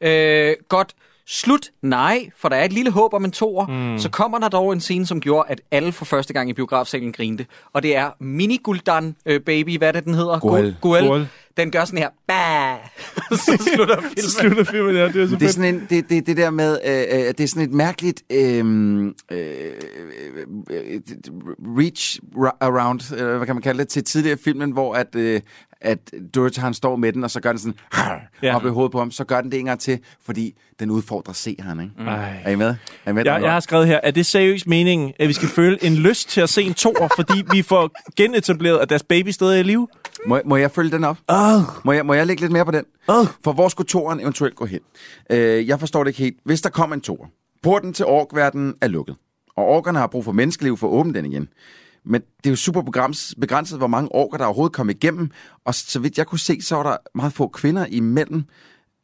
[0.00, 0.48] foregår.
[0.50, 0.92] Øh, godt.
[1.32, 1.70] Slut?
[1.82, 3.66] Nej, for der er et lille håb om en toer.
[3.66, 3.98] Mm.
[3.98, 7.12] Så kommer der dog en scene, som gjorde, at alle for første gang i biografsalen
[7.12, 7.46] grinte.
[7.72, 10.38] Og det er Mini Guldan øh, Baby, hvad er det, den hedder?
[10.38, 10.76] Guel.
[10.80, 11.06] Guel.
[11.06, 11.28] Guel.
[11.56, 12.08] Den gør sådan her.
[12.26, 12.78] Bah!
[13.38, 14.16] så slutter filmen.
[14.18, 15.54] Så slutter filmen, ja, det er så Det er fedt.
[15.54, 18.38] sådan en, det, det, det der med, øh, øh, det er sådan et mærkeligt øh,
[18.46, 19.04] øh,
[20.70, 21.00] øh,
[21.78, 22.20] reach
[22.60, 25.40] around, øh, hvad kan man kalde det, til tidligere filmen, hvor at, øh,
[25.80, 25.98] at
[26.34, 27.74] Dorothy han står med den, og så gør den sådan
[28.42, 28.56] Ja.
[28.56, 31.32] op i hovedet på ham, så gør den det en gang til, fordi den udfordrer
[31.34, 32.10] seeren, ikke?
[32.10, 32.40] Ej.
[32.44, 32.74] Er I med?
[33.04, 33.24] Er I med?
[33.24, 36.28] Jeg, jeg har skrevet her, er det seriøst meningen, at vi skal føle en lyst
[36.28, 39.62] til at se en toer, fordi vi får genetableret, at deres baby stadig er i
[39.62, 39.88] live?
[40.26, 41.16] Må, må jeg følge den op?
[41.28, 41.60] Oh.
[41.84, 42.84] Må jeg, må jeg lægge lidt mere på den?
[43.08, 43.26] Oh.
[43.44, 44.80] For hvor skulle toeren eventuelt gå hen?
[45.30, 46.36] Øh, jeg forstår det ikke helt.
[46.44, 47.26] Hvis der kommer en toer,
[47.62, 49.16] porten til orkverdenen er lukket,
[49.56, 51.48] og orkerne har brug for menneskeliv for at åbne den igen.
[52.04, 55.30] Men det er jo super begrænset, begrænset, hvor mange orker, der overhovedet kom igennem.
[55.64, 58.44] Og så vidt jeg kunne se, så var der meget få kvinder imellem.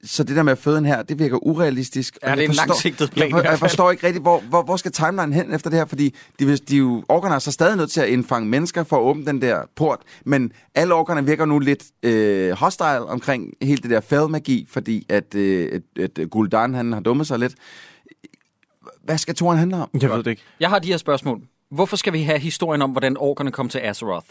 [0.05, 2.19] Så det der med at føde en her, det virker urealistisk.
[2.23, 4.63] Ja, det er en forstår- langsigtet plan Jeg, for, jeg forstår ikke rigtigt, hvor, hvor,
[4.63, 5.87] hvor skal timeline hen efter det her?
[5.87, 8.97] Fordi de, de er jo, orkerne er så stadig nødt til at indfange mennesker for
[8.97, 9.99] at åbne den der port.
[10.25, 15.35] Men alle orkerne virker nu lidt øh, hostile omkring hele det der fældmagi, fordi at,
[15.35, 17.55] øh, at, at Gul'dan han har dummet sig lidt.
[19.05, 19.91] Hvad skal toren handle om?
[20.03, 20.43] Jeg ved det ikke.
[20.61, 21.41] Jeg har de her spørgsmål.
[21.71, 24.27] Hvorfor skal vi have historien om, hvordan orkerne kom til Azeroth?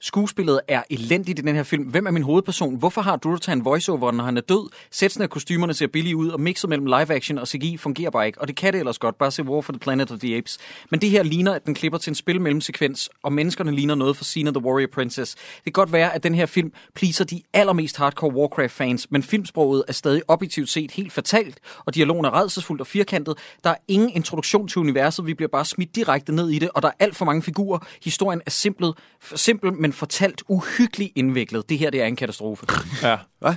[0.00, 1.84] Skuespillet er elendigt i den her film.
[1.84, 2.76] Hvem er min hovedperson?
[2.76, 4.70] Hvorfor har Durotan voiceover, når han er død?
[4.90, 8.26] Sætsen af kostymerne ser billige ud, og mixet mellem live action og CGI fungerer bare
[8.26, 8.40] ikke.
[8.40, 9.18] Og det kan det ellers godt.
[9.18, 10.58] Bare se War for the Planet of the Apes.
[10.90, 14.16] Men det her ligner, at den klipper til en spil mellemsekvens, og menneskerne ligner noget
[14.16, 15.34] fra Cena the Warrior Princess.
[15.34, 19.84] Det kan godt være, at den her film pleaser de allermest hardcore Warcraft-fans, men filmsproget
[19.88, 23.38] er stadig objektivt set helt fatalt, og dialogen er redselsfuldt og firkantet.
[23.64, 26.82] Der er ingen introduktion til universet, vi bliver bare smidt direkte ned i det, og
[26.82, 27.78] der er alt for mange figurer.
[28.04, 28.92] Historien er simpel,
[29.34, 31.68] simpel men fortalt uhyggeligt indviklet.
[31.68, 32.66] Det her, det er en katastrofe.
[33.02, 33.16] Ja.
[33.38, 33.54] Hvad?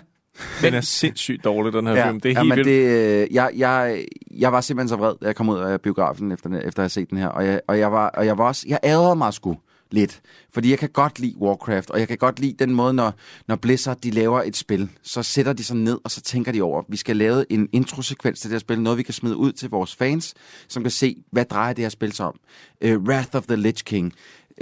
[0.61, 2.19] Den er sindssygt dårlig, den her Ja, film.
[2.19, 2.67] Det er ja, helt men vildt.
[2.67, 4.05] det, øh, jeg, jeg,
[4.37, 6.89] jeg var simpelthen så vred, da jeg kom ud af biografen, efter, efter at have
[6.89, 7.27] set den her.
[7.27, 9.57] Og jeg, og jeg, var, og jeg var også, jeg ærede mig sgu
[9.93, 10.21] lidt.
[10.53, 13.13] Fordi jeg kan godt lide Warcraft, og jeg kan godt lide den måde, når,
[13.47, 16.61] når Blizzard de laver et spil, så sætter de sig ned, og så tænker de
[16.61, 19.51] over, vi skal lave en introsekvens til det her spil, noget vi kan smide ud
[19.51, 20.33] til vores fans,
[20.67, 22.39] som kan se, hvad drejer det her spil sig om.
[22.85, 24.13] Uh, Wrath of the Lich King.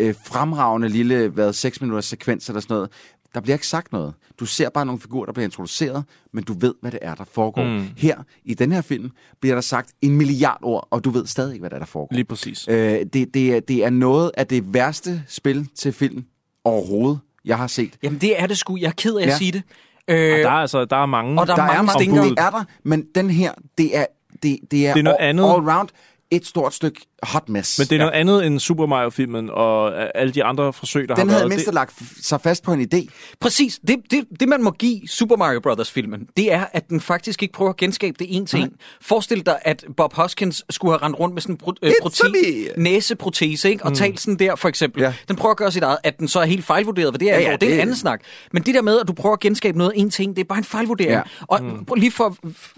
[0.01, 2.89] Uh, fremragende lille, hvad, 6 minutters sekvens eller sådan noget.
[3.33, 4.13] Der bliver ikke sagt noget.
[4.39, 6.03] Du ser bare nogle figurer, der bliver introduceret,
[6.33, 7.63] men du ved, hvad det er, der foregår.
[7.63, 7.85] Mm.
[7.97, 9.11] Her, i den her film,
[9.41, 11.85] bliver der sagt en milliard ord, og du ved stadig ikke, hvad der, er, der
[11.85, 12.15] foregår.
[12.15, 12.67] Lige præcis.
[12.67, 12.75] Øh,
[13.13, 16.23] det, det, er, det er noget af det værste spil til film
[16.63, 17.93] overhovedet, jeg har set.
[18.03, 18.77] Jamen, det er det sgu.
[18.77, 19.37] Jeg er ked af at Ja.
[19.37, 19.61] sige det.
[20.07, 21.41] Og Øh, der er, altså, der er mange.
[21.41, 22.23] og der er Der mange er mange stinker.
[22.23, 24.05] Det er der, men den her, det er,
[24.43, 25.43] det, det er, Det er noget all, andet.
[25.43, 25.89] all round
[26.31, 27.79] et stort stykke hot mess.
[27.79, 31.15] Men det er noget andet end Super Mario-filmen og øh, alle de andre forsøg, der
[31.15, 31.49] den har havde været.
[31.49, 33.07] mindst Det, lagt sig fast på en idé.
[33.39, 33.79] Præcis.
[33.87, 37.51] Det, det, det, man må give Super Mario Brothers-filmen, det er, at den faktisk ikke
[37.53, 38.71] prøver at genskabe det en til en.
[39.01, 42.73] Forestil dig, at Bob Hoskins skulle have rendt rundt med sådan en pro- øh, prote-
[42.81, 43.83] næseprotese, ikke?
[43.83, 43.95] og mm.
[43.95, 45.01] talt sådan der, for eksempel.
[45.01, 45.13] Ja.
[45.27, 45.97] Den prøver at gøre sit eget.
[46.03, 47.67] At den så er helt fejlvurderet, hvad det er, Ja, ja, ja, ja, det er
[47.71, 48.21] en det- anden snak.
[48.53, 50.43] Men det der med, at du prøver at genskabe noget en til en, det er
[50.45, 51.11] bare en fejlvurdering.
[51.13, 51.21] Ja.
[51.41, 51.85] Og mm.
[51.97, 52.33] lige for at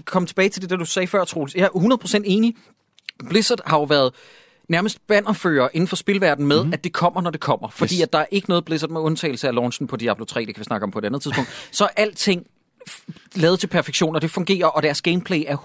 [0.05, 1.55] komme tilbage til det, der du sagde før, Troels.
[1.55, 2.55] Jeg er 100% enig.
[3.29, 4.13] Blizzard har jo været
[4.69, 6.73] nærmest bannerfører inden for spilverdenen med, mm.
[6.73, 7.69] at det kommer, når det kommer.
[7.69, 8.01] Fordi Yes.
[8.01, 10.59] at der er ikke noget Blizzard med undtagelse af launchen på Diablo 3, det kan
[10.59, 11.49] vi snakke om på et andet tidspunkt.
[11.71, 12.43] Så alting
[13.35, 15.57] lavet til perfektion, og det fungerer, og deres gameplay er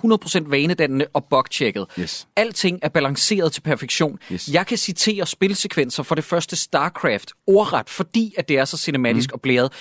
[0.45, 1.87] 100% vanedannende og bugtjekket.
[2.01, 2.27] Yes.
[2.37, 4.19] Alting er balanceret til perfektion.
[4.33, 4.49] Yes.
[4.53, 9.31] Jeg kan citere spilsekvenser for det første StarCraft ordret, fordi at det er så cinematisk
[9.31, 9.35] mm.
[9.35, 9.73] og blæret.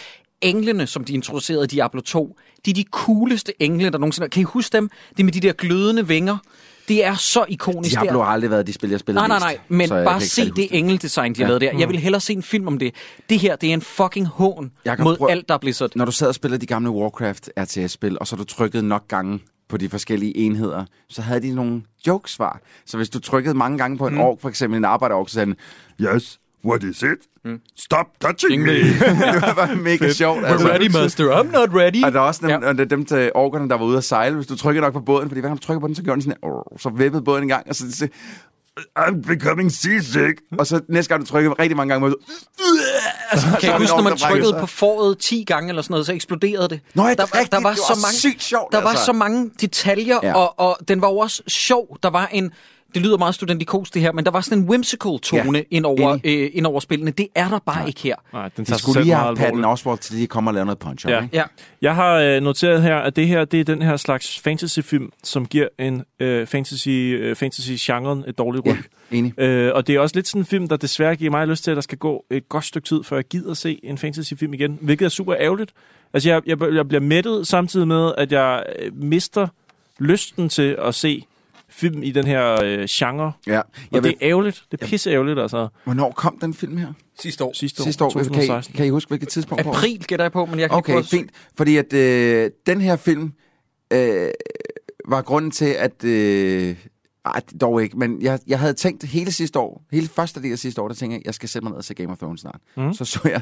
[0.41, 4.29] englene, som de introducerede i Diablo 2, de er de cooleste engle, der nogensinde.
[4.29, 4.89] Kan I huske dem?
[5.09, 6.37] Det er med de der glødende vinger.
[6.87, 7.95] Det er så ikonisk.
[7.95, 8.11] Der.
[8.13, 10.67] har aldrig været de spil, jeg spillede Nej, nej, nej, men jeg bare se det
[10.71, 11.47] engeldesign, de har Ja.
[11.47, 11.77] lavet der.
[11.77, 11.91] Jeg Mm.
[11.91, 12.95] vil hellere se en film om det.
[13.29, 15.89] Det her, det er en fucking hån Jeg mod prøve- alt, der er Blizzard.
[15.95, 19.39] Når du sad og spillede de gamle Warcraft RTS-spil, og så du trykkede nok gange
[19.69, 22.59] på de forskellige enheder, så havde de nogle jokesvar.
[22.85, 24.19] Så hvis du trykkede mange gange på en Mm.
[24.21, 25.55] ork, for eksempel en arbejderork, så sagde den,
[26.01, 27.21] Yes, what is it?
[27.45, 27.59] Mm.
[27.75, 28.73] Stop touching me!
[29.45, 30.39] det var mega sjovt.
[30.43, 31.31] We're ready, master.
[31.39, 32.03] I'm not ready.
[32.05, 32.83] Og der var også dem, ja.
[32.83, 34.35] dem til orkerne, der var ude at sejle.
[34.35, 36.21] Hvis du trykker nok på båden, fordi hver gang du trykker på den, så gjorde
[36.21, 38.07] den sådan, her, så vippede båden en gang, og så så-
[38.99, 40.41] I'm becoming seasick.
[40.59, 42.15] Og så næste gang du trykker rigtig mange gange, så,
[43.31, 46.13] altså, Kan jeg huske, når man trykkede på foråret 10 gange eller sådan noget, så
[46.13, 46.79] eksploderede det.
[46.93, 47.51] Nå, ja, det er der, rigtigt.
[47.51, 49.05] der var Det så var mange, sygt sjovt, Der var altså.
[49.05, 50.33] så mange detaljer, ja.
[50.33, 51.97] og, og den var jo også sjov.
[52.03, 52.51] Der var en,
[52.95, 55.85] det lyder meget studentikos det her, men der var sådan en whimsical tone Ja, ind,
[55.85, 57.11] over, øh, ind over spillene.
[57.11, 58.15] Det er der bare ikke her.
[58.33, 59.65] Nej, den De tager sig skulle lige have Patton.
[59.65, 61.21] Oswalt til lige at komme og lave noget punch Ja.
[61.23, 61.37] ikke?
[61.37, 61.43] Ja.
[61.81, 65.45] Jeg har øh, noteret her, at det her det er den her slags fantasyfilm, som
[65.45, 68.75] giver en øh, fantasy, øh, fantasy-genren et dårligt ryg.
[69.11, 69.39] Ja, enig.
[69.39, 71.71] Øh, og det er også lidt sådan en film, der desværre giver mig lyst til,
[71.71, 74.77] at der skal gå et godt stykke tid, før jeg gider se en fantasyfilm igen,
[74.81, 75.71] hvilket er super ærgerligt.
[76.13, 79.47] Altså, jeg, jeg, jeg bliver mættet samtidig med, at jeg øh, mister
[79.99, 81.25] lysten til at se
[81.75, 83.31] film i den her øh, genre.
[83.47, 83.59] Ja.
[83.59, 84.63] Og Jeg det er ærgerligt.
[84.71, 85.67] Det er pisse ærgerligt, altså.
[85.83, 86.93] hvornår kom den film her?
[87.19, 87.53] Sidste år.
[87.53, 88.09] Sidste år, Sidste år.
[88.09, 88.75] Kan I, 2016.
[88.75, 89.67] kan I huske, hvilket tidspunkt?
[89.67, 91.09] April gætter jeg på, men jeg kan Okay, ikke få...
[91.09, 91.31] fint.
[91.57, 93.33] Fordi at øh, den her film
[93.93, 94.27] øh,
[95.07, 96.03] var grunden til, at...
[96.03, 96.75] Øh,
[97.25, 100.59] ej, dog ikke, men jeg, jeg havde tænkt hele sidste år, hele første del af
[100.59, 102.41] sidste år, der tænkte jeg, jeg skal sætte mig ned og se Game of Thrones
[102.41, 102.59] snart.
[102.77, 102.93] Mm.
[102.93, 103.41] Så så jeg,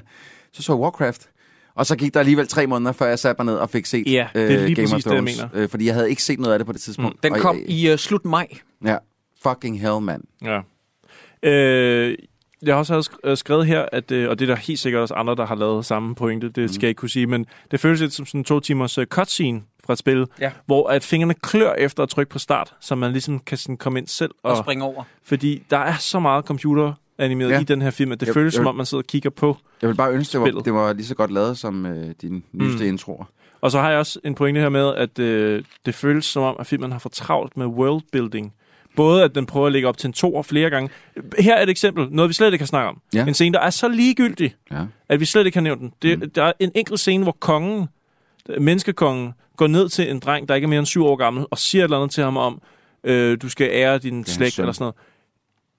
[0.52, 1.30] så så Warcraft.
[1.76, 4.08] Og så gik der alligevel tre måneder, før jeg satte mig ned og fik set
[4.08, 5.38] Ja, det er øh, lige Game præcis of det, jeg Thrones.
[5.54, 5.64] mener.
[5.64, 7.14] Øh, fordi jeg havde ikke set noget af det på det tidspunkt.
[7.14, 7.20] Mm.
[7.24, 8.48] Den Og kom jeg, i uh, slut maj.
[8.86, 8.98] Ja,
[9.44, 10.24] fucking hell, mand.
[10.44, 10.60] Ja.
[11.44, 12.18] Øh,
[12.62, 15.36] jeg har også sk- skrevet her, at, og det er der helt sikkert også andre,
[15.36, 18.14] der har lavet samme pointe, det skal jeg ikke kunne sige, men det føles lidt
[18.14, 20.52] som sådan en to timers uh, cutscene fra et spil, Ja.
[20.66, 24.00] hvor at fingrene klør efter at trykke på start, så man ligesom kan sådan komme
[24.00, 24.32] ind selv.
[24.44, 25.04] Og springe over.
[25.24, 27.56] Fordi der er så meget computer animeret Ja.
[27.56, 27.62] ja.
[27.62, 29.30] i den her film, at det Jeg- føles jeg- som om, man sidder og kigger
[29.30, 29.58] på.
[29.82, 32.42] Jeg vil bare ønske, det var, det var lige så godt lavet som øh, dine
[32.52, 32.90] nyeste Mm.
[32.90, 33.26] introer.
[33.62, 36.56] Og så har jeg også en pointe her med, at øh, det føles som om,
[36.60, 38.54] at filmen har for travlt med worldbuilding.
[38.96, 40.90] Både at den prøver at lægge op til en to og flere gange.
[41.40, 43.02] Her er et eksempel, noget vi slet ikke kan snakke om.
[43.14, 43.26] Ja.
[43.28, 44.82] En scene, der er så ligegyldig, Ja.
[45.10, 45.94] at vi slet ikke har nævnt den.
[46.02, 46.30] Det, mm.
[46.30, 47.88] Der er en enkelt scene, hvor kongen,
[48.60, 51.58] menneskekongen, går ned til en dreng, der ikke er mere end syv år gammel, og
[51.58, 52.62] siger et eller andet til ham om,
[53.04, 54.96] øh, du skal ære din hans slægt eller sådan noget.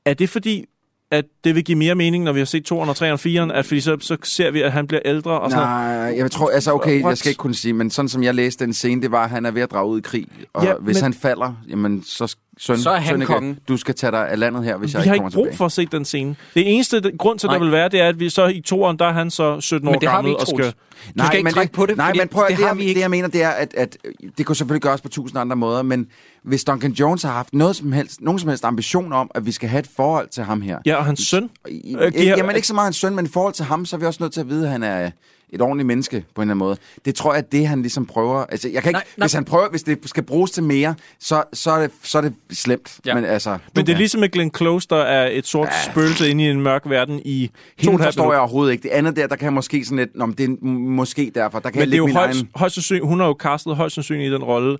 [0.04, 0.64] Er det fordi,
[1.14, 3.52] at det vil give mere mening, når vi har set 2'eren og 3'eren og 4'eren,
[3.52, 5.84] at fordi så, så ser vi, at han bliver ældre og sådan noget?
[6.10, 8.64] Nej, jeg tror, altså okay, jeg skal ikke kunne sige, men sådan som jeg læste
[8.64, 10.26] den scene, det var, at han er ved at drage ud i krig.
[10.52, 13.58] Og ja, hvis men- han falder, jamen så, søn, Så er han Sønneke, kongen.
[13.68, 15.44] du skal tage dig af landet her, hvis Vi jeg har ikke kommer ikke brug
[15.46, 15.56] tilbage.
[15.56, 16.36] for at se den scene.
[16.54, 17.64] Det eneste grund til, at der Nej.
[17.64, 19.92] vil være, det er, at vi så i toeren, der er han så 17 år
[19.92, 20.58] Men det har vi gammel og skal...
[20.58, 20.74] Troels.
[21.18, 22.78] Du skal ikke men trække på det, Nej, men prøv at, det det, har jeg,
[22.78, 22.94] vi ikke.
[22.94, 23.96] det jeg mener, det er, at, at
[24.38, 26.06] det kunne selvfølgelig gøres på tusind andre måder, men
[26.42, 29.52] hvis Duncan Jones har haft noget som helst, nogen som helst ambition om, at vi
[29.52, 30.78] skal have et forhold til ham her.
[30.86, 31.50] Ja, og hans søn.
[31.68, 34.00] I, Øh, jamen ikke så meget hans søn, men i forhold til ham, så er
[34.00, 35.10] vi også nødt til at vide, at han er
[35.54, 36.76] et ordentligt menneske på en eller anden måde.
[37.04, 38.44] Det tror jeg, at det han ligesom prøver...
[38.44, 39.24] Altså, jeg kan ikke, Nej, nej.
[39.24, 42.22] Hvis han prøver, hvis det skal bruges til mere, så, så, er, det, så er
[42.22, 43.00] det slemt.
[43.06, 43.14] Ja.
[43.14, 43.58] Men altså...
[43.74, 45.92] Men det er ligesom med Glenn Close, der er et sort ja.
[45.92, 47.50] spøgelse inde i en mørk verden i
[47.84, 48.82] to et halvt forstår jeg overhovedet ikke.
[48.82, 50.10] Det andet der, der kan jeg måske sådan lidt...
[50.14, 51.58] Nå, men det er måske derfor.
[51.58, 52.48] Der kan Men jeg det er jo højst, egen...
[52.54, 54.78] højst sandsynligt, hun har jo castet højst sandsynligt i den rolle,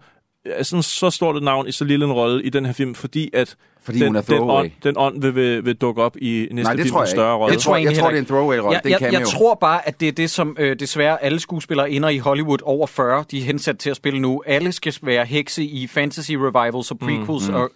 [0.63, 3.31] sådan så stort et navn i så lille en rolle i den her film, fordi
[3.33, 6.49] at Fordi den, hun er den, ånd, den ånd vil, vil, vil dukke op i
[6.51, 7.53] næste Nej, det film tror jeg større rolle.
[7.53, 8.81] Jeg tror, jeg egentlig tror, det er en throwaway-rolle.
[8.85, 12.09] Jeg, jeg, jeg tror bare, at det er det, som øh, desværre alle skuespillere ender
[12.09, 14.43] i Hollywood over 40, de er hensat til at spille nu.
[14.47, 17.61] Alle skal være hekse i fantasy revivals og prequels, mm, mm.
[17.61, 17.71] Og,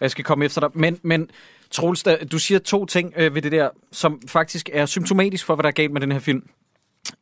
[0.00, 0.70] jeg skal komme efter dig.
[0.74, 1.30] Men, men
[1.70, 5.62] Troels, du siger to ting øh, ved det der, som faktisk er symptomatisk for, hvad
[5.62, 6.42] der er galt med den her film.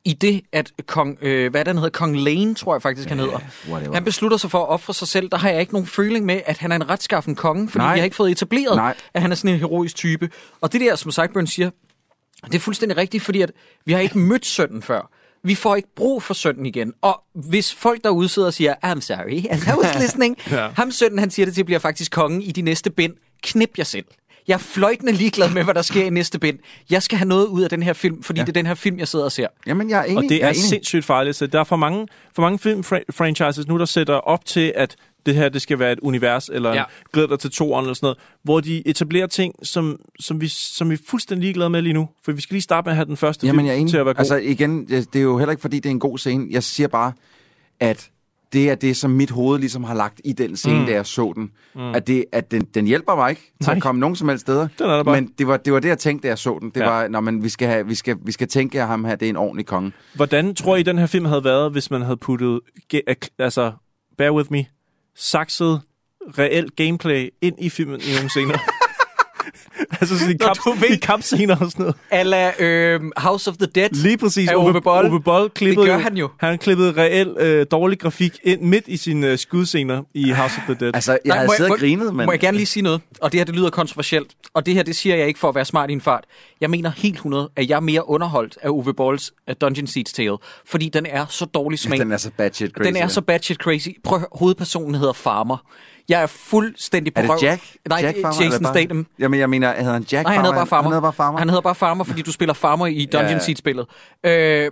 [0.04, 1.90] I det, at kong, øh, hvad det, han hedder?
[1.90, 3.38] Kong Lane, tror jeg faktisk, han hedder.
[3.70, 3.94] whatever.
[3.94, 5.30] Han beslutter sig for at ofre sig selv.
[5.30, 7.88] Der har jeg ikke nogen føling med, at han er en retskaffen konge, fordi Nej.
[7.88, 8.94] jeg har ikke fået etableret, Nej.
[9.14, 10.30] at han er sådan en heroisk type.
[10.60, 11.70] Og det der, som Sideburn siger,
[12.46, 13.52] det er fuldstændig rigtigt, fordi at
[13.84, 15.10] vi har ikke mødt sønnen før.
[15.44, 16.92] Vi får ikke brug for sønnen igen.
[17.02, 19.32] Og hvis folk derude sidder og siger, I'm sorry,
[19.74, 20.38] I was listening.
[20.50, 20.68] Ja.
[20.76, 23.14] Ham sønnen, han siger det til, bliver faktisk kongen i de næste bind.
[23.42, 24.04] Knip jer selv.
[24.48, 26.58] Jeg er fløjtende ligeglad med, hvad der sker i næste bind.
[26.90, 28.44] Jeg skal have noget ud af den her film, fordi ja.
[28.44, 29.46] det er den her film, jeg sidder og ser.
[29.66, 30.16] Jamen, jeg er enig.
[30.16, 30.62] Og det er enig.
[30.62, 31.36] sindssygt farligt.
[31.36, 34.96] Så der er for mange, for mange filmfranchises nu, der sætter op til, at
[35.26, 36.76] det her det skal være et univers, eller ja.
[36.76, 36.82] Ja.
[36.82, 40.48] en glæd dig til toeren, eller sådan noget, hvor de etablerer ting, som, som, vi,
[40.48, 42.08] som vi er fuldstændig ligeglade med lige nu.
[42.24, 43.90] For vi skal lige starte med at have den første Jamen, film jeg er enig.
[43.90, 44.18] til at være god.
[44.20, 46.46] Altså igen, det, det er jo heller ikke, fordi det er en god scene.
[46.50, 47.12] Jeg siger bare,
[47.80, 48.10] at
[48.52, 50.86] det er det, som mit hoved ligesom har lagt i den scene, Mm.
[50.86, 51.50] da jeg så den.
[51.74, 51.80] Mm.
[51.94, 53.76] At, det, at den, den hjælper mig ikke til Nej.
[53.76, 54.68] at komme nogen som helst steder.
[54.78, 55.20] Den er der bare.
[55.20, 56.70] Men det var, det var det, jeg tænkte, da jeg så den.
[56.70, 56.86] Det Ja.
[56.88, 59.26] var, når man, vi, skal have, vi, skal, vi skal tænke, at ham her, det
[59.26, 59.92] er en ordentlig konge.
[60.14, 62.60] Hvordan tror I, den her film havde været, hvis man havde puttet,
[63.38, 63.72] altså,
[64.18, 64.64] bear with me,
[65.16, 65.80] sakset
[66.38, 68.58] reelt gameplay ind i filmen i nogle scener?
[70.00, 71.96] altså sådan i, Nå, kamp, du ved- i kampscener og sådan noget.
[72.10, 73.88] Ala øh, House of the Dead.
[73.90, 74.48] Lige præcis.
[74.48, 75.06] Af Ove Boll.
[75.06, 76.28] Ove Boll klippede Det gør han jo.
[76.40, 80.64] Han klippede reelt øh, dårlig grafik ind midt i sine øh, skudscener i House of
[80.64, 80.94] the Dead.
[80.94, 82.26] Altså, jeg Nej, havde siddet må- og grinet, men...
[82.26, 83.00] Må jeg gerne lige sige noget?
[83.20, 84.30] Og det her, det lyder kontroversielt.
[84.54, 86.24] Og det her, det siger jeg ikke for at være smart i en fart.
[86.60, 90.12] Jeg mener helt 100, at jeg er mere underholdt af Uwe Bolls uh, Dungeon Seeds
[90.12, 90.36] Tale.
[90.66, 91.98] Fordi den er så dårlig smag.
[91.98, 92.86] Den er så bad shit crazy.
[92.86, 93.88] Den er så bad shit crazy.
[94.04, 95.56] Prøv hovedpersonen hedder Farmer.
[96.10, 97.38] Jeg er fuldstændig på Er det røv.
[97.42, 97.62] Jack?
[97.88, 99.06] Nej, Jack er Farmer, Jason bare- Statham.
[99.18, 100.82] Jamen, jeg mener, hedder han Jack Nej, han hedder bare Farmer.
[100.82, 101.38] Han hedder bare Farmer.
[101.38, 103.38] Han hedder bare Farmer, fordi du spiller Farmer i Dungeon Ja, ja.
[103.38, 103.86] Seed-spillet.
[104.24, 104.70] Øh,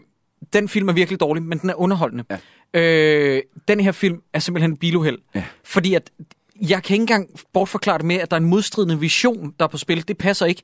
[0.52, 2.24] den film er virkelig dårlig, men den er underholdende.
[2.74, 2.81] Ja.
[2.81, 5.19] Øh, den her film er simpelthen en biluheld.
[5.35, 5.43] Ja.
[5.65, 6.10] Fordi at,
[6.60, 9.69] jeg kan ikke engang bortforklare det med, at der er en modstridende vision, der er
[9.69, 10.09] på spil.
[10.09, 10.62] Det passer ikke.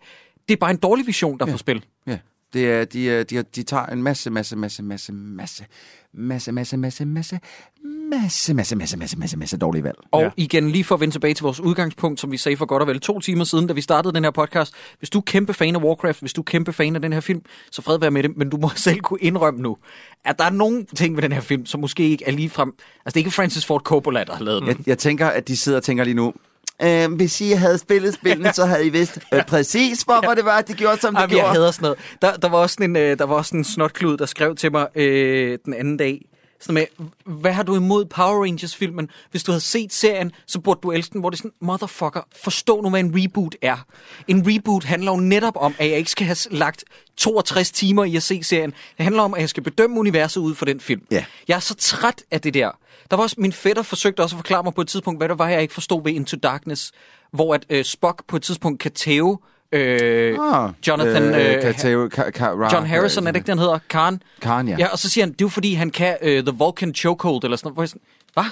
[0.48, 1.84] Det er bare en dårlig vision, der er på spil.
[2.06, 2.18] Ja,
[2.54, 5.64] det er, de, er- de, er- de tager en masse, masse, masse, masse, masse,
[6.14, 7.40] masse, masse, masse, masse,
[8.10, 9.96] masse, masse, masse, masse, masse, masse dårlige valg.
[10.12, 10.30] Og ja.
[10.36, 12.86] igen, lige for at vende tilbage til vores udgangspunkt, som vi sagde for godt og
[12.88, 14.74] vel to timer siden, da vi startede den her podcast.
[14.98, 17.20] Hvis du er kæmpe fan af Warcraft, hvis du er kæmpe fan af den her
[17.20, 19.76] film, så fred være med det, men du må selv kunne indrømme nu,
[20.24, 22.68] at der er nogle ting ved den her film, som måske ikke er lige frem...
[22.78, 24.68] Altså, det er ikke Francis Ford Coppola, der har lavet den.
[24.68, 26.32] Jeg, jeg tænker, at de sidder og tænker lige nu,
[26.82, 30.58] øh, hvis I havde spillet spillene, så havde I vidst øh, præcis, hvorfor det var,
[30.58, 31.54] at de gjorde, som de Ej, men jeg gjorde.
[31.54, 31.98] hader sådan noget.
[32.22, 34.72] Der, der, var også sådan en, øh, der var også en snotklud, der skrev til
[34.72, 36.20] mig øh, den anden dag,
[36.64, 36.86] sådan med,
[37.24, 39.10] hvad har du imod Power Rangers-filmen?
[39.30, 42.20] Hvis du havde set serien, så burde du elske den, hvor det er sådan, motherfucker,
[42.42, 43.86] forstå nu, hvad en reboot er.
[44.28, 46.84] En reboot handler jo netop om, at jeg ikke skal have lagt
[47.16, 48.70] 62 timer i at se serien.
[48.70, 51.02] Det handler om, at jeg skal bedømme universet ud fra den film.
[51.10, 51.24] Ja.
[51.48, 52.70] Jeg er så træt af det der.
[53.10, 55.38] Der var også, min fætter forsøgte også at forklare mig på et tidspunkt, hvad det
[55.38, 56.92] var, jeg ikke forstod ved Into Darkness,
[57.32, 59.38] hvor at øh, Spock på et tidspunkt kan tæve
[59.74, 61.22] øh, Ah, Jonathan...
[61.22, 63.78] øh, Øh, kan tage- ka- ka- John Harrison, er det ikke, den hedder?
[63.88, 64.22] Khan?
[64.40, 64.76] Khan, ja.
[64.78, 67.44] Ja, og så siger han, det er jo fordi, han kan uh, The Vulcan Chokehold,
[67.44, 67.74] eller sådan noget.
[67.76, 68.02] Hvor jeg sådan,
[68.34, 68.44] Hvad?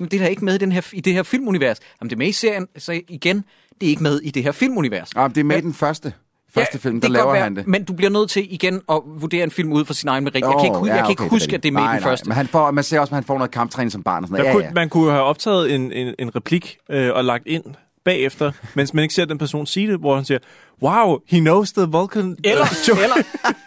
[0.00, 1.78] Men det er da ikke med i, den her, i det her filmunivers.
[2.00, 3.44] Jamen, det er med i serien, så igen,
[3.80, 5.10] det er ikke med i det her filmunivers.
[5.16, 6.12] Ah, det er med i den første,
[6.54, 7.66] første film, der laver være, han det.
[7.66, 10.34] Men du bliver nødt til igen at vurdere en film ud fra sin egen merit.
[10.40, 12.02] Jeg kan ikke, hu- jeg kan ikke huske, at det er med i nej, den
[12.02, 12.28] første.
[12.28, 14.28] Nej, men han får, man ser også, at han får noget kamptræning som barn og
[14.28, 14.52] sådan Man, noget.
[14.54, 14.74] kunne, Ja, ja.
[14.74, 17.64] man kunne have optaget en, en, en replik øh, og lagt ind
[18.04, 20.38] bagefter, mens man ikke ser den person sige det, hvor han siger,
[20.82, 22.36] wow, he knows the Vulcan...
[22.44, 23.16] Eller, øh, joke." eller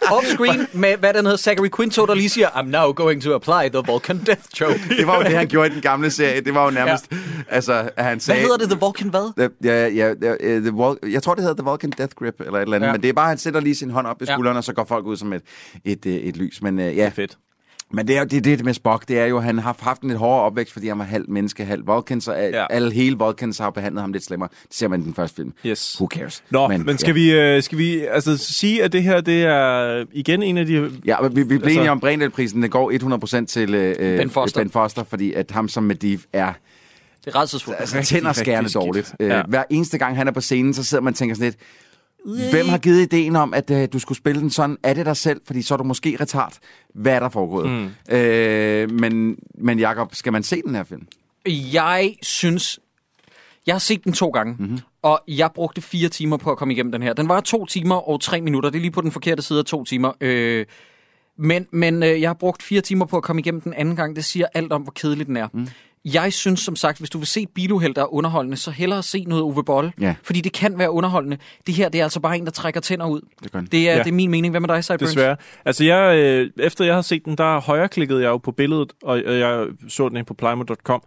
[0.04, 3.68] off-screen med, hvad den hedder, Zachary Quinto, der lige siger, I'm now going to apply
[3.78, 4.80] the Vulcan Death Choke.
[4.98, 6.40] Det var jo det, han gjorde i den gamle serie.
[6.40, 7.16] Det var jo nærmest, ja.
[7.48, 8.40] altså, at han Hvad sagde...
[8.40, 9.32] hedder det, The Vulcan hvad?
[9.38, 12.40] The, ja, ja, ja, uh, the Vul- jeg tror, det hedder The Vulcan Death Grip,
[12.40, 12.86] eller et eller andet.
[12.86, 12.90] Ja.
[12.90, 12.92] Ja.
[12.92, 14.32] Men det er bare, at han sætter lige sin hånd op i Ja.
[14.34, 15.42] skulderen, og så går folk ud som et,
[15.84, 16.62] et, øh, et lys.
[16.62, 17.38] Men uh, ja, Det er fedt.
[17.92, 20.02] Men det er jo det, det med Spock, det er jo, at han har haft
[20.02, 22.60] en lidt hårdere opvækst, fordi han var halv menneske, halv Vulcan, så al, Ja.
[22.60, 22.66] ja.
[22.70, 24.48] alle hele Vulcans har behandlet ham lidt slemmere.
[24.68, 25.52] Det ser man i den første film.
[25.66, 25.96] Yes.
[26.00, 26.42] Who cares?
[26.50, 30.04] Nå, men, men skal, vi, øh, skal vi altså sige, at det her det er
[30.12, 30.90] igen en af de...
[31.04, 34.30] Ja, men vi, vi blev Altså- enige om, Brindel-prisen den går 100% til øh, Ben
[34.30, 34.60] Foster.
[34.60, 36.52] ben Foster, fordi at ham som Medivh er
[37.24, 37.80] Det er rædselsfuldt.
[37.80, 39.14] altså, tænder skærende dårligt.
[39.20, 39.36] Ja.
[39.36, 39.42] Ja.
[39.48, 41.56] Hver eneste gang, han er på scenen, så sidder man og tænker sådan lidt,
[42.50, 44.76] Hvem har givet ideen om, at øh, du skulle spille den sådan?
[44.82, 45.40] Er det dig selv?
[45.46, 46.52] Fordi så er du måske retard.
[46.94, 47.70] Hvad er der foregået?
[47.70, 48.14] Mm.
[48.16, 51.06] Øh, men, men Jacob, skal man se den her film?
[51.72, 52.78] Jeg synes...
[53.66, 54.62] Jeg har set den to gange, Mhm.
[54.62, 54.78] mm-hmm.
[55.02, 57.12] og jeg brugte fire timer på at komme igennem den her.
[57.12, 58.70] Den var to timer og tre minutter.
[58.70, 60.12] Det er lige på den forkerte side af to timer.
[60.20, 60.66] Øh,
[61.38, 64.16] men men øh, jeg har brugt fire timer på at komme igennem den anden gang.
[64.16, 65.48] Det siger alt om, hvor kedelig den er.
[65.52, 65.68] Mm.
[66.14, 69.24] Jeg synes som sagt, hvis du vil se biluheld, der er underholdende, så hellere se
[69.24, 69.92] noget Uwe Boll.
[70.00, 70.14] Ja.
[70.22, 71.38] Fordi det kan være underholdende.
[71.66, 73.20] Det her, det er altså bare en, der trækker tænder ud.
[73.42, 73.68] Det den.
[73.72, 73.98] Det er, Ja.
[73.98, 74.52] det er min mening.
[74.52, 75.00] Hvad med dig, Cyburns?
[75.10, 75.36] Desværre.
[75.64, 79.18] Altså, jeg, øh, efter jeg har set den, der højreklikkede jeg jo på billedet, og
[79.18, 81.02] øh, jeg så den på plejmo.com.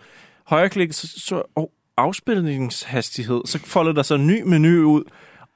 [0.48, 1.65] Højreklikket, så, så oh,
[1.98, 5.03] afspilningshastighed, så folder der sig en ny menu ud.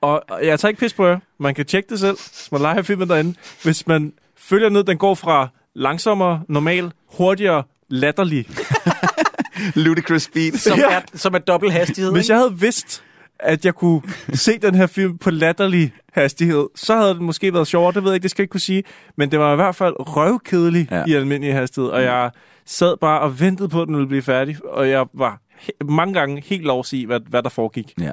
[0.02, 1.20] Og og jeg tager ikke pis på jer.
[1.40, 3.36] Man kan tjekke det selv, hvis man leger filmen derinde.
[3.64, 8.46] Hvis man følger ned, den går fra langsommere, normal, hurtigere, latterlig.
[9.76, 10.52] Ludicrous Speed.
[10.58, 10.92] Som, Ja.
[10.96, 12.12] er, som er dobbelt hastighed.
[12.12, 12.34] Hvis ikke?
[12.34, 13.04] jeg havde vidst,
[13.40, 14.02] at jeg kunne
[14.34, 17.94] se den her film på latterlig hastighed, så havde det måske været sjovere.
[17.94, 18.84] Det ved jeg ikke, det skal jeg ikke kunne sige.
[19.18, 21.04] Men det var i hvert fald røvkedelig ja.
[21.08, 21.90] I almindelig hastighed.
[21.90, 22.32] Og jeg
[22.66, 24.58] sad bare og ventede på, at den ville blive færdig.
[24.66, 27.94] Og jeg var he- mange gange helt lovs i, hvad, hvad der foregik.
[28.02, 28.12] Ja.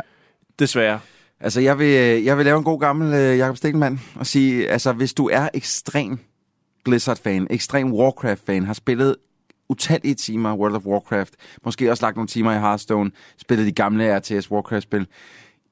[0.59, 1.01] Desværre.
[1.41, 4.93] Altså, jeg vil, jeg vil lave en god gammel øh, Jacob Stikkelmann og sige, altså,
[4.93, 6.19] hvis du er ekstrem
[6.85, 9.17] Blizzard-fan, ekstrem Warcraft-fan, har spillet
[9.69, 11.35] utallige timer World of Warcraft,
[11.65, 15.07] måske også lagt nogle timer i Hearthstone, spillet de gamle RTS Warcraft-spil,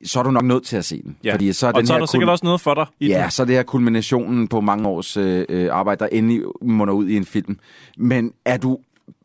[0.05, 1.17] så er du nok nødt til at se den.
[1.25, 1.33] Ja.
[1.35, 2.87] Fordi så er og den så er her der sikkert kul- også noget for dig
[3.01, 3.31] i Ja, den.
[3.31, 7.09] så er det her kulminationen på mange års øh, øh, arbejde, der endelig munder ud
[7.09, 7.59] i en film.
[7.97, 8.79] Men er du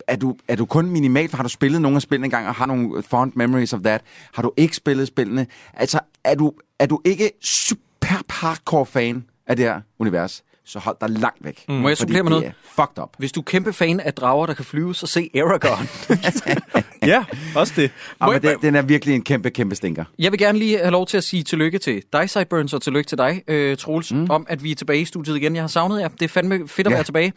[0.07, 2.65] er, du, er du kun minimalt, har du spillet nogle af spillene engang, og har
[2.65, 4.01] nogle fond memories of that?
[4.33, 5.47] Har du ikke spillet spillene?
[5.73, 10.97] Altså, er du, er du ikke super hardcore fan af det her univers, så hold
[11.01, 11.65] dig langt væk.
[11.69, 11.75] Mm.
[11.75, 12.51] Må jeg supplere med noget?
[12.75, 13.09] fucked up.
[13.17, 15.87] Hvis du er kæmpe fan af drager, der kan flyve, så se Aragorn.
[17.11, 17.25] ja,
[17.55, 17.91] også det.
[18.21, 20.05] Ja, men den, den er virkelig en kæmpe, kæmpe stinker.
[20.19, 23.07] Jeg vil gerne lige have lov til at sige tillykke til dig, Sideburns, og tillykke
[23.07, 24.27] til dig, øh, Troels, mm.
[24.29, 25.55] om at vi er tilbage i studiet igen.
[25.55, 26.07] Jeg har savnet jer.
[26.07, 26.95] Det er fandme fedt at Ja.
[26.97, 27.33] være tilbage.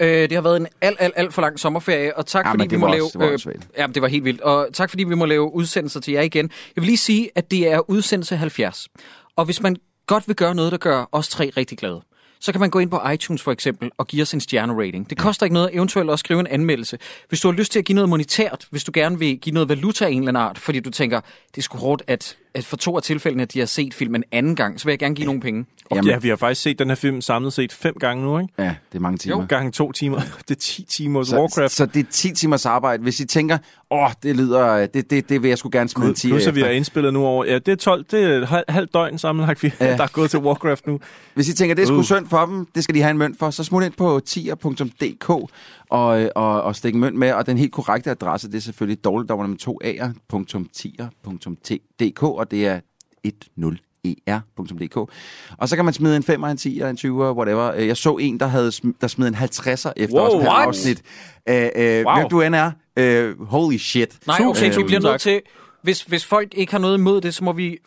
[0.00, 2.66] Øh, det har været en alt, alt, alt for lang sommerferie, og tak Ja, fordi
[2.66, 3.04] vi må var lave...
[3.04, 3.68] også- det var åndssvagt.
[3.78, 4.40] ja, det var helt vildt.
[4.40, 6.50] Og tak fordi vi må lave udsendelser til jer igen.
[6.76, 8.88] Jeg vil lige sige, at det er udsendelse 70.
[9.36, 9.76] Og hvis man
[10.06, 12.00] godt vil gøre noget, der gør os tre rigtig glade,
[12.42, 15.10] så kan man gå ind på iTunes for eksempel og give os en stjernerating.
[15.10, 16.98] Det koster ikke noget eventuelt også skrive en anmeldelse.
[17.28, 19.68] Hvis du har lyst til at give noget monetært, hvis du gerne vil give noget
[19.68, 22.64] valuta af en eller anden art, fordi du tænker, det er sgu hårdt, at, at
[22.64, 25.14] for to af tilfældene, at de har set filmen anden gang, så vil jeg gerne
[25.14, 25.64] give nogle penge.
[25.90, 26.10] Og Jamen.
[26.10, 28.54] ja, vi har faktisk set den her film samlet set fem gange nu, ikke?
[28.58, 29.36] Ja, det er mange timer.
[29.36, 29.46] Jo.
[29.48, 30.20] Gange to timer.
[30.48, 31.72] Det er 10 timers Så, Warcraft.
[31.72, 33.02] så det er 10 timers arbejde.
[33.02, 33.58] Hvis I tænker,
[33.90, 36.54] åh, det lyder, det, det, det vil jeg sgu gerne smide en 10 Plus at
[36.54, 37.44] vi har indspillet nu over...
[37.44, 39.96] Ja, det er 12, det er halv- halvt døgn sammenlagt, vi, Ja.
[39.96, 41.00] der er gået til Warcraft nu.
[41.34, 42.04] Hvis I tænker, det er sgu Uh.
[42.04, 45.50] synd for dem, det skal de have en mønt for, så smut ind på tier.dk
[45.92, 47.32] og, og, og stik en mønt med.
[47.32, 49.80] Og den helt korrekte adresse, det er selvfølgelig dårligdommerne med to
[50.84, 52.80] a'er.tier.dk, og det er
[53.26, 54.96] 10er.dk.
[55.58, 57.72] Og så kan man smide en 5'er, en 10'er, en 20'er, whatever.
[57.74, 60.66] Øh, Jeg så en, der, havde sm- der smed en 50'er efter Wow, what?
[60.68, 61.02] afsnit.
[61.48, 62.14] Øh, øh, Wow.
[62.14, 62.70] Hvem du end er.
[62.96, 64.18] Øh, holy shit.
[64.26, 65.40] Nej, okay, Øhm, vi bliver nødt til...
[65.82, 67.78] Hvis, hvis folk ikke har noget imod det, så må vi...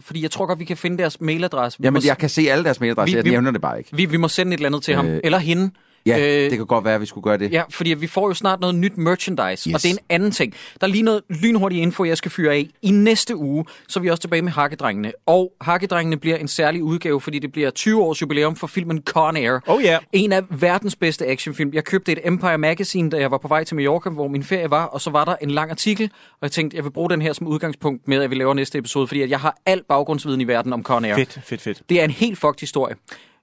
[0.00, 1.78] Fordi jeg tror godt, vi kan finde deres mailadresse.
[1.78, 3.90] Vi, Jamen, må, jeg kan se alle deres mailadresser, Vi- jeg nævner det bare ikke.
[3.96, 5.06] vi, vi må sende et eller andet til ham.
[5.06, 5.70] Øh, Eller hende.
[6.06, 7.52] Ja, Øh, det kan godt være, at vi skulle gøre det.
[7.52, 9.74] Ja, fordi vi får jo snart noget nyt merchandise, yes.
[9.74, 10.54] Og det er en anden ting.
[10.80, 12.68] Der er lige noget lynhurtig info, jeg skal fyre af.
[12.82, 15.12] I næste uge, så er vi også tilbage med Hakkedrengene.
[15.26, 19.36] Og Hakkedrengene bliver en særlig udgave, fordi det bliver 20 års jubilæum for filmen Con
[19.36, 19.58] Air.
[19.66, 20.00] Oh yeah.
[20.12, 21.70] En af verdens bedste actionfilm.
[21.72, 24.70] Jeg købte et Empire Magazine, da jeg var på vej til Mallorca, hvor min ferie
[24.70, 27.22] var, og så var der en lang artikel, og jeg tænkte, jeg vil bruge den
[27.22, 30.40] her som udgangspunkt med, at vi laver næste episode, fordi at jeg har al baggrundsviden
[30.40, 31.14] i verden om Con Air.
[31.14, 31.82] Fedt, fedt, fedt.
[31.88, 32.94] Det er en helt fucked historie.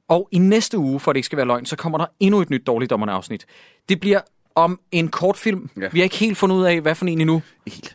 [0.08, 2.50] Og i næste uge, for det ikke skal være løgn, så kommer der endnu et
[2.50, 3.46] nyt dårligdommerne afsnit.
[3.90, 4.22] Det bliver
[4.56, 5.70] om en kortfilm.
[5.82, 5.88] Ja.
[5.92, 7.42] Vi har ikke helt fundet ud af, hvad for en endnu.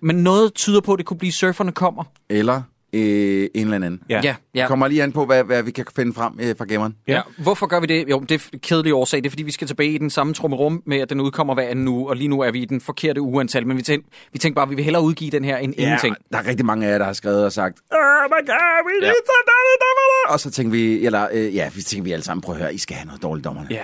[0.01, 2.05] Men noget tyder på, at det kunne blive Surferne kommer.
[2.29, 4.01] Eller øh, en eller anden.
[4.10, 4.20] Ja.
[4.24, 4.66] Ja, ja.
[4.66, 6.94] Kommer lige an på, hvad, hvad vi kan finde frem øh, fra gameren.
[7.09, 7.20] Ja.
[7.39, 8.05] Hvorfor gør vi det?
[8.10, 9.19] Jo, det er kedelig årsag.
[9.20, 11.69] Det er, fordi vi skal tilbage i den samme trummerum med, at den udkommer hver
[11.69, 13.66] anden uge, og lige nu er vi i den forkerte ugeantal.
[13.66, 15.82] Men vi tænkte, vi tænkte bare, at vi vil hellere udgive den her end ja.
[15.82, 16.16] ingenting.
[16.32, 17.98] der er rigtig mange af jer, der har skrevet og sagt, Oh
[18.31, 19.06] my god, we Ja.
[19.06, 20.32] need some dårligdommerne!
[20.32, 22.74] og så tænker vi, eller øh, ja, vi tænker vi alle sammen, prøv at høre,
[22.74, 23.69] I skal have noget dårligt dommerne.
[23.70, 23.82] Ja.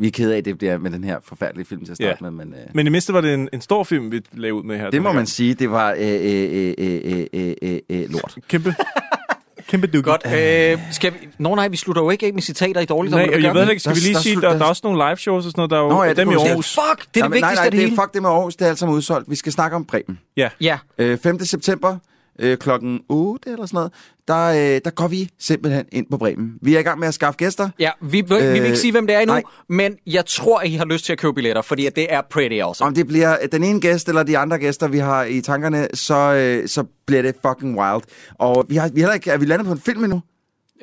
[0.00, 2.16] Vi er kede af, at det bliver med den her forfærdelige film til at starte
[2.24, 2.30] Ja.
[2.30, 4.62] med, men øh, Men i mindste var det en, en stor film, vi lavede ud
[4.62, 4.90] med her.
[4.90, 8.36] det må her man sige, det var øh, øh, øh, øh, øh, øh, øh, lort.
[8.48, 8.74] Kæmpe.
[9.68, 10.10] Kæmpe dukke.
[10.10, 10.22] Godt.
[10.26, 11.18] Øh, skal vi...
[11.38, 13.32] Nå nej, vi slutter jo ikke af med citater i dårligdommerne.
[13.32, 15.04] Nej, jeg ved ikke, skal vi lige der sige, der, der- der er også nogle
[15.08, 16.48] live shows og sådan noget, der er jo Nå, ja, dem det i.
[16.48, 16.74] Aarhus.
[16.74, 17.92] Fuck, det er det nej, vigtigste nej, af det det hele.
[17.96, 19.30] er, fuck det med Aarhus, det er alt sammen udsolgt.
[19.30, 20.18] Vi skal snakke om Bremen.
[20.36, 20.48] Ja.
[20.60, 20.78] Ja.
[20.98, 21.38] Øh, 5.
[21.44, 21.96] september
[22.38, 23.92] øh, klokken 8 eller sådan noget,
[24.28, 26.52] der, øh, der går vi simpelthen ind på Bremen.
[26.62, 27.68] Vi er i gang med at skaffe gæster.
[27.78, 29.42] Ja, vi, vi, vi vil Øh, ikke sige, hvem det er endnu, nej.
[29.68, 32.54] men jeg tror, at I har lyst til at købe billetter, fordi det er pretty
[32.60, 32.86] awesome.
[32.88, 36.14] Om det bliver den ene gæst eller de andre gæster, vi har i tankerne, så,
[36.34, 38.02] øh, så bliver det fucking wild.
[38.34, 40.20] Og vi har, vi har heller ikke, er vi landet på en film endnu?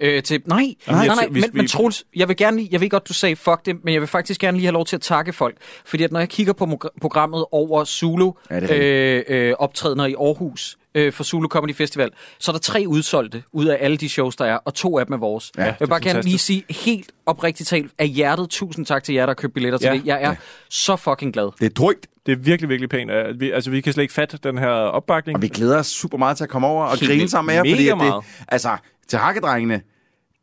[0.02, 0.58] Øh, til, nej,
[0.88, 3.08] nej, jeg nej, nej, vi- men, men Troels, jeg vil gerne lige, jeg ved godt,
[3.08, 5.34] du sagde fuck det, men jeg vil faktisk gerne lige have lov til at takke
[5.34, 5.56] folk.
[5.86, 10.78] Fordi at når jeg kigger på programmet over Zulu Ja, øh, øh, optrædener i Aarhus
[10.96, 12.10] øh, for Zulu Comedy Festival,
[12.40, 15.06] så er der tre udsolgte ud af alle de shows, der er, og to af
[15.06, 15.52] dem er vores.
[15.58, 19.16] Ja, jeg vil bare gerne lige sige helt oprigtigt talt af hjertet, tusind tak til
[19.16, 19.94] jer, der har købt billetter til Ja.
[19.94, 20.06] det.
[20.06, 20.36] Jeg er
[20.70, 21.50] så fucking glad.
[21.60, 22.08] Det er trygt.
[22.26, 23.12] Det er virkelig, virkelig pænt.
[23.40, 25.36] Vi, altså, vi kan slet ikke fatte den her opbakning.
[25.36, 27.56] Og vi glæder os super meget til at komme over og Helt grine sammen med
[27.56, 27.64] jer.
[27.64, 28.70] Mega fordi det, altså,
[29.08, 29.82] til hakkedrengene,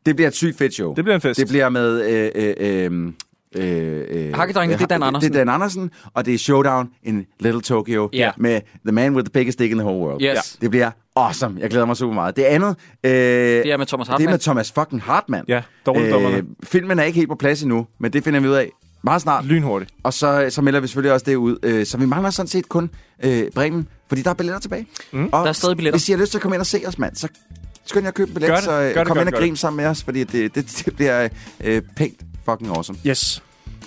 [0.05, 0.93] det bliver et sygt fedt show.
[0.95, 1.39] Det bliver en fest.
[1.39, 2.01] Det bliver med...
[2.09, 3.13] Øh, øh, øh,
[3.55, 5.31] Øh, øh, Hakkedrengene, det er Dan Andersen.
[5.33, 8.31] Det er Dan Andersen, og det er Showdown in Little Tokyo Ja.
[8.37, 10.21] med The Man with the Biggest Dick in the Whole World.
[10.23, 10.57] Yes.
[10.61, 11.57] Det bliver awesome.
[11.59, 12.35] Jeg glæder mig super meget.
[12.35, 12.75] Det andet...
[13.03, 14.31] Øh, Det er med Thomas Det er Hartmann.
[14.31, 15.45] med Thomas fucking Hartmann.
[15.47, 16.43] Ja, dårligdommerne.
[16.63, 18.69] filmen er ikke helt på plads endnu, men det finder vi ud af
[19.03, 19.45] meget snart.
[19.45, 19.91] Lynhurtigt.
[20.03, 21.57] Og så, så melder vi selvfølgelig også det ud.
[21.63, 22.89] Øh, så vi mangler sådan set kun
[23.23, 24.87] øh, Bremen, fordi der er billetter tilbage.
[25.11, 25.25] Mm.
[25.31, 25.97] Og Der er stadig billetter.
[25.97, 27.27] Hvis I har lyst til at komme ind og se os, mand, så
[27.85, 28.63] skynd jer at købe en billet, Gør det.
[28.63, 29.59] så Gør øh, det, kom gør ind det, og gør grin det.
[29.59, 31.29] sammen med os, fordi det, det, det bliver
[31.63, 32.19] øh, pænt
[32.49, 32.99] fucking awesome.
[33.07, 33.43] Yes.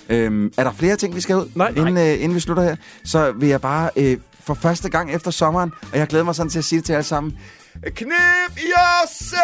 [0.08, 1.68] Øhm, er der flere ting, vi skal ud, Nej.
[1.68, 2.76] inden, øh, inden vi slutter her?
[3.04, 6.50] Så vil jeg bare øh, for første gang efter sommeren, og jeg glæder mig sådan
[6.50, 7.38] til at sige det til jer alle sammen,
[7.94, 9.40] Knip jer selv!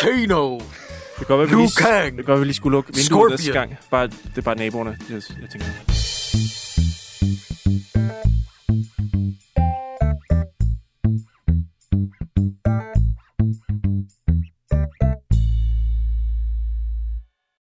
[0.00, 0.58] Kano!
[1.18, 3.76] Det være, vi lige, det være, vi lige skulle lukke vinduet næste gang.
[3.90, 4.98] Bare, det er bare naboerne.
[5.10, 5.66] Jeg, jeg tænker.
[7.66, 7.96] Thank
[9.58, 9.75] you.